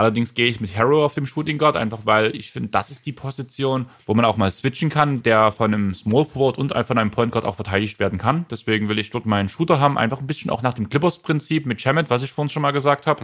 Allerdings 0.00 0.32
gehe 0.32 0.46
ich 0.46 0.62
mit 0.62 0.74
Harrow 0.74 1.04
auf 1.04 1.12
dem 1.12 1.26
Shooting 1.26 1.58
Guard, 1.58 1.76
einfach 1.76 1.98
weil 2.04 2.34
ich 2.34 2.52
finde, 2.52 2.70
das 2.70 2.90
ist 2.90 3.04
die 3.04 3.12
Position, 3.12 3.84
wo 4.06 4.14
man 4.14 4.24
auch 4.24 4.38
mal 4.38 4.50
switchen 4.50 4.88
kann, 4.88 5.22
der 5.22 5.52
von 5.52 5.74
einem 5.74 5.92
Small 5.92 6.24
Forward 6.24 6.56
und 6.56 6.72
von 6.86 6.96
einem 6.96 7.10
Point 7.10 7.32
Guard 7.32 7.44
auch 7.44 7.56
verteidigt 7.56 7.98
werden 7.98 8.18
kann. 8.18 8.46
Deswegen 8.50 8.88
will 8.88 8.98
ich 8.98 9.10
dort 9.10 9.26
meinen 9.26 9.50
Shooter 9.50 9.78
haben, 9.78 9.98
einfach 9.98 10.20
ein 10.20 10.26
bisschen 10.26 10.50
auch 10.50 10.62
nach 10.62 10.72
dem 10.72 10.88
Clippers-Prinzip 10.88 11.66
mit 11.66 11.82
Chamet, 11.82 12.08
was 12.08 12.22
ich 12.22 12.32
vorhin 12.32 12.48
schon 12.48 12.62
mal 12.62 12.70
gesagt 12.70 13.06
habe. 13.06 13.22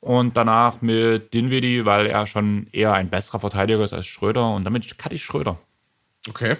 Und 0.00 0.36
danach 0.36 0.82
mit 0.82 1.32
Dinwiddie, 1.32 1.84
weil 1.84 2.06
er 2.06 2.26
schon 2.26 2.66
eher 2.72 2.92
ein 2.92 3.08
besserer 3.08 3.38
Verteidiger 3.38 3.84
ist 3.84 3.92
als 3.92 4.06
Schröder. 4.06 4.54
Und 4.54 4.64
damit 4.64 4.98
cutte 4.98 5.14
ich 5.14 5.22
Schröder. 5.22 5.56
Okay. 6.28 6.56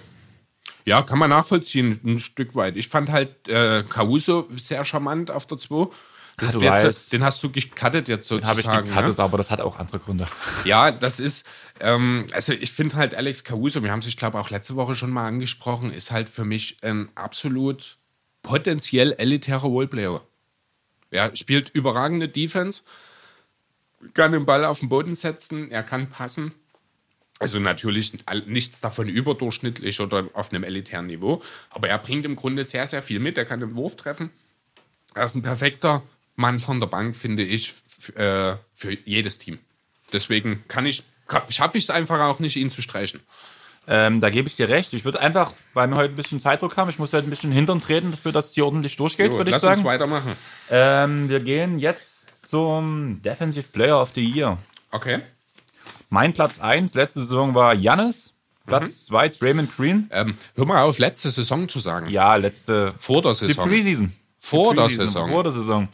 Ja, 0.85 1.01
kann 1.01 1.19
man 1.19 1.31
nachvollziehen, 1.31 1.99
ein 2.05 2.19
Stück 2.19 2.55
weit. 2.55 2.77
Ich 2.77 2.87
fand 2.87 3.11
halt 3.11 3.49
äh, 3.49 3.83
Caruso 3.89 4.47
sehr 4.55 4.85
charmant 4.85 5.31
auf 5.31 5.45
der 5.45 5.57
2. 5.57 5.87
Das 6.39 6.51
Du 6.51 6.61
wird 6.61 6.71
jetzt- 6.73 6.83
weißt. 6.85 7.13
den 7.13 7.23
hast 7.23 7.41
du 7.43 7.49
gecuttet 7.51 8.07
jetzt 8.07 8.29
Habe 8.29 8.41
ich 8.41 8.47
sozusagen. 8.65 8.87
gecuttet, 8.87 9.19
aber 9.19 9.37
das 9.39 9.49
hat 9.49 9.59
auch 9.59 9.79
andere 9.79 9.97
Gründe. 9.99 10.27
Ja, 10.65 10.91
das 10.91 11.19
ist, 11.19 11.47
ähm, 11.79 12.27
also 12.31 12.53
ich 12.53 12.71
finde 12.71 12.95
halt 12.95 13.15
Alex 13.15 13.43
Caruso, 13.43 13.81
wir 13.81 13.91
haben 13.91 13.99
es, 14.01 14.07
ich 14.07 14.17
glaube, 14.17 14.39
auch 14.39 14.51
letzte 14.51 14.75
Woche 14.75 14.93
schon 14.93 15.09
mal 15.09 15.25
angesprochen, 15.27 15.91
ist 15.91 16.11
halt 16.11 16.29
für 16.29 16.45
mich 16.45 16.77
ein 16.83 17.09
absolut 17.15 17.97
potenziell 18.43 19.13
elitärer 19.13 19.61
Roleplayer. 19.67 20.21
Er 21.09 21.35
spielt 21.35 21.69
überragende 21.71 22.29
Defense, 22.29 22.83
kann 24.13 24.31
den 24.31 24.45
Ball 24.45 24.63
auf 24.65 24.79
den 24.79 24.89
Boden 24.89 25.15
setzen, 25.15 25.71
er 25.71 25.81
kann 25.81 26.09
passen. 26.11 26.53
Also 27.39 27.59
natürlich 27.59 28.13
nichts 28.45 28.79
davon 28.79 29.07
überdurchschnittlich 29.07 29.99
oder 30.01 30.27
auf 30.33 30.51
einem 30.51 30.63
elitären 30.63 31.07
Niveau, 31.07 31.41
aber 31.71 31.87
er 31.89 31.97
bringt 31.97 32.25
im 32.25 32.35
Grunde 32.35 32.63
sehr, 32.63 32.85
sehr 32.85 33.01
viel 33.01 33.19
mit. 33.19 33.37
Er 33.39 33.45
kann 33.45 33.59
den 33.59 33.75
Wurf 33.75 33.95
treffen. 33.95 34.29
Er 35.15 35.23
ist 35.25 35.35
ein 35.35 35.41
perfekter 35.43 36.03
Mann 36.37 36.61
von 36.61 36.79
der 36.79 36.87
Bank, 36.87 37.15
finde 37.15 37.43
ich, 37.43 37.73
äh, 38.15 38.55
für 38.75 38.97
jedes 39.03 39.37
Team. 39.37 39.59
Deswegen 40.13 40.63
kann 40.69 40.85
ich, 40.85 41.03
schaffe 41.49 41.77
ich 41.77 41.83
es 41.83 41.89
einfach 41.89 42.21
auch 42.21 42.39
nicht, 42.39 42.55
ihn 42.55 42.71
zu 42.71 42.81
streichen. 42.81 43.19
Ähm, 43.89 44.21
da 44.21 44.29
gebe 44.29 44.47
ich 44.47 44.55
dir 44.55 44.69
recht. 44.69 44.93
Ich 44.93 45.05
würde 45.05 45.19
einfach, 45.19 45.53
weil 45.73 45.87
wir 45.87 45.95
heute 45.95 46.13
ein 46.13 46.17
bisschen 46.17 46.39
Zeitdruck 46.39 46.77
haben, 46.77 46.89
ich 46.89 46.99
muss 46.99 47.13
halt 47.13 47.25
ein 47.25 47.29
bisschen 47.29 47.51
hintern 47.51 47.81
treten, 47.81 48.11
dafür, 48.11 48.31
dass 48.31 48.47
es 48.47 48.53
hier 48.53 48.65
ordentlich 48.65 48.95
durchgeht, 48.97 49.31
würde 49.31 49.49
ich 49.49 49.53
lass 49.53 49.61
sagen. 49.61 49.79
uns 49.79 49.87
weitermachen. 49.87 50.33
Ähm, 50.69 51.29
wir 51.29 51.39
gehen 51.39 51.79
jetzt 51.79 52.27
zum 52.45 53.21
Defensive 53.23 53.69
Player 53.71 54.01
of 54.01 54.11
the 54.13 54.23
Year. 54.23 54.57
Okay. 54.91 55.19
Mein 56.09 56.33
Platz 56.33 56.59
1 56.59 56.93
letzte 56.95 57.21
Saison 57.21 57.55
war 57.55 57.73
Jannis. 57.73 58.33
Platz 58.65 59.05
2 59.05 59.29
Draymond 59.29 59.75
Green. 59.75 60.09
Ähm, 60.11 60.35
hör 60.55 60.65
mal 60.65 60.83
auf, 60.83 60.99
letzte 60.99 61.29
Saison 61.29 61.69
zu 61.69 61.79
sagen. 61.79 62.09
Ja, 62.09 62.35
letzte 62.35 62.93
Vor 62.97 63.21
der 63.21 63.31
die 63.31 63.47
Saison. 63.47 63.69
Preseason. 63.69 64.13
Vor 64.39 64.75
der 64.75 64.81
Preseason, 64.83 65.07
Saison. 65.07 65.31
Vor 65.31 65.43
der 65.43 65.51
Saison. 65.53 65.87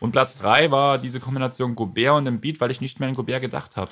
Und 0.00 0.12
Platz 0.12 0.38
3 0.38 0.70
war 0.70 0.98
diese 0.98 1.20
Kombination 1.20 1.74
Gobert 1.74 2.14
und 2.16 2.26
Embiid, 2.26 2.60
weil 2.60 2.70
ich 2.70 2.80
nicht 2.80 3.00
mehr 3.00 3.08
an 3.08 3.14
Gobert 3.14 3.40
gedacht 3.40 3.76
habe. 3.76 3.90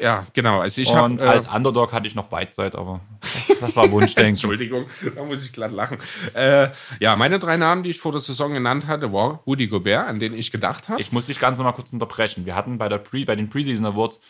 Ja, 0.00 0.26
genau. 0.32 0.60
Also 0.60 0.80
ich 0.80 0.88
Und 0.90 1.20
habe. 1.20 1.24
Äh, 1.24 1.28
als 1.28 1.48
Underdog 1.48 1.92
hatte 1.92 2.06
ich 2.06 2.14
noch 2.14 2.32
Whiteside, 2.32 2.78
aber 2.78 3.00
das, 3.20 3.58
das 3.58 3.76
war 3.76 3.90
Wunschdenken. 3.90 4.30
Entschuldigung, 4.30 4.86
da 5.14 5.24
muss 5.24 5.44
ich 5.44 5.52
glatt 5.52 5.72
lachen. 5.72 5.98
Äh, 6.34 6.68
ja, 7.00 7.16
meine 7.16 7.38
drei 7.38 7.56
Namen, 7.56 7.82
die 7.82 7.90
ich 7.90 8.00
vor 8.00 8.12
der 8.12 8.20
Saison 8.20 8.52
genannt 8.52 8.86
hatte, 8.86 9.12
war 9.12 9.42
Rudy 9.46 9.66
Gobert, 9.66 10.08
an 10.08 10.18
den 10.18 10.34
ich 10.34 10.50
gedacht 10.50 10.88
habe. 10.88 11.00
Ich 11.00 11.12
muss 11.12 11.26
dich 11.26 11.38
ganz 11.38 11.58
noch 11.58 11.64
mal 11.64 11.72
kurz 11.72 11.92
unterbrechen. 11.92 12.46
Wir 12.46 12.54
hatten 12.54 12.78
bei, 12.78 12.88
der 12.88 12.98
Pre, 12.98 13.24
bei 13.24 13.36
den 13.36 13.50
Preseason 13.50 13.86
Awards 13.86 14.20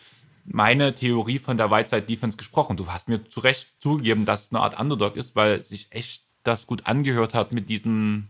meine 0.45 0.95
Theorie 0.95 1.39
von 1.39 1.57
der 1.57 1.71
Whiteside 1.71 2.03
Defense 2.03 2.37
gesprochen. 2.37 2.75
Du 2.75 2.87
hast 2.87 3.07
mir 3.07 3.23
zu 3.29 3.39
Recht 3.39 3.73
zugegeben, 3.79 4.25
dass 4.25 4.45
es 4.45 4.51
eine 4.51 4.61
Art 4.61 4.79
Underdog 4.79 5.15
ist, 5.15 5.35
weil 5.35 5.61
sich 5.61 5.87
echt 5.91 6.23
das 6.43 6.67
gut 6.67 6.85
angehört 6.85 7.33
hat 7.33 7.53
mit 7.53 7.69
diesen. 7.69 8.29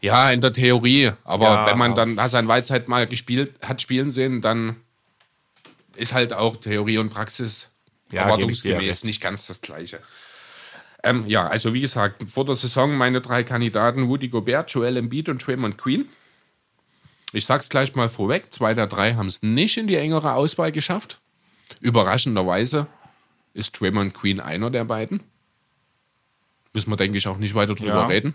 Ja, 0.00 0.30
in 0.30 0.40
der 0.40 0.52
Theorie. 0.52 1.12
Aber 1.24 1.44
Ja, 1.44 1.66
wenn 1.66 1.78
man 1.78 1.94
dann 1.94 2.20
Hassan 2.20 2.48
Weizheit 2.48 2.88
mal 2.88 3.06
gespielt 3.06 3.54
hat 3.62 3.82
spielen 3.82 4.10
sehen, 4.10 4.40
dann 4.40 4.76
ist 5.96 6.14
halt 6.14 6.32
auch 6.32 6.56
Theorie 6.56 6.98
und 6.98 7.10
Praxis 7.10 7.70
Ja, 8.12 8.22
erwartungsgemäß 8.22 9.04
nicht 9.04 9.20
ganz 9.20 9.46
das 9.46 9.60
Gleiche. 9.60 10.00
Ähm, 11.02 11.24
ja, 11.26 11.46
also 11.46 11.74
wie 11.74 11.80
gesagt, 11.80 12.28
vor 12.30 12.44
der 12.44 12.54
Saison 12.56 12.92
meine 12.94 13.20
drei 13.20 13.44
Kandidaten 13.44 14.04
Rudy 14.04 14.28
Gobert, 14.28 14.70
Joel 14.72 14.96
Embiid 14.96 15.28
und 15.28 15.44
Draymond 15.46 15.78
Queen. 15.78 16.08
Ich 17.32 17.46
sag's 17.46 17.68
gleich 17.68 17.94
mal 17.94 18.08
vorweg, 18.08 18.52
zwei 18.52 18.74
der 18.74 18.86
drei 18.86 19.14
haben 19.14 19.28
es 19.28 19.42
nicht 19.42 19.76
in 19.76 19.86
die 19.86 19.96
engere 19.96 20.32
Auswahl 20.32 20.72
geschafft. 20.72 21.20
Überraschenderweise 21.80 22.86
ist 23.54 23.78
Draymond 23.80 24.14
Queen 24.14 24.40
einer 24.40 24.70
der 24.70 24.84
beiden. 24.84 25.20
Müssen 26.72 26.90
wir, 26.90 26.96
denke 26.96 27.18
ich, 27.18 27.28
auch 27.28 27.36
nicht 27.38 27.54
weiter 27.54 27.74
drüber 27.74 27.92
Ja. 27.94 28.06
reden. 28.06 28.34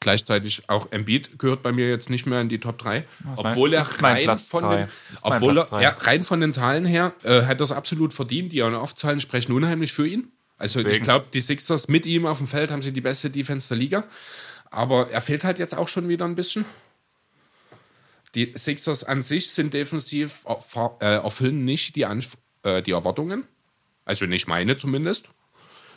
Gleichzeitig 0.00 0.62
auch 0.68 0.90
Embiid 0.92 1.38
gehört 1.38 1.62
bei 1.62 1.72
mir 1.72 1.88
jetzt 1.90 2.08
nicht 2.08 2.24
mehr 2.26 2.40
in 2.40 2.48
die 2.48 2.58
Top 2.58 2.78
3. 2.78 3.04
mein- 3.22 3.36
Obwohl 3.38 3.74
er 3.74 3.80
das 3.80 4.02
rein 4.02 4.38
von, 4.38 4.62
den, 4.70 4.80
Das 4.80 4.88
ist 5.18 5.24
mein 5.24 5.32
obwohl 5.34 5.52
Platz 5.52 5.66
er, 5.66 5.70
drei. 5.70 5.82
ja, 5.82 5.90
rein 5.90 6.22
von 6.22 6.40
den 6.40 6.52
Zahlen 6.52 6.86
her 6.86 7.12
äh, 7.22 7.42
hat 7.42 7.60
es 7.60 7.70
absolut 7.70 8.14
verdient. 8.14 8.52
Die 8.52 8.62
On-Off-Zahlen 8.62 9.20
sprechen 9.20 9.52
unheimlich 9.52 9.92
für 9.92 10.06
ihn. 10.06 10.32
Also 10.56 10.78
ich 10.80 10.86
Deswegen. 10.86 11.04
glaube, 11.04 11.26
die 11.34 11.40
Sixers 11.42 11.88
mit 11.88 12.06
ihm 12.06 12.24
auf 12.26 12.38
dem 12.38 12.46
Feld 12.46 12.70
haben 12.70 12.80
sie 12.82 12.92
die 12.92 13.00
beste 13.02 13.28
Defense 13.30 13.68
der 13.68 13.76
Liga. 13.76 14.04
Aber 14.70 15.10
er 15.10 15.20
fehlt 15.20 15.44
halt 15.44 15.58
jetzt 15.58 15.76
auch 15.76 15.88
schon 15.88 16.08
wieder 16.08 16.24
ein 16.24 16.34
bisschen. 16.34 16.64
Die 18.34 18.52
Sixers 18.56 19.02
an 19.04 19.22
sich 19.22 19.50
sind 19.50 19.74
defensiv, 19.74 20.46
erf- 20.46 21.00
äh, 21.02 21.16
erfüllen 21.16 21.64
nicht 21.64 21.96
die, 21.96 22.06
Anf 22.06 22.36
äh, 22.62 22.80
die 22.80 22.92
Erwartungen. 22.92 23.44
Also 24.04 24.26
nicht 24.26 24.46
meine 24.48 24.76
zumindest. 24.76 25.26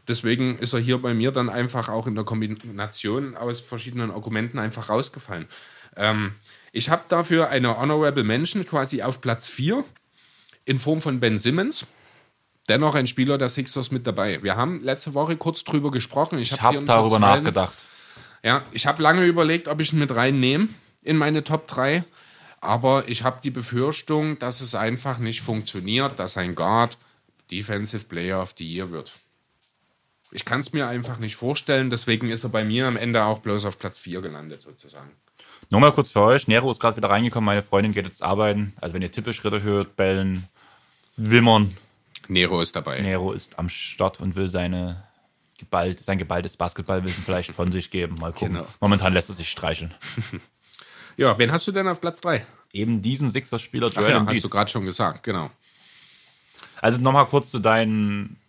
Deswegen 0.08 0.58
ist 0.58 0.74
er 0.74 0.80
hier 0.80 0.98
bei 0.98 1.14
mir 1.14 1.32
dann 1.32 1.50
einfach 1.50 1.90
auch 1.90 2.08
in 2.08 2.16
der 2.16 2.26
Kombination 2.26 3.38
aus 3.38 3.62
verschiedenen 3.62 4.12
Argumenten 4.12 4.60
einfach 4.60 4.90
rausgefallen. 4.90 5.48
Ähm, 5.96 6.34
ich 6.72 6.90
habe 6.90 7.04
dafür 7.08 7.50
eine 7.50 7.78
Honorable 7.78 8.24
Mention 8.24 8.66
quasi 8.66 9.02
auf 9.02 9.22
Platz 9.22 9.46
4 9.46 9.86
in 10.66 10.80
Form 10.80 11.02
von 11.02 11.20
Ben 11.20 11.38
Simmons. 11.38 11.86
Dennoch 12.70 12.96
ein 12.96 13.08
Spieler 13.08 13.38
der 13.38 13.50
Sixers 13.50 13.92
mit 13.92 14.08
dabei. 14.08 14.42
Wir 14.42 14.56
haben 14.56 14.82
letzte 14.82 15.14
Woche 15.14 15.36
kurz 15.38 15.64
drüber 15.64 15.92
gesprochen. 15.92 16.40
Ich, 16.40 16.54
hab 16.54 16.62
habe 16.62 16.82
paar 16.82 16.98
darüber 16.98 17.20
nachgedacht. 17.20 17.78
Ja, 18.42 18.64
ich 18.72 18.88
habe 18.88 19.02
lange 19.02 19.26
überlegt, 19.26 19.68
ob 19.68 19.80
ich 19.82 19.94
ihn 19.94 20.00
mit 20.00 20.16
reinnehme 20.16 20.70
in 21.02 21.18
meine 21.18 21.44
Top 21.44 21.68
3. 21.68 22.04
Aber 22.62 23.08
ich 23.10 23.24
habe 23.24 23.42
die 23.44 23.52
Befürchtung, 23.52 24.40
dass 24.40 24.62
es 24.62 24.76
einfach 24.76 25.18
nicht 25.18 25.42
funktioniert, 25.42 26.18
dass 26.20 26.38
ein 26.38 26.56
Guard 26.56 26.98
Defensive 27.52 28.06
Player 28.06 28.42
of 28.42 28.56
the 28.58 28.66
Year 28.66 28.92
wird. 28.92 29.12
Ich 30.34 30.46
kann 30.46 30.60
es 30.60 30.74
mir 30.74 30.88
einfach 30.88 31.20
nicht 31.20 31.36
vorstellen, 31.36 31.90
deswegen 31.90 32.30
ist 32.30 32.44
er 32.44 32.50
bei 32.50 32.66
mir 32.66 32.88
am 32.88 32.98
Ende 32.98 33.24
auch 33.24 33.40
bloß 33.40 33.66
auf 33.66 33.80
Platz 33.80 34.00
4 34.00 34.22
gelandet, 34.22 34.62
sozusagen. 34.62 35.12
Nur 35.70 35.80
mal 35.80 35.92
kurz 35.92 36.12
für 36.12 36.22
euch. 36.22 36.48
Nero 36.48 36.70
ist 36.72 36.80
gerade 36.80 36.98
wieder 36.98 37.10
reingekommen. 37.10 37.46
Meine 37.46 37.64
Freundin 37.64 37.94
geht 37.94 38.06
jetzt 38.06 38.22
arbeiten. 38.22 38.74
Also 38.82 38.94
wenn 38.94 39.02
ihr 39.02 39.12
Tippelschritte 39.12 39.62
hört, 39.64 39.96
bellen, 39.96 40.48
wimmern. 41.16 41.78
Nero 42.28 42.62
ist 42.62 42.76
dabei. 42.76 43.02
Nero 43.02 43.32
ist 43.32 43.60
am 43.60 43.70
Start 43.70 44.20
und 44.20 44.36
will 44.36 44.48
seine 44.48 45.04
geballt, 45.58 46.00
sein 46.02 46.18
geballtes 46.18 46.58
Basketballwissen 46.58 47.24
vielleicht 47.24 47.52
von 47.52 47.72
sich 47.72 47.90
geben. 47.90 48.16
Mal 48.20 48.34
gucken. 48.34 48.56
Genau. 48.56 48.68
Momentan 48.80 49.14
lässt 49.14 49.30
es 49.30 49.38
sich 49.38 49.50
streicheln. 49.50 49.94
Ja, 51.16 51.38
wen 51.38 51.52
hast 51.52 51.68
du 51.68 51.72
denn 51.72 51.88
auf 51.88 52.02
Platz 52.02 52.22
3? 52.22 52.44
Eben 52.74 53.04
diesen 53.04 53.30
Sixers-Spieler 53.30 53.92
Ach 53.96 54.10
ja, 54.10 54.26
hast 54.26 54.44
du 54.44 54.50
gerade 54.50 54.72
schon 54.72 54.84
gesagt, 54.84 55.22
genau. 55.22 55.52
Also 56.82 57.00
nochmal 57.00 57.28
kurz 57.28 57.52
zu 57.52 57.60
deinem 57.60 58.38
äh, 58.42 58.43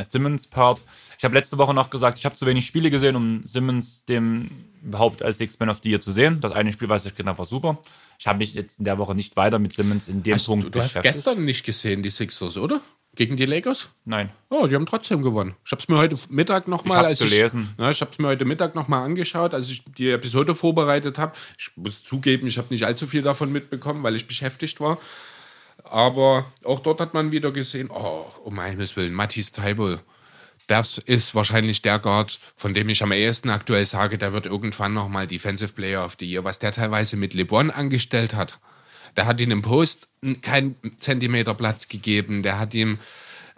Simmons-Part. 0.00 0.80
Ich 1.18 1.24
habe 1.24 1.34
letzte 1.34 1.58
Woche 1.58 1.74
noch 1.74 1.90
gesagt, 1.90 2.18
ich 2.18 2.24
habe 2.24 2.34
zu 2.34 2.46
wenig 2.46 2.66
Spiele 2.66 2.90
gesehen, 2.90 3.16
um 3.16 3.42
Simmons 3.44 4.04
dem 4.04 4.50
überhaupt 4.82 5.22
als 5.22 5.38
Six 5.38 5.58
Man 5.60 5.68
of 5.68 5.80
the 5.82 5.90
Year 5.90 6.00
zu 6.00 6.10
sehen. 6.10 6.40
Das 6.40 6.52
eine 6.52 6.72
Spiel, 6.72 6.88
was 6.88 7.06
ich 7.06 7.14
genau 7.14 7.36
war 7.38 7.44
super. 7.44 7.78
Ich 8.18 8.26
habe 8.26 8.38
mich 8.38 8.54
jetzt 8.54 8.78
in 8.78 8.84
der 8.84 8.98
Woche 8.98 9.14
nicht 9.14 9.36
weiter 9.36 9.58
mit 9.58 9.74
Simmons 9.74 10.08
in 10.08 10.22
dem 10.22 10.34
Hast 10.34 10.46
Punkt 10.46 10.64
du, 10.66 10.70
du 10.70 10.82
hast 10.82 11.00
gestern 11.02 11.44
nicht 11.44 11.64
gesehen, 11.64 12.02
die 12.02 12.10
Sixers, 12.10 12.56
oder? 12.56 12.80
Gegen 13.14 13.36
die 13.36 13.44
Lakers? 13.44 13.90
Nein. 14.06 14.30
Oh, 14.48 14.66
die 14.66 14.74
haben 14.74 14.86
trotzdem 14.86 15.22
gewonnen. 15.22 15.54
Ich 15.66 15.72
habe 15.72 15.82
es 15.82 15.88
mir 15.88 15.98
heute 15.98 16.16
Mittag 16.30 16.66
nochmal. 16.66 17.12
Ich 17.12 17.18
gelesen. 17.18 17.74
Ja, 17.78 17.90
ich 17.90 18.00
habe 18.00 18.10
es 18.10 18.18
mir 18.18 18.28
heute 18.28 18.46
Mittag 18.46 18.74
nochmal 18.74 19.04
angeschaut, 19.04 19.52
als 19.52 19.68
ich 19.68 19.84
die 19.98 20.10
Episode 20.10 20.54
vorbereitet 20.54 21.18
habe. 21.18 21.34
Ich 21.58 21.70
muss 21.76 22.02
zugeben, 22.02 22.46
ich 22.46 22.56
habe 22.56 22.68
nicht 22.70 22.86
allzu 22.86 23.06
viel 23.06 23.20
davon 23.20 23.52
mitbekommen, 23.52 24.02
weil 24.02 24.16
ich 24.16 24.26
beschäftigt 24.26 24.80
war. 24.80 24.96
Aber 25.84 26.52
auch 26.64 26.80
dort 26.80 27.00
hat 27.00 27.14
man 27.14 27.32
wieder 27.32 27.52
gesehen, 27.52 27.90
oh, 27.90 28.24
um 28.44 28.54
meines 28.54 28.96
Willen, 28.96 29.12
Matthias 29.12 29.52
Teibel. 29.52 30.00
Das 30.68 30.98
ist 30.98 31.34
wahrscheinlich 31.34 31.82
der 31.82 31.98
Guard, 31.98 32.38
von 32.56 32.72
dem 32.72 32.88
ich 32.88 33.02
am 33.02 33.12
ehesten 33.12 33.50
aktuell 33.50 33.84
sage, 33.84 34.16
der 34.16 34.32
wird 34.32 34.46
irgendwann 34.46 34.94
nochmal 34.94 35.26
Defensive 35.26 35.74
Player 35.74 36.04
of 36.04 36.16
the 36.18 36.30
Year. 36.30 36.44
Was 36.44 36.60
der 36.60 36.72
teilweise 36.72 37.16
mit 37.16 37.34
LeBron 37.34 37.70
angestellt 37.70 38.34
hat. 38.34 38.58
Der 39.16 39.26
hat 39.26 39.40
ihm 39.40 39.50
im 39.50 39.62
Post 39.62 40.08
keinen 40.40 40.76
Zentimeter 40.98 41.54
Platz 41.54 41.88
gegeben. 41.88 42.42
Der 42.42 42.58
hat 42.58 42.74
ihm 42.74 42.98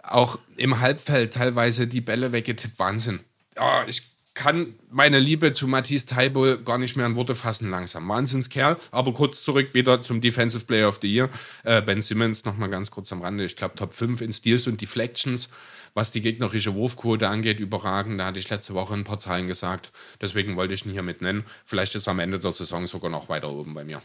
auch 0.03 0.39
im 0.57 0.79
Halbfeld 0.79 1.33
teilweise 1.33 1.87
die 1.87 2.01
Bälle 2.01 2.31
weggetippt. 2.31 2.79
Wahnsinn. 2.79 3.19
Ja, 3.55 3.85
ich 3.87 4.14
kann 4.35 4.75
meine 4.91 5.17
Liebe 5.17 5.53
zu 5.53 5.65
Matthias 5.65 6.05
Taibol 6.05 6.61
gar 6.61 6.77
nicht 6.77 6.95
mehr 6.97 7.05
in 7.05 7.15
Worte 7.15 7.33
fassen 7.33 7.71
langsam. 7.71 8.07
Wahnsinnskerl. 8.07 8.77
Aber 8.91 9.13
kurz 9.13 9.43
zurück 9.43 9.73
wieder 9.73 10.03
zum 10.03 10.21
Defensive 10.21 10.65
Player 10.65 10.89
of 10.89 10.99
the 11.01 11.11
Year. 11.11 11.29
Äh, 11.63 11.81
ben 11.81 12.01
Simmons 12.01 12.43
noch 12.43 12.57
mal 12.57 12.67
ganz 12.67 12.91
kurz 12.91 13.11
am 13.13 13.21
Rande. 13.21 13.45
Ich 13.45 13.55
glaube 13.55 13.75
Top 13.75 13.93
5 13.93 14.21
in 14.21 14.33
Steals 14.33 14.67
und 14.67 14.79
Deflections. 14.81 15.49
Was 15.93 16.11
die 16.11 16.19
gegnerische 16.19 16.75
Wurfquote 16.75 17.29
angeht, 17.29 17.61
überragend. 17.61 18.19
Da 18.19 18.25
hatte 18.25 18.39
ich 18.39 18.49
letzte 18.49 18.73
Woche 18.73 18.93
ein 18.93 19.05
paar 19.05 19.19
Zahlen 19.19 19.47
gesagt. 19.47 19.91
Deswegen 20.19 20.57
wollte 20.57 20.73
ich 20.73 20.85
ihn 20.85 20.91
hier 20.91 21.03
mit 21.03 21.21
nennen. 21.21 21.45
Vielleicht 21.65 21.95
ist 21.95 22.07
er 22.07 22.11
am 22.11 22.19
Ende 22.19 22.37
der 22.37 22.51
Saison 22.51 22.85
sogar 22.87 23.09
noch 23.09 23.29
weiter 23.29 23.49
oben 23.49 23.73
bei 23.73 23.85
mir. 23.85 24.01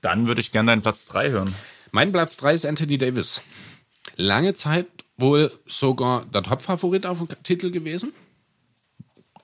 Dann 0.00 0.26
würde 0.26 0.40
ich 0.40 0.50
gerne 0.50 0.72
deinen 0.72 0.82
Platz 0.82 1.06
3 1.06 1.30
hören. 1.30 1.54
Mein 1.92 2.10
Platz 2.10 2.36
3 2.36 2.54
ist 2.54 2.66
Anthony 2.66 2.98
Davis. 2.98 3.42
Lange 4.16 4.54
Zeit 4.54 4.86
wohl 5.16 5.52
sogar 5.66 6.26
der 6.26 6.42
Top-Favorit 6.42 7.06
auf 7.06 7.18
dem 7.18 7.28
Titel 7.44 7.70
gewesen. 7.70 8.12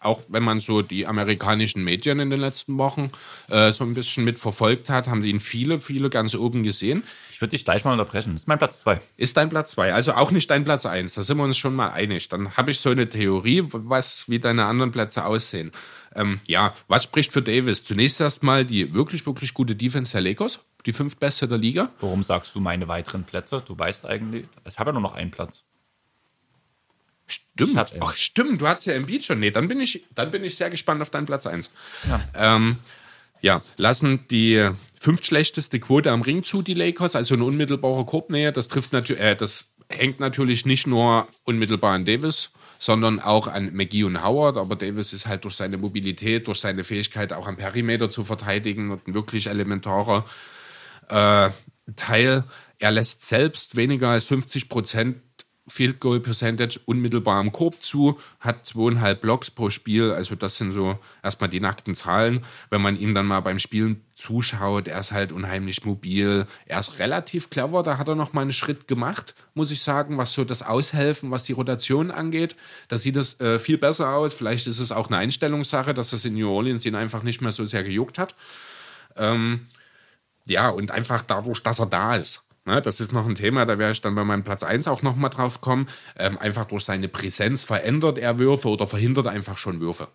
Auch 0.05 0.23
wenn 0.29 0.43
man 0.43 0.61
so 0.61 0.83
die 0.83 1.07
amerikanischen 1.07 1.83
Medien 1.83 2.21
in 2.21 2.31
den 2.31 2.41
letzten 2.41 2.77
Wochen 2.79 3.11
äh, 3.49 3.73
so 3.73 3.85
ein 3.85 3.95
bisschen 3.95 4.25
mitverfolgt 4.25 4.91
hat, 4.91 5.09
haben 5.09 5.25
ihn 5.25 5.41
viele, 5.41 5.81
viele 5.81 6.11
ganz 6.11 6.35
oben 6.35 6.63
gesehen. 6.63 7.05
Ich 7.31 7.41
würde 7.41 7.51
dich 7.51 7.65
gleich 7.65 7.85
mal 7.85 7.93
unterbrechen. 7.93 8.33
Das 8.35 8.43
ist 8.43 8.49
mein 8.49 8.59
Platz 8.59 8.81
2. 8.81 9.01
Ist 9.17 9.37
dein 9.37 9.49
Platz 9.49 9.73
2, 9.73 9.93
also 9.93 10.13
auch 10.13 10.31
nicht 10.31 10.51
dein 10.51 10.65
Platz 10.65 10.87
1. 10.87 11.15
Da 11.15 11.23
sind 11.23 11.37
wir 11.37 11.45
uns 11.45 11.59
schon 11.59 11.75
mal 11.75 11.91
einig. 11.91 12.29
Dann 12.29 12.57
habe 12.57 12.71
ich 12.71 12.81
so 12.81 12.91
eine 12.91 13.09
Theorie, 13.09 13.65
was, 13.67 14.29
wie 14.29 14.39
deine 14.39 14.67
anderen 14.67 14.93
Plätze 14.93 15.25
aussehen. 15.25 15.73
Ähm, 16.15 16.41
ja, 16.47 16.75
was 16.89 17.05
spricht 17.05 17.33
für 17.33 17.43
Davis? 17.43 17.85
Zunächst 17.85 18.21
erstmal 18.21 18.65
die 18.65 18.95
wirklich, 18.95 19.27
wirklich 19.27 19.55
gute 19.55 19.75
Defense 19.75 20.13
der 20.13 20.21
Lakers, 20.21 20.61
die 20.87 20.93
fünftbeste 20.93 21.49
der 21.49 21.59
Liga. 21.59 21.91
Warum 22.01 22.23
sagst 22.23 22.55
du 22.55 22.61
meine 22.61 22.89
weiteren 22.89 23.25
Plätze? 23.25 23.63
Du 23.67 23.79
weißt 23.79 24.07
eigentlich, 24.07 24.47
ich 24.69 24.79
habe 24.79 24.91
ja 24.91 24.93
nur 24.93 25.03
noch 25.03 25.15
einen 25.15 25.31
Platz. 25.31 25.67
Stimmt. 27.27 27.95
Ach, 28.01 28.15
stimmt, 28.15 28.61
du 28.61 28.69
hast 28.69 28.85
ja 28.85 28.93
Embiid 28.95 29.25
schon. 29.25 29.41
Nee, 29.41 29.51
dann 29.51 29.69
bin 29.69 29.81
ich, 29.81 30.05
dann 30.15 30.31
bin 30.31 30.45
ich 30.45 30.57
sehr 30.57 30.71
gespannt 30.71 31.01
auf 31.01 31.11
deinen 31.11 31.27
Platz 31.27 31.47
1. 31.47 31.71
Ja. 32.09 32.21
Ähm, 32.35 32.77
ja, 33.41 33.63
lassen 33.77 34.27
die 34.31 34.71
fünftschlechteste 34.99 35.81
Quote 35.81 36.11
am 36.11 36.23
Ring 36.23 36.45
zu, 36.45 36.63
die 36.63 36.75
Lakers, 36.75 37.15
also 37.15 37.35
eine 37.35 37.45
unmittelbare 37.45 38.05
Korbnähe. 38.05 38.53
Das 38.53 38.69
trifft 38.69 38.93
natürlich, 38.93 39.23
äh, 39.23 39.37
das 39.37 39.67
hängt 39.89 40.21
natürlich 40.21 40.67
nicht 40.67 40.87
nur 40.87 41.29
unmittelbar 41.45 41.95
an 41.95 42.05
Davis, 42.05 42.51
sondern 42.79 43.21
auch 43.21 43.47
an 43.47 43.75
McGee 43.75 44.05
und 44.05 44.23
Howard. 44.23 44.57
Aber 44.57 44.77
Davis 44.77 45.13
ist 45.13 45.27
halt 45.27 45.45
durch 45.45 45.57
seine 45.57 45.77
Mobilität, 45.77 46.47
durch 46.47 46.61
seine 46.61 46.85
Fähigkeit 46.85 47.33
auch 47.33 47.47
am 47.47 47.57
Perimeter 47.57 48.11
zu 48.11 48.25
verteidigen 48.25 48.91
und 48.91 49.07
ein 49.07 49.15
wirklich 49.15 49.47
elementarer 49.47 50.25
äh, 51.09 51.51
Teil. 51.97 52.45
Er 52.79 52.91
lässt 52.91 53.25
selbst 53.25 53.77
weniger 53.77 54.09
als 54.09 54.25
50 54.25 54.69
Prozent 54.69 55.17
Field 55.67 55.99
Goal 55.99 56.21
Percentage 56.21 56.79
unmittelbar 56.85 57.41
am 57.41 57.51
Korb 57.51 57.83
zu, 57.83 58.19
hat 58.39 58.67
zweieinhalb 58.67 59.23
Blocks 59.23 59.51
pro 59.51 59.71
Spiel. 59.71 60.13
Also 60.13 60.35
das 60.35 60.59
sind 60.59 60.73
so 60.73 60.99
erstmal 61.23 61.49
die 61.49 61.61
nackten 61.61 61.95
Zahlen. 61.95 62.45
Wenn 62.69 62.83
man 62.83 62.99
ihm 62.99 63.15
dann 63.15 63.27
mal 63.27 63.41
beim 63.41 63.59
Spielen 63.59 64.05
zuschaut, 64.15 64.89
er 64.89 65.01
ist 65.01 65.13
halt 65.13 65.33
unheimlich 65.33 65.85
mobil. 65.85 66.47
Er 66.67 66.81
ist 66.81 66.99
relativ 66.99 67.49
clever, 67.49 67.83
da 67.83 67.97
hat 67.97 68.09
er 68.09 68.15
noch 68.15 68.35
mal 68.35 68.43
einen 68.43 68.53
Schritt 68.53 68.87
gemacht, 68.89 69.35
muss 69.55 69.71
ich 69.71 69.83
sagen, 69.83 70.19
was 70.19 70.33
so 70.33 70.45
das 70.45 70.63
Aushelfen, 70.63 71.31
was 71.31 71.45
die 71.45 71.55
Rotation 71.55 72.11
angeht. 72.11 72.57
Da 72.89 72.99
sieht 72.99 73.17
es 73.17 73.41
äh, 73.41 73.59
viel 73.59 73.79
besser 73.79 74.11
aus. 74.11 74.35
Vielleicht 74.35 74.67
ist 74.67 74.81
es 74.81 74.93
auch 74.93 75.09
eine 75.09 75.17
Einstellungssache, 75.17 75.95
dass 75.95 76.11
das 76.11 76.27
in 76.27 76.35
New 76.35 76.51
Orleans 76.51 76.85
ihn 76.85 76.95
einfach 76.95 77.23
nicht 77.23 77.41
mehr 77.41 77.53
so 77.53 77.65
sehr 77.65 77.85
gejuckt 77.85 78.19
hat. 78.19 78.35
Ähm, 79.17 79.67
ja, 80.47 80.69
und 80.69 80.91
einfach 80.91 81.23
dadurch, 81.23 81.63
dass 81.63 81.79
er 81.79 81.87
da 81.87 82.17
ist. 82.17 82.45
Ne, 82.67 82.81
das 82.81 83.01
ist 83.01 83.13
noch 83.13 83.27
ein 83.27 83.35
Thema, 83.35 83.67
da 83.67 83.79
werde 83.79 83.93
ich 83.93 84.01
dann 84.01 84.15
bei 84.15 84.25
meinem 84.25 84.43
Platz 84.43 84.63
1 84.63 84.89
auch 84.89 85.03
nochmal 85.03 85.29
drauf 85.29 85.61
kommen. 85.61 85.87
Ähm, 86.17 86.39
einfach 86.39 86.65
durch 86.65 86.85
seine 86.85 87.09
Präsenz 87.09 87.63
verändert 87.63 88.19
er 88.19 88.39
Würfe 88.39 88.69
oder 88.69 88.87
verhindert 88.87 89.27
einfach 89.27 89.59
schon 89.59 89.81
Würfe. 89.81 90.09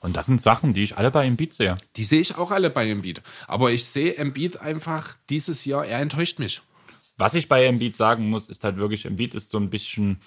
Und 0.00 0.16
das 0.16 0.26
sind 0.26 0.42
Sachen, 0.42 0.72
die 0.72 0.82
ich 0.82 0.98
alle 0.98 1.12
bei 1.12 1.24
Embiid 1.24 1.54
sehe. 1.54 1.76
Die 1.94 2.02
sehe 2.02 2.20
ich 2.20 2.36
auch 2.36 2.50
alle 2.50 2.70
bei 2.70 2.90
Embiid. 2.90 3.22
Aber 3.46 3.70
ich 3.70 3.84
sehe 3.84 4.16
Embiid 4.16 4.56
einfach 4.60 5.14
dieses 5.30 5.64
Jahr, 5.64 5.86
er 5.86 6.00
enttäuscht 6.00 6.40
mich. 6.40 6.60
Was 7.18 7.34
ich 7.34 7.48
bei 7.48 7.66
Embiid 7.66 7.94
sagen 7.94 8.28
muss, 8.28 8.48
ist 8.48 8.64
halt 8.64 8.78
wirklich, 8.78 9.06
Embiid 9.06 9.36
ist 9.36 9.50
so 9.50 9.58
ein 9.58 9.70
bisschen 9.70 10.20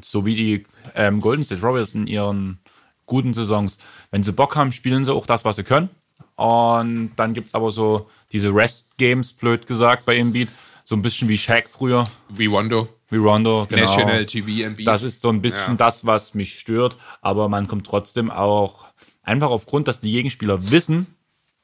so 0.00 0.24
wie 0.24 0.36
die 0.36 0.66
ähm, 0.94 1.20
Golden 1.20 1.42
State 1.42 1.62
Warriors 1.62 1.94
in 1.94 2.06
ihren 2.06 2.60
guten 3.06 3.34
Saisons. 3.34 3.78
Wenn 4.12 4.22
sie 4.22 4.32
Bock 4.32 4.54
haben, 4.54 4.70
spielen 4.70 5.04
sie 5.04 5.12
auch 5.12 5.26
das, 5.26 5.44
was 5.44 5.56
sie 5.56 5.64
können. 5.64 5.88
Und 6.36 7.12
dann 7.16 7.34
gibt 7.34 7.48
es 7.48 7.54
aber 7.54 7.72
so 7.72 8.08
diese 8.30 8.54
Rest-Games, 8.54 9.32
blöd 9.32 9.66
gesagt, 9.66 10.04
bei 10.04 10.16
Embiid. 10.16 10.50
So 10.88 10.96
ein 10.96 11.02
bisschen 11.02 11.28
wie 11.28 11.36
Shaq 11.36 11.68
früher. 11.68 12.04
Wie 12.30 12.46
Rondo. 12.46 12.88
Wie 13.10 13.18
Rondo, 13.18 13.66
genau. 13.68 13.82
National 13.82 14.24
TV 14.24 14.64
Embiid. 14.64 14.86
Das 14.86 15.02
ist 15.02 15.20
so 15.20 15.28
ein 15.28 15.42
bisschen 15.42 15.72
Ja. 15.72 15.74
das, 15.74 16.06
was 16.06 16.32
mich 16.32 16.58
stört. 16.58 16.96
Aber 17.20 17.50
man 17.50 17.68
kommt 17.68 17.84
trotzdem 17.86 18.30
auch 18.30 18.86
einfach 19.22 19.50
aufgrund, 19.50 19.86
dass 19.86 20.00
die 20.00 20.10
Gegenspieler 20.12 20.70
wissen, 20.70 21.14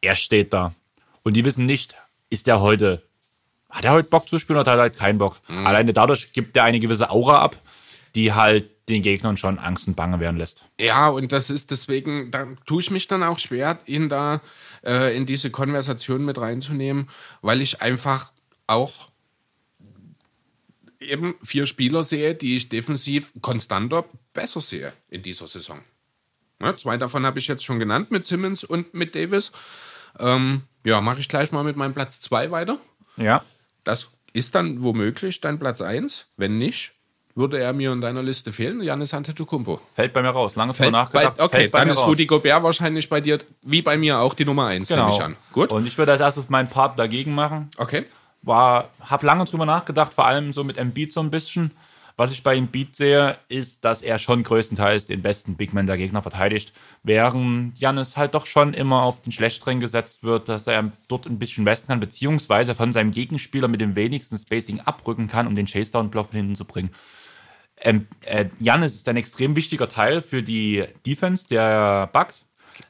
er 0.02 0.14
steht 0.14 0.52
da. 0.52 0.74
Und 1.22 1.38
die 1.38 1.44
wissen 1.46 1.64
nicht, 1.64 1.96
ist 2.28 2.48
er 2.48 2.60
heute, 2.60 3.02
hat 3.70 3.86
er 3.86 3.92
heute 3.92 4.10
Bock 4.10 4.28
zu 4.28 4.38
spielen 4.38 4.58
oder 4.58 4.72
hat 4.72 4.76
er 4.78 4.82
halt 4.82 4.98
keinen 4.98 5.16
Bock? 5.16 5.40
Mhm. 5.48 5.66
Alleine 5.66 5.94
dadurch 5.94 6.34
gibt 6.34 6.54
er 6.54 6.64
eine 6.64 6.78
gewisse 6.78 7.08
Aura 7.08 7.40
ab, 7.40 7.56
die 8.14 8.34
halt 8.34 8.68
den 8.90 9.00
Gegnern 9.00 9.38
schon 9.38 9.58
Angst 9.58 9.88
und 9.88 9.94
Bange 9.96 10.20
werden 10.20 10.36
lässt. 10.36 10.66
Ja, 10.78 11.08
und 11.08 11.32
das 11.32 11.48
ist 11.48 11.70
deswegen, 11.70 12.30
da 12.30 12.46
tue 12.66 12.82
ich 12.82 12.90
mich 12.90 13.08
dann 13.08 13.22
auch 13.22 13.38
schwer, 13.38 13.78
ihn 13.86 14.10
da 14.10 14.42
äh, 14.84 15.16
in 15.16 15.24
diese 15.24 15.48
Konversation 15.50 16.26
mit 16.26 16.36
reinzunehmen, 16.36 17.08
weil 17.40 17.62
ich 17.62 17.80
einfach 17.80 18.30
auch 18.66 19.13
eben 21.08 21.34
vier 21.42 21.66
Spieler 21.66 22.04
sehe, 22.04 22.34
die 22.34 22.56
ich 22.56 22.68
defensiv 22.68 23.32
konstanter 23.40 24.04
besser 24.32 24.60
sehe 24.60 24.92
in 25.08 25.22
dieser 25.22 25.46
Saison. 25.48 25.80
Ja, 26.60 26.76
zwei 26.76 26.96
davon 26.96 27.26
habe 27.26 27.38
ich 27.38 27.48
jetzt 27.48 27.64
schon 27.64 27.78
genannt, 27.78 28.10
mit 28.10 28.24
Simmons 28.24 28.64
und 28.64 28.94
mit 28.94 29.14
Davis. 29.14 29.52
Ähm, 30.18 30.62
ja, 30.84 31.00
mache 31.00 31.20
ich 31.20 31.28
gleich 31.28 31.50
mal 31.52 31.64
mit 31.64 31.76
meinem 31.76 31.94
Platz 31.94 32.20
zwei 32.20 32.50
weiter. 32.50 32.78
Ja. 33.16 33.42
Das 33.82 34.08
ist 34.32 34.54
dann 34.54 34.82
womöglich 34.82 35.40
dein 35.40 35.58
Platz 35.58 35.80
eins. 35.80 36.26
Wenn 36.36 36.58
nicht, 36.58 36.92
würde 37.34 37.58
er 37.58 37.72
mir 37.72 37.92
in 37.92 38.00
deiner 38.00 38.22
Liste 38.22 38.52
fehlen. 38.52 38.80
Janis 38.82 39.12
Antetokounmpo. 39.12 39.80
Fällt 39.94 40.12
bei 40.12 40.22
mir 40.22 40.30
raus. 40.30 40.54
Lange 40.54 40.72
drüber 40.72 40.90
nachgedacht. 40.92 41.36
bei, 41.38 41.44
okay, 41.44 41.56
fällt 41.58 41.72
bei 41.72 41.78
dann 41.80 41.88
mir 41.88 41.94
ist 41.94 42.00
raus. 42.00 42.08
Rudi 42.08 42.26
Gobert 42.26 42.62
wahrscheinlich 42.62 43.08
bei 43.08 43.20
dir, 43.20 43.38
wie 43.62 43.82
bei 43.82 43.96
mir 43.96 44.20
auch, 44.20 44.34
die 44.34 44.44
Nummer 44.44 44.66
1, 44.66 44.88
Genau. 44.88 45.06
nehme 45.06 45.16
ich 45.16 45.22
an. 45.22 45.36
Gut? 45.52 45.70
Und 45.72 45.86
ich 45.86 45.98
würde 45.98 46.12
als 46.12 46.20
erstes 46.20 46.48
meinen 46.48 46.68
Part 46.68 46.98
dagegen 46.98 47.34
machen. 47.34 47.70
Okay. 47.76 48.04
War, 48.44 48.90
habe 49.00 49.26
lange 49.26 49.44
drüber 49.44 49.66
nachgedacht, 49.66 50.14
vor 50.14 50.26
allem 50.26 50.52
so 50.52 50.64
mit 50.64 50.76
Embiid 50.78 51.12
so 51.12 51.20
ein 51.20 51.30
bisschen. 51.30 51.70
Was 52.16 52.30
ich 52.30 52.44
bei 52.44 52.56
Embiid 52.56 52.94
sehe, 52.94 53.36
ist, 53.48 53.84
dass 53.84 54.00
er 54.00 54.18
schon 54.20 54.44
größtenteils 54.44 55.06
den 55.06 55.20
besten 55.20 55.56
Big 55.56 55.72
Man 55.72 55.88
der 55.88 55.96
Gegner 55.96 56.22
verteidigt, 56.22 56.72
während 57.02 57.76
Janis 57.76 58.16
halt 58.16 58.34
doch 58.34 58.46
schon 58.46 58.72
immer 58.72 59.02
auf 59.02 59.22
den 59.22 59.32
Schlechteren 59.32 59.80
gesetzt 59.80 60.22
wird, 60.22 60.48
dass 60.48 60.68
er 60.68 60.92
dort 61.08 61.26
ein 61.26 61.40
bisschen 61.40 61.66
westen 61.66 61.88
kann, 61.88 61.98
beziehungsweise 61.98 62.76
von 62.76 62.92
seinem 62.92 63.10
Gegenspieler 63.10 63.66
mit 63.66 63.80
dem 63.80 63.96
wenigsten 63.96 64.38
Spacing 64.38 64.78
abrücken 64.78 65.26
kann, 65.26 65.48
um 65.48 65.56
den 65.56 65.66
Chase-Down-Block 65.66 66.28
von 66.28 66.36
hinten 66.36 66.54
zu 66.54 66.64
bringen. 66.64 66.90
Ähm, 67.80 68.06
äh, 68.20 68.44
Giannis 68.60 68.94
ist 68.94 69.08
ein 69.08 69.16
extrem 69.16 69.56
wichtiger 69.56 69.88
Teil 69.88 70.22
für 70.22 70.44
die 70.44 70.84
Defense 71.04 71.48
der 71.48 72.08
Bucks. 72.12 72.46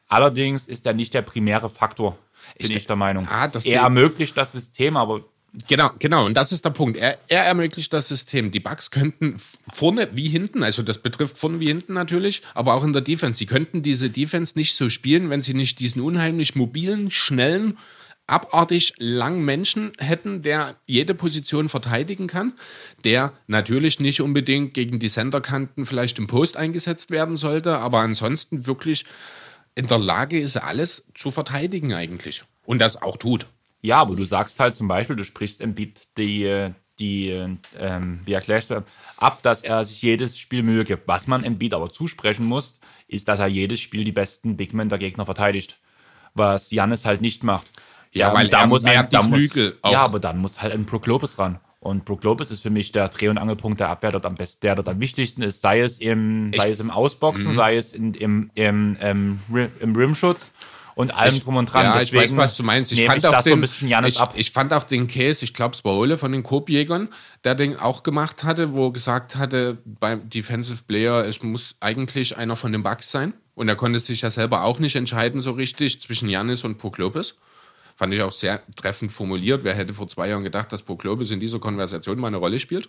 Allerdings 0.07 0.67
ist 0.67 0.85
er 0.85 0.93
nicht 0.93 1.15
der 1.15 1.23
primäre 1.23 1.71
Faktor, 1.71 2.19
bin 2.59 2.71
ich, 2.71 2.77
Ich- 2.77 2.87
der 2.87 2.97
Meinung. 2.97 3.27
Ah, 3.31 3.51
er 3.65 3.81
ermöglicht 3.81 4.37
das 4.37 4.53
System, 4.53 4.99
aber 4.99 5.23
Genau, 5.69 5.91
genau. 6.01 6.27
Und 6.27 6.35
das 6.35 6.51
ist 6.51 6.65
der 6.65 6.71
Punkt. 6.71 6.97
Er, 6.97 7.19
er 7.29 7.45
ermöglicht 7.45 7.93
das 7.93 8.09
System. 8.09 8.51
Die 8.51 8.61
Bugs 8.61 8.91
könnten 8.91 9.37
vorne 9.73 10.09
wie 10.13 10.29
hinten, 10.29 10.65
also 10.65 10.83
das 10.83 10.99
betrifft 10.99 11.39
vorne 11.39 11.61
wie 11.61 11.69
hinten 11.69 11.95
natürlich, 11.95 12.43
aber 12.55 12.75
auch 12.75 12.83
in 12.83 12.93
der 12.93 13.03
Defense. 13.03 13.39
Sie 13.39 13.47
könnten 13.47 13.83
diese 13.83 14.11
Defense 14.11 14.55
nicht 14.57 14.75
so 14.75 14.91
spielen, 14.91 15.31
wenn 15.31 15.43
sie 15.43 15.55
nicht 15.55 15.79
diesen 15.79 16.03
unheimlich 16.03 16.57
mobilen, 16.57 17.11
schnellen, 17.13 17.79
abartig 18.27 18.95
langen 18.99 19.45
Menschen 19.45 19.93
hätten, 19.99 20.43
der 20.43 20.77
jede 20.87 21.15
Position 21.15 21.69
verteidigen 21.69 22.27
kann, 22.27 22.55
der 23.05 23.33
natürlich 23.47 24.01
nicht 24.01 24.23
unbedingt 24.23 24.75
gegen 24.75 24.99
die 24.99 25.11
Centerkanten 25.11 25.87
vielleicht 25.87 26.19
im 26.19 26.27
Post 26.27 26.57
eingesetzt 26.57 27.11
werden 27.11 27.37
sollte, 27.37 27.79
aber 27.79 28.01
ansonsten 28.01 28.67
wirklich 28.67 29.05
in 29.77 29.87
der 29.87 29.99
Lage 29.99 30.41
ist, 30.41 30.57
alles 30.57 31.05
zu 31.15 31.31
verteidigen 31.31 31.93
eigentlich. 31.93 32.45
Und 32.65 32.79
das 32.79 33.01
auch 33.01 33.19
tut. 33.19 33.47
Ja, 33.85 33.99
aber 34.01 34.17
du 34.17 34.25
sagst 34.25 34.59
halt 34.61 34.77
zum 34.77 34.89
Beispiel, 34.89 35.15
du 35.17 35.25
sprichst 35.25 35.61
Embiid 35.61 36.01
die, 36.17 36.71
die 36.99 37.29
ähm, 37.79 38.21
wie 38.25 38.33
erklärst 38.33 38.71
du, 38.71 38.83
ab, 39.19 39.43
dass 39.43 39.63
er 39.63 39.85
sich 39.85 40.01
jedes 40.01 40.39
Spiel 40.39 40.63
Mühe 40.63 40.85
gibt. 40.85 41.07
Was 41.07 41.27
man 41.27 41.45
Embiid 41.45 41.75
aber 41.75 41.93
zusprechen 41.93 42.47
muss, 42.47 42.81
ist, 43.09 43.29
dass 43.29 43.41
er 43.41 43.47
jedes 43.47 43.81
Spiel 43.81 44.05
die 44.05 44.13
besten 44.13 44.57
Big 44.57 44.73
Men 44.73 44.89
der 44.89 44.99
Gegner 44.99 45.27
verteidigt. 45.27 45.79
Was 46.33 46.71
Janis 46.71 47.05
halt 47.05 47.21
nicht 47.21 47.43
macht. 47.45 47.71
Ja, 48.13 48.29
und 48.29 48.35
weil 48.37 48.49
er 48.49 48.67
mehr 48.85 49.03
die 49.03 49.17
da 49.17 49.23
Flügel 49.23 49.77
auch- 49.83 49.93
Ja, 49.93 50.01
aber 50.05 50.19
dann 50.19 50.39
muss 50.39 50.63
halt 50.63 50.73
ein 50.73 50.87
Brook 50.87 51.07
Lopez 51.07 51.39
ran. 51.39 51.61
Und 51.81 52.07
Brook 52.07 52.25
Lopez 52.25 52.51
ist 52.51 52.63
für 52.63 52.71
mich 52.71 52.93
der 52.93 53.09
Dreh- 53.11 53.29
und 53.29 53.37
Angelpunkt 53.37 53.79
der 53.81 53.91
Abwehr 53.91 54.13
dort 54.13 54.25
am 54.25 54.37
besten, 54.37 54.63
der 54.63 54.77
dort 54.77 54.89
am 54.89 54.99
wichtigsten 55.01 55.43
ist, 55.43 55.61
sei 55.61 55.81
es 55.81 55.99
im, 55.99 56.51
sei 56.57 56.71
es 56.71 56.81
im 56.81 56.91
Ausboxen, 56.91 57.49
Mhm. 57.49 57.55
sei 57.55 57.77
es 57.77 57.93
in, 57.93 58.15
im, 58.15 58.51
im, 58.55 58.97
im, 59.03 59.41
Rim- 59.53 59.71
im 59.81 59.95
Rimschutz 59.95 60.55
und 60.95 61.15
allem 61.15 61.41
drum 61.41 61.57
und 61.57 61.67
dran. 61.67 61.87
Ja, 61.87 61.99
Deswegen 61.99 62.23
ich 62.25 62.31
weiß, 62.31 62.37
was 62.37 62.57
du 62.57 62.63
meinst. 62.63 62.93
Ich 62.93 63.05
fand 63.05 63.19
ich 63.19 63.27
auch 63.27 63.43
den, 63.43 63.67
so 63.67 63.85
ich, 64.07 64.21
ich 64.35 64.51
fand 64.53 64.73
auch 64.73 64.85
den 64.85 65.09
Case, 65.09 65.45
ich 65.45 65.55
glaube, 65.55 65.75
es 65.75 65.85
war 65.85 65.95
Ole 65.95 66.19
von 66.19 66.33
den 66.33 66.43
Korbjägern, 66.43 67.09
der 67.43 67.55
den 67.55 67.77
auch 67.79 68.03
gemacht 68.03 68.45
hatte, 68.45 68.73
wo 68.73 68.89
er 68.89 68.93
gesagt 68.93 69.37
hatte, 69.37 69.79
beim 69.85 70.29
Defensive 70.31 70.85
Player, 70.87 71.25
es 71.25 71.43
muss 71.43 71.77
eigentlich 71.81 72.37
einer 72.37 72.57
von 72.57 72.73
den 72.73 72.83
Bucks 72.83 73.11
sein. 73.11 73.35
Und 73.55 73.69
er 73.69 73.77
konnte 73.77 74.01
sich 74.01 74.23
ja 74.23 74.31
selber 74.31 74.65
auch 74.65 74.81
nicht 74.81 74.97
entscheiden 74.97 75.41
so 75.41 75.53
richtig 75.53 76.01
zwischen 76.01 76.29
Janis 76.29 76.65
und 76.65 76.79
Brook 76.79 76.99
Lopez. 76.99 77.37
Fand 77.97 78.13
ich 78.13 78.21
auch 78.23 78.33
sehr 78.33 78.63
treffend 78.75 79.13
formuliert. 79.13 79.63
Wer 79.63 79.75
hätte 79.75 79.95
vor 79.95 80.09
zwei 80.09 80.29
Jahren 80.29 80.43
gedacht, 80.43 80.73
dass 80.73 80.83
Brook 80.83 81.05
Lopez 81.05 81.31
in 81.31 81.39
dieser 81.39 81.61
Konversation 81.61 82.19
mal 82.19 82.29
eine 82.29 82.39
Rolle 82.39 82.59
spielt? 82.59 82.89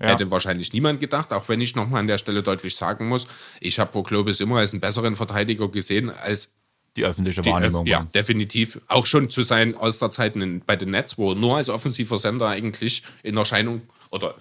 Ja. 0.00 0.08
Hätte 0.08 0.30
wahrscheinlich 0.30 0.72
niemand 0.72 1.00
gedacht, 1.00 1.32
auch 1.32 1.48
wenn 1.48 1.60
ich 1.60 1.74
nochmal 1.74 2.00
an 2.00 2.06
der 2.06 2.18
Stelle 2.18 2.42
deutlich 2.42 2.76
sagen 2.76 3.08
muss, 3.08 3.26
ich 3.60 3.78
habe 3.78 3.90
Brook 3.92 4.10
Lopez 4.10 4.40
immer 4.40 4.58
als 4.58 4.72
einen 4.72 4.80
besseren 4.80 5.16
Verteidiger 5.16 5.68
gesehen 5.68 6.10
als 6.10 6.52
die 6.96 7.04
öffentliche 7.04 7.42
die, 7.42 7.50
Wahrnehmung. 7.50 7.86
äh, 7.86 7.90
ja, 7.90 8.06
definitiv. 8.14 8.80
Auch 8.88 9.06
schon 9.06 9.30
zu 9.30 9.42
seinen 9.42 9.76
All-Star-Zeiten 9.76 10.62
bei 10.64 10.76
den 10.76 10.90
Nets, 10.90 11.18
wo 11.18 11.32
er 11.32 11.36
nur 11.36 11.56
als 11.56 11.68
offensiver 11.68 12.18
Sender 12.18 12.48
eigentlich 12.48 13.02
in 13.22 13.36
Erscheinung 13.36 13.82
oder 14.10 14.34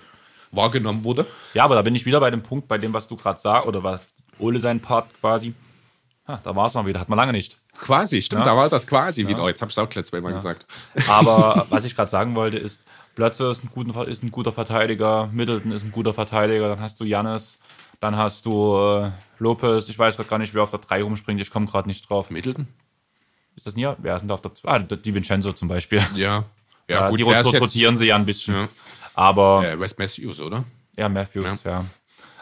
wahrgenommen 0.51 1.03
wurde. 1.03 1.25
ja, 1.53 1.63
aber 1.63 1.75
da 1.75 1.81
bin 1.81 1.95
ich 1.95 2.05
wieder 2.05 2.19
bei 2.19 2.29
dem 2.29 2.43
Punkt, 2.43 2.67
bei 2.67 2.77
dem, 2.77 2.93
was 2.93 3.07
du 3.07 3.17
gerade 3.17 3.39
sagst, 3.39 3.67
oder 3.67 3.83
was 3.83 4.01
Ole 4.39 4.59
sein 4.59 4.79
Part 4.79 5.07
quasi. 5.19 5.53
Ha, 6.27 6.39
da 6.43 6.55
war 6.55 6.67
es 6.67 6.73
mal 6.73 6.85
wieder, 6.85 6.99
hat 6.99 7.09
man 7.09 7.17
lange 7.17 7.33
nicht. 7.33 7.57
Quasi, 7.77 8.21
stimmt, 8.21 8.45
da 8.45 8.55
war 8.55 8.69
das 8.69 8.87
quasi 8.87 9.27
wieder. 9.27 9.45
Jetzt 9.47 9.61
habe 9.61 9.69
ich 9.69 9.77
es 9.77 9.79
auch 9.79 9.93
letztes 9.93 10.21
Mal 10.21 10.33
gesagt. 10.33 10.65
Aber 11.07 11.65
was 11.69 11.85
ich 11.85 11.95
gerade 11.95 12.09
sagen 12.09 12.35
wollte, 12.35 12.57
ist, 12.57 12.83
Plötze 13.15 13.51
ist 13.51 13.63
ein, 13.63 13.69
guter, 13.73 14.07
ist 14.07 14.23
ein 14.23 14.31
guter 14.31 14.53
Verteidiger, 14.53 15.29
Middleton 15.33 15.71
ist 15.71 15.83
ein 15.83 15.91
guter 15.91 16.13
Verteidiger, 16.13 16.69
dann 16.69 16.79
hast 16.79 16.99
du 16.99 17.03
Jannis, 17.03 17.59
dann 18.03 18.17
hast 18.17 18.45
du 18.45 18.77
äh, 18.77 19.11
Lopez, 19.39 19.87
ich 19.89 19.97
weiß 19.97 20.15
gerade 20.17 20.29
gar 20.29 20.37
nicht, 20.39 20.53
wer 20.53 20.63
auf 20.63 20.71
der 20.71 20.79
3 20.79 21.03
rumspringt, 21.03 21.41
ich 21.41 21.49
komme 21.51 21.65
gerade 21.65 21.87
nicht 21.87 22.09
drauf. 22.09 22.29
Middleton? 22.29 22.67
Ist 23.55 23.65
das 23.67 23.75
nie? 23.75 23.87
Wer 23.99 24.15
ist 24.15 24.21
denn 24.21 24.27
da 24.27 24.33
auf 24.35 24.41
der 24.41 24.53
2? 24.53 24.69
Ah, 24.69 24.79
die 24.79 25.13
Vincenzo 25.13 25.53
zum 25.53 25.67
Beispiel. 25.67 26.01
Ja. 26.15 26.45
Ja, 26.89 27.07
Äh, 27.07 27.09
gut, 27.11 27.19
die 27.19 27.23
rot- 27.23 27.35
jetzt, 27.35 27.61
rotieren 27.61 27.95
sie 27.95 28.07
ja 28.07 28.15
ein 28.17 28.25
bisschen. 28.25 28.55
Ja. 28.55 28.69
Aber, 29.13 29.65
äh, 29.65 29.79
Wes 29.79 29.97
Matthews, 29.97 30.41
oder? 30.41 30.65
ja, 30.97 31.07
Matthews, 31.07 31.63
ja. 31.63 31.85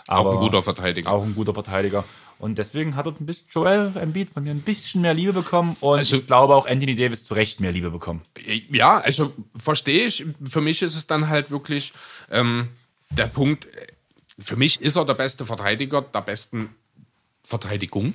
Auch 0.08 0.20
Aber 0.22 0.32
ein 0.34 0.40
guter 0.40 0.64
Verteidiger. 0.64 1.12
Auch 1.12 1.24
ein 1.24 1.36
guter 1.36 1.54
Verteidiger. 1.54 2.04
Und 2.40 2.58
deswegen 2.58 2.96
hat 2.96 3.06
er 3.06 3.12
ein 3.12 3.26
bisschen 3.28 3.46
Joel 3.52 3.92
Embiid 3.96 4.32
von 4.32 4.44
mir 4.44 4.50
ein 4.50 4.62
bisschen 4.62 5.02
mehr 5.02 5.14
Liebe 5.14 5.32
bekommen. 5.32 5.78
Und 5.80 6.00
Also- 6.00 6.16
ich 6.18 6.26
glaube 6.26 6.56
auch 6.56 6.66
Anthony 6.68 6.96
Davis 6.96 7.24
zu 7.26 7.36
Recht 7.36 7.60
mehr 7.60 7.72
Liebe 7.72 7.92
bekommen. 7.92 8.24
Ja, 8.72 8.98
also 8.98 9.32
verstehe 9.56 10.06
ich. 10.08 10.26
Für 10.48 10.62
mich 10.62 10.82
ist 10.82 10.96
es 10.96 11.06
dann 11.06 11.30
halt 11.30 11.52
wirklich 11.52 11.94
ähm, 12.32 12.70
der 13.12 13.28
Punkt, 13.28 13.66
äh, 13.68 13.88
für 14.42 14.56
mich 14.56 14.82
ist 14.82 14.96
er 14.96 15.06
der 15.06 15.14
beste 15.14 15.46
Verteidiger 15.46 16.02
der 16.02 16.22
besten 16.22 16.76
Verteidigung. 17.44 18.14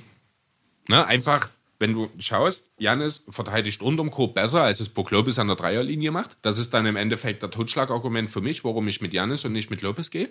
Ne, 0.87 1.05
einfach, 1.05 1.49
wenn 1.79 1.93
du 1.93 2.09
schaust, 2.19 2.63
Janis 2.77 3.23
verteidigt 3.29 3.81
unterm 3.81 4.09
Korb 4.11 4.33
besser, 4.33 4.63
als 4.63 4.79
es 4.79 4.89
Brook 4.89 5.11
Lopez 5.11 5.37
an 5.39 5.47
der 5.47 5.55
Dreierlinie 5.55 6.11
macht. 6.11 6.37
Das 6.41 6.57
ist 6.57 6.73
dann 6.73 6.85
im 6.85 6.95
Endeffekt 6.95 7.43
der 7.43 7.51
Totschlagargument 7.51 8.29
für 8.29 8.41
mich, 8.41 8.63
warum 8.63 8.87
ich 8.87 9.01
mit 9.01 9.13
Janis 9.13 9.45
und 9.45 9.53
nicht 9.53 9.69
mit 9.69 9.81
Lopez 9.81 10.09
gehe. 10.09 10.29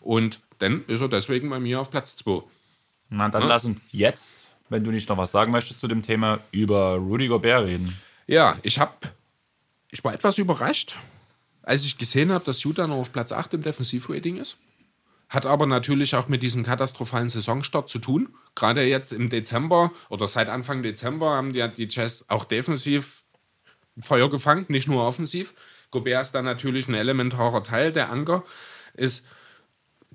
Und 0.00 0.40
dann 0.58 0.84
ist 0.86 1.00
er 1.00 1.08
deswegen 1.08 1.50
bei 1.50 1.60
mir 1.60 1.80
auf 1.80 1.90
Platz 1.90 2.16
2. 2.16 2.42
Na, 3.10 3.28
dann 3.28 3.46
lass 3.46 3.64
uns 3.64 3.80
jetzt, 3.92 4.32
wenn 4.68 4.84
du 4.84 4.90
nicht 4.90 5.08
noch 5.08 5.16
was 5.16 5.32
sagen 5.32 5.52
möchtest 5.52 5.80
zu 5.80 5.88
dem 5.88 6.02
Thema, 6.02 6.40
über 6.50 6.94
Rudy 6.94 7.28
Gobert 7.28 7.66
reden. 7.66 7.96
Ja, 8.26 8.56
ich 8.62 8.78
habe, 8.78 8.94
ich 9.90 10.02
war 10.02 10.14
etwas 10.14 10.38
überrascht, 10.38 10.96
als 11.62 11.84
ich 11.84 11.98
gesehen 11.98 12.32
habe, 12.32 12.44
dass 12.44 12.64
Utah 12.64 12.86
noch 12.86 12.96
auf 12.96 13.12
Platz 13.12 13.32
8 13.32 13.54
im 13.54 13.62
Defensivrating 13.62 14.38
ist. 14.38 14.56
Hat 15.32 15.46
aber 15.46 15.64
natürlich 15.64 16.14
auch 16.14 16.28
mit 16.28 16.42
diesem 16.42 16.62
katastrophalen 16.62 17.30
Saisonstart 17.30 17.88
zu 17.88 17.98
tun. 17.98 18.34
Gerade 18.54 18.84
jetzt 18.84 19.14
im 19.14 19.30
Dezember 19.30 19.90
oder 20.10 20.28
seit 20.28 20.50
Anfang 20.50 20.82
Dezember 20.82 21.30
haben 21.30 21.54
die, 21.54 21.66
die 21.74 21.88
Jazz 21.90 22.26
auch 22.28 22.44
defensiv 22.44 23.24
Feuer 23.98 24.28
gefangen, 24.28 24.66
nicht 24.68 24.88
nur 24.88 25.06
offensiv. 25.06 25.54
Gobert 25.90 26.20
ist 26.20 26.32
dann 26.32 26.44
natürlich 26.44 26.86
ein 26.86 26.92
elementarer 26.92 27.64
Teil. 27.64 27.92
Der 27.92 28.10
Anker 28.10 28.44
ist. 28.92 29.24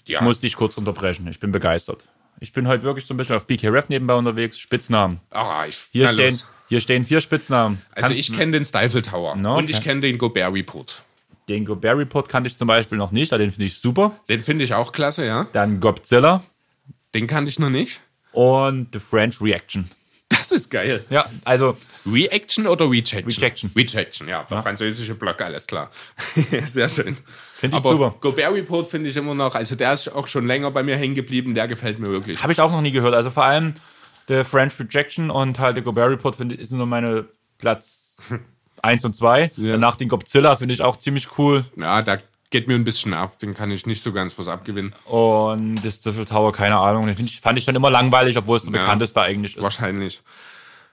Ja. 0.06 0.20
Ich 0.20 0.22
muss 0.22 0.40
dich 0.40 0.56
kurz 0.56 0.78
unterbrechen. 0.78 1.28
Ich 1.28 1.40
bin 1.40 1.52
begeistert. 1.52 2.08
Ich 2.40 2.54
bin 2.54 2.68
heute 2.68 2.84
wirklich 2.84 3.08
so 3.08 3.16
ein 3.16 3.18
bisschen 3.18 3.38
auf 3.38 3.48
BK 3.48 3.70
Ref 3.70 3.90
nebenbei 3.90 4.14
unterwegs. 4.14 4.60
Spitznamen. 4.60 5.20
Ah, 5.32 5.66
ich, 5.68 5.80
hier, 5.92 6.10
stehen, 6.10 6.38
hier 6.70 6.80
stehen 6.80 7.06
vier 7.06 7.22
Spitznamen. 7.22 7.82
Also 7.90 8.10
Kann, 8.10 8.18
ich 8.18 8.32
kenne 8.32 8.52
den 8.52 8.66
Stifle 8.66 9.02
Tower 9.02 9.36
no, 9.36 9.58
und 9.58 9.72
ich 9.72 9.82
kenne 9.82 10.02
den 10.02 10.20
Gobert 10.20 10.54
Report. 10.54 11.02
Den 11.50 11.66
Gobert 11.66 11.98
Report 11.98 12.28
kannte 12.28 12.50
ich 12.50 12.58
zum 12.58 12.68
Beispiel 12.68 12.98
noch 12.98 13.12
nicht, 13.12 13.32
den 13.32 13.52
finde 13.52 13.66
ich 13.66 13.80
super. 13.80 14.20
Den 14.28 14.42
finde 14.42 14.66
ich 14.66 14.74
auch 14.74 14.92
klasse, 14.92 15.26
ja. 15.26 15.48
Dann 15.54 15.80
Gobzilla. 15.80 16.44
Den 17.14 17.28
kannte 17.28 17.50
ich 17.50 17.60
noch 17.60 17.70
nicht. 17.70 18.02
Und 18.34 18.90
The 18.94 19.00
French 19.00 19.42
Reaction. 19.42 19.90
Das 20.30 20.52
ist 20.52 20.70
geil. 20.70 21.06
Ja, 21.10 21.26
also. 21.46 21.78
Reaction 22.06 22.68
oder 22.68 22.90
Rejection? 22.90 23.26
Rejection. 23.26 23.72
Rejection, 23.76 24.28
ja. 24.28 24.44
Der 24.44 24.58
ja. 24.58 24.64
französische 24.64 25.16
Block, 25.16 25.42
alles 25.42 25.68
klar. 25.68 25.90
Sehr 26.66 26.90
schön. 26.90 27.18
Finde 27.56 27.78
ich 27.78 27.84
Aber 27.84 27.92
super. 27.92 28.16
Gobert 28.20 28.54
Report 28.54 28.88
finde 28.88 29.10
ich 29.10 29.16
immer 29.18 29.34
noch, 29.34 29.56
also 29.56 29.76
der 29.76 29.94
ist 29.94 30.10
auch 30.10 30.28
schon 30.28 30.46
länger 30.48 30.72
bei 30.72 30.84
mir 30.84 30.98
hängen 30.98 31.16
geblieben, 31.16 31.56
der 31.56 31.68
gefällt 31.68 32.00
mir 32.00 32.08
wirklich. 32.08 32.44
Habe 32.44 32.52
ich 32.52 32.62
auch 32.62 32.72
noch 32.72 32.82
nie 32.82 32.92
gehört. 32.92 33.16
Also 33.16 33.32
vor 33.32 33.46
allem 33.46 33.74
der 34.28 34.46
French 34.46 34.74
Rejection 34.80 35.30
und 35.30 35.60
halt 35.60 35.78
der 35.78 35.84
Gobert 35.84 36.12
Report 36.12 36.36
finde 36.36 36.56
ich, 36.56 36.70
sind 36.70 36.78
nur 36.78 36.88
meine 36.88 37.26
Platz 37.58 38.18
1 38.88 39.06
und 39.06 39.16
2. 39.16 39.52
Ja. 39.58 39.74
Danach 39.74 39.96
den 39.96 40.08
Godzilla 40.10 40.56
finde 40.56 40.74
ich 40.74 40.82
auch 40.82 40.98
ziemlich 40.98 41.38
cool. 41.38 41.66
Ja, 41.76 42.02
da 42.02 42.18
geht 42.50 42.68
mir 42.68 42.76
ein 42.76 42.84
bisschen 42.84 43.14
ab. 43.14 43.40
Den 43.40 43.54
kann 43.54 43.72
ich 43.72 43.86
nicht 43.86 44.02
so 44.02 44.14
ganz 44.14 44.38
was 44.38 44.48
abgewinnen. 44.48 44.96
Und 45.06 45.76
das 45.84 46.02
Ziffel 46.02 46.26
Tower, 46.26 46.52
keine 46.54 46.78
Ahnung. 46.78 47.06
Den 47.06 47.20
ich, 47.20 47.42
fand 47.42 47.58
ich 47.58 47.66
dann 47.66 47.76
immer 47.76 47.90
langweilig, 47.90 48.38
obwohl 48.38 48.58
es 48.58 48.64
der 48.64 48.74
ja, 48.74 48.80
bekannteste 48.80 49.22
eigentlich 49.22 49.58
ist. 49.58 49.64
Wahrscheinlich. 49.64 50.22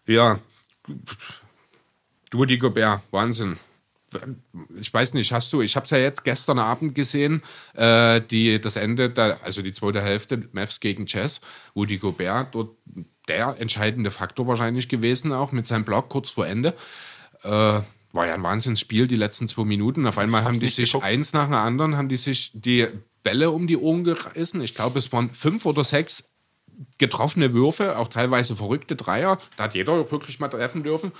Ja. 0.06 0.40
Du, 2.30 2.44
die 2.44 2.58
Gobert, 2.58 3.02
Wahnsinn. 3.10 3.58
Ich 4.80 4.92
weiß 4.94 5.14
nicht, 5.14 5.32
hast 5.32 5.52
du, 5.52 5.60
ich 5.60 5.74
habe 5.74 5.84
es 5.84 5.90
ja 5.90 5.98
jetzt 5.98 6.22
gestern 6.22 6.60
Abend 6.60 6.94
gesehen, 6.94 7.42
äh, 7.74 8.20
die, 8.20 8.60
das 8.60 8.76
Ende, 8.76 9.10
der, 9.10 9.38
also 9.42 9.60
die 9.60 9.72
zweite 9.72 10.00
Hälfte, 10.00 10.48
Mavs 10.52 10.78
gegen 10.78 11.06
Chess, 11.06 11.40
wo 11.74 11.84
die 11.84 11.98
Gobert 11.98 12.54
dort 12.54 12.76
der 13.26 13.56
entscheidende 13.58 14.12
Faktor 14.12 14.46
wahrscheinlich 14.46 14.88
gewesen, 14.88 15.32
auch 15.32 15.50
mit 15.50 15.66
seinem 15.66 15.84
Block 15.84 16.10
kurz 16.10 16.30
vor 16.30 16.46
Ende. 16.46 16.74
Äh, 17.44 17.82
war 18.14 18.26
ja 18.26 18.34
ein 18.34 18.42
Wahnsinnsspiel, 18.42 19.08
die 19.08 19.16
letzten 19.16 19.48
zwei 19.48 19.64
Minuten. 19.64 20.06
Auf 20.06 20.18
einmal 20.18 20.44
haben 20.44 20.60
die 20.60 20.68
sich 20.68 20.92
geguckt. 20.92 21.04
eins 21.04 21.32
nach 21.32 21.46
dem 21.46 21.54
anderen, 21.54 21.96
haben 21.96 22.08
die 22.08 22.16
sich 22.16 22.52
die 22.54 22.86
Bälle 23.22 23.50
um 23.50 23.66
die 23.66 23.76
Ohren 23.76 24.04
gerissen. 24.04 24.60
Ich 24.60 24.74
glaube, 24.74 24.98
es 24.98 25.12
waren 25.12 25.32
fünf 25.32 25.66
oder 25.66 25.82
sechs 25.82 26.30
getroffene 26.98 27.52
Würfe, 27.52 27.98
auch 27.98 28.08
teilweise 28.08 28.56
verrückte 28.56 28.96
Dreier. 28.96 29.38
Da 29.56 29.64
hat 29.64 29.74
jeder 29.74 30.10
wirklich 30.10 30.38
mal 30.38 30.48
treffen 30.48 30.82
dürfen. 30.82 31.12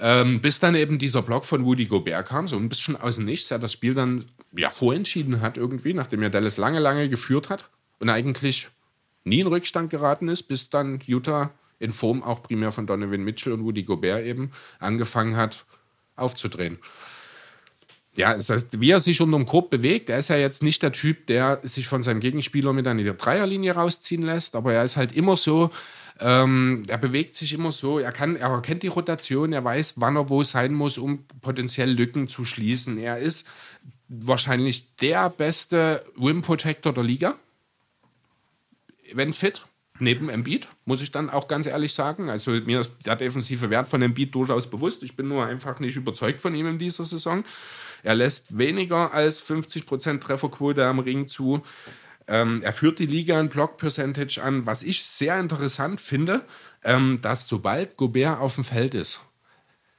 Ähm, 0.00 0.40
bis 0.40 0.58
dann 0.58 0.74
eben 0.74 0.98
dieser 0.98 1.22
Block 1.22 1.44
von 1.44 1.64
Woody 1.64 1.84
Gobert 1.84 2.26
kam, 2.26 2.48
so 2.48 2.56
ein 2.56 2.68
bisschen 2.68 2.96
aus 2.96 3.16
dem 3.16 3.26
Nichts, 3.26 3.48
der 3.48 3.58
das 3.58 3.72
Spiel 3.72 3.94
dann 3.94 4.24
ja 4.56 4.70
vorentschieden 4.70 5.40
hat 5.40 5.56
irgendwie, 5.56 5.94
nachdem 5.94 6.22
er 6.22 6.30
Dallas 6.30 6.56
lange, 6.56 6.78
lange 6.78 7.08
geführt 7.08 7.50
hat 7.50 7.68
und 8.00 8.08
eigentlich 8.08 8.68
nie 9.24 9.40
in 9.40 9.46
Rückstand 9.46 9.90
geraten 9.90 10.28
ist, 10.28 10.44
bis 10.44 10.70
dann 10.70 11.00
Utah 11.06 11.50
in 11.82 11.92
Form 11.92 12.22
auch 12.22 12.42
primär 12.42 12.72
von 12.72 12.86
Donovan 12.86 13.22
Mitchell 13.22 13.52
und 13.52 13.64
Woody 13.64 13.82
Gobert 13.82 14.24
eben 14.24 14.52
angefangen 14.78 15.36
hat 15.36 15.64
aufzudrehen. 16.16 16.78
Ja, 18.14 18.34
das 18.34 18.50
heißt, 18.50 18.80
wie 18.80 18.90
er 18.90 19.00
sich 19.00 19.20
unterm 19.22 19.46
Korb 19.46 19.70
bewegt, 19.70 20.10
er 20.10 20.18
ist 20.18 20.28
ja 20.28 20.36
jetzt 20.36 20.62
nicht 20.62 20.82
der 20.82 20.92
Typ, 20.92 21.26
der 21.28 21.60
sich 21.62 21.88
von 21.88 22.02
seinem 22.02 22.20
Gegenspieler 22.20 22.74
mit 22.74 22.86
einer 22.86 23.14
Dreierlinie 23.14 23.72
rausziehen 23.72 24.22
lässt, 24.22 24.54
aber 24.54 24.74
er 24.74 24.84
ist 24.84 24.98
halt 24.98 25.12
immer 25.12 25.36
so, 25.36 25.70
ähm, 26.20 26.82
er 26.88 26.98
bewegt 26.98 27.34
sich 27.34 27.54
immer 27.54 27.72
so, 27.72 27.98
er 27.98 28.12
kann, 28.12 28.36
er 28.36 28.60
kennt 28.60 28.82
die 28.82 28.88
Rotation, 28.88 29.54
er 29.54 29.64
weiß, 29.64 29.94
wann 29.96 30.16
er 30.16 30.28
wo 30.28 30.42
sein 30.42 30.74
muss, 30.74 30.98
um 30.98 31.24
potenziell 31.40 31.90
Lücken 31.90 32.28
zu 32.28 32.44
schließen. 32.44 32.98
Er 32.98 33.18
ist 33.18 33.46
wahrscheinlich 34.08 34.94
der 34.96 35.30
beste 35.30 36.04
Rim 36.20 36.42
Protector 36.42 36.92
der 36.92 37.04
Liga, 37.04 37.34
wenn 39.14 39.32
fit 39.32 39.62
neben 39.98 40.28
Embiid, 40.28 40.68
muss 40.84 41.02
ich 41.02 41.12
dann 41.12 41.30
auch 41.30 41.48
ganz 41.48 41.66
ehrlich 41.66 41.94
sagen. 41.94 42.30
Also 42.30 42.52
mir 42.52 42.80
ist 42.80 43.06
der 43.06 43.16
defensive 43.16 43.70
Wert 43.70 43.88
von 43.88 44.02
Embiid 44.02 44.34
durchaus 44.34 44.68
bewusst. 44.68 45.02
Ich 45.02 45.16
bin 45.16 45.28
nur 45.28 45.46
einfach 45.46 45.80
nicht 45.80 45.96
überzeugt 45.96 46.40
von 46.40 46.54
ihm 46.54 46.66
in 46.66 46.78
dieser 46.78 47.04
Saison. 47.04 47.44
Er 48.02 48.14
lässt 48.14 48.58
weniger 48.58 49.12
als 49.12 49.48
50% 49.48 50.20
Trefferquote 50.20 50.84
am 50.84 50.98
Ring 50.98 51.28
zu. 51.28 51.62
Ähm, 52.26 52.62
er 52.62 52.72
führt 52.72 52.98
die 52.98 53.06
Liga 53.06 53.38
in 53.40 53.48
Block 53.48 53.76
Percentage 53.76 54.42
an. 54.42 54.66
Was 54.66 54.82
ich 54.82 55.04
sehr 55.04 55.38
interessant 55.38 56.00
finde, 56.00 56.44
ähm, 56.84 57.18
dass 57.22 57.46
sobald 57.46 57.96
Gobert 57.96 58.40
auf 58.40 58.56
dem 58.56 58.64
Feld 58.64 58.94
ist, 58.94 59.20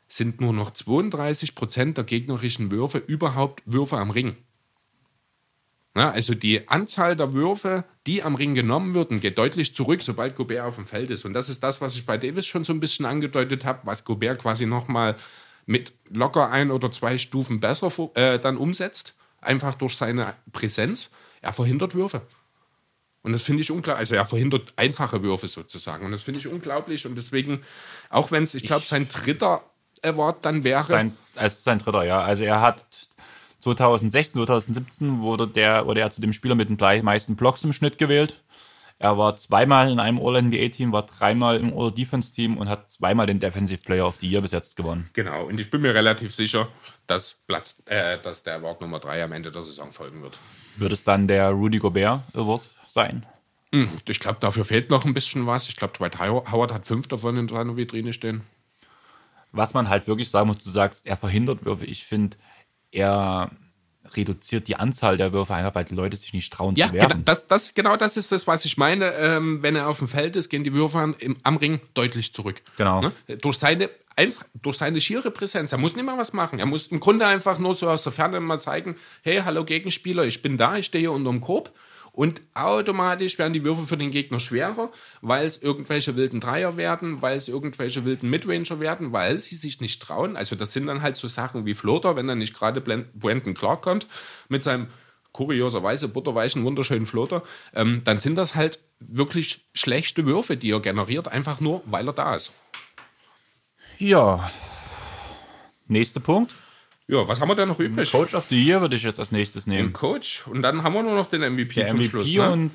sind 0.07 0.41
nur 0.41 0.53
noch 0.53 0.71
32% 0.71 1.93
der 1.93 2.03
gegnerischen 2.03 2.71
Würfe 2.71 2.97
überhaupt 2.99 3.63
Würfe 3.65 3.97
am 3.97 4.11
Ring. 4.11 4.37
Ja, 5.95 6.09
also 6.09 6.33
die 6.33 6.67
Anzahl 6.69 7.15
der 7.15 7.33
Würfe, 7.33 7.83
die 8.07 8.23
am 8.23 8.33
Ring 8.33 8.55
genommen 8.55 8.95
würden, 8.95 9.19
geht 9.19 9.37
deutlich 9.37 9.75
zurück, 9.75 10.01
sobald 10.01 10.35
Gobert 10.35 10.65
auf 10.65 10.75
dem 10.75 10.87
Feld 10.87 11.11
ist. 11.11 11.23
Und 11.23 11.33
das 11.33 11.49
ist 11.49 11.61
das, 11.63 11.81
was 11.81 11.93
ich 11.93 12.05
bei 12.05 12.17
Davis 12.17 12.47
schon 12.47 12.63
so 12.63 12.73
ein 12.73 12.79
bisschen 12.79 13.05
angedeutet 13.05 13.63
habe, 13.63 13.81
was 13.83 14.03
Gobert 14.03 14.39
quasi 14.39 14.65
nochmal 14.65 15.15
mit 15.67 15.93
locker 16.09 16.49
ein 16.49 16.71
oder 16.71 16.91
zwei 16.91 17.17
Stufen 17.19 17.59
besser 17.59 17.91
äh, 18.15 18.39
dann 18.39 18.57
umsetzt, 18.57 19.15
einfach 19.39 19.75
durch 19.75 19.95
seine 19.95 20.33
Präsenz. 20.51 21.11
Er 21.41 21.53
verhindert 21.53 21.93
Würfe. 21.93 22.23
Und 23.21 23.31
das 23.31 23.43
finde 23.43 23.61
ich 23.61 23.71
unglaublich. 23.71 23.99
Also 23.99 24.15
er 24.15 24.25
verhindert 24.25 24.73
einfache 24.75 25.21
Würfe 25.21 25.47
sozusagen. 25.47 26.05
Und 26.05 26.11
das 26.11 26.23
finde 26.23 26.39
ich 26.39 26.47
unglaublich. 26.47 27.05
Und 27.05 27.15
deswegen, 27.15 27.63
auch 28.09 28.31
wenn 28.31 28.43
es, 28.43 28.55
ich 28.55 28.63
glaube, 28.63 28.85
sein 28.85 29.07
dritter 29.07 29.63
Award 30.01 30.43
dann 30.43 30.63
wäre. 30.63 30.83
Sein, 30.83 31.15
es 31.35 31.53
ist 31.53 31.63
sein 31.63 31.79
dritter, 31.79 32.03
ja. 32.03 32.21
Also 32.21 32.43
er 32.43 32.59
hat 32.61 32.83
2016, 33.63 34.35
2017 34.35 35.19
wurde, 35.21 35.47
der, 35.47 35.85
wurde 35.85 36.01
er 36.01 36.11
zu 36.11 36.21
dem 36.21 36.33
Spieler 36.33 36.55
mit 36.55 36.69
den 36.69 37.03
meisten 37.03 37.35
Blocks 37.35 37.63
im 37.63 37.73
Schnitt 37.73 37.97
gewählt. 37.97 38.43
Er 38.99 39.17
war 39.17 39.35
zweimal 39.35 39.91
in 39.91 39.99
einem 39.99 40.19
All-NBA-Team, 40.19 40.93
war 40.93 41.05
dreimal 41.05 41.57
im 41.57 41.77
All-Defense-Team 41.77 42.57
und 42.57 42.69
hat 42.69 42.89
zweimal 42.89 43.25
den 43.25 43.39
Defensive 43.39 43.81
Player 43.81 44.07
of 44.07 44.17
the 44.21 44.29
Year 44.29 44.41
bis 44.41 44.51
jetzt 44.51 44.77
gewonnen. 44.77 45.09
Genau, 45.13 45.45
und 45.47 45.59
ich 45.59 45.69
bin 45.69 45.81
mir 45.81 45.93
relativ 45.93 46.33
sicher, 46.33 46.69
dass, 47.07 47.35
Platz, 47.47 47.83
äh, 47.87 48.17
dass 48.19 48.43
der 48.43 48.55
Award 48.55 48.81
Nummer 48.81 48.99
3 48.99 49.23
am 49.23 49.31
Ende 49.33 49.51
der 49.51 49.63
Saison 49.63 49.91
folgen 49.91 50.21
wird. 50.21 50.39
Wird 50.77 50.93
es 50.93 51.03
dann 51.03 51.27
der 51.27 51.49
Rudy 51.49 51.79
Gobert 51.79 52.21
Award 52.33 52.69
sein? 52.87 53.25
Hm, 53.73 53.89
ich 54.07 54.19
glaube, 54.19 54.37
dafür 54.39 54.65
fehlt 54.65 54.89
noch 54.89 55.03
ein 55.03 55.13
bisschen 55.13 55.47
was. 55.47 55.67
Ich 55.67 55.75
glaube, 55.75 55.93
Dwight 55.97 56.19
Howard 56.19 56.71
hat 56.71 56.85
fünf 56.85 57.07
davon 57.07 57.35
in 57.37 57.47
seiner 57.49 57.75
Vitrine 57.75 58.13
stehen. 58.13 58.43
Was 59.51 59.73
man 59.73 59.89
halt 59.89 60.07
wirklich 60.07 60.29
sagen 60.29 60.47
muss, 60.47 60.59
du 60.59 60.69
sagst, 60.69 61.05
er 61.05 61.17
verhindert 61.17 61.65
Würfe. 61.65 61.85
Ich 61.85 62.05
finde, 62.05 62.37
er 62.93 63.51
reduziert 64.15 64.67
die 64.67 64.75
Anzahl 64.75 65.17
der 65.17 65.33
Würfe 65.33 65.53
einfach, 65.53 65.75
weil 65.75 65.85
die 65.85 65.95
Leute 65.95 66.15
sich 66.15 66.33
nicht 66.33 66.53
trauen 66.53 66.75
ja, 66.75 66.87
zu 66.87 66.93
werfen. 66.93 67.09
Genau, 67.09 67.23
das, 67.25 67.47
das, 67.47 67.73
genau 67.73 67.97
das 67.97 68.15
ist 68.17 68.31
das, 68.31 68.47
was 68.47 68.63
ich 68.65 68.77
meine. 68.77 69.13
Ähm, 69.13 69.63
wenn 69.63 69.75
er 69.75 69.87
auf 69.87 69.99
dem 69.99 70.07
Feld 70.07 70.35
ist, 70.35 70.49
gehen 70.49 70.63
die 70.63 70.73
Würfe 70.73 70.99
am, 70.99 71.15
am 71.43 71.57
Ring 71.57 71.79
deutlich 71.93 72.33
zurück. 72.33 72.61
Genau. 72.77 73.01
Ne? 73.01 73.11
Durch, 73.41 73.57
seine, 73.57 73.89
einfach, 74.15 74.45
durch 74.61 74.77
seine 74.77 75.01
schiere 75.01 75.31
Präsenz. 75.31 75.71
Er 75.71 75.77
muss 75.77 75.95
nicht 75.95 76.05
mal 76.05 76.17
was 76.17 76.33
machen. 76.33 76.59
Er 76.59 76.65
muss 76.65 76.87
im 76.87 76.99
Grunde 76.99 77.25
einfach 77.25 77.57
nur 77.57 77.75
so 77.75 77.89
aus 77.89 78.03
der 78.03 78.11
Ferne 78.11 78.39
mal 78.39 78.59
zeigen, 78.59 78.95
hey, 79.23 79.41
hallo 79.43 79.63
Gegenspieler, 79.63 80.25
ich 80.25 80.41
bin 80.41 80.57
da, 80.57 80.77
ich 80.77 80.87
stehe 80.87 81.01
hier 81.01 81.11
unterm 81.11 81.41
Korb. 81.41 81.71
Und 82.13 82.41
automatisch 82.53 83.39
werden 83.39 83.53
die 83.53 83.65
Würfe 83.65 83.87
für 83.87 83.97
den 83.97 84.11
Gegner 84.11 84.39
schwerer, 84.39 84.91
weil 85.21 85.47
es 85.47 85.57
irgendwelche 85.57 86.15
wilden 86.15 86.39
Dreier 86.39 86.77
werden, 86.77 87.23
weil 87.23 87.35
es 87.35 87.47
irgendwelche 87.47 88.05
wilden 88.05 88.29
Midranger 88.29 88.79
werden, 88.79 89.11
weil 89.11 89.39
sie 89.39 89.55
sich 89.55 89.81
nicht 89.81 89.99
trauen. 89.99 90.37
Also 90.37 90.55
das 90.55 90.73
sind 90.73 90.85
dann 90.85 91.01
halt 91.01 91.17
so 91.17 91.27
Sachen 91.27 91.65
wie 91.65 91.73
Floater, 91.73 92.15
wenn 92.15 92.27
dann 92.27 92.37
nicht 92.37 92.53
gerade 92.53 92.81
Brandon 92.81 93.55
Clark 93.55 93.81
kommt 93.81 94.05
mit 94.47 94.63
seinem 94.63 94.87
kurioserweise 95.31 96.07
butterweichen, 96.07 96.63
wunderschönen 96.63 97.07
Floater, 97.07 97.41
ähm, 97.73 98.01
dann 98.05 98.19
sind 98.19 98.35
das 98.35 98.53
halt 98.53 98.77
wirklich 98.99 99.65
schlechte 99.73 100.25
Würfe, 100.27 100.55
die 100.55 100.71
er 100.71 100.79
generiert, 100.79 101.27
einfach 101.27 101.59
nur, 101.59 101.81
weil 101.85 102.07
er 102.07 102.13
da 102.13 102.35
ist. 102.35 102.51
Ja. 103.97 104.51
Nächster 105.87 106.19
Punkt. 106.19 106.53
Ja, 107.07 107.27
was 107.27 107.41
haben 107.41 107.49
wir 107.49 107.55
da 107.55 107.65
noch 107.65 107.79
übrig? 107.79 108.11
Coach 108.11 108.33
of 108.33 108.45
the 108.49 108.61
Year 108.61 108.79
würde 108.81 108.95
ich 108.95 109.03
jetzt 109.03 109.19
als 109.19 109.31
nächstes 109.31 109.67
nehmen. 109.67 109.89
Den 109.89 109.93
Coach 109.93 110.45
und 110.47 110.61
dann 110.61 110.83
haben 110.83 110.93
wir 110.93 111.03
nur 111.03 111.15
noch 111.15 111.29
den 111.29 111.41
MVP 111.41 111.75
Der 111.75 111.89
zum 111.89 111.97
MVP 111.97 112.09
Schluss. 112.09 112.33
Ne? 112.33 112.51
Und 112.51 112.71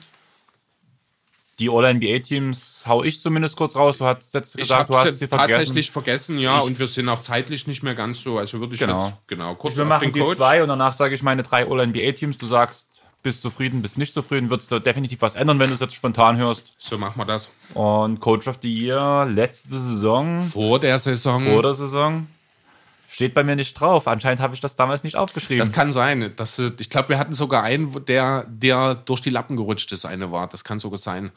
die 1.58 1.68
All-NBA-Teams 1.68 2.84
hau 2.86 3.02
ich 3.02 3.20
zumindest 3.20 3.56
kurz 3.56 3.74
raus. 3.74 3.98
Du 3.98 4.04
hast 4.04 4.32
jetzt 4.32 4.56
gesagt, 4.56 4.90
du 4.90 4.96
hast 4.96 5.18
sie 5.18 5.26
vergessen. 5.26 5.50
tatsächlich 5.50 5.90
vergessen, 5.90 6.38
ja. 6.38 6.58
Ich 6.58 6.64
und 6.64 6.78
wir 6.78 6.86
sind 6.86 7.08
auch 7.08 7.20
zeitlich 7.20 7.66
nicht 7.66 7.82
mehr 7.82 7.94
ganz 7.94 8.20
so. 8.20 8.38
Also 8.38 8.60
würde 8.60 8.74
ich 8.74 8.80
genau. 8.80 9.06
jetzt 9.06 9.16
genau 9.26 9.54
kurz 9.56 9.76
wir 9.76 9.84
machen 9.84 10.12
den 10.12 10.22
Coach. 10.22 10.36
zwei 10.36 10.62
und 10.62 10.68
danach 10.68 10.92
sage 10.92 11.14
ich 11.14 11.22
meine 11.22 11.42
drei 11.42 11.66
All-NBA-Teams. 11.66 12.38
Du 12.38 12.46
sagst 12.46 13.02
bist 13.22 13.42
zufrieden, 13.42 13.82
bist 13.82 13.98
nicht 13.98 14.14
zufrieden, 14.14 14.48
würdest 14.48 14.70
du 14.70 14.78
definitiv 14.78 15.20
was 15.20 15.34
ändern, 15.34 15.58
wenn 15.58 15.68
du 15.68 15.74
es 15.74 15.80
jetzt 15.80 15.94
spontan 15.94 16.36
hörst. 16.36 16.72
So 16.78 16.96
machen 16.98 17.18
wir 17.18 17.24
das. 17.24 17.50
Und 17.74 18.20
Coach 18.20 18.46
of 18.46 18.58
the 18.62 18.72
Year, 18.72 19.26
letzte 19.26 19.80
Saison, 19.80 20.42
Vor 20.44 20.78
der 20.78 20.98
Saison. 21.00 21.44
vor 21.44 21.62
der 21.62 21.74
Saison, 21.74 22.28
steht 23.08 23.34
bei 23.34 23.42
mir 23.42 23.56
nicht 23.56 23.74
drauf. 23.74 24.06
Anscheinend 24.06 24.40
habe 24.40 24.54
ich 24.54 24.60
das 24.60 24.76
damals 24.76 25.02
nicht 25.02 25.16
aufgeschrieben. 25.16 25.58
Das 25.58 25.72
kann 25.72 25.92
sein. 25.92 26.30
Das, 26.36 26.58
ich 26.58 26.90
glaube, 26.90 27.08
wir 27.08 27.18
hatten 27.18 27.32
sogar 27.32 27.62
einen, 27.62 28.04
der, 28.04 28.44
der 28.48 28.94
durch 28.94 29.22
die 29.22 29.30
Lappen 29.30 29.56
gerutscht 29.56 29.90
ist, 29.92 30.04
eine 30.04 30.30
war. 30.30 30.46
Das 30.46 30.62
kann 30.62 30.78
sogar 30.78 30.98
sein. 30.98 31.32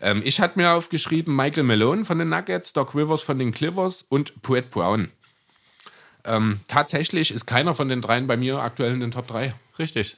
Ähm, 0.00 0.22
ich 0.24 0.40
hatte 0.40 0.58
mir 0.58 0.70
aufgeschrieben 0.70 1.34
Michael 1.34 1.64
Malone 1.64 2.04
von 2.04 2.18
den 2.18 2.28
Nuggets, 2.28 2.72
Doc 2.72 2.94
Rivers 2.94 3.22
von 3.22 3.38
den 3.38 3.52
Clippers 3.52 4.04
und 4.08 4.40
Puet 4.40 4.70
Brown. 4.70 5.10
Ähm, 6.24 6.60
tatsächlich 6.68 7.32
ist 7.32 7.44
keiner 7.44 7.74
von 7.74 7.88
den 7.88 8.00
dreien 8.00 8.26
bei 8.26 8.36
mir 8.36 8.60
aktuell 8.60 8.92
in 8.92 9.00
den 9.00 9.10
Top 9.10 9.26
3. 9.26 9.52
Richtig. 9.78 10.16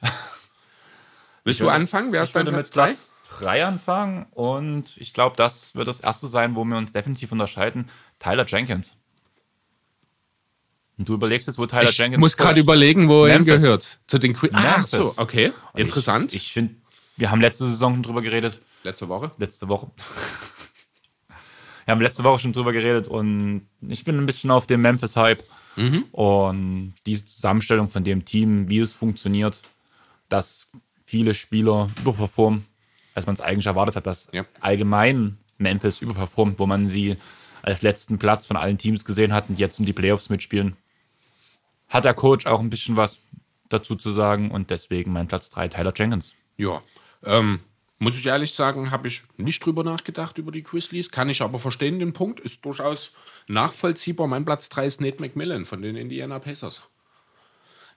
Willst 1.43 1.59
du 1.59 1.69
anfangen? 1.69 2.11
Wer 2.11 2.21
Ich 2.21 2.29
ist 2.29 2.35
dein 2.35 2.45
Platz 2.45 2.69
mit 2.69 2.75
3? 2.75 2.85
Platz 2.85 3.11
3 3.39 3.65
anfangen 3.65 4.25
und 4.31 4.95
ich 4.97 5.13
glaube, 5.13 5.35
das 5.35 5.73
wird 5.73 5.87
das 5.87 5.99
erste 5.99 6.27
sein, 6.27 6.55
wo 6.55 6.63
wir 6.65 6.77
uns 6.77 6.91
definitiv 6.91 7.31
unterscheiden. 7.31 7.89
Tyler 8.19 8.45
Jenkins. 8.45 8.98
Und 10.99 11.07
du 11.09 11.13
überlegst 11.15 11.47
jetzt, 11.47 11.57
wo 11.57 11.65
Tyler 11.65 11.83
Ich 11.83 11.97
Jenkins 11.97 12.19
muss 12.19 12.37
gerade 12.37 12.59
überlegen, 12.59 13.07
wo 13.09 13.25
er 13.25 13.35
Memphis. 13.39 13.53
hingehört. 13.55 13.99
Zu 14.05 14.19
den 14.19 14.33
Queen. 14.33 14.51
Ach 14.53 14.85
so, 14.85 15.13
okay. 15.17 15.53
Und 15.73 15.79
Interessant. 15.79 16.33
Ich, 16.35 16.43
ich 16.47 16.53
finde, 16.53 16.75
wir 17.17 17.31
haben 17.31 17.39
letzte 17.41 17.65
Saison 17.67 17.95
schon 17.95 18.03
drüber 18.03 18.21
geredet. 18.21 18.59
Letzte 18.83 19.07
Woche. 19.09 19.31
Letzte 19.37 19.67
Woche. 19.69 19.89
wir 21.85 21.91
haben 21.93 22.01
letzte 22.01 22.23
Woche 22.23 22.39
schon 22.39 22.53
drüber 22.53 22.73
geredet 22.73 23.07
und 23.07 23.67
ich 23.87 24.03
bin 24.03 24.17
ein 24.17 24.25
bisschen 24.25 24.51
auf 24.51 24.67
dem 24.67 24.81
Memphis-Hype. 24.81 25.43
Und 26.11 26.93
diese 27.05 27.25
Zusammenstellung 27.25 27.87
von 27.89 28.03
dem 28.03 28.25
Team, 28.25 28.67
wie 28.67 28.79
es 28.79 28.91
funktioniert, 28.91 29.61
dass 30.27 30.67
viele 31.05 31.33
Spieler 31.33 31.87
überperformen, 32.01 32.65
als 33.15 33.25
man 33.25 33.35
es 33.35 33.39
eigentlich 33.41 33.65
erwartet 33.67 33.95
hat, 33.95 34.05
dass 34.05 34.27
Ja. 34.33 34.43
allgemein 34.59 35.37
Memphis 35.57 36.01
überperformt, 36.01 36.59
wo 36.59 36.65
man 36.65 36.89
sie 36.89 37.15
als 37.61 37.81
letzten 37.81 38.19
Platz 38.19 38.45
von 38.45 38.57
allen 38.57 38.77
Teams 38.77 39.05
gesehen 39.05 39.31
hat 39.31 39.47
und 39.47 39.57
jetzt 39.57 39.79
um 39.79 39.85
die 39.85 39.93
Playoffs 39.93 40.29
mitspielen. 40.29 40.75
Hat 41.89 42.05
der 42.05 42.13
Coach 42.13 42.45
auch 42.45 42.59
ein 42.59 42.69
bisschen 42.69 42.95
was 42.95 43.19
dazu 43.69 43.95
zu 43.95 44.11
sagen 44.11 44.51
und 44.51 44.69
deswegen 44.69 45.11
mein 45.11 45.27
Platz 45.27 45.49
3, 45.49 45.69
Tyler 45.69 45.93
Jenkins. 45.95 46.33
Ja. 46.57 46.81
Ähm, 47.23 47.61
muss 47.97 48.17
ich 48.17 48.25
ehrlich 48.25 48.53
sagen, 48.53 48.91
habe 48.91 49.07
ich 49.07 49.23
nicht 49.37 49.63
drüber 49.65 49.83
nachgedacht 49.83 50.37
über 50.37 50.51
die 50.51 50.63
Grizzlies. 50.63 51.11
Kann 51.11 51.29
ich 51.29 51.41
aber 51.41 51.59
verstehen, 51.59 51.99
den 51.99 52.13
Punkt. 52.13 52.39
Ist 52.39 52.63
durchaus 52.63 53.11
nachvollziehbar. 53.47 54.27
Mein 54.27 54.45
Platz 54.45 54.69
3 54.69 54.85
ist 54.85 55.01
Nate 55.01 55.21
McMillan 55.21 55.65
von 55.65 55.81
den 55.81 55.97
Indiana 55.97 56.39
Pacers. 56.39 56.83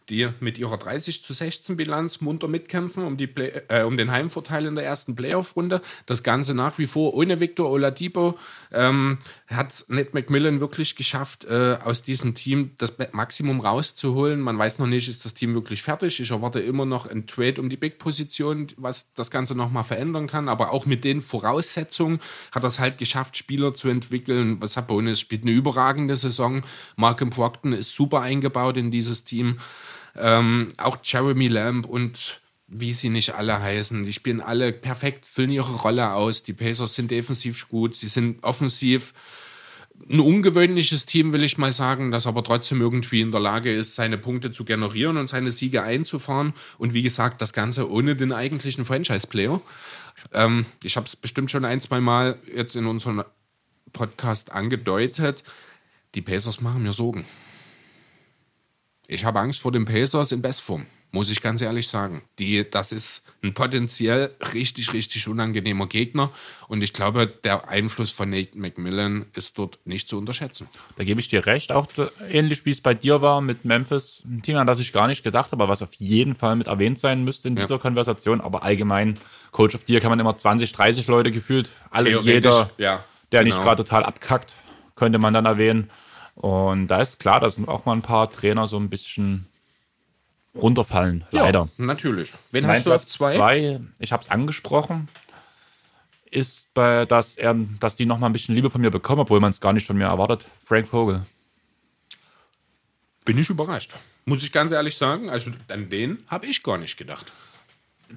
Die 0.09 0.29
mit 0.41 0.59
ihrer 0.59 0.79
30 0.79 1.25
zu 1.25 1.33
16 1.33 1.77
Bilanz 1.77 2.21
munter 2.21 2.49
mitkämpfen 2.49 3.05
um, 3.05 3.17
die 3.17 3.27
Play 3.27 3.63
äh, 3.69 3.83
um 3.83 3.97
den 3.97 4.11
Heimvorteil 4.11 4.67
in 4.67 4.75
der 4.75 4.85
ersten 4.85 5.15
Playoff-Runde. 5.15 5.81
Das 6.07 6.23
Ganze 6.23 6.55
nach 6.55 6.79
wie 6.79 6.87
vor 6.87 7.15
ohne 7.15 7.41
Victor 7.41 7.71
Oladipo. 7.71 8.39
Ähm, 8.73 9.19
hat 9.49 9.85
Nate 9.89 10.11
McMillan 10.13 10.61
wirklich 10.61 10.97
geschafft, 10.97 11.45
äh, 11.45 11.79
aus 11.85 12.03
diesem 12.03 12.35
Team 12.35 12.73
das 12.79 12.95
Maximum 13.13 13.61
rauszuholen. 13.61 14.41
Man 14.41 14.59
weiß 14.59 14.79
noch 14.79 14.87
nicht, 14.87 15.09
ist 15.09 15.25
das 15.25 15.35
Team 15.35 15.55
wirklich 15.55 15.83
fertig. 15.83 16.21
Ich 16.21 16.31
erwarte 16.31 16.61
immer 16.61 16.85
noch 16.85 17.07
ein 17.07 17.27
Trade 17.27 17.61
um 17.61 17.69
die 17.69 17.77
Big-Position, 17.77 18.69
was 18.77 19.13
das 19.15 19.31
Ganze 19.31 19.55
nochmal 19.55 19.85
verändern 19.85 20.27
kann. 20.27 20.49
Aber 20.49 20.73
auch 20.73 20.87
mit 20.87 21.05
den 21.05 21.21
Voraussetzungen 21.21 22.21
hat 22.51 22.65
es 22.65 22.79
halt 22.79 22.99
geschafft, 22.99 23.37
Spieler 23.37 23.75
zu 23.75 23.89
entwickeln. 23.89 24.61
Was 24.61 24.75
Sabonis 24.75 25.21
spielt 25.21 25.43
eine 25.43 25.53
überragende 25.53 26.17
Saison. 26.17 26.63
Markham 26.97 27.31
Procton 27.31 27.73
ist 27.73 27.95
super 27.95 28.21
eingebaut 28.21 28.77
in 28.77 28.91
dieses 28.91 29.25
Team. 29.25 29.59
Ähm, 30.17 30.69
auch 30.77 30.99
Jeremy 31.03 31.49
Lamb 31.49 31.87
und 31.87 32.41
wie 32.67 32.95
sie 32.95 33.11
nicht 33.11 33.35
alle 33.35 33.61
heißen. 33.61 34.05
Die 34.05 34.13
spielen 34.13 34.41
alle 34.41 34.73
perfekt, 34.73 35.27
füllen 35.27 35.51
ihre 35.51 35.75
Rolle 35.75 36.13
aus. 36.13 36.43
Die 36.43 36.55
Pacers 36.55 36.95
sind 36.95 37.11
defensiv 37.11 37.69
gut, 37.69 37.95
sie 37.95 38.09
sind 38.09 38.43
offensiv 38.43 39.13
ein 40.11 40.21
ungewöhnliches 40.21 41.07
Team, 41.07 41.33
will 41.33 41.45
ich 41.45 41.59
mal 41.59 41.73
sagen, 41.73 42.11
das 42.11 42.27
aber 42.27 42.43
trotzdem 42.43 42.81
irgendwie 42.81 43.21
in 43.21 43.31
der 43.31 43.41
Lage 43.41 43.73
ist, 43.73 43.95
seine 43.95 44.19
Punkte 44.19 44.51
zu 44.51 44.65
generieren 44.65 45.17
und 45.17 45.29
seine 45.29 45.53
Siege 45.53 45.83
einzufahren. 45.83 46.55
Und 46.79 46.95
wie 46.95 47.03
gesagt, 47.03 47.41
das 47.41 47.53
Ganze 47.53 47.91
ohne 47.91 48.17
den 48.17 48.33
eigentlichen 48.33 48.85
Franchise-Player. 48.85 49.61
Ähm, 50.33 50.67
ich 50.83 50.97
habe 50.97 51.07
es 51.07 51.17
bestimmt 51.17 51.51
schon 51.51 51.65
ein, 51.65 51.81
zwei 51.81 52.01
Mal 52.01 52.39
jetzt 52.55 52.77
in 52.77 52.87
unserem 52.87 53.23
Podcast 53.93 54.51
angedeutet. 54.51 55.45
Die 56.15 56.23
Pacers 56.23 56.61
machen 56.61 56.83
mir 56.83 56.93
Sorgen. 56.93 57.25
Ich 59.07 59.25
habe 59.25 59.41
Angst 59.41 59.61
vor 59.61 59.73
den 59.73 59.85
Pacers 59.85 60.33
in 60.33 60.43
Bestform, 60.43 60.87
muss 61.11 61.29
ich 61.29 61.41
ganz 61.41 61.61
ehrlich 61.61 61.89
sagen. 61.89 62.23
Die, 62.39 62.69
das 62.69 62.93
ist 62.93 63.25
ein 63.43 63.53
potenziell 63.53 64.31
richtig, 64.55 64.93
richtig 64.93 65.27
unangenehmer 65.27 65.87
Gegner. 65.89 66.31
Und 66.69 66.83
ich 66.83 66.93
glaube, 66.93 67.27
der 67.27 67.69
Einfluss 67.69 68.13
von 68.13 68.31
Nate 68.31 68.57
McMillan 68.57 69.27
ist 69.35 69.59
dort 69.59 69.81
nicht 69.85 70.09
zu 70.09 70.17
unterschätzen. 70.17 70.69
Da 70.97 71.05
gebe 71.05 71.21
ich 71.21 71.29
dir 71.29 71.45
recht, 71.45 71.73
auch 71.73 71.89
ähnlich 72.29 72.65
wie 72.65 72.71
es 72.71 72.81
bei 72.81 72.95
dir 72.95 73.21
war 73.21 73.41
mit 73.41 73.65
Memphis. 73.65 74.23
Ein 74.25 74.43
Team, 74.43 74.57
an 74.57 74.67
das 74.67 74.79
ich 74.79 74.93
gar 74.93 75.09
nicht 75.09 75.25
gedacht 75.25 75.51
habe, 75.51 75.69
was 75.69 75.83
auf 75.83 75.93
jeden 75.99 76.37
Fall 76.37 76.55
mit 76.55 76.69
erwähnt 76.69 76.99
sein 76.99 77.25
müsste 77.25 77.49
in 77.49 77.57
dieser 77.57 77.79
Konversation. 77.81 78.41
Aber 78.41 78.63
allgemein, 78.63 79.19
Coach 79.51 79.75
of 79.75 79.83
the 79.87 79.93
Year 79.93 80.01
kann 80.01 80.11
man 80.11 80.21
immer 80.21 80.39
20, 80.39 80.73
30 80.73 81.09
Leute 81.09 81.33
gefühlt, 81.33 81.71
alle, 81.91 82.21
jeder, 82.21 82.71
ja, 82.79 83.05
der 83.33 83.43
nicht 83.43 83.55
genau. 83.55 83.65
gerade 83.65 83.85
total 83.85 84.05
abkackt, 84.05 84.55
könnte 84.95 85.19
man 85.19 85.35
dann 85.35 85.47
erwähnen. 85.47 85.91
Und 86.35 86.89
da 86.89 87.01
ist 87.03 87.21
klar, 87.21 87.41
dass 87.41 87.57
auch 87.69 87.85
mal 87.85 87.93
ein 87.93 88.03
paar 88.03 88.31
Trainer 88.31 88.67
so 88.69 88.79
ein 88.79 88.89
bisschen 88.89 89.47
runterfallen, 90.55 91.25
leider. 91.31 91.69
Ja, 91.79 91.85
natürlich. 91.85 92.33
Wen 92.51 92.67
Mein 92.67 92.77
hast 92.77 92.87
du 92.87 92.93
auf 92.93 93.07
zwei? 93.07 93.37
zwei, 93.37 93.81
ich 93.99 94.13
habe 94.13 94.23
es 94.23 94.31
angesprochen, 94.31 95.09
ist, 96.31 96.73
bei, 96.75 97.05
dass, 97.05 97.37
er, 97.37 97.55
dass 97.81 97.95
die 97.97 98.07
noch 98.07 98.19
mal 98.19 98.27
ein 98.27 98.33
bisschen 98.33 98.55
Liebe 98.55 98.71
von 98.71 98.81
mir 98.81 98.91
bekommen, 98.91 99.21
obwohl 99.21 99.41
man 99.41 99.51
es 99.51 99.61
gar 99.61 99.73
nicht 99.73 99.87
von 99.87 99.97
mir 99.97 100.07
erwartet. 100.07 100.47
Frank 100.65 100.89
Vogel. 100.89 101.23
Bin 103.25 103.39
ich 103.39 103.51
überrascht. 103.51 103.95
Muss 104.25 104.43
ich 104.43 104.53
ganz 104.53 104.73
ehrlich 104.73 104.97
sagen. 104.97 105.29
Also 105.31 105.51
an 105.69 105.91
den 105.91 106.25
habe 106.29 106.47
ich 106.47 106.63
gar 106.63 106.79
nicht 106.79 106.97
gedacht. 106.97 107.33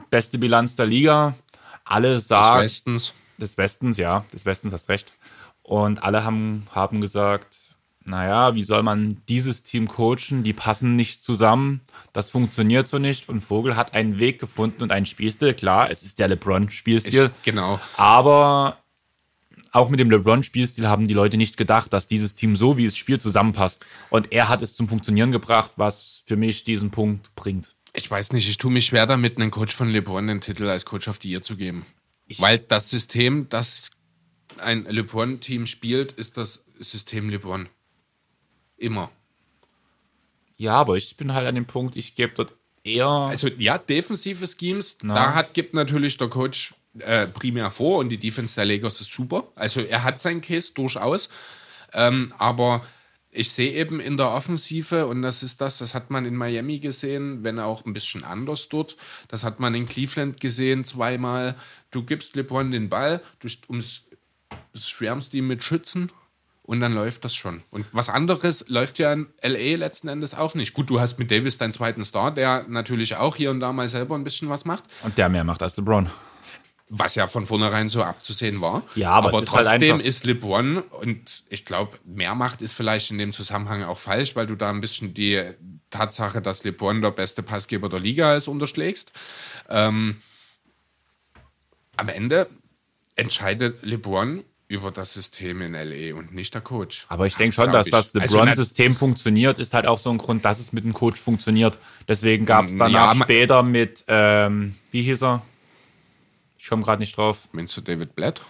Beste 0.10 0.38
Bilanz 0.38 0.76
der 0.76 0.86
Liga. 0.86 1.36
Alle 1.84 2.16
Des 2.16 2.28
sagen, 2.28 2.64
Westens. 2.64 3.14
des 3.38 3.58
Westens, 3.58 3.98
ja, 3.98 4.26
des 4.34 4.46
Westens 4.46 4.74
hast 4.74 4.90
recht. 4.90 5.14
Und 5.62 6.02
alle 6.04 6.24
haben, 6.24 6.68
haben 6.72 7.02
gesagt, 7.02 7.58
naja, 8.06 8.54
wie 8.54 8.64
soll 8.64 8.84
man 8.84 9.22
dieses 9.28 9.64
Team 9.64 9.88
coachen? 9.88 10.44
Die 10.44 10.54
passen 10.54 10.96
nicht 10.96 11.24
zusammen. 11.24 11.82
Das 12.14 12.30
funktioniert 12.30 12.88
so 12.88 13.00
nicht. 13.00 13.30
Und 13.30 13.42
Vogel 13.42 13.76
hat 13.76 13.96
einen 13.96 14.20
Weg 14.20 14.40
gefunden 14.40 14.84
und 14.84 14.92
einen 14.92 15.08
Spielstil. 15.08 15.56
Klar, 15.56 15.90
es 15.90 16.04
ist 16.04 16.20
der 16.20 16.28
LeBron-Spielstil. 16.28 17.32
Ich, 17.36 17.44
genau. 17.44 17.80
Aber 17.98 18.78
auch 19.72 19.90
mit 19.90 20.00
dem 20.00 20.12
LeBron-Spielstil 20.12 20.88
haben 20.88 21.08
die 21.08 21.16
Leute 21.16 21.38
nicht 21.38 21.58
gedacht, 21.58 21.94
dass 21.94 22.08
dieses 22.08 22.36
Team 22.36 22.56
so, 22.56 22.78
wie 22.78 22.86
es 22.86 22.96
spielt, 22.96 23.24
zusammenpasst. 23.24 23.86
Und 24.12 24.32
er 24.32 24.50
hat 24.50 24.62
es 24.62 24.76
zum 24.76 24.88
Funktionieren 24.88 25.32
gebracht, 25.32 25.72
was 25.78 26.22
für 26.28 26.38
mich 26.38 26.64
diesen 26.64 26.92
Punkt 26.92 27.34
bringt. 27.36 27.76
Ich 27.94 28.10
weiß 28.10 28.34
nicht, 28.34 28.48
ich 28.48 28.58
tue 28.58 28.72
mich 28.72 28.86
schwer 28.86 29.08
damit, 29.08 29.38
einen 29.38 29.52
Coach 29.52 29.76
von 29.76 29.90
LeBron 29.90 30.28
den 30.28 30.42
Titel 30.42 30.66
als 30.66 30.86
Coach 30.86 31.08
of 31.08 31.18
the 31.22 31.30
Year 31.30 31.42
zu 31.42 31.58
geben. 31.58 31.86
Weil 32.38 32.60
das 32.60 32.90
System, 32.90 33.48
das 33.50 33.90
ein 34.60 34.86
LeBron-Team 34.86 35.66
spielt, 35.66 36.12
ist 36.12 36.38
das 36.38 36.66
System 36.80 37.30
LeBron. 37.30 37.68
Immer. 38.78 39.10
Ja, 40.58 40.74
aber 40.74 40.96
ich 40.96 41.18
bin 41.18 41.34
halt 41.34 41.48
an 41.48 41.56
dem 41.56 41.66
Punkt, 41.66 41.96
ich 41.96 42.16
gebe 42.16 42.34
dort 42.36 42.54
eher. 42.84 43.08
Also 43.08 43.48
ja, 43.58 43.78
defensive 43.78 44.48
Schemes, 44.48 44.98
Na. 45.02 45.16
da 45.16 45.34
hat, 45.34 45.54
gibt 45.54 45.74
natürlich 45.74 46.18
der 46.18 46.30
Coach 46.30 46.74
äh, 47.00 47.28
primär 47.28 47.72
vor 47.72 48.00
und 48.00 48.10
die 48.10 48.18
Defense 48.18 48.56
der 48.56 48.66
Lakers 48.66 49.02
ist 49.02 49.12
super. 49.12 49.48
Also 49.56 49.82
er 49.82 50.04
hat 50.04 50.22
seinen 50.22 50.42
Case 50.42 50.72
durchaus. 50.74 51.30
Ähm, 51.94 52.34
aber 52.38 52.86
ich 53.32 53.52
sehe 53.52 53.74
eben 53.74 54.00
in 54.00 54.16
der 54.16 54.32
Offensive, 54.32 55.08
und 55.08 55.22
das 55.22 55.44
ist 55.44 55.60
das, 55.60 55.80
das 55.80 55.94
hat 55.94 56.10
man 56.10 56.26
in 56.26 56.36
Miami 56.36 56.80
gesehen, 56.80 57.44
wenn 57.44 57.60
auch 57.60 57.86
ein 57.86 57.92
bisschen 57.92 58.24
anders 58.24 58.70
dort. 58.70 58.96
Das 59.28 59.44
hat 59.44 59.60
man 59.60 59.76
in 59.76 59.88
Cleveland 59.88 60.40
gesehen 60.40 60.86
zweimal. 60.86 61.56
Du 61.92 62.04
gibst 62.04 62.36
LeBron 62.36 62.72
den 62.72 62.88
Ball, 62.88 63.22
du 63.40 63.50
schwärmst 64.74 65.34
ihn 65.34 65.48
mit 65.48 65.64
Schützen 65.66 66.12
und 66.66 66.80
dann 66.80 66.94
läuft 66.94 67.24
das 67.26 67.36
schon. 67.36 67.62
Und 67.70 67.86
was 67.92 68.10
anderes 68.10 68.66
läuft 68.68 68.98
ja 69.00 69.14
in 69.14 69.28
LA 69.44 69.78
letzten 69.78 70.08
Endes 70.08 70.34
auch 70.34 70.56
nicht. 70.56 70.74
Gut, 70.74 70.90
du 70.90 71.00
hast 71.00 71.20
mit 71.20 71.30
Davis 71.32 71.58
deinen 71.58 71.74
zweiten 71.74 72.04
Star, 72.04 72.32
der 72.34 72.66
natürlich 72.68 73.16
auch 73.16 73.36
hier 73.36 73.52
und 73.52 73.60
da 73.60 73.72
mal 73.72 73.88
selber 73.88 74.16
ein 74.16 74.24
bisschen 74.24 74.50
was 74.50 74.66
macht, 74.66 74.84
Und 75.04 75.18
der 75.18 75.30
mehr 75.30 75.44
macht 75.44 75.62
als 75.62 75.78
LeBron. 75.78 76.10
was 76.90 77.16
ja 77.16 77.28
von 77.28 77.46
vornherein 77.46 77.88
so 77.90 78.04
abzusehen 78.04 78.62
war. 78.62 78.84
Ja, 78.96 79.12
aber 79.12 79.30
ist 79.42 79.52
halt 79.52 79.68
trotzdem 79.68 80.00
ist 80.00 80.26
LeBron 80.26 80.80
und 80.80 81.44
ich 81.50 81.66
glaube, 81.66 81.98
mehr 82.04 82.36
Macht 82.36 82.62
ist 82.62 82.74
vielleicht 82.74 83.12
in 83.12 83.18
dem 83.18 83.32
Zusammenhang 83.34 83.84
auch 83.84 84.00
falsch, 84.00 84.36
weil 84.36 84.48
du 84.48 84.56
da 84.56 84.70
ein 84.70 84.82
bisschen 84.82 85.14
die 85.14 85.42
Tatsache, 85.90 86.42
dass 86.42 86.64
LeBron 86.64 87.02
der 87.02 87.12
beste 87.12 87.44
Passgeber 87.44 87.90
der 87.90 88.00
Liga 88.00 88.36
ist, 88.36 88.48
unterschlägst. 88.48 89.14
Ähm, 89.70 90.18
am 91.96 92.10
Ende 92.10 92.50
entscheidet 93.16 93.84
LeBron 93.84 94.44
über 94.68 94.92
das 94.92 95.14
System 95.14 95.62
in 95.62 95.74
LA 95.74 96.16
und 96.18 96.34
nicht 96.34 96.54
der 96.54 96.62
Coach. 96.62 97.06
Aber 97.10 97.28
ich 97.28 97.36
denke 97.36 97.56
schon, 97.56 97.72
dass 97.72 97.88
ich. 97.88 97.92
das 97.92 98.16
Also, 98.16 98.40
LeBron-System 98.40 98.96
funktioniert, 98.96 99.60
ist 99.60 99.74
halt 99.74 99.86
auch 99.86 100.00
so 100.00 100.10
ein 100.10 100.18
Grund, 100.18 100.44
dass 100.44 100.60
es 100.60 100.74
mit 100.74 100.84
dem 100.84 100.94
Coach 100.94 101.20
funktioniert. 101.20 101.78
Deswegen 102.08 102.46
gab 102.46 102.66
es 102.66 102.78
danach 102.78 103.16
Ja, 103.16 103.24
später 103.24 103.62
mit, 103.64 104.04
ähm, 104.08 104.76
wie 104.92 105.04
hieß 105.04 105.22
er? 105.24 105.42
Ich 106.58 106.68
komme 106.68 106.84
gerade 106.84 107.00
nicht 107.00 107.16
drauf. 107.16 107.48
Meinst 107.52 107.78
du 107.78 107.82
David 107.82 108.16
Blatt? 108.16 108.42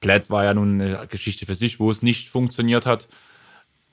Platt 0.00 0.30
war 0.30 0.44
ja 0.44 0.54
nun 0.54 0.80
eine 0.80 1.06
Geschichte 1.08 1.46
für 1.46 1.56
sich, 1.56 1.80
wo 1.80 1.90
es 1.90 2.00
nicht 2.02 2.28
funktioniert 2.28 2.86
hat. 2.86 3.08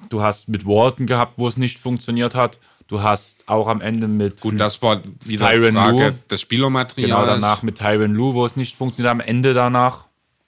Du 0.09 0.21
hast 0.21 0.49
mit 0.49 0.65
Walton 0.65 1.07
gehabt, 1.07 1.37
wo 1.37 1.47
es 1.47 1.57
nicht 1.57 1.79
funktioniert 1.79 2.35
hat. 2.35 2.59
Du 2.87 3.01
hast 3.01 3.47
auch 3.47 3.67
am 3.67 3.81
Ende 3.81 4.07
mit 4.07 4.41
Gut, 4.41 4.59
das 4.59 4.81
war 4.81 5.01
wieder 5.25 5.49
Tyronn 5.49 5.77
eine 5.77 5.79
Frage 5.79 5.97
Lue. 6.09 6.19
des 6.29 6.41
Spielermaterials. 6.41 7.09
genau 7.09 7.25
danach 7.25 7.63
mit 7.63 7.77
Tyron 7.79 8.13
Lue, 8.13 8.33
wo 8.35 8.45
es 8.45 8.55
nicht 8.55 8.75
funktioniert 8.75 9.09
hat. 9.09 9.21
Am 9.21 9.27
Ende 9.27 9.53
danach. 9.53 10.05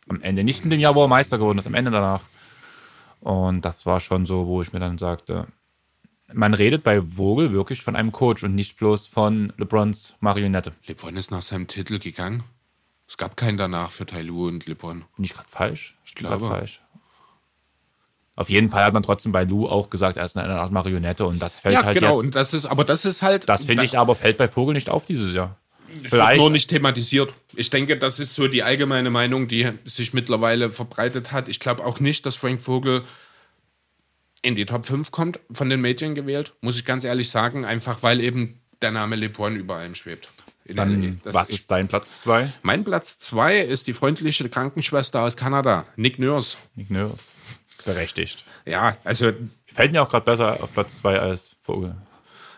Am 0.08 0.22
Ende 0.22 0.44
nicht 0.44 0.64
in 0.64 0.70
dem 0.70 0.80
Jahr, 0.80 0.96
wo 0.96 1.04
er 1.04 1.08
Meister 1.08 1.38
geworden 1.38 1.58
ist, 1.58 1.68
am 1.68 1.74
Ende 1.74 1.92
danach. 1.92 2.22
Und 3.20 3.62
das 3.66 3.86
war 3.86 4.00
schon 4.00 4.26
so, 4.26 4.46
wo 4.46 4.62
ich 4.62 4.72
mir 4.72 4.80
dann 4.80 4.98
sagte, 4.98 5.48
man 6.34 6.54
redet 6.54 6.84
bei 6.84 7.02
Vogel 7.02 7.52
wirklich 7.52 7.82
von 7.82 7.96
einem 7.96 8.12
Coach 8.12 8.44
und 8.44 8.56
nicht 8.56 8.78
bloß 8.78 9.08
von 9.08 9.54
LeBrons 9.58 10.16
Marionette. 10.20 10.74
LeBron 10.86 11.16
ist 11.16 11.32
nach 11.32 11.42
seinem 11.42 11.68
Titel 11.68 12.00
gegangen. 12.00 12.44
Es 13.08 13.18
gab 13.18 13.38
keinen 13.38 13.58
danach 13.58 13.92
für 13.92 14.06
Tyloo 14.06 14.48
und 14.48 14.66
LeBron. 14.66 15.06
Bin 15.16 15.26
ich 15.26 15.34
gerade 15.34 15.50
falsch? 15.50 15.96
Ich 16.06 16.16
glaube. 16.16 16.48
falsch. 16.48 16.82
Auf 18.36 18.50
jeden 18.50 18.70
Fall 18.70 18.84
hat 18.84 18.94
man 18.94 19.04
trotzdem 19.04 19.32
bei 19.32 19.46
Lou 19.46 19.68
auch 19.68 19.90
gesagt, 19.90 20.18
er 20.18 20.26
ist 20.26 20.36
eine 20.36 20.60
Art 20.60 20.72
Marionette 20.72 21.26
und 21.26 21.40
das 21.40 21.60
fällt 21.60 21.76
Ja, 21.76 21.84
halt 21.86 21.98
genau. 21.98 22.16
jetzt. 22.16 22.26
Und 22.26 22.36
das 22.36 22.54
ist, 22.54 22.66
aber 22.66 22.84
das 22.84 23.06
ist 23.06 23.22
halt. 23.22 23.48
Das 23.48 23.64
finde 23.64 23.86
ich 23.86 23.98
aber 23.98 24.16
fällt 24.16 24.38
bei 24.38 24.48
Vogel 24.48 24.74
nicht 24.74 24.90
auf 24.90 25.06
dieses 25.06 25.34
Jahr. 25.34 25.58
Es 25.98 26.04
wird 26.04 26.12
Vielleicht, 26.12 26.40
nur 26.40 26.50
nicht 26.50 26.70
thematisiert. 26.70 27.34
Ich 27.56 27.70
denke, 27.70 27.98
das 27.98 28.20
ist 28.20 28.36
so 28.36 28.48
die 28.48 28.64
allgemeine 28.64 29.10
Meinung, 29.10 29.48
die 29.48 29.72
sich 29.86 30.14
mittlerweile 30.14 30.70
verbreitet 30.70 31.32
hat. 31.32 31.50
Ich 31.50 31.60
glaube 31.60 31.86
auch 31.86 32.00
nicht, 32.00 32.26
dass 32.26 32.36
Frank 32.36 32.62
Vogel 32.62 33.04
in 34.42 34.56
die 34.56 34.66
Top 34.66 34.86
5 34.86 35.12
kommt, 35.12 35.40
von 35.52 35.70
den 35.70 35.82
Medien 35.82 36.14
gewählt, 36.14 36.54
muss 36.62 36.78
ich 36.78 36.86
ganz 36.86 37.04
ehrlich 37.04 37.30
sagen, 37.30 37.66
einfach 37.66 38.04
weil 38.04 38.22
eben 38.22 38.62
der 38.82 38.92
Name 38.92 39.16
LeBron 39.16 39.56
über 39.56 39.78
allem 39.78 39.96
schwebt. 39.96 40.32
Dann, 40.68 41.22
was 41.24 41.50
ist 41.50 41.70
dein 41.70 41.88
Platz 41.88 42.22
2? 42.24 42.52
mein 42.64 42.84
Platz 42.84 43.20
2 43.20 43.60
ist 43.60 43.88
die 43.88 43.94
freundliche 43.94 44.50
Krankenschwester 44.50 45.22
aus 45.22 45.38
Kanada, 45.38 45.86
Nick 45.96 46.18
Nurse. 46.20 46.58
Nick 46.76 46.90
Nurse. 46.90 47.24
Berechtigt. 47.86 48.44
Ja, 48.66 48.98
also 49.04 49.32
Fällt 49.76 49.92
mir 49.92 50.02
auch 50.02 50.08
gerade 50.08 50.24
besser 50.24 50.64
auf 50.64 50.72
Platz 50.72 51.00
2 51.00 51.20
als 51.20 51.58
Vogel. 51.62 51.98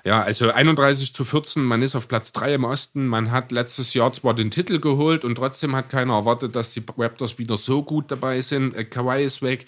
Ja, 0.07 0.21
also 0.21 0.49
31 0.51 1.13
zu 1.13 1.25
14, 1.25 1.61
man 1.61 1.81
ist 1.81 1.93
auf 1.93 2.07
Platz 2.07 2.31
3 2.31 2.53
im 2.53 2.63
Osten. 2.63 3.07
Man 3.07 3.29
hat 3.29 3.51
letztes 3.51 3.93
Jahr 3.93 4.13
zwar 4.13 4.33
den 4.33 4.51
Titel 4.51 4.79
geholt 4.79 5.25
und 5.25 5.35
trotzdem 5.35 5.75
hat 5.75 5.89
keiner 5.89 6.13
erwartet, 6.13 6.55
dass 6.55 6.71
die 6.71 6.81
Raptors 6.97 7.37
wieder 7.37 7.57
so 7.57 7.83
gut 7.83 8.09
dabei 8.09 8.39
sind. 8.39 8.73
Äh, 8.73 8.85
Kawhi 8.85 9.25
ist 9.25 9.41
weg. 9.41 9.65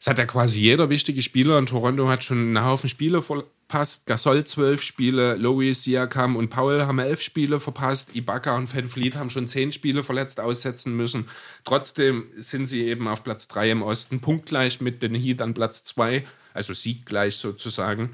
Es 0.00 0.08
hat 0.08 0.18
ja 0.18 0.26
quasi 0.26 0.58
jeder 0.58 0.90
wichtige 0.90 1.22
Spieler. 1.22 1.56
Und 1.56 1.68
Toronto 1.68 2.08
hat 2.08 2.24
schon 2.24 2.38
einen 2.38 2.64
Haufen 2.64 2.88
Spiele 2.88 3.22
verpasst. 3.22 4.06
Gasol 4.06 4.42
zwölf 4.42 4.82
Spiele, 4.82 5.36
Lowy, 5.36 5.72
Siakam 5.72 6.34
und 6.34 6.48
Paul 6.48 6.82
haben 6.82 6.98
elf 6.98 7.22
Spiele 7.22 7.60
verpasst. 7.60 8.16
Ibaka 8.16 8.56
und 8.56 8.74
Van 8.74 8.88
Fleet 8.88 9.14
haben 9.14 9.30
schon 9.30 9.46
zehn 9.46 9.70
Spiele 9.70 10.02
verletzt 10.02 10.40
aussetzen 10.40 10.96
müssen. 10.96 11.28
Trotzdem 11.64 12.24
sind 12.36 12.66
sie 12.66 12.86
eben 12.86 13.06
auf 13.06 13.22
Platz 13.22 13.46
3 13.46 13.70
im 13.70 13.82
Osten, 13.82 14.18
punktgleich 14.18 14.80
mit 14.80 15.00
den 15.00 15.14
Heat 15.14 15.40
an 15.40 15.54
Platz 15.54 15.84
2, 15.84 16.26
also 16.54 16.74
sieggleich 16.74 17.36
sozusagen 17.36 18.10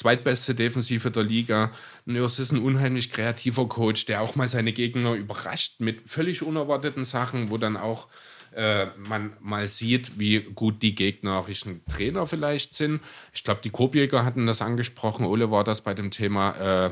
zweitbeste 0.00 0.54
Defensive 0.54 1.10
der 1.10 1.22
Liga. 1.22 1.72
Nurse 2.06 2.40
ist 2.40 2.52
ein 2.52 2.62
unheimlich 2.62 3.10
kreativer 3.10 3.68
Coach, 3.68 4.06
der 4.06 4.22
auch 4.22 4.34
mal 4.34 4.48
seine 4.48 4.72
Gegner 4.72 5.12
überrascht 5.12 5.80
mit 5.80 6.08
völlig 6.08 6.42
unerwarteten 6.42 7.04
Sachen, 7.04 7.50
wo 7.50 7.58
dann 7.58 7.76
auch 7.76 8.08
äh, 8.54 8.86
man 9.08 9.34
mal 9.40 9.68
sieht, 9.68 10.18
wie 10.18 10.40
gut 10.40 10.82
die 10.82 10.94
gegnerischen 10.94 11.84
Trainer 11.84 12.26
vielleicht 12.26 12.72
sind. 12.72 13.00
Ich 13.34 13.44
glaube, 13.44 13.60
die 13.62 13.70
Korbjäger 13.70 14.24
hatten 14.24 14.46
das 14.46 14.62
angesprochen. 14.62 15.26
Ole 15.26 15.50
war 15.50 15.64
das 15.64 15.82
bei 15.82 15.92
dem 15.92 16.10
Thema, 16.10 16.86
äh, 16.86 16.90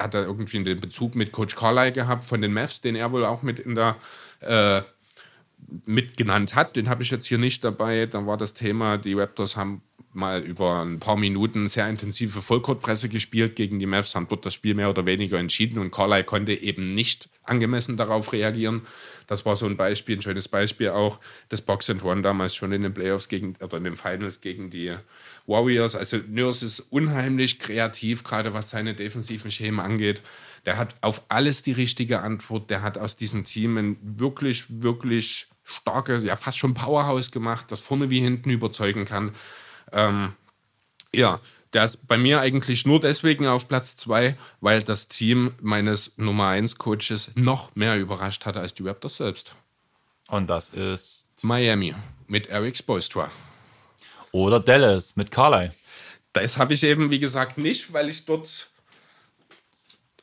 hat 0.00 0.14
er 0.14 0.22
irgendwie 0.22 0.62
den 0.62 0.80
Bezug 0.80 1.16
mit 1.16 1.32
Coach 1.32 1.56
Carlyle 1.56 1.92
gehabt 1.92 2.24
von 2.24 2.40
den 2.40 2.52
Mavs, 2.52 2.80
den 2.80 2.94
er 2.94 3.10
wohl 3.10 3.24
auch 3.24 3.42
mit 3.42 3.58
in 3.58 3.74
der 3.74 3.96
äh, 4.40 4.82
mitgenannt 5.84 6.54
hat. 6.54 6.76
Den 6.76 6.88
habe 6.88 7.02
ich 7.02 7.10
jetzt 7.10 7.26
hier 7.26 7.38
nicht 7.38 7.64
dabei. 7.64 8.06
Da 8.06 8.24
war 8.24 8.36
das 8.36 8.54
Thema, 8.54 8.98
die 8.98 9.14
Raptors 9.14 9.56
haben 9.56 9.82
mal 10.16 10.42
über 10.42 10.82
ein 10.82 10.98
paar 10.98 11.16
Minuten 11.16 11.68
sehr 11.68 11.88
intensive 11.88 12.42
Vollcourtpresse 12.42 13.08
gespielt 13.08 13.54
gegen 13.54 13.78
die 13.78 13.86
Mavs, 13.86 14.14
haben 14.14 14.26
dort 14.28 14.44
das 14.44 14.54
Spiel 14.54 14.74
mehr 14.74 14.90
oder 14.90 15.06
weniger 15.06 15.38
entschieden 15.38 15.78
und 15.78 15.90
Carlyle 15.90 16.24
konnte 16.24 16.52
eben 16.52 16.86
nicht 16.86 17.28
angemessen 17.44 17.96
darauf 17.96 18.32
reagieren. 18.32 18.82
Das 19.26 19.44
war 19.44 19.56
so 19.56 19.66
ein 19.66 19.76
Beispiel, 19.76 20.16
ein 20.16 20.22
schönes 20.22 20.48
Beispiel 20.48 20.90
auch 20.90 21.20
des 21.50 21.62
Box 21.62 21.90
and 21.90 22.04
One 22.04 22.22
damals 22.22 22.54
schon 22.54 22.72
in 22.72 22.82
den 22.82 22.94
Playoffs 22.94 23.28
gegen, 23.28 23.56
oder 23.60 23.78
in 23.78 23.84
den 23.84 23.96
Finals 23.96 24.40
gegen 24.40 24.70
die 24.70 24.94
Warriors. 25.46 25.94
Also 25.94 26.18
Nurse 26.28 26.66
ist 26.66 26.80
unheimlich 26.80 27.58
kreativ, 27.58 28.24
gerade 28.24 28.54
was 28.54 28.70
seine 28.70 28.94
defensiven 28.94 29.50
Schemen 29.50 29.80
angeht. 29.80 30.22
Der 30.64 30.76
hat 30.76 30.96
auf 31.00 31.22
alles 31.28 31.62
die 31.62 31.72
richtige 31.72 32.20
Antwort. 32.20 32.70
Der 32.70 32.82
hat 32.82 32.98
aus 32.98 33.16
diesem 33.16 33.44
Team 33.44 33.76
ein 33.76 33.96
wirklich, 34.02 34.64
wirklich 34.68 35.46
starkes, 35.64 36.24
ja 36.24 36.36
fast 36.36 36.58
schon 36.58 36.74
Powerhouse 36.74 37.30
gemacht, 37.30 37.66
das 37.70 37.80
vorne 37.80 38.10
wie 38.10 38.20
hinten 38.20 38.50
überzeugen 38.50 39.04
kann. 39.04 39.32
Ähm, 39.92 40.34
ja, 41.14 41.40
der 41.72 41.84
ist 41.84 42.06
bei 42.06 42.16
mir 42.16 42.40
eigentlich 42.40 42.86
nur 42.86 43.00
deswegen 43.00 43.46
auf 43.46 43.68
Platz 43.68 43.96
2, 43.96 44.36
weil 44.60 44.82
das 44.82 45.08
Team 45.08 45.52
meines 45.60 46.12
Nummer 46.16 46.48
1 46.48 46.78
Coaches 46.78 47.32
noch 47.34 47.74
mehr 47.74 47.98
überrascht 47.98 48.46
hat 48.46 48.56
als 48.56 48.74
die 48.74 48.82
Raptors 48.86 49.18
selbst. 49.18 49.54
Und 50.28 50.48
das 50.48 50.70
ist. 50.70 51.26
Miami 51.42 51.94
mit 52.28 52.48
Eric 52.48 52.76
Spoelstra. 52.76 53.30
Oder 54.32 54.60
Dallas 54.60 55.16
mit 55.16 55.30
Carly. 55.30 55.70
Das 56.32 56.58
habe 56.58 56.74
ich 56.74 56.82
eben, 56.82 57.10
wie 57.10 57.18
gesagt, 57.18 57.58
nicht, 57.58 57.92
weil 57.92 58.08
ich 58.08 58.24
dort. 58.26 58.68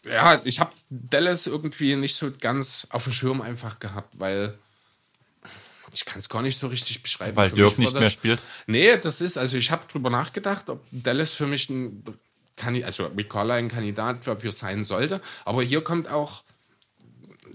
Ja, 0.06 0.42
ich 0.44 0.60
habe 0.60 0.72
Dallas 0.90 1.48
irgendwie 1.48 1.96
nicht 1.96 2.16
so 2.16 2.32
ganz 2.32 2.88
auf 2.90 3.06
dem 3.06 3.14
Schirm 3.14 3.42
einfach 3.42 3.80
gehabt, 3.80 4.20
weil. 4.20 4.58
Ich 5.94 6.06
kann 6.06 6.20
es 6.20 6.30
gar 6.30 6.42
nicht 6.42 6.58
so 6.58 6.68
richtig 6.68 7.04
beschreiben. 7.04 7.36
Weil 7.36 7.50
Für 7.50 7.56
Dirk 7.56 7.78
nicht 7.78 7.94
mehr 7.94 8.10
spielt. 8.10 8.40
Nee, 8.68 8.98
das 8.98 9.22
ist, 9.22 9.38
also 9.38 9.58
ich 9.58 9.72
habe 9.72 9.86
drüber 9.92 10.10
nachgedacht, 10.10 10.70
ob 10.70 10.84
Dallas 10.92 11.34
für 11.34 11.48
mich 11.48 11.70
ein, 11.70 12.04
Kandi- 12.58 12.84
also 12.84 13.06
Rick 13.08 13.30
Carlisle 13.30 13.54
ein 13.56 13.68
Kandidat 13.70 14.26
dafür 14.28 14.52
sein 14.52 14.84
sollte. 14.84 15.22
Aber 15.46 15.64
hier 15.64 15.84
kommt 15.84 16.08
auch 16.08 16.44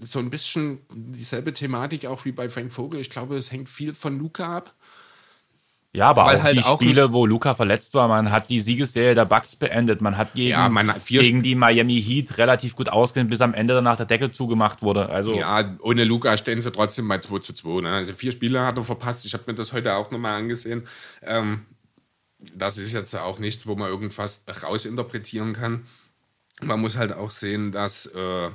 so 0.01 0.19
ein 0.19 0.29
bisschen 0.29 0.79
dieselbe 0.91 1.53
Thematik 1.53 2.05
auch 2.05 2.23
wie 2.25 2.31
bei 2.31 2.49
Frank 2.49 2.71
Vogel. 2.71 3.01
Ich 3.01 3.09
glaube, 3.09 3.37
es 3.37 3.51
hängt 3.51 3.67
viel 3.69 3.93
von 3.93 4.17
Luca 4.17 4.57
ab. 4.57 4.73
Ja, 5.91 6.05
aber 6.05 6.25
Weil 6.25 6.37
auch 6.37 6.43
halt 6.43 6.57
die 6.57 6.63
auch 6.63 6.79
Spiele, 6.79 7.13
wo 7.13 7.25
Luca 7.25 7.55
verletzt 7.55 7.95
war, 7.95 8.07
man 8.07 8.31
hat 8.31 8.51
die 8.51 8.59
Siegesserie 8.59 9.15
der 9.15 9.25
Bucks 9.25 9.55
beendet. 9.55 10.01
Man 10.01 10.17
hat 10.17 10.35
gegen, 10.35 10.49
Ja, 10.49 10.69
man 10.69 10.93
hat 10.93 11.05
gegen 11.07 11.41
die 11.41 11.55
Miami 11.55 11.99
Heat 11.99 12.37
relativ 12.37 12.75
gut 12.75 12.89
ausgehen, 12.89 13.27
bis 13.27 13.41
am 13.41 13.55
Ende 13.55 13.73
danach 13.73 13.97
der 13.97 14.05
Deckel 14.05 14.31
zugemacht 14.31 14.83
wurde. 14.83 15.09
Also 15.09 15.33
Ja, 15.33 15.77
ohne 15.81 16.03
Luca 16.03 16.37
stehen 16.37 16.61
sie 16.61 16.71
trotzdem 16.71 17.07
bei 17.07 17.17
2 17.17 17.39
zu 17.39 17.53
2. 17.53 17.81
Ne? 17.81 17.91
Also 17.91 18.13
vier 18.13 18.31
Spiele 18.31 18.63
hat 18.63 18.77
er 18.77 18.83
verpasst. 18.83 19.25
Ich 19.25 19.33
habe 19.33 19.45
mir 19.47 19.55
das 19.55 19.73
heute 19.73 19.95
auch 19.95 20.11
nochmal 20.11 20.37
angesehen. 20.37 20.85
Ähm, 21.23 21.65
das 22.53 22.77
ist 22.77 22.93
jetzt 22.93 23.15
auch 23.15 23.39
nichts, 23.39 23.65
wo 23.65 23.75
man 23.75 23.89
irgendwas 23.89 24.45
rausinterpretieren 24.63 25.53
kann. 25.53 25.85
Man 26.61 26.79
muss 26.79 26.97
halt 26.97 27.13
auch 27.13 27.31
sehen, 27.31 27.71
dass 27.71 28.05
äh, 28.05 28.49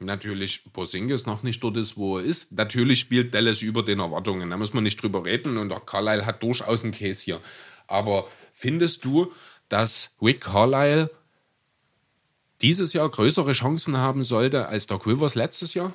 natürlich 0.00 0.62
Porzingis 0.72 1.26
noch 1.26 1.42
nicht 1.42 1.62
dort 1.62 1.76
ist, 1.76 1.96
wo 1.96 2.18
er 2.18 2.24
ist. 2.24 2.52
Natürlich 2.52 3.00
spielt 3.00 3.34
Dallas 3.34 3.62
über 3.62 3.82
den 3.82 4.00
Erwartungen. 4.00 4.50
Da 4.50 4.56
muss 4.56 4.72
man 4.72 4.82
nicht 4.84 5.00
drüber 5.02 5.24
reden. 5.24 5.56
Und 5.58 5.72
auch 5.72 5.86
Carlisle 5.86 6.26
hat 6.26 6.42
durchaus 6.42 6.82
einen 6.82 6.92
Case 6.92 7.24
hier. 7.24 7.40
Aber 7.86 8.28
findest 8.52 9.04
du, 9.04 9.32
dass 9.68 10.10
Rick 10.22 10.40
Carlisle 10.42 11.10
dieses 12.60 12.92
Jahr 12.92 13.08
größere 13.08 13.52
Chancen 13.52 13.96
haben 13.96 14.22
sollte 14.24 14.66
als 14.68 14.86
Doc 14.86 15.06
Rivers 15.06 15.34
letztes 15.34 15.74
Jahr? 15.74 15.92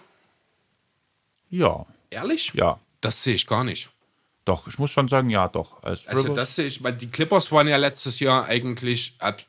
ja, 1.49 1.85
Ehrlich? 2.09 2.51
ja. 2.53 2.79
Das 3.01 3.21
sehe 3.23 3.35
ich 3.35 3.45
gar 3.45 3.63
nicht. 3.63 3.89
Doch, 4.45 4.67
ich 4.67 4.79
muss 4.79 4.89
schon 4.91 5.07
sagen, 5.07 5.29
ja, 5.29 5.47
doch. 5.47 5.83
Als 5.83 6.07
Also 6.07 6.23
Rivers- 6.23 6.35
das 6.35 6.55
sehe 6.55 6.67
ich, 6.67 6.83
weil 6.83 6.93
die 6.93 7.07
Clippers 7.07 7.51
waren 7.51 7.67
ja 7.67 7.77
letztes 7.77 8.19
Jahr 8.19 8.45
eigentlich 8.45 9.15
ab, 9.19 9.43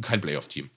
kein 0.00 0.20
Playoff-Team. 0.20 0.70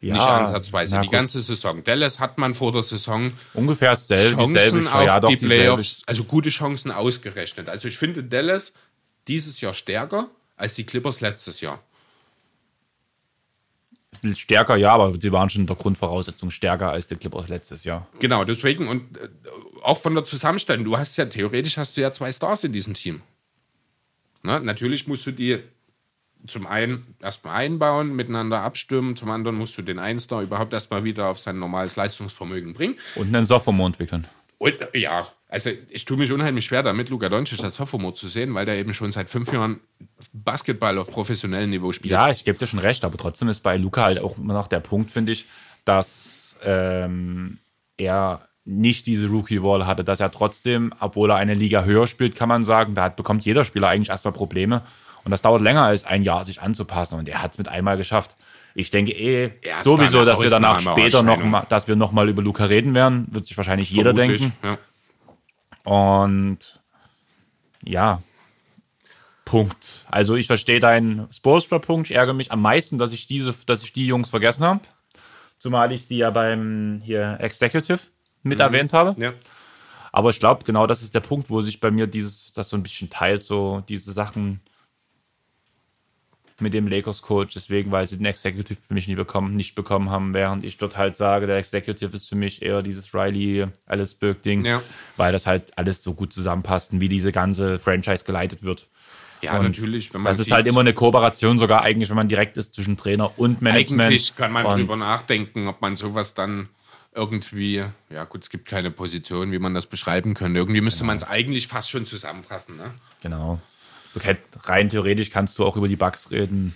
Ja, 0.00 0.14
Nicht 0.14 0.26
ansatzweise. 0.26 0.96
die 1.00 1.06
gut. 1.06 1.12
ganze 1.12 1.42
Saison. 1.42 1.84
Dallas 1.84 2.20
hat 2.20 2.38
man 2.38 2.54
vor 2.54 2.72
der 2.72 2.82
Saison 2.82 3.32
ungefähr 3.52 3.90
dasselbe, 3.90 4.42
Chancen 4.42 4.88
auf 4.88 5.04
ja, 5.04 5.20
die. 5.20 5.36
Playoffs, 5.36 6.02
also 6.06 6.24
gute 6.24 6.48
Chancen 6.48 6.90
ausgerechnet. 6.90 7.68
Also 7.68 7.86
ich 7.86 7.98
finde 7.98 8.24
Dallas 8.24 8.72
dieses 9.28 9.60
Jahr 9.60 9.74
stärker 9.74 10.28
als 10.56 10.74
die 10.74 10.84
Clippers 10.84 11.20
letztes 11.20 11.60
Jahr. 11.60 11.82
Stärker, 14.34 14.76
ja, 14.76 14.92
aber 14.92 15.14
sie 15.20 15.30
waren 15.32 15.50
schon 15.50 15.62
in 15.62 15.66
der 15.66 15.76
Grundvoraussetzung 15.76 16.50
stärker 16.50 16.90
als 16.90 17.06
die 17.06 17.16
Clippers 17.16 17.48
letztes 17.48 17.84
Jahr. 17.84 18.08
Genau, 18.18 18.44
deswegen 18.44 18.88
und 18.88 19.18
äh, 19.18 19.28
auch 19.82 20.00
von 20.00 20.14
der 20.14 20.24
Zusammenstellung. 20.24 20.84
Du 20.84 20.96
hast 20.96 21.16
ja 21.18 21.26
theoretisch 21.26 21.76
hast 21.76 21.96
du 21.96 22.00
ja 22.00 22.10
zwei 22.10 22.32
Stars 22.32 22.64
in 22.64 22.72
diesem 22.72 22.94
Team. 22.94 23.22
Na, 24.42 24.58
natürlich 24.58 25.06
musst 25.06 25.26
du 25.26 25.30
die 25.32 25.62
zum 26.46 26.66
einen 26.66 27.14
erstmal 27.20 27.56
einbauen, 27.56 28.14
miteinander 28.14 28.60
abstimmen, 28.60 29.16
zum 29.16 29.30
anderen 29.30 29.56
musst 29.56 29.76
du 29.78 29.82
den 29.82 29.98
einen 29.98 30.18
Star 30.18 30.42
überhaupt 30.42 30.72
erstmal 30.72 31.04
wieder 31.04 31.28
auf 31.28 31.38
sein 31.38 31.58
normales 31.58 31.96
Leistungsvermögen 31.96 32.72
bringen. 32.72 32.96
Und 33.16 33.34
einen 33.34 33.46
Sophomore 33.46 33.88
entwickeln. 33.88 34.26
Und, 34.58 34.74
ja, 34.94 35.26
also 35.48 35.70
ich 35.88 36.04
tue 36.04 36.16
mich 36.16 36.32
unheimlich 36.32 36.64
schwer 36.64 36.82
damit, 36.82 37.08
Luka 37.08 37.28
Doncic 37.28 37.62
als 37.64 37.76
Sophomore 37.76 38.14
zu 38.14 38.28
sehen, 38.28 38.54
weil 38.54 38.66
der 38.66 38.76
eben 38.76 38.92
schon 38.92 39.10
seit 39.10 39.30
fünf 39.30 39.52
Jahren 39.52 39.80
Basketball 40.32 40.98
auf 40.98 41.10
professionellem 41.10 41.70
Niveau 41.70 41.92
spielt. 41.92 42.12
Ja, 42.12 42.30
ich 42.30 42.44
gebe 42.44 42.58
dir 42.58 42.66
schon 42.66 42.78
recht, 42.78 43.04
aber 43.04 43.16
trotzdem 43.16 43.48
ist 43.48 43.62
bei 43.62 43.76
Luca 43.76 44.04
halt 44.04 44.20
auch 44.20 44.38
immer 44.38 44.54
noch 44.54 44.68
der 44.68 44.80
Punkt, 44.80 45.10
finde 45.10 45.32
ich, 45.32 45.46
dass 45.84 46.56
ähm, 46.62 47.58
er 47.96 48.48
nicht 48.64 49.06
diese 49.06 49.28
Rookie-Wall 49.28 49.86
hatte, 49.86 50.04
dass 50.04 50.20
er 50.20 50.30
trotzdem, 50.30 50.92
obwohl 51.00 51.30
er 51.30 51.36
eine 51.36 51.54
Liga 51.54 51.84
höher 51.84 52.06
spielt, 52.06 52.36
kann 52.36 52.48
man 52.48 52.64
sagen, 52.64 52.94
da 52.94 53.04
hat, 53.04 53.16
bekommt 53.16 53.44
jeder 53.44 53.64
Spieler 53.64 53.88
eigentlich 53.88 54.10
erstmal 54.10 54.32
Probleme. 54.32 54.82
Und 55.24 55.30
das 55.30 55.42
dauert 55.42 55.60
länger 55.60 55.82
als 55.82 56.04
ein 56.04 56.22
Jahr, 56.22 56.44
sich 56.44 56.62
anzupassen. 56.62 57.18
Und 57.18 57.28
er 57.28 57.42
hat 57.42 57.52
es 57.52 57.58
mit 57.58 57.68
einmal 57.68 57.96
geschafft. 57.96 58.36
Ich 58.74 58.90
denke 58.90 59.12
eh 59.12 59.50
Erst 59.62 59.84
sowieso, 59.84 60.24
dass 60.24 60.40
wir 60.40 60.48
danach 60.50 60.80
später 60.80 61.22
noch 61.22 61.42
mal, 61.42 61.66
dass 61.68 61.88
wir 61.88 61.96
noch 61.96 62.12
mal 62.12 62.28
über 62.28 62.42
Luca 62.42 62.64
reden 62.64 62.94
werden, 62.94 63.26
wird 63.30 63.46
sich 63.46 63.56
wahrscheinlich 63.56 63.90
jeder 63.90 64.12
denken. 64.12 64.52
Ja. 64.62 64.78
Und 65.84 66.80
ja, 67.82 68.22
Punkt. 69.50 70.04
Also 70.08 70.36
ich 70.36 70.46
verstehe 70.46 70.78
deinen 70.78 71.26
Spolstra-Punkt. 71.32 72.08
Ich 72.08 72.16
ärgere 72.16 72.34
mich 72.34 72.52
am 72.52 72.62
meisten, 72.62 72.98
dass 72.98 73.12
ich 73.12 73.26
diese, 73.26 73.52
dass 73.66 73.82
ich 73.82 73.92
die 73.92 74.06
Jungs 74.06 74.30
vergessen 74.30 74.64
habe. 74.64 74.80
Zumal 75.58 75.90
ich 75.90 76.06
sie 76.06 76.18
ja 76.18 76.30
beim 76.30 77.00
hier 77.02 77.36
Executive 77.40 77.98
mit 78.44 78.60
erwähnt 78.60 78.92
habe. 78.92 79.20
Ja. 79.20 79.32
Aber 80.12 80.30
ich 80.30 80.38
glaube, 80.38 80.64
genau 80.64 80.86
das 80.86 81.02
ist 81.02 81.16
der 81.16 81.20
Punkt, 81.20 81.50
wo 81.50 81.62
sich 81.62 81.80
bei 81.80 81.90
mir 81.90 82.06
dieses, 82.06 82.52
das 82.52 82.68
so 82.68 82.76
ein 82.76 82.84
bisschen 82.84 83.10
teilt, 83.10 83.44
so 83.44 83.82
diese 83.88 84.12
Sachen 84.12 84.60
mit 86.60 86.74
dem 86.74 86.86
Lakers-Coach, 86.86 87.54
deswegen, 87.54 87.90
weil 87.90 88.06
sie 88.06 88.16
den 88.16 88.26
Executive 88.26 88.78
für 88.86 88.94
mich 88.94 89.08
nie 89.08 89.14
bekommen, 89.14 89.54
nicht 89.56 89.74
bekommen 89.74 90.10
haben, 90.10 90.34
während 90.34 90.64
ich 90.64 90.78
dort 90.78 90.96
halt 90.96 91.16
sage, 91.16 91.46
der 91.46 91.56
Executive 91.58 92.14
ist 92.16 92.28
für 92.28 92.36
mich 92.36 92.62
eher 92.62 92.82
dieses 92.82 93.14
Riley 93.14 93.66
Alice 93.86 94.14
Burke-Ding, 94.14 94.64
Ja. 94.64 94.82
weil 95.16 95.32
das 95.32 95.46
halt 95.46 95.76
alles 95.78 96.02
so 96.02 96.14
gut 96.14 96.32
zusammenpasst 96.32 96.92
und 96.92 97.00
wie 97.00 97.08
diese 97.08 97.32
ganze 97.32 97.78
Franchise 97.78 98.24
geleitet 98.24 98.62
wird. 98.62 98.86
Ja, 99.42 99.56
Und 99.58 99.64
natürlich. 99.64 100.10
Das 100.10 100.38
ist 100.38 100.46
sieht, 100.46 100.54
halt 100.54 100.66
immer 100.66 100.80
eine 100.80 100.92
Kooperation, 100.92 101.58
sogar 101.58 101.82
eigentlich, 101.82 102.10
wenn 102.10 102.16
man 102.16 102.28
direkt 102.28 102.56
ist 102.58 102.74
zwischen 102.74 102.96
Trainer 102.98 103.38
und 103.38 103.62
Management. 103.62 104.02
Eigentlich 104.02 104.36
kann 104.36 104.52
man 104.52 104.66
und 104.66 104.80
drüber 104.80 104.96
nachdenken, 104.96 105.66
ob 105.66 105.80
man 105.80 105.96
sowas 105.96 106.34
dann 106.34 106.68
irgendwie, 107.14 107.84
ja 108.10 108.24
gut, 108.24 108.42
es 108.42 108.50
gibt 108.50 108.68
keine 108.68 108.90
Position, 108.90 109.50
wie 109.50 109.58
man 109.58 109.74
das 109.74 109.86
beschreiben 109.86 110.34
könnte. 110.34 110.60
Irgendwie 110.60 110.80
müsste 110.80 111.04
man 111.04 111.16
es 111.16 111.24
eigentlich 111.24 111.68
fast 111.68 111.90
schon 111.90 112.06
zusammenfassen. 112.06 112.76
Ne? 112.76 112.92
Genau. 113.22 113.60
Hätt- 114.18 114.38
Rein 114.64 114.88
theoretisch 114.88 115.30
kannst 115.30 115.58
du 115.58 115.64
auch 115.64 115.76
über 115.76 115.88
die 115.88 115.96
Bugs 115.96 116.30
reden. 116.30 116.74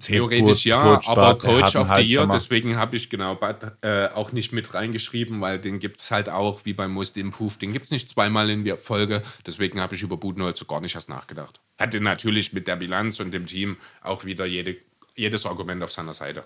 Theoretisch 0.00 0.64
ja, 0.64 0.82
Coach 0.82 1.06
aber 1.08 1.20
Bart, 1.34 1.42
Coach 1.42 1.76
of 1.76 1.88
the 1.94 2.00
Year, 2.00 2.26
deswegen 2.26 2.76
habe 2.76 2.96
ich 2.96 3.10
genau 3.10 3.34
Bart, 3.34 3.76
äh, 3.82 4.06
auch 4.14 4.32
nicht 4.32 4.50
mit 4.50 4.72
reingeschrieben, 4.72 5.42
weil 5.42 5.58
den 5.58 5.80
gibt 5.80 6.00
es 6.00 6.10
halt 6.10 6.30
auch, 6.30 6.60
wie 6.64 6.72
beim 6.72 6.92
Most 6.92 7.18
Improved, 7.18 7.60
den 7.60 7.74
gibt 7.74 7.84
es 7.84 7.90
nicht 7.90 8.08
zweimal 8.08 8.48
in 8.48 8.64
der 8.64 8.78
Folge, 8.78 9.22
deswegen 9.44 9.82
habe 9.82 9.94
ich 9.94 10.02
über 10.02 10.16
Budenholzer 10.16 10.64
gar 10.64 10.80
nicht 10.80 10.94
erst 10.94 11.10
nachgedacht. 11.10 11.60
Hatte 11.78 12.00
natürlich 12.00 12.54
mit 12.54 12.68
der 12.68 12.76
Bilanz 12.76 13.20
und 13.20 13.32
dem 13.32 13.44
Team 13.44 13.76
auch 14.00 14.24
wieder 14.24 14.46
jede, 14.46 14.76
jedes 15.14 15.44
Argument 15.44 15.82
auf 15.82 15.92
seiner 15.92 16.14
Seite. 16.14 16.44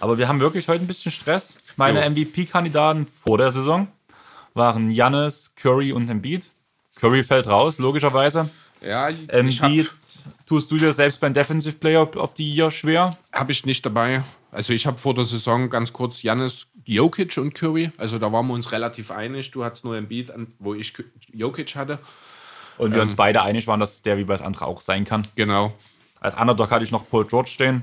Aber 0.00 0.16
wir 0.16 0.26
haben 0.26 0.40
wirklich 0.40 0.66
heute 0.66 0.82
ein 0.82 0.86
bisschen 0.86 1.12
Stress. 1.12 1.56
Meine. 1.76 2.08
MVP-Kandidaten 2.08 3.04
vor 3.04 3.36
der 3.36 3.52
Saison 3.52 3.88
waren 4.54 4.90
Jannis, 4.90 5.54
Curry 5.54 5.92
und 5.92 6.08
Embiid. 6.08 6.48
Curry 6.98 7.24
fällt 7.24 7.46
raus, 7.46 7.78
logischerweise. 7.78 8.48
Ja, 8.80 9.08
ich 9.10 9.28
Embiid 9.28 9.60
habe 9.62 9.88
tust 10.46 10.70
du 10.70 10.76
dir 10.76 10.92
selbst 10.92 11.20
beim 11.20 11.32
Defensive 11.34 11.76
Player 11.76 12.02
of 12.16 12.32
the 12.36 12.54
Year 12.54 12.70
schwer. 12.70 13.16
hab 13.32 13.50
ich 13.50 13.64
nicht 13.66 13.84
dabei. 13.86 14.22
Also 14.50 14.72
ich 14.72 14.86
habe 14.86 14.98
vor 14.98 15.14
der 15.14 15.24
Saison 15.24 15.70
ganz 15.70 15.92
kurz 15.92 16.22
Janis, 16.22 16.66
Jokic 16.84 17.36
und 17.38 17.54
Curry, 17.54 17.92
also 17.98 18.18
da 18.18 18.32
waren 18.32 18.46
wir 18.48 18.54
uns 18.54 18.72
relativ 18.72 19.10
einig. 19.12 19.50
Du 19.52 19.62
hattest 19.64 19.84
nur 19.84 19.96
Embiid, 19.96 20.30
an- 20.32 20.52
wo 20.58 20.74
ich 20.74 20.92
Jokic 21.32 21.76
hatte. 21.76 21.98
Und 22.78 22.94
wir 22.94 23.02
uns 23.02 23.14
beide 23.14 23.42
einig 23.42 23.66
waren, 23.66 23.78
dass 23.78 24.02
der 24.02 24.16
wie 24.18 24.24
bei 24.24 24.34
das 24.34 24.42
andere 24.42 24.66
auch 24.66 24.80
sein 24.80 25.04
kann. 25.04 25.22
Genau. 25.36 25.72
Als 26.18 26.34
Underdog 26.34 26.70
hatte 26.70 26.84
ich 26.84 26.90
noch 26.90 27.08
Paul 27.08 27.26
George 27.26 27.50
stehen. 27.50 27.82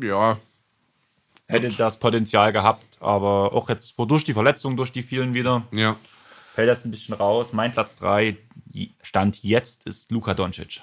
Ja, 0.00 0.38
Hätte 1.46 1.68
das 1.70 1.98
Potenzial 1.98 2.52
gehabt, 2.52 2.84
aber 3.00 3.52
auch 3.52 3.68
jetzt 3.68 3.94
durch 3.98 4.22
die 4.24 4.32
Verletzung, 4.34 4.76
durch 4.76 4.92
die 4.92 5.02
vielen 5.02 5.34
wieder, 5.34 5.64
ja. 5.72 5.96
fällt 6.54 6.68
das 6.68 6.84
ein 6.84 6.92
bisschen 6.92 7.14
raus. 7.14 7.52
Mein 7.52 7.72
Platz 7.72 7.96
3 7.96 8.36
Stand 9.02 9.42
jetzt 9.42 9.84
ist 9.84 10.10
Luka 10.10 10.34
Doncic. 10.34 10.80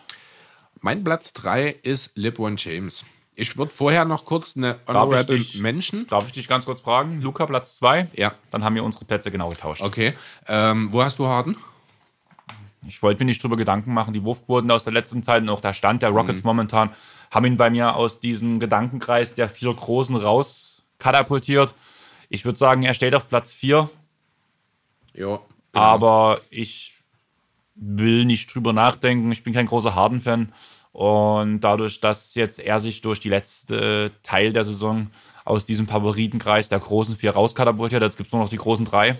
Mein 0.81 1.03
Platz 1.03 1.33
3 1.33 1.69
ist 1.83 2.17
LeBron 2.17 2.55
James. 2.57 3.03
Ich 3.35 3.55
würde 3.57 3.71
vorher 3.71 4.03
noch 4.05 4.25
kurz 4.25 4.55
eine 4.57 4.79
Honorable 4.87 5.43
Mention. 5.55 6.07
Darf 6.07 6.25
ich 6.27 6.33
dich 6.33 6.47
ganz 6.47 6.65
kurz 6.65 6.81
fragen? 6.81 7.21
Luca 7.21 7.45
Platz 7.45 7.77
2? 7.77 8.07
Ja. 8.13 8.33
Dann 8.51 8.63
haben 8.63 8.75
wir 8.75 8.83
unsere 8.83 9.05
Plätze 9.05 9.29
genau 9.31 9.49
getauscht. 9.49 9.81
Okay. 9.83 10.13
Ähm, 10.47 10.89
wo 10.91 11.03
hast 11.03 11.19
du 11.19 11.25
Harden? 11.27 11.55
Ich 12.87 13.01
wollte 13.03 13.19
mir 13.21 13.25
nicht 13.25 13.43
drüber 13.43 13.57
Gedanken 13.57 13.93
machen. 13.93 14.13
Die 14.13 14.23
Wurfquoten 14.23 14.71
aus 14.71 14.83
der 14.85 14.93
letzten 14.93 15.21
Zeit 15.23 15.41
und 15.43 15.49
auch 15.49 15.61
der 15.61 15.73
Stand 15.73 16.01
der 16.01 16.11
Mhm. 16.11 16.17
Rockets 16.17 16.43
momentan 16.43 16.89
haben 17.31 17.45
ihn 17.45 17.57
bei 17.57 17.69
mir 17.69 17.95
aus 17.95 18.19
diesem 18.19 18.59
Gedankenkreis 18.59 19.35
der 19.35 19.49
vier 19.49 19.73
Großen 19.73 20.15
raus 20.15 20.81
katapultiert. 20.97 21.75
Ich 22.29 22.43
würde 22.45 22.57
sagen, 22.57 22.83
er 22.83 22.93
steht 22.93 23.13
auf 23.13 23.27
Platz 23.29 23.53
4, 23.53 23.89
Ja. 25.13 25.39
aber 25.73 26.41
ich 26.49 26.93
will 27.79 28.25
nicht 28.25 28.53
drüber 28.53 28.73
nachdenken. 28.73 29.31
Ich 29.31 29.43
bin 29.43 29.53
kein 29.53 29.67
großer 29.67 29.95
Harden-Fan. 29.95 30.51
Und 30.91 31.61
dadurch, 31.61 31.99
dass 31.99 32.33
jetzt 32.35 32.59
er 32.59 32.79
sich 32.79 33.01
durch 33.01 33.19
die 33.19 33.29
letzte 33.29 34.11
Teil 34.23 34.51
der 34.51 34.63
Saison 34.63 35.11
aus 35.45 35.65
diesem 35.65 35.87
Favoritenkreis 35.87 36.69
der 36.69 36.79
großen 36.79 37.15
vier 37.15 37.31
rauskatapultiert, 37.31 38.01
jetzt 38.01 38.17
gibt 38.17 38.27
es 38.27 38.33
nur 38.33 38.41
noch 38.41 38.49
die 38.49 38.57
großen 38.57 38.85
drei. 38.85 39.17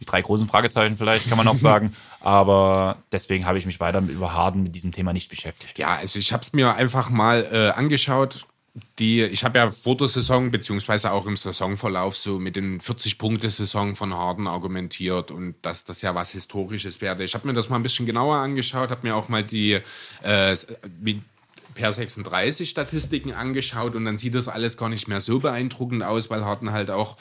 Die 0.00 0.06
drei 0.06 0.22
großen 0.22 0.48
Fragezeichen 0.48 0.96
vielleicht, 0.96 1.28
kann 1.28 1.36
man 1.36 1.46
auch 1.46 1.56
sagen. 1.58 1.92
Aber 2.20 2.96
deswegen 3.12 3.44
habe 3.44 3.58
ich 3.58 3.66
mich 3.66 3.80
weiter 3.80 4.00
mit 4.00 4.12
über 4.12 4.32
Harden 4.32 4.62
mit 4.62 4.74
diesem 4.74 4.92
Thema 4.92 5.12
nicht 5.12 5.28
beschäftigt. 5.28 5.78
Ja, 5.78 5.96
also 5.96 6.18
ich 6.18 6.32
habe 6.32 6.42
es 6.42 6.54
mir 6.54 6.74
einfach 6.74 7.10
mal 7.10 7.46
äh, 7.52 7.78
angeschaut. 7.78 8.46
Die, 8.98 9.22
ich 9.22 9.42
habe 9.42 9.58
ja 9.58 9.70
vor 9.70 9.96
der 9.96 10.06
Saison, 10.06 10.52
beziehungsweise 10.52 11.10
auch 11.10 11.26
im 11.26 11.36
Saisonverlauf, 11.36 12.16
so 12.16 12.38
mit 12.38 12.54
den 12.54 12.80
40-Punkte-Saison 12.80 13.96
von 13.96 14.14
Harden 14.14 14.46
argumentiert 14.46 15.32
und 15.32 15.56
dass 15.62 15.82
das 15.82 16.02
ja 16.02 16.14
was 16.14 16.30
Historisches 16.30 17.00
werde. 17.00 17.24
Ich 17.24 17.34
habe 17.34 17.48
mir 17.48 17.54
das 17.54 17.68
mal 17.68 17.76
ein 17.76 17.82
bisschen 17.82 18.06
genauer 18.06 18.36
angeschaut, 18.36 18.90
habe 18.90 19.06
mir 19.06 19.16
auch 19.16 19.28
mal 19.28 19.42
die 19.42 19.80
äh, 20.22 20.56
per 21.74 21.92
36 21.92 22.70
Statistiken 22.70 23.32
angeschaut 23.32 23.96
und 23.96 24.04
dann 24.04 24.18
sieht 24.18 24.36
das 24.36 24.46
alles 24.46 24.76
gar 24.76 24.88
nicht 24.88 25.08
mehr 25.08 25.20
so 25.20 25.40
beeindruckend 25.40 26.04
aus, 26.04 26.30
weil 26.30 26.44
Harden 26.44 26.70
halt 26.70 26.90
auch 26.90 27.16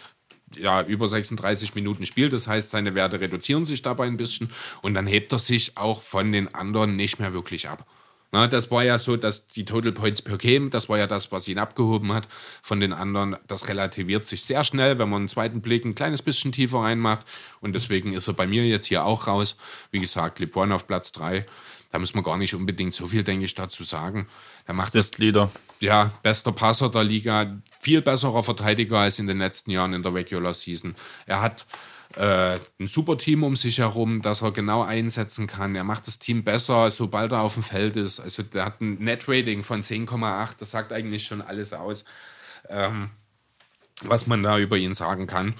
ja, 0.55 0.81
über 0.83 1.07
36 1.07 1.75
Minuten 1.75 2.05
spielt. 2.05 2.33
Das 2.33 2.47
heißt, 2.47 2.71
seine 2.71 2.95
Werte 2.95 3.19
reduzieren 3.19 3.65
sich 3.65 3.81
dabei 3.81 4.05
ein 4.07 4.17
bisschen 4.17 4.49
und 4.81 4.93
dann 4.93 5.07
hebt 5.07 5.31
er 5.31 5.39
sich 5.39 5.77
auch 5.77 6.01
von 6.01 6.31
den 6.31 6.53
anderen 6.53 6.95
nicht 6.95 7.19
mehr 7.19 7.33
wirklich 7.33 7.69
ab. 7.69 7.85
Na, 8.31 8.47
das 8.47 8.69
war 8.69 8.83
ja 8.83 8.99
so, 8.99 9.17
dass 9.17 9.47
die 9.47 9.65
Total 9.65 9.91
Points 9.91 10.21
per 10.21 10.37
Game, 10.37 10.69
das 10.69 10.87
war 10.87 10.99
ja 10.99 11.07
das, 11.07 11.31
was 11.31 11.47
ihn 11.47 11.57
abgehoben 11.57 12.13
hat 12.13 12.27
von 12.61 12.79
den 12.79 12.93
anderen. 12.93 13.35
Das 13.47 13.67
relativiert 13.67 14.25
sich 14.27 14.43
sehr 14.43 14.63
schnell, 14.63 14.99
wenn 14.99 15.09
man 15.09 15.21
einen 15.21 15.29
zweiten 15.29 15.61
Blick 15.61 15.83
ein 15.83 15.95
kleines 15.95 16.21
bisschen 16.21 16.51
tiefer 16.51 16.79
reinmacht. 16.79 17.25
Und 17.59 17.73
deswegen 17.73 18.13
ist 18.13 18.27
er 18.27 18.35
bei 18.35 18.45
mir 18.45 18.67
jetzt 18.67 18.85
hier 18.85 19.03
auch 19.03 19.25
raus. 19.25 19.55
Wie 19.89 19.99
gesagt, 19.99 20.39
LeBron 20.39 20.71
auf 20.71 20.85
Platz 20.85 21.11
3. 21.13 21.45
Da 21.91 21.97
muss 21.97 22.13
man 22.13 22.23
gar 22.23 22.37
nicht 22.37 22.53
unbedingt 22.53 22.93
so 22.93 23.07
viel, 23.07 23.23
denke 23.23 23.45
ich, 23.45 23.55
dazu 23.55 23.83
sagen. 23.83 24.27
Er 24.67 24.75
macht 24.75 24.93
das 24.93 25.07
Assist-Leader. 25.07 25.51
ja, 25.79 26.11
bester 26.21 26.51
Passer 26.51 26.89
der 26.89 27.03
Liga, 27.03 27.57
viel 27.79 28.03
besserer 28.03 28.43
Verteidiger 28.43 28.99
als 28.99 29.17
in 29.17 29.25
den 29.25 29.39
letzten 29.39 29.71
Jahren 29.71 29.93
in 29.93 30.03
der 30.03 30.13
Regular 30.13 30.53
Season. 30.53 30.93
Er 31.25 31.41
hat 31.41 31.65
äh, 32.15 32.59
ein 32.79 32.87
super 32.87 33.17
Team 33.17 33.43
um 33.43 33.55
sich 33.55 33.79
herum, 33.79 34.21
das 34.21 34.41
er 34.41 34.51
genau 34.51 34.81
einsetzen 34.81 35.47
kann. 35.47 35.75
Er 35.75 35.83
macht 35.83 36.07
das 36.07 36.19
Team 36.19 36.43
besser, 36.43 36.89
sobald 36.89 37.31
er 37.31 37.41
auf 37.41 37.53
dem 37.53 37.63
Feld 37.63 37.95
ist. 37.95 38.19
Also 38.19 38.43
der 38.43 38.65
hat 38.65 38.81
ein 38.81 38.95
Net-Rating 38.95 39.63
von 39.63 39.81
10,8, 39.81 40.55
das 40.57 40.71
sagt 40.71 40.91
eigentlich 40.91 41.25
schon 41.25 41.41
alles 41.41 41.73
aus, 41.73 42.05
ähm, 42.67 43.11
was 44.01 44.27
man 44.27 44.41
da 44.41 44.57
über 44.57 44.77
ihn 44.77 44.93
sagen 44.93 45.27
kann. 45.27 45.53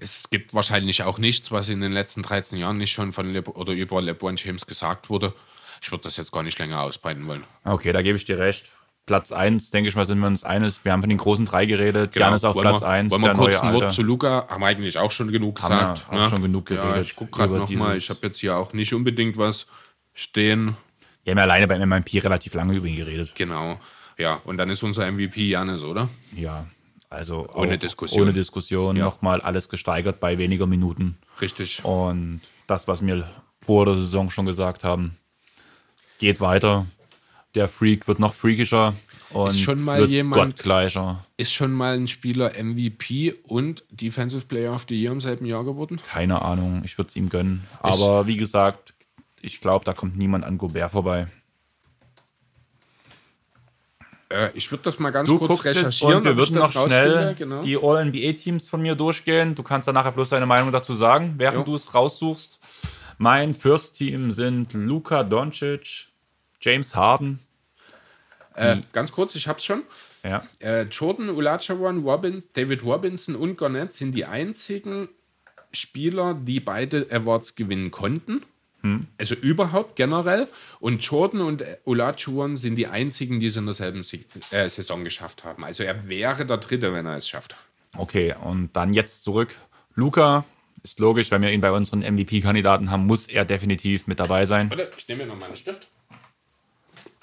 Es 0.00 0.24
gibt 0.30 0.52
wahrscheinlich 0.52 1.04
auch 1.04 1.18
nichts, 1.18 1.52
was 1.52 1.68
in 1.68 1.80
den 1.80 1.92
letzten 1.92 2.22
13 2.22 2.58
Jahren 2.58 2.78
nicht 2.78 2.92
schon 2.92 3.12
von 3.12 3.32
Le 3.32 3.42
oder 3.42 3.72
über 3.72 4.02
LeBron 4.02 4.36
James 4.36 4.66
gesagt 4.66 5.08
wurde. 5.08 5.32
Ich 5.80 5.92
würde 5.92 6.04
das 6.04 6.16
jetzt 6.16 6.32
gar 6.32 6.42
nicht 6.42 6.58
länger 6.58 6.80
ausbreiten 6.80 7.26
wollen. 7.26 7.44
Okay, 7.62 7.92
da 7.92 8.02
gebe 8.02 8.16
ich 8.16 8.24
dir 8.24 8.38
recht. 8.38 8.70
Platz 9.06 9.32
1, 9.32 9.70
denke 9.70 9.88
ich 9.88 9.96
mal, 9.96 10.06
sind 10.06 10.18
wir 10.18 10.26
uns 10.26 10.44
eines. 10.44 10.84
Wir 10.84 10.92
haben 10.92 11.00
von 11.00 11.10
den 11.10 11.18
großen 11.18 11.44
drei 11.44 11.66
geredet. 11.66 12.16
Jan 12.16 12.32
ist 12.32 12.44
auf 12.44 12.54
Genau. 12.54 12.64
Wollen 12.64 12.78
Platz 12.78 12.82
wir, 12.82 12.88
1. 12.88 13.10
Wollen 13.10 13.22
wir 13.22 13.32
kurz 13.34 13.60
ein 13.60 13.74
Wort 13.74 13.92
zu 13.92 14.02
Luca? 14.02 14.46
Haben 14.48 14.62
wir 14.62 14.66
eigentlich 14.66 14.96
auch 14.96 15.10
schon 15.10 15.30
genug 15.30 15.60
Haben 15.62 15.72
gesagt. 15.72 16.06
auch 16.10 16.30
schon 16.30 16.42
genug 16.42 16.70
Ja, 16.70 16.76
geredet 16.76 17.06
ich 17.06 17.16
gucke 17.16 17.30
gerade 17.30 17.58
nochmal. 17.58 17.98
Ich 17.98 18.08
habe 18.08 18.20
jetzt 18.22 18.38
hier 18.38 18.56
auch 18.56 18.72
nicht 18.72 18.94
unbedingt 18.94 19.36
was 19.36 19.66
stehen. 20.14 20.76
Wir 21.24 21.32
haben 21.32 21.38
ja 21.38 21.44
alleine 21.44 21.68
beim 21.68 21.86
MMP 21.86 22.22
relativ 22.22 22.54
lange 22.54 22.74
über 22.74 22.86
ihn 22.86 22.96
geredet. 22.96 23.32
Genau. 23.34 23.78
Ja, 24.16 24.40
und 24.44 24.56
dann 24.56 24.70
ist 24.70 24.82
unser 24.82 25.10
MVP 25.10 25.48
Janis, 25.48 25.82
oder? 25.82 26.08
Ja, 26.34 26.66
also 27.10 27.48
Ohne 27.54 27.78
Diskussion. 27.78 28.22
Ohne 28.22 28.32
Diskussion. 28.32 28.96
Ja. 28.96 29.04
Nochmal 29.04 29.40
alles 29.40 29.68
gesteigert 29.68 30.20
bei 30.20 30.38
weniger 30.38 30.66
Minuten. 30.66 31.18
Richtig. 31.40 31.84
Und 31.84 32.40
das, 32.66 32.88
was 32.88 33.04
wir 33.04 33.28
vor 33.58 33.86
der 33.86 33.96
Saison 33.96 34.30
schon 34.30 34.46
gesagt 34.46 34.84
haben, 34.84 35.16
geht 36.18 36.40
weiter. 36.40 36.86
Der 37.54 37.68
Freak 37.68 38.08
wird 38.08 38.18
noch 38.18 38.34
freakischer. 38.34 38.94
Und 39.30 39.50
Ist 39.50 39.60
schon 39.60 39.82
mal 39.82 40.00
wird 40.00 40.10
jemand- 40.10 40.56
Gottgleicher. 40.56 41.24
Ist 41.36 41.52
schon 41.52 41.72
mal 41.72 41.94
ein 41.96 42.08
Spieler 42.08 42.52
MVP 42.56 43.34
und 43.44 43.84
Defensive 43.90 44.46
Player 44.46 44.72
of 44.74 44.86
the 44.88 45.00
Year 45.00 45.12
im 45.12 45.20
selben 45.20 45.46
Jahr 45.46 45.64
geworden? 45.64 46.00
Keine 46.06 46.42
Ahnung, 46.42 46.82
ich 46.84 46.98
würde 46.98 47.08
es 47.10 47.16
ihm 47.16 47.28
gönnen. 47.28 47.64
Aber 47.80 48.26
wie 48.26 48.36
gesagt, 48.36 48.94
ich 49.40 49.60
glaube, 49.60 49.84
da 49.84 49.92
kommt 49.92 50.16
niemand 50.16 50.44
an 50.44 50.58
Gobert 50.58 50.90
vorbei. 50.92 51.26
Äh, 54.30 54.50
ich 54.54 54.70
würde 54.70 54.84
das 54.84 54.98
mal 54.98 55.10
ganz 55.10 55.28
Du 55.28 55.38
kurz 55.38 55.64
recherchieren. 55.64 56.16
und 56.16 56.24
wir 56.24 56.36
würden 56.36 56.56
noch 56.56 56.72
schnell 56.72 57.34
genau. 57.38 57.62
die 57.62 57.76
All-NBA-Teams 57.76 58.68
von 58.68 58.82
mir 58.82 58.94
durchgehen. 58.94 59.54
Du 59.54 59.62
kannst 59.62 59.86
dann 59.86 59.94
nachher 59.94 60.12
bloß 60.12 60.30
deine 60.30 60.46
Meinung 60.46 60.72
dazu 60.72 60.94
sagen, 60.94 61.34
während 61.36 61.68
du 61.68 61.74
es 61.76 61.94
raussuchst. 61.94 62.58
Mein 63.18 63.54
First-Team 63.54 64.32
sind 64.32 64.72
Luka 64.72 65.22
Doncic, 65.22 66.08
James 66.60 66.94
Harden. 66.94 67.38
Äh, 68.54 68.76
ganz 68.92 69.12
kurz, 69.12 69.34
ich 69.34 69.48
hab's 69.48 69.64
schon. 69.64 69.82
Ja. 70.22 70.46
Äh, 70.60 70.82
Jordan, 70.82 71.30
Olajuwon, 71.30 72.02
Robin, 72.02 72.42
David 72.54 72.84
Robinson 72.84 73.34
und 73.34 73.56
Garnett 73.56 73.94
sind 73.94 74.12
die 74.12 74.24
einzigen 74.24 75.08
Spieler, 75.72 76.34
die 76.34 76.60
beide 76.60 77.06
Awards 77.10 77.54
gewinnen 77.54 77.90
konnten. 77.90 78.42
Also 79.18 79.34
überhaupt 79.34 79.96
generell. 79.96 80.46
Und 80.78 81.02
Jordan 81.02 81.40
und 81.40 81.64
Olajuwon 81.84 82.56
sind 82.56 82.76
die 82.76 82.86
einzigen, 82.86 83.40
die 83.40 83.46
es 83.46 83.56
in 83.56 83.64
derselben 83.64 84.00
äh, 84.50 84.68
Saison 84.68 85.04
geschafft 85.04 85.42
haben. 85.44 85.64
Also 85.64 85.84
er 85.84 86.08
wäre 86.08 86.44
der 86.44 86.58
Dritte, 86.58 86.92
wenn 86.92 87.06
er 87.06 87.16
es 87.16 87.28
schafft. 87.28 87.56
Okay, 87.96 88.34
und 88.42 88.70
dann 88.74 88.92
jetzt 88.92 89.24
zurück. 89.24 89.54
Luka, 89.94 90.44
ist 90.82 90.98
logisch, 90.98 91.30
wenn 91.30 91.40
wir 91.40 91.50
ihn 91.50 91.62
bei 91.62 91.72
unseren 91.72 92.00
MVP-Kandidaten 92.00 92.90
haben, 92.90 93.06
muss 93.06 93.26
er 93.26 93.46
definitiv 93.46 94.06
mit 94.06 94.20
dabei 94.20 94.44
sein. 94.44 94.68
Warte, 94.68 94.90
ich 94.98 95.08
nehme 95.08 95.24
mir 95.24 95.30
noch 95.30 95.40
mal 95.40 95.46
einen 95.46 95.56
Stift. 95.56 95.88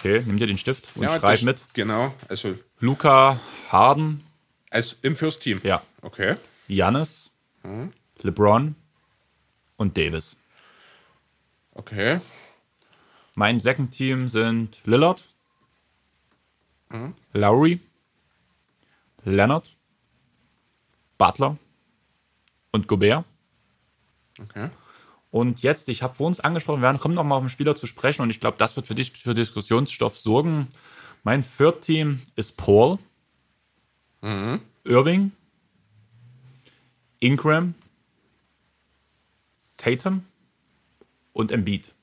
Okay, 0.04 0.24
nimm 0.26 0.38
dir 0.38 0.48
den 0.48 0.58
Stift 0.58 0.96
und 0.98 1.04
schreib 1.06 1.22
das- 1.22 1.42
mit. 1.44 1.64
Genau, 1.76 2.12
also 2.28 2.58
Luka, 2.80 3.40
Harden, 3.70 4.24
als 4.72 4.98
im 5.04 5.16
First 5.16 5.44
Team. 5.44 5.62
ja, 5.64 5.84
Okay. 6.02 6.36
Giannis, 6.68 7.30
LeBron 8.24 8.76
und 9.78 9.96
Davis. 9.98 10.38
Okay. 11.74 12.20
Mein 13.36 13.60
Second 13.60 13.92
Team 13.92 14.28
sind 14.28 14.80
Lillard, 14.86 15.24
Lowry, 17.34 17.80
Leonard, 19.24 19.76
Butler 21.20 21.58
und 22.72 22.88
Gobert. 22.88 23.24
Okay. 24.40 24.70
Und 25.32 25.64
jetzt, 25.64 25.88
ich 25.88 26.04
habe 26.04 26.16
vor 26.16 26.28
uns 26.28 26.42
angesprochen, 26.42 26.82
wir 26.82 26.88
werden 26.88 27.00
kommen 27.00 27.16
noch 27.16 27.24
mal 27.24 27.36
auf 27.36 27.44
den 27.44 27.50
Spieler 27.50 27.76
zu 27.76 27.88
sprechen 27.88 28.22
und 28.22 28.30
ich 28.30 28.42
glaube, 28.42 28.58
das 28.58 28.76
wird 28.76 28.86
für 28.88 28.96
dich 28.96 29.14
für 29.14 29.34
Diskussionsstoff 29.34 30.18
sorgen. 30.18 30.68
Mein 31.24 31.46
Third 31.58 31.82
Team 31.84 32.22
ist 32.36 32.58
Paul, 32.58 33.00
Irving, 34.84 35.32
Ingram, 37.20 37.76
Tatum 39.78 40.26
und 41.34 41.52
Embiid. 41.52 41.94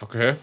Okay. 0.00 0.36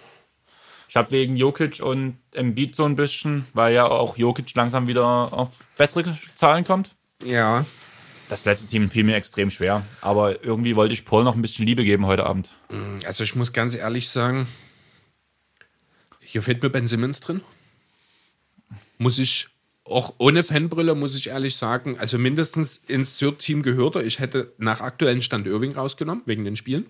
Ich 0.90 0.96
habe 0.96 1.12
wegen 1.12 1.36
Jokic 1.36 1.82
und 1.82 2.18
Embiid 2.32 2.76
so 2.76 2.86
ein 2.86 2.96
bisschen, 2.96 3.46
weil 3.54 3.74
ja 3.74 3.88
auch 3.88 4.18
Jokic 4.18 4.54
langsam 4.56 4.88
wieder 4.88 5.06
auf 5.06 5.58
bessere 5.78 6.18
Zahlen 6.36 6.64
kommt. 6.64 6.92
Ja. 7.24 7.66
Das 8.30 8.44
letzte 8.44 8.68
Team 8.68 8.90
fiel 8.90 9.06
mir 9.06 9.16
extrem 9.16 9.50
schwer, 9.50 9.86
aber 10.02 10.44
irgendwie 10.44 10.76
wollte 10.76 10.94
ich 10.94 11.06
Paul 11.06 11.24
noch 11.24 11.36
ein 11.36 11.42
bisschen 11.42 11.66
Liebe 11.66 11.86
geben 11.86 12.06
heute 12.06 12.26
Abend. 12.26 12.52
Also 13.06 13.24
ich 13.24 13.36
muss 13.36 13.54
ganz 13.54 13.74
ehrlich 13.74 14.10
sagen, 14.10 14.48
hier 16.20 16.44
fehlt 16.44 16.62
mir 16.62 16.70
Ben 16.70 16.88
Simmons 16.88 17.22
drin. 17.22 17.40
Muss 18.98 19.18
ich, 19.18 19.48
auch 19.86 20.16
ohne 20.18 20.44
Fanbrille, 20.44 20.94
muss 20.94 21.16
ich 21.16 21.28
ehrlich 21.28 21.56
sagen, 21.56 21.98
also 22.00 22.18
mindestens 22.18 22.82
ins 22.88 23.18
Third-Team 23.18 23.64
gehört 23.64 23.96
er. 23.96 24.04
Ich 24.04 24.20
hätte 24.20 24.54
nach 24.58 24.82
aktuellem 24.82 25.22
Stand 25.22 25.48
Irving 25.48 25.72
rausgenommen, 25.74 26.24
wegen 26.26 26.44
den 26.44 26.58
Spielen. 26.58 26.88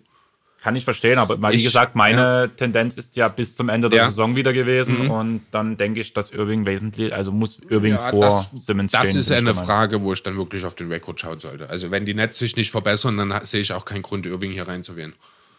Kann 0.62 0.76
ich 0.76 0.84
verstehen, 0.84 1.20
aber 1.20 1.40
wie 1.52 1.56
Ich- 1.56 1.64
gesagt, 1.64 1.96
meine 1.96 2.50
Tendenz 2.58 2.98
ist 2.98 3.16
ja 3.16 3.28
bis 3.28 3.56
zum 3.56 3.70
Ende 3.70 3.90
der 3.90 3.98
Ja. 4.00 4.06
Mhm. 4.06 4.10
Saison 4.10 4.36
wieder 4.36 4.54
gewesen 4.54 5.10
und 5.10 5.42
dann 5.52 5.78
denke 5.78 6.00
ich, 6.02 6.14
dass 6.14 6.32
Irving 6.32 6.66
wesentlich, 6.66 7.14
also 7.14 7.32
muss 7.32 7.60
Irving 7.70 7.94
Ja, 7.94 8.10
vor 8.10 8.22
das, 8.22 8.48
Simmons 8.66 8.92
das 8.92 9.10
stehen. 9.10 9.20
ist 9.20 9.30
bin 9.30 9.38
ich 9.48 9.56
eine. 9.58 9.66
Frage, 9.66 10.02
wo 10.02 10.14
ich 10.14 10.24
dann 10.24 10.36
wirklich 10.36 10.66
auf 10.66 10.76
den 10.76 10.92
Rekord 10.92 11.20
schauen 11.22 11.40
sollte. 11.40 11.70
Also 11.70 11.92
wenn 11.92 12.06
die 12.06 12.14
Nets 12.16 12.40
sich 12.40 12.56
nicht 12.58 12.72
verbessern, 12.72 13.18
dann 13.18 13.34
sehe 13.46 13.62
ich 13.62 13.72
auch 13.72 13.86
keinen 13.86 14.02
Grund, 14.02 14.26
Irving 14.26 14.52
hier 14.52 14.68
reinzuwählen. 14.68 15.14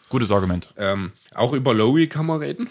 Gutes 0.09 0.31
Argument. 0.31 0.69
Ähm, 0.77 1.11
auch 1.33 1.53
über 1.53 1.73
Lowry 1.73 2.07
kann 2.07 2.25
man 2.25 2.39
reden, 2.41 2.69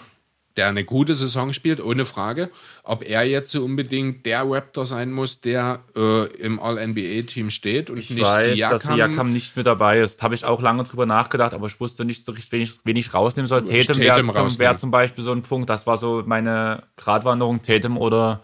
der 0.59 0.67
eine 0.67 0.85
gute 0.85 1.15
Saison 1.15 1.53
spielt, 1.53 1.81
ohne 1.81 2.05
Frage. 2.05 2.51
Ob 2.83 3.09
er 3.09 3.23
jetzt 3.23 3.53
so 3.53 3.65
unbedingt 3.65 4.27
der 4.27 4.43
Raptor 4.45 4.87
sein 4.87 5.13
muss, 5.13 5.41
der 5.41 5.85
äh, 5.97 6.27
im 6.37 6.59
All-NBA-Team 6.59 7.51
steht 7.51 7.91
und 7.91 7.99
Ich 7.99 8.11
nicht 8.11 8.25
weiß, 8.25 8.59
dass 8.59 8.83
Siakam. 8.83 8.97
Siakam 8.97 9.33
nicht 9.33 9.57
mit 9.57 9.67
dabei 9.67 10.01
ist. 10.01 10.21
Habe 10.21 10.35
ich 10.35 10.45
auch 10.45 10.61
lange 10.61 10.83
drüber 10.83 11.07
nachgedacht, 11.07 11.55
aber 11.55 11.69
ich 11.69 11.79
wusste 11.79 12.05
nicht 12.05 12.27
so 12.27 12.33
richtig, 12.33 12.51
wen 12.51 12.61
ich, 12.63 12.73
wen 12.83 12.97
ich 12.97 13.15
rausnehmen 13.15 13.47
soll. 13.47 13.65
Tatum 13.67 14.03
Tatum 14.03 14.35
wäre 14.35 14.59
wär 14.59 14.77
zum 14.77 14.91
Beispiel 14.91 15.23
so 15.23 15.31
ein 15.31 15.43
Punkt. 15.43 15.71
Das 15.71 15.87
war 15.87 15.97
so 15.97 16.25
meine 16.27 16.83
Gratwanderung, 16.97 17.63
Tatum 17.63 17.97
oder 17.97 18.43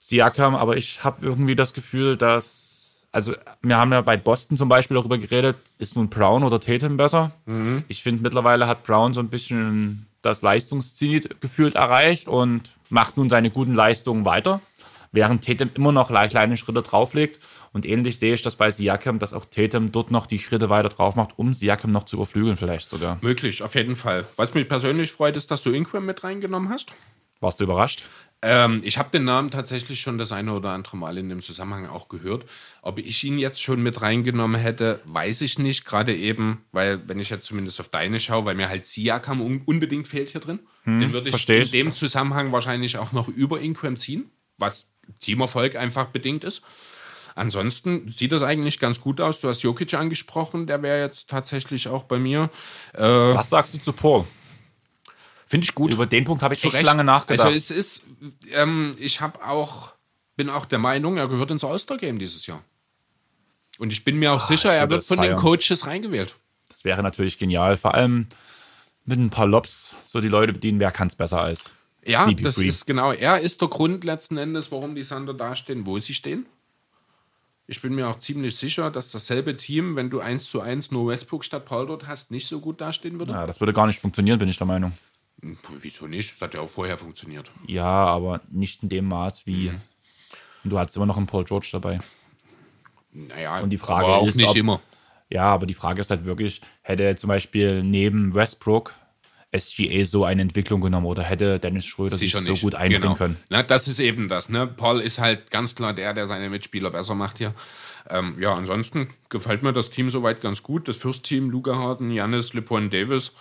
Siakam. 0.00 0.54
Aber 0.54 0.76
ich 0.76 1.02
habe 1.02 1.24
irgendwie 1.24 1.56
das 1.56 1.72
Gefühl, 1.72 2.18
dass, 2.18 3.04
also 3.10 3.32
wir 3.62 3.78
haben 3.78 3.90
ja 3.90 4.02
bei 4.02 4.18
Boston 4.18 4.58
zum 4.58 4.68
Beispiel 4.68 4.98
darüber 4.98 5.16
geredet, 5.16 5.56
ist 5.78 5.96
nun 5.96 6.10
Brown 6.10 6.44
oder 6.44 6.60
Tatum 6.60 6.98
besser? 6.98 7.32
Mhm. 7.46 7.84
Ich 7.88 8.02
finde 8.02 8.22
mittlerweile 8.22 8.66
hat 8.66 8.84
Brown 8.84 9.14
so 9.14 9.20
ein 9.20 9.30
bisschen 9.30 10.08
das 10.22 10.42
Leistungsziel 10.42 11.28
gefühlt 11.40 11.74
erreicht 11.74 12.28
und 12.28 12.76
macht 12.88 13.16
nun 13.16 13.28
seine 13.28 13.50
guten 13.50 13.74
Leistungen 13.74 14.24
weiter, 14.24 14.60
während 15.10 15.44
Tatum 15.44 15.70
immer 15.74 15.92
noch 15.92 16.10
le- 16.10 16.28
kleine 16.28 16.56
Schritte 16.56 16.82
drauflegt. 16.82 17.40
Und 17.74 17.86
ähnlich 17.86 18.18
sehe 18.18 18.34
ich 18.34 18.42
das 18.42 18.56
bei 18.56 18.70
Siakam, 18.70 19.18
dass 19.18 19.32
auch 19.32 19.46
Tatum 19.46 19.92
dort 19.92 20.10
noch 20.10 20.26
die 20.26 20.38
Schritte 20.38 20.68
weiter 20.68 20.90
drauf 20.90 21.16
macht, 21.16 21.38
um 21.38 21.54
Siakam 21.54 21.90
noch 21.90 22.04
zu 22.04 22.16
überflügeln 22.16 22.56
vielleicht 22.56 22.90
sogar. 22.90 23.18
Möglich, 23.22 23.62
auf 23.62 23.74
jeden 23.74 23.96
Fall. 23.96 24.26
Was 24.36 24.52
mich 24.54 24.68
persönlich 24.68 25.10
freut, 25.10 25.36
ist, 25.36 25.50
dass 25.50 25.62
du 25.62 25.70
Ingram 25.70 26.04
mit 26.04 26.22
reingenommen 26.22 26.68
hast. 26.68 26.92
Warst 27.40 27.60
du 27.60 27.64
überrascht? 27.64 28.04
Ähm, 28.44 28.80
ich 28.84 28.98
habe 28.98 29.10
den 29.10 29.24
Namen 29.24 29.50
tatsächlich 29.50 30.00
schon 30.00 30.18
das 30.18 30.32
eine 30.32 30.52
oder 30.52 30.70
andere 30.70 30.96
Mal 30.96 31.16
in 31.16 31.28
dem 31.28 31.40
Zusammenhang 31.40 31.86
auch 31.86 32.08
gehört. 32.08 32.44
Ob 32.82 32.98
ich 32.98 33.22
ihn 33.22 33.38
jetzt 33.38 33.62
schon 33.62 33.80
mit 33.82 34.02
reingenommen 34.02 34.60
hätte, 34.60 35.00
weiß 35.04 35.42
ich 35.42 35.60
nicht. 35.60 35.84
Gerade 35.84 36.14
eben, 36.14 36.64
weil, 36.72 37.08
wenn 37.08 37.20
ich 37.20 37.30
jetzt 37.30 37.46
zumindest 37.46 37.78
auf 37.78 37.88
deine 37.88 38.18
schaue, 38.18 38.44
weil 38.44 38.56
mir 38.56 38.68
halt 38.68 38.86
Siakam 38.86 39.40
un 39.40 39.62
unbedingt 39.64 40.08
fehlt 40.08 40.30
hier 40.30 40.40
drin. 40.40 40.58
den 41.00 41.12
würde 41.12 41.28
ich 41.28 41.34
versteh 41.34 41.62
in 41.62 41.70
dem 41.70 41.92
Zusammenhang 41.92 42.50
wahrscheinlich 42.50 42.98
auch 42.98 43.12
noch 43.12 43.28
über 43.28 43.60
Ingram 43.60 43.96
ziehen, 43.96 44.30
was 44.58 44.90
Teamerfolg 45.20 45.76
einfach 45.76 46.06
bedingt 46.06 46.42
ist. 46.42 46.62
Ansonsten 47.34 48.08
sieht 48.08 48.32
das 48.32 48.42
eigentlich 48.42 48.78
ganz 48.78 49.00
gut 49.00 49.20
aus. 49.20 49.40
Du 49.40 49.48
hast 49.48 49.62
Jokic 49.62 49.94
angesprochen, 49.94 50.66
der 50.66 50.82
wäre 50.82 51.00
jetzt 51.00 51.30
tatsächlich 51.30 51.88
auch 51.88 52.02
bei 52.02 52.18
mir. 52.18 52.50
Was 53.34 53.50
sagst 53.50 53.72
du 53.72 53.78
zu 53.78 53.92
Paul? 53.92 54.26
Finde 55.52 55.66
ich 55.66 55.74
gut. 55.74 55.92
Über 55.92 56.06
den 56.06 56.24
Punkt 56.24 56.42
habe 56.42 56.54
ich 56.54 56.60
Zu 56.60 56.68
echt 56.68 56.76
Recht. 56.76 56.86
lange 56.86 57.04
nachgedacht. 57.04 57.44
Also 57.44 57.54
es 57.54 57.70
ist, 57.70 58.02
ähm, 58.54 58.96
ich 58.98 59.20
habe 59.20 59.44
auch, 59.46 59.92
bin 60.34 60.48
auch 60.48 60.64
der 60.64 60.78
Meinung, 60.78 61.18
er 61.18 61.28
gehört 61.28 61.50
ins 61.50 61.62
All-Star-Game 61.62 62.18
dieses 62.18 62.46
Jahr. 62.46 62.62
Und 63.78 63.92
ich 63.92 64.02
bin 64.02 64.16
mir 64.18 64.32
auch 64.32 64.40
sicher, 64.40 64.70
Ah, 64.70 64.72
ich 64.72 64.78
er 64.78 64.82
würde 64.84 64.90
wird 64.92 65.00
das 65.02 65.06
von 65.08 65.18
den 65.18 65.32
feiern. 65.32 65.38
Coaches 65.40 65.86
reingewählt. 65.86 66.36
das 66.70 66.84
wäre 66.86 67.02
natürlich 67.02 67.36
genial. 67.36 67.76
Vor 67.76 67.92
allem 67.94 68.28
mit 69.04 69.18
ein 69.18 69.28
paar 69.28 69.46
Lobs 69.46 69.94
so 70.08 70.22
die 70.22 70.28
Leute 70.28 70.54
bedienen. 70.54 70.80
Wer 70.80 70.90
kann 70.90 71.08
es 71.08 71.16
besser 71.16 71.42
als 71.42 71.64
Ja, 72.02 72.24
CP3? 72.24 72.42
das 72.42 72.56
ist 72.56 72.86
genau. 72.86 73.12
Er 73.12 73.40
ist 73.40 73.60
der 73.60 73.68
Grund 73.68 74.04
letzten 74.04 74.38
Endes, 74.38 74.72
warum 74.72 74.94
die 74.94 75.02
Thunder 75.02 75.34
dastehen, 75.34 75.84
wo 75.84 75.98
sie 75.98 76.14
stehen. 76.14 76.46
Ich 77.66 77.82
bin 77.82 77.94
mir 77.94 78.08
auch 78.08 78.18
ziemlich 78.18 78.56
sicher, 78.56 78.90
dass 78.90 79.10
dasselbe 79.10 79.54
Team, 79.58 79.96
wenn 79.96 80.08
du 80.08 80.20
1 80.20 80.48
zu 80.48 80.62
1 80.62 80.90
nur 80.92 81.08
Westbrook 81.08 81.44
statt 81.44 81.66
Paul 81.66 81.86
dort 81.88 82.06
hast, 82.06 82.30
nicht 82.30 82.48
so 82.48 82.58
gut 82.58 82.80
dastehen 82.80 83.18
würde. 83.18 83.32
ja, 83.32 83.46
das 83.46 83.60
würde 83.60 83.74
gar 83.74 83.86
nicht 83.86 84.00
funktionieren, 84.00 84.38
bin 84.38 84.48
ich 84.48 84.56
der 84.56 84.66
Meinung. 84.66 84.92
Wieso 85.80 86.06
nicht? 86.06 86.32
Das 86.32 86.40
hat 86.40 86.54
ja 86.54 86.60
auch 86.60 86.70
vorher 86.70 86.96
funktioniert. 86.98 87.50
Ja, 87.66 87.84
aber 87.84 88.40
nicht 88.50 88.82
in 88.82 88.88
dem 88.88 89.08
Maß 89.08 89.44
wie. 89.46 89.70
Mhm. 89.70 89.80
Und 90.64 90.70
du 90.70 90.78
hattest 90.78 90.96
immer 90.96 91.06
noch 91.06 91.16
einen 91.16 91.26
Paul 91.26 91.44
George 91.44 91.68
dabei. 91.72 92.00
Naja, 93.12 93.60
Und 93.60 93.70
die 93.70 93.78
Frage 93.78 94.06
aber 94.06 94.18
auch 94.18 94.26
ist, 94.28 94.36
nicht 94.36 94.48
ob- 94.48 94.56
immer. 94.56 94.80
Ja, 95.30 95.44
aber 95.44 95.66
die 95.66 95.74
Frage 95.74 96.00
ist 96.00 96.10
halt 96.10 96.24
wirklich, 96.24 96.60
hätte 96.82 97.04
er 97.04 97.16
zum 97.16 97.28
Beispiel 97.28 97.82
neben 97.82 98.34
Westbrook 98.34 98.94
SGA 99.58 100.04
so 100.04 100.24
eine 100.24 100.42
Entwicklung 100.42 100.80
genommen 100.80 101.06
oder 101.06 101.22
hätte 101.22 101.58
Dennis 101.58 101.86
Schröder 101.86 102.16
sich 102.16 102.32
so 102.32 102.40
nicht. 102.40 102.62
gut 102.62 102.74
einbringen 102.74 103.02
genau. 103.02 103.14
können? 103.14 103.36
Na, 103.50 103.62
das 103.62 103.88
ist 103.88 103.98
eben 103.98 104.28
das. 104.28 104.48
Ne? 104.48 104.66
Paul 104.66 105.00
ist 105.00 105.18
halt 105.18 105.50
ganz 105.50 105.74
klar 105.74 105.92
der, 105.94 106.14
der 106.14 106.26
seine 106.26 106.48
Mitspieler 106.50 106.90
besser 106.90 107.14
macht 107.14 107.38
hier. 107.38 107.54
Ähm, 108.08 108.36
ja, 108.40 108.54
ansonsten 108.54 109.08
gefällt 109.28 109.62
mir 109.62 109.72
das 109.72 109.90
Team 109.90 110.10
soweit 110.10 110.40
ganz 110.40 110.62
gut. 110.62 110.86
Das 110.88 110.96
First-Team, 110.98 111.50
Luca 111.50 111.76
Harden, 111.76 112.10
Janis, 112.10 112.52
LeBron 112.54 112.90
Davis, 112.90 113.32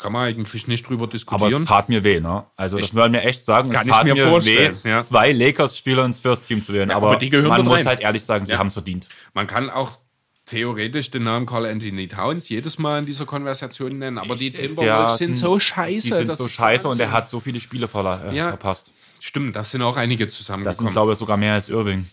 kann 0.00 0.12
man 0.12 0.26
eigentlich 0.26 0.66
nicht 0.66 0.88
drüber 0.88 1.04
Aber 1.04 1.12
diskutieren. 1.12 1.62
es 1.62 1.68
tat 1.68 1.88
mir 1.88 2.02
weh, 2.04 2.20
ne? 2.20 2.44
Also 2.56 2.78
das 2.78 2.94
wollen 2.94 3.12
wir 3.12 3.22
echt 3.24 3.44
sagen. 3.44 3.70
Kann 3.70 3.82
es 3.82 3.88
ich 3.88 3.94
tat 3.94 4.04
mir 4.04 4.16
vorstellen, 4.28 4.78
weh, 4.82 4.88
ja. 4.90 5.00
zwei 5.00 5.32
Lakers-Spieler 5.32 6.04
ins 6.04 6.18
First-Team 6.18 6.64
zu 6.64 6.72
wählen. 6.72 6.90
aber, 6.90 7.08
aber 7.08 7.16
die 7.16 7.28
gehören 7.28 7.48
man 7.48 7.64
muss 7.64 7.78
rein. 7.78 7.86
halt 7.86 8.00
ehrlich 8.00 8.24
sagen, 8.24 8.46
sie 8.46 8.52
Ja. 8.52 8.58
haben 8.58 8.68
es 8.68 8.74
verdient. 8.74 9.08
man 9.34 9.46
kann 9.46 9.68
auch 9.70 9.98
theoretisch 10.46 11.10
den 11.12 11.22
Namen 11.22 11.46
Carl 11.46 11.66
Anthony 11.66 12.08
Towns 12.08 12.48
jedes 12.48 12.78
Mal 12.78 12.98
in 13.00 13.06
dieser 13.06 13.24
Konversation 13.26 13.98
nennen, 13.98 14.18
aber 14.18 14.34
die 14.36 14.50
Der 14.50 14.66
Timberwolves 14.66 15.18
sind 15.18 15.34
so 15.34 15.54
Die 15.56 15.60
scheiße. 15.60 16.16
sind 16.16 16.28
das 16.28 16.38
so 16.38 16.48
scheiße 16.48 16.88
und 16.88 16.98
er 16.98 17.12
hat 17.12 17.30
so 17.30 17.38
viele 17.38 17.60
Spiele 17.60 17.86
verla- 17.86 18.30
äh, 18.30 18.34
Ja. 18.36 18.48
verpasst. 18.48 18.90
Stimmt, 19.20 19.54
das 19.54 19.70
sind 19.70 19.82
auch 19.82 19.96
einige 19.96 20.24
Das 20.24 20.34
sind, 20.34 20.38
zusammengekommen. 20.44 20.92
glaube 20.92 21.12
ich, 21.12 21.18
sogar 21.18 21.36
mehr 21.36 21.52
als 21.54 21.68
Irving. 21.68 22.06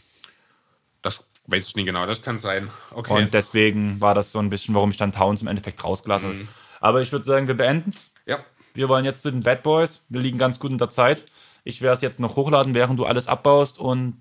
Das 1.01 1.23
weiß 1.47 1.69
ich 1.69 1.75
nicht 1.77 1.85
genau, 1.85 2.05
das 2.05 2.21
kann 2.21 2.37
sein. 2.37 2.69
Okay. 2.91 3.13
Und 3.13 3.33
deswegen 3.33 3.99
war 4.01 4.13
das 4.13 4.31
so 4.31 4.39
ein 4.39 4.49
bisschen, 4.49 4.75
warum 4.75 4.89
ich 4.91 4.97
dann 4.97 5.13
Towns 5.13 5.41
im 5.41 5.47
Endeffekt 5.47 5.83
rausgelassen 5.83 6.29
habe. 6.29 6.47
Aber 6.79 7.01
ich 7.01 7.11
würde 7.11 7.25
sagen, 7.25 7.47
wir 7.47 7.55
beenden 7.57 7.89
es. 7.91 8.13
ja. 8.25 8.39
Wir 8.73 8.89
wollen 8.89 9.05
jetzt 9.05 9.23
zu 9.23 9.31
den 9.31 9.41
Bad 9.41 9.63
Boys. 9.63 10.03
Wir 10.07 10.21
liegen 10.21 10.37
ganz 10.37 10.59
gut 10.59 10.69
in 10.69 10.77
der 10.77 10.91
Zeit. 10.91 11.23
Ich 11.63 11.81
werde 11.81 11.95
es 11.95 12.01
jetzt 12.01 12.19
noch 12.19 12.35
hochladen, 12.35 12.75
während 12.75 12.99
du 12.99 13.05
alles 13.05 13.27
abbaust 13.27 13.79
und 13.79 14.17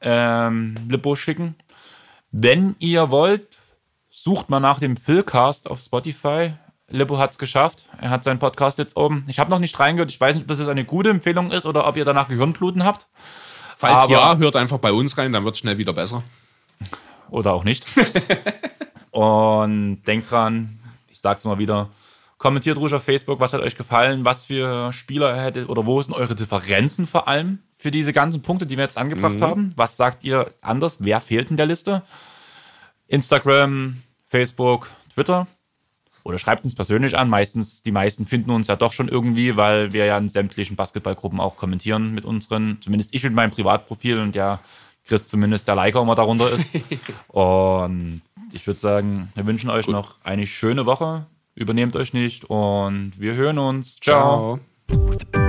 ähm, 0.00 0.74
Lippo 0.88 1.14
schicken. 1.14 1.56
Wenn 2.32 2.74
ihr 2.78 3.10
wollt, 3.10 3.58
sucht 4.08 4.48
mal 4.48 4.60
nach 4.60 4.78
dem 4.78 4.96
Philcast 4.96 5.68
auf 5.70 5.78
Spotify. 5.80 6.54
Lippo 6.88 7.18
hat 7.18 7.32
es 7.32 7.38
geschafft. 7.38 7.84
Er 8.00 8.08
hat 8.08 8.24
seinen 8.24 8.38
Podcast 8.38 8.78
jetzt 8.78 8.96
oben. 8.96 9.24
Ich 9.28 9.38
habe 9.38 9.50
noch 9.50 9.58
nicht 9.58 9.78
reingehört. 9.78 10.10
Ich 10.10 10.18
weiß 10.18 10.36
nicht, 10.36 10.44
ob 10.44 10.48
das 10.48 10.58
jetzt 10.58 10.68
eine 10.68 10.86
gute 10.86 11.10
Empfehlung 11.10 11.50
ist 11.50 11.66
oder 11.66 11.86
ob 11.86 11.94
ihr 11.98 12.06
danach 12.06 12.28
Gehirnbluten 12.28 12.84
habt. 12.84 13.08
Falls 13.76 14.04
Aber- 14.04 14.12
ja, 14.12 14.36
hört 14.38 14.56
einfach 14.56 14.78
bei 14.78 14.92
uns 14.92 15.18
rein, 15.18 15.34
dann 15.34 15.44
wird 15.44 15.54
es 15.54 15.58
schnell 15.60 15.76
wieder 15.76 15.92
besser. 15.92 16.22
oder 17.28 17.52
auch 17.52 17.64
nicht. 17.64 17.84
und 19.10 20.02
denkt 20.06 20.30
dran, 20.30 20.77
ich 21.18 21.22
sag's 21.22 21.44
mal 21.44 21.58
wieder, 21.58 21.88
kommentiert 22.38 22.78
ruhig 22.78 22.94
auf 22.94 23.02
Facebook, 23.02 23.40
was 23.40 23.52
hat 23.52 23.60
euch 23.60 23.76
gefallen, 23.76 24.24
was 24.24 24.44
für 24.44 24.92
Spieler 24.92 25.40
hättet 25.40 25.68
oder 25.68 25.84
wo 25.84 26.00
sind 26.00 26.14
eure 26.14 26.36
Differenzen 26.36 27.08
vor 27.08 27.26
allem 27.26 27.58
für 27.76 27.90
diese 27.90 28.12
ganzen 28.12 28.42
Punkte, 28.42 28.66
die 28.66 28.76
wir 28.76 28.84
jetzt 28.84 28.96
angebracht 28.96 29.40
haben. 29.40 29.72
Was 29.76 29.96
sagt 29.96 30.24
ihr 30.24 30.48
anders? 30.62 30.98
Wer 31.00 31.20
fehlt 31.20 31.50
in 31.50 31.56
der 31.56 31.66
Liste? 31.66 32.02
Instagram, 33.08 34.02
Facebook, 34.28 34.90
Twitter. 35.14 35.46
Oder 36.22 36.38
schreibt 36.38 36.64
uns 36.64 36.74
persönlich 36.74 37.16
an. 37.16 37.28
Meistens, 37.28 37.82
die 37.82 37.92
meisten 37.92 38.26
finden 38.26 38.50
uns 38.50 38.66
ja 38.66 38.76
doch 38.76 38.92
schon 38.92 39.08
irgendwie, 39.08 39.56
weil 39.56 39.92
wir 39.92 40.04
ja 40.04 40.18
in 40.18 40.28
sämtlichen 40.28 40.76
Basketballgruppen 40.76 41.40
auch 41.40 41.56
kommentieren 41.56 42.12
mit 42.14 42.24
unseren, 42.24 42.78
zumindest 42.80 43.14
ich 43.14 43.24
mit 43.24 43.32
meinem 43.32 43.50
Privatprofil 43.50 44.18
und 44.20 44.36
ja 44.36 44.60
Chris 45.08 45.26
zumindest 45.26 45.66
der 45.66 45.74
Liker 45.74 46.02
immer 46.02 46.14
darunter 46.14 46.52
ist. 46.52 46.74
und 47.28 48.20
ich 48.52 48.66
würde 48.66 48.78
sagen, 48.78 49.32
wir 49.34 49.46
wünschen 49.46 49.70
euch 49.70 49.88
noch 49.88 50.16
eine 50.22 50.46
schöne 50.46 50.86
Woche. 50.86 51.26
Übernehmt 51.54 51.96
euch 51.96 52.12
nicht 52.12 52.44
und 52.44 53.12
wir 53.16 53.34
hören 53.34 53.58
uns. 53.58 53.96
Ciao. 53.96 54.60
Ciao. 54.88 55.48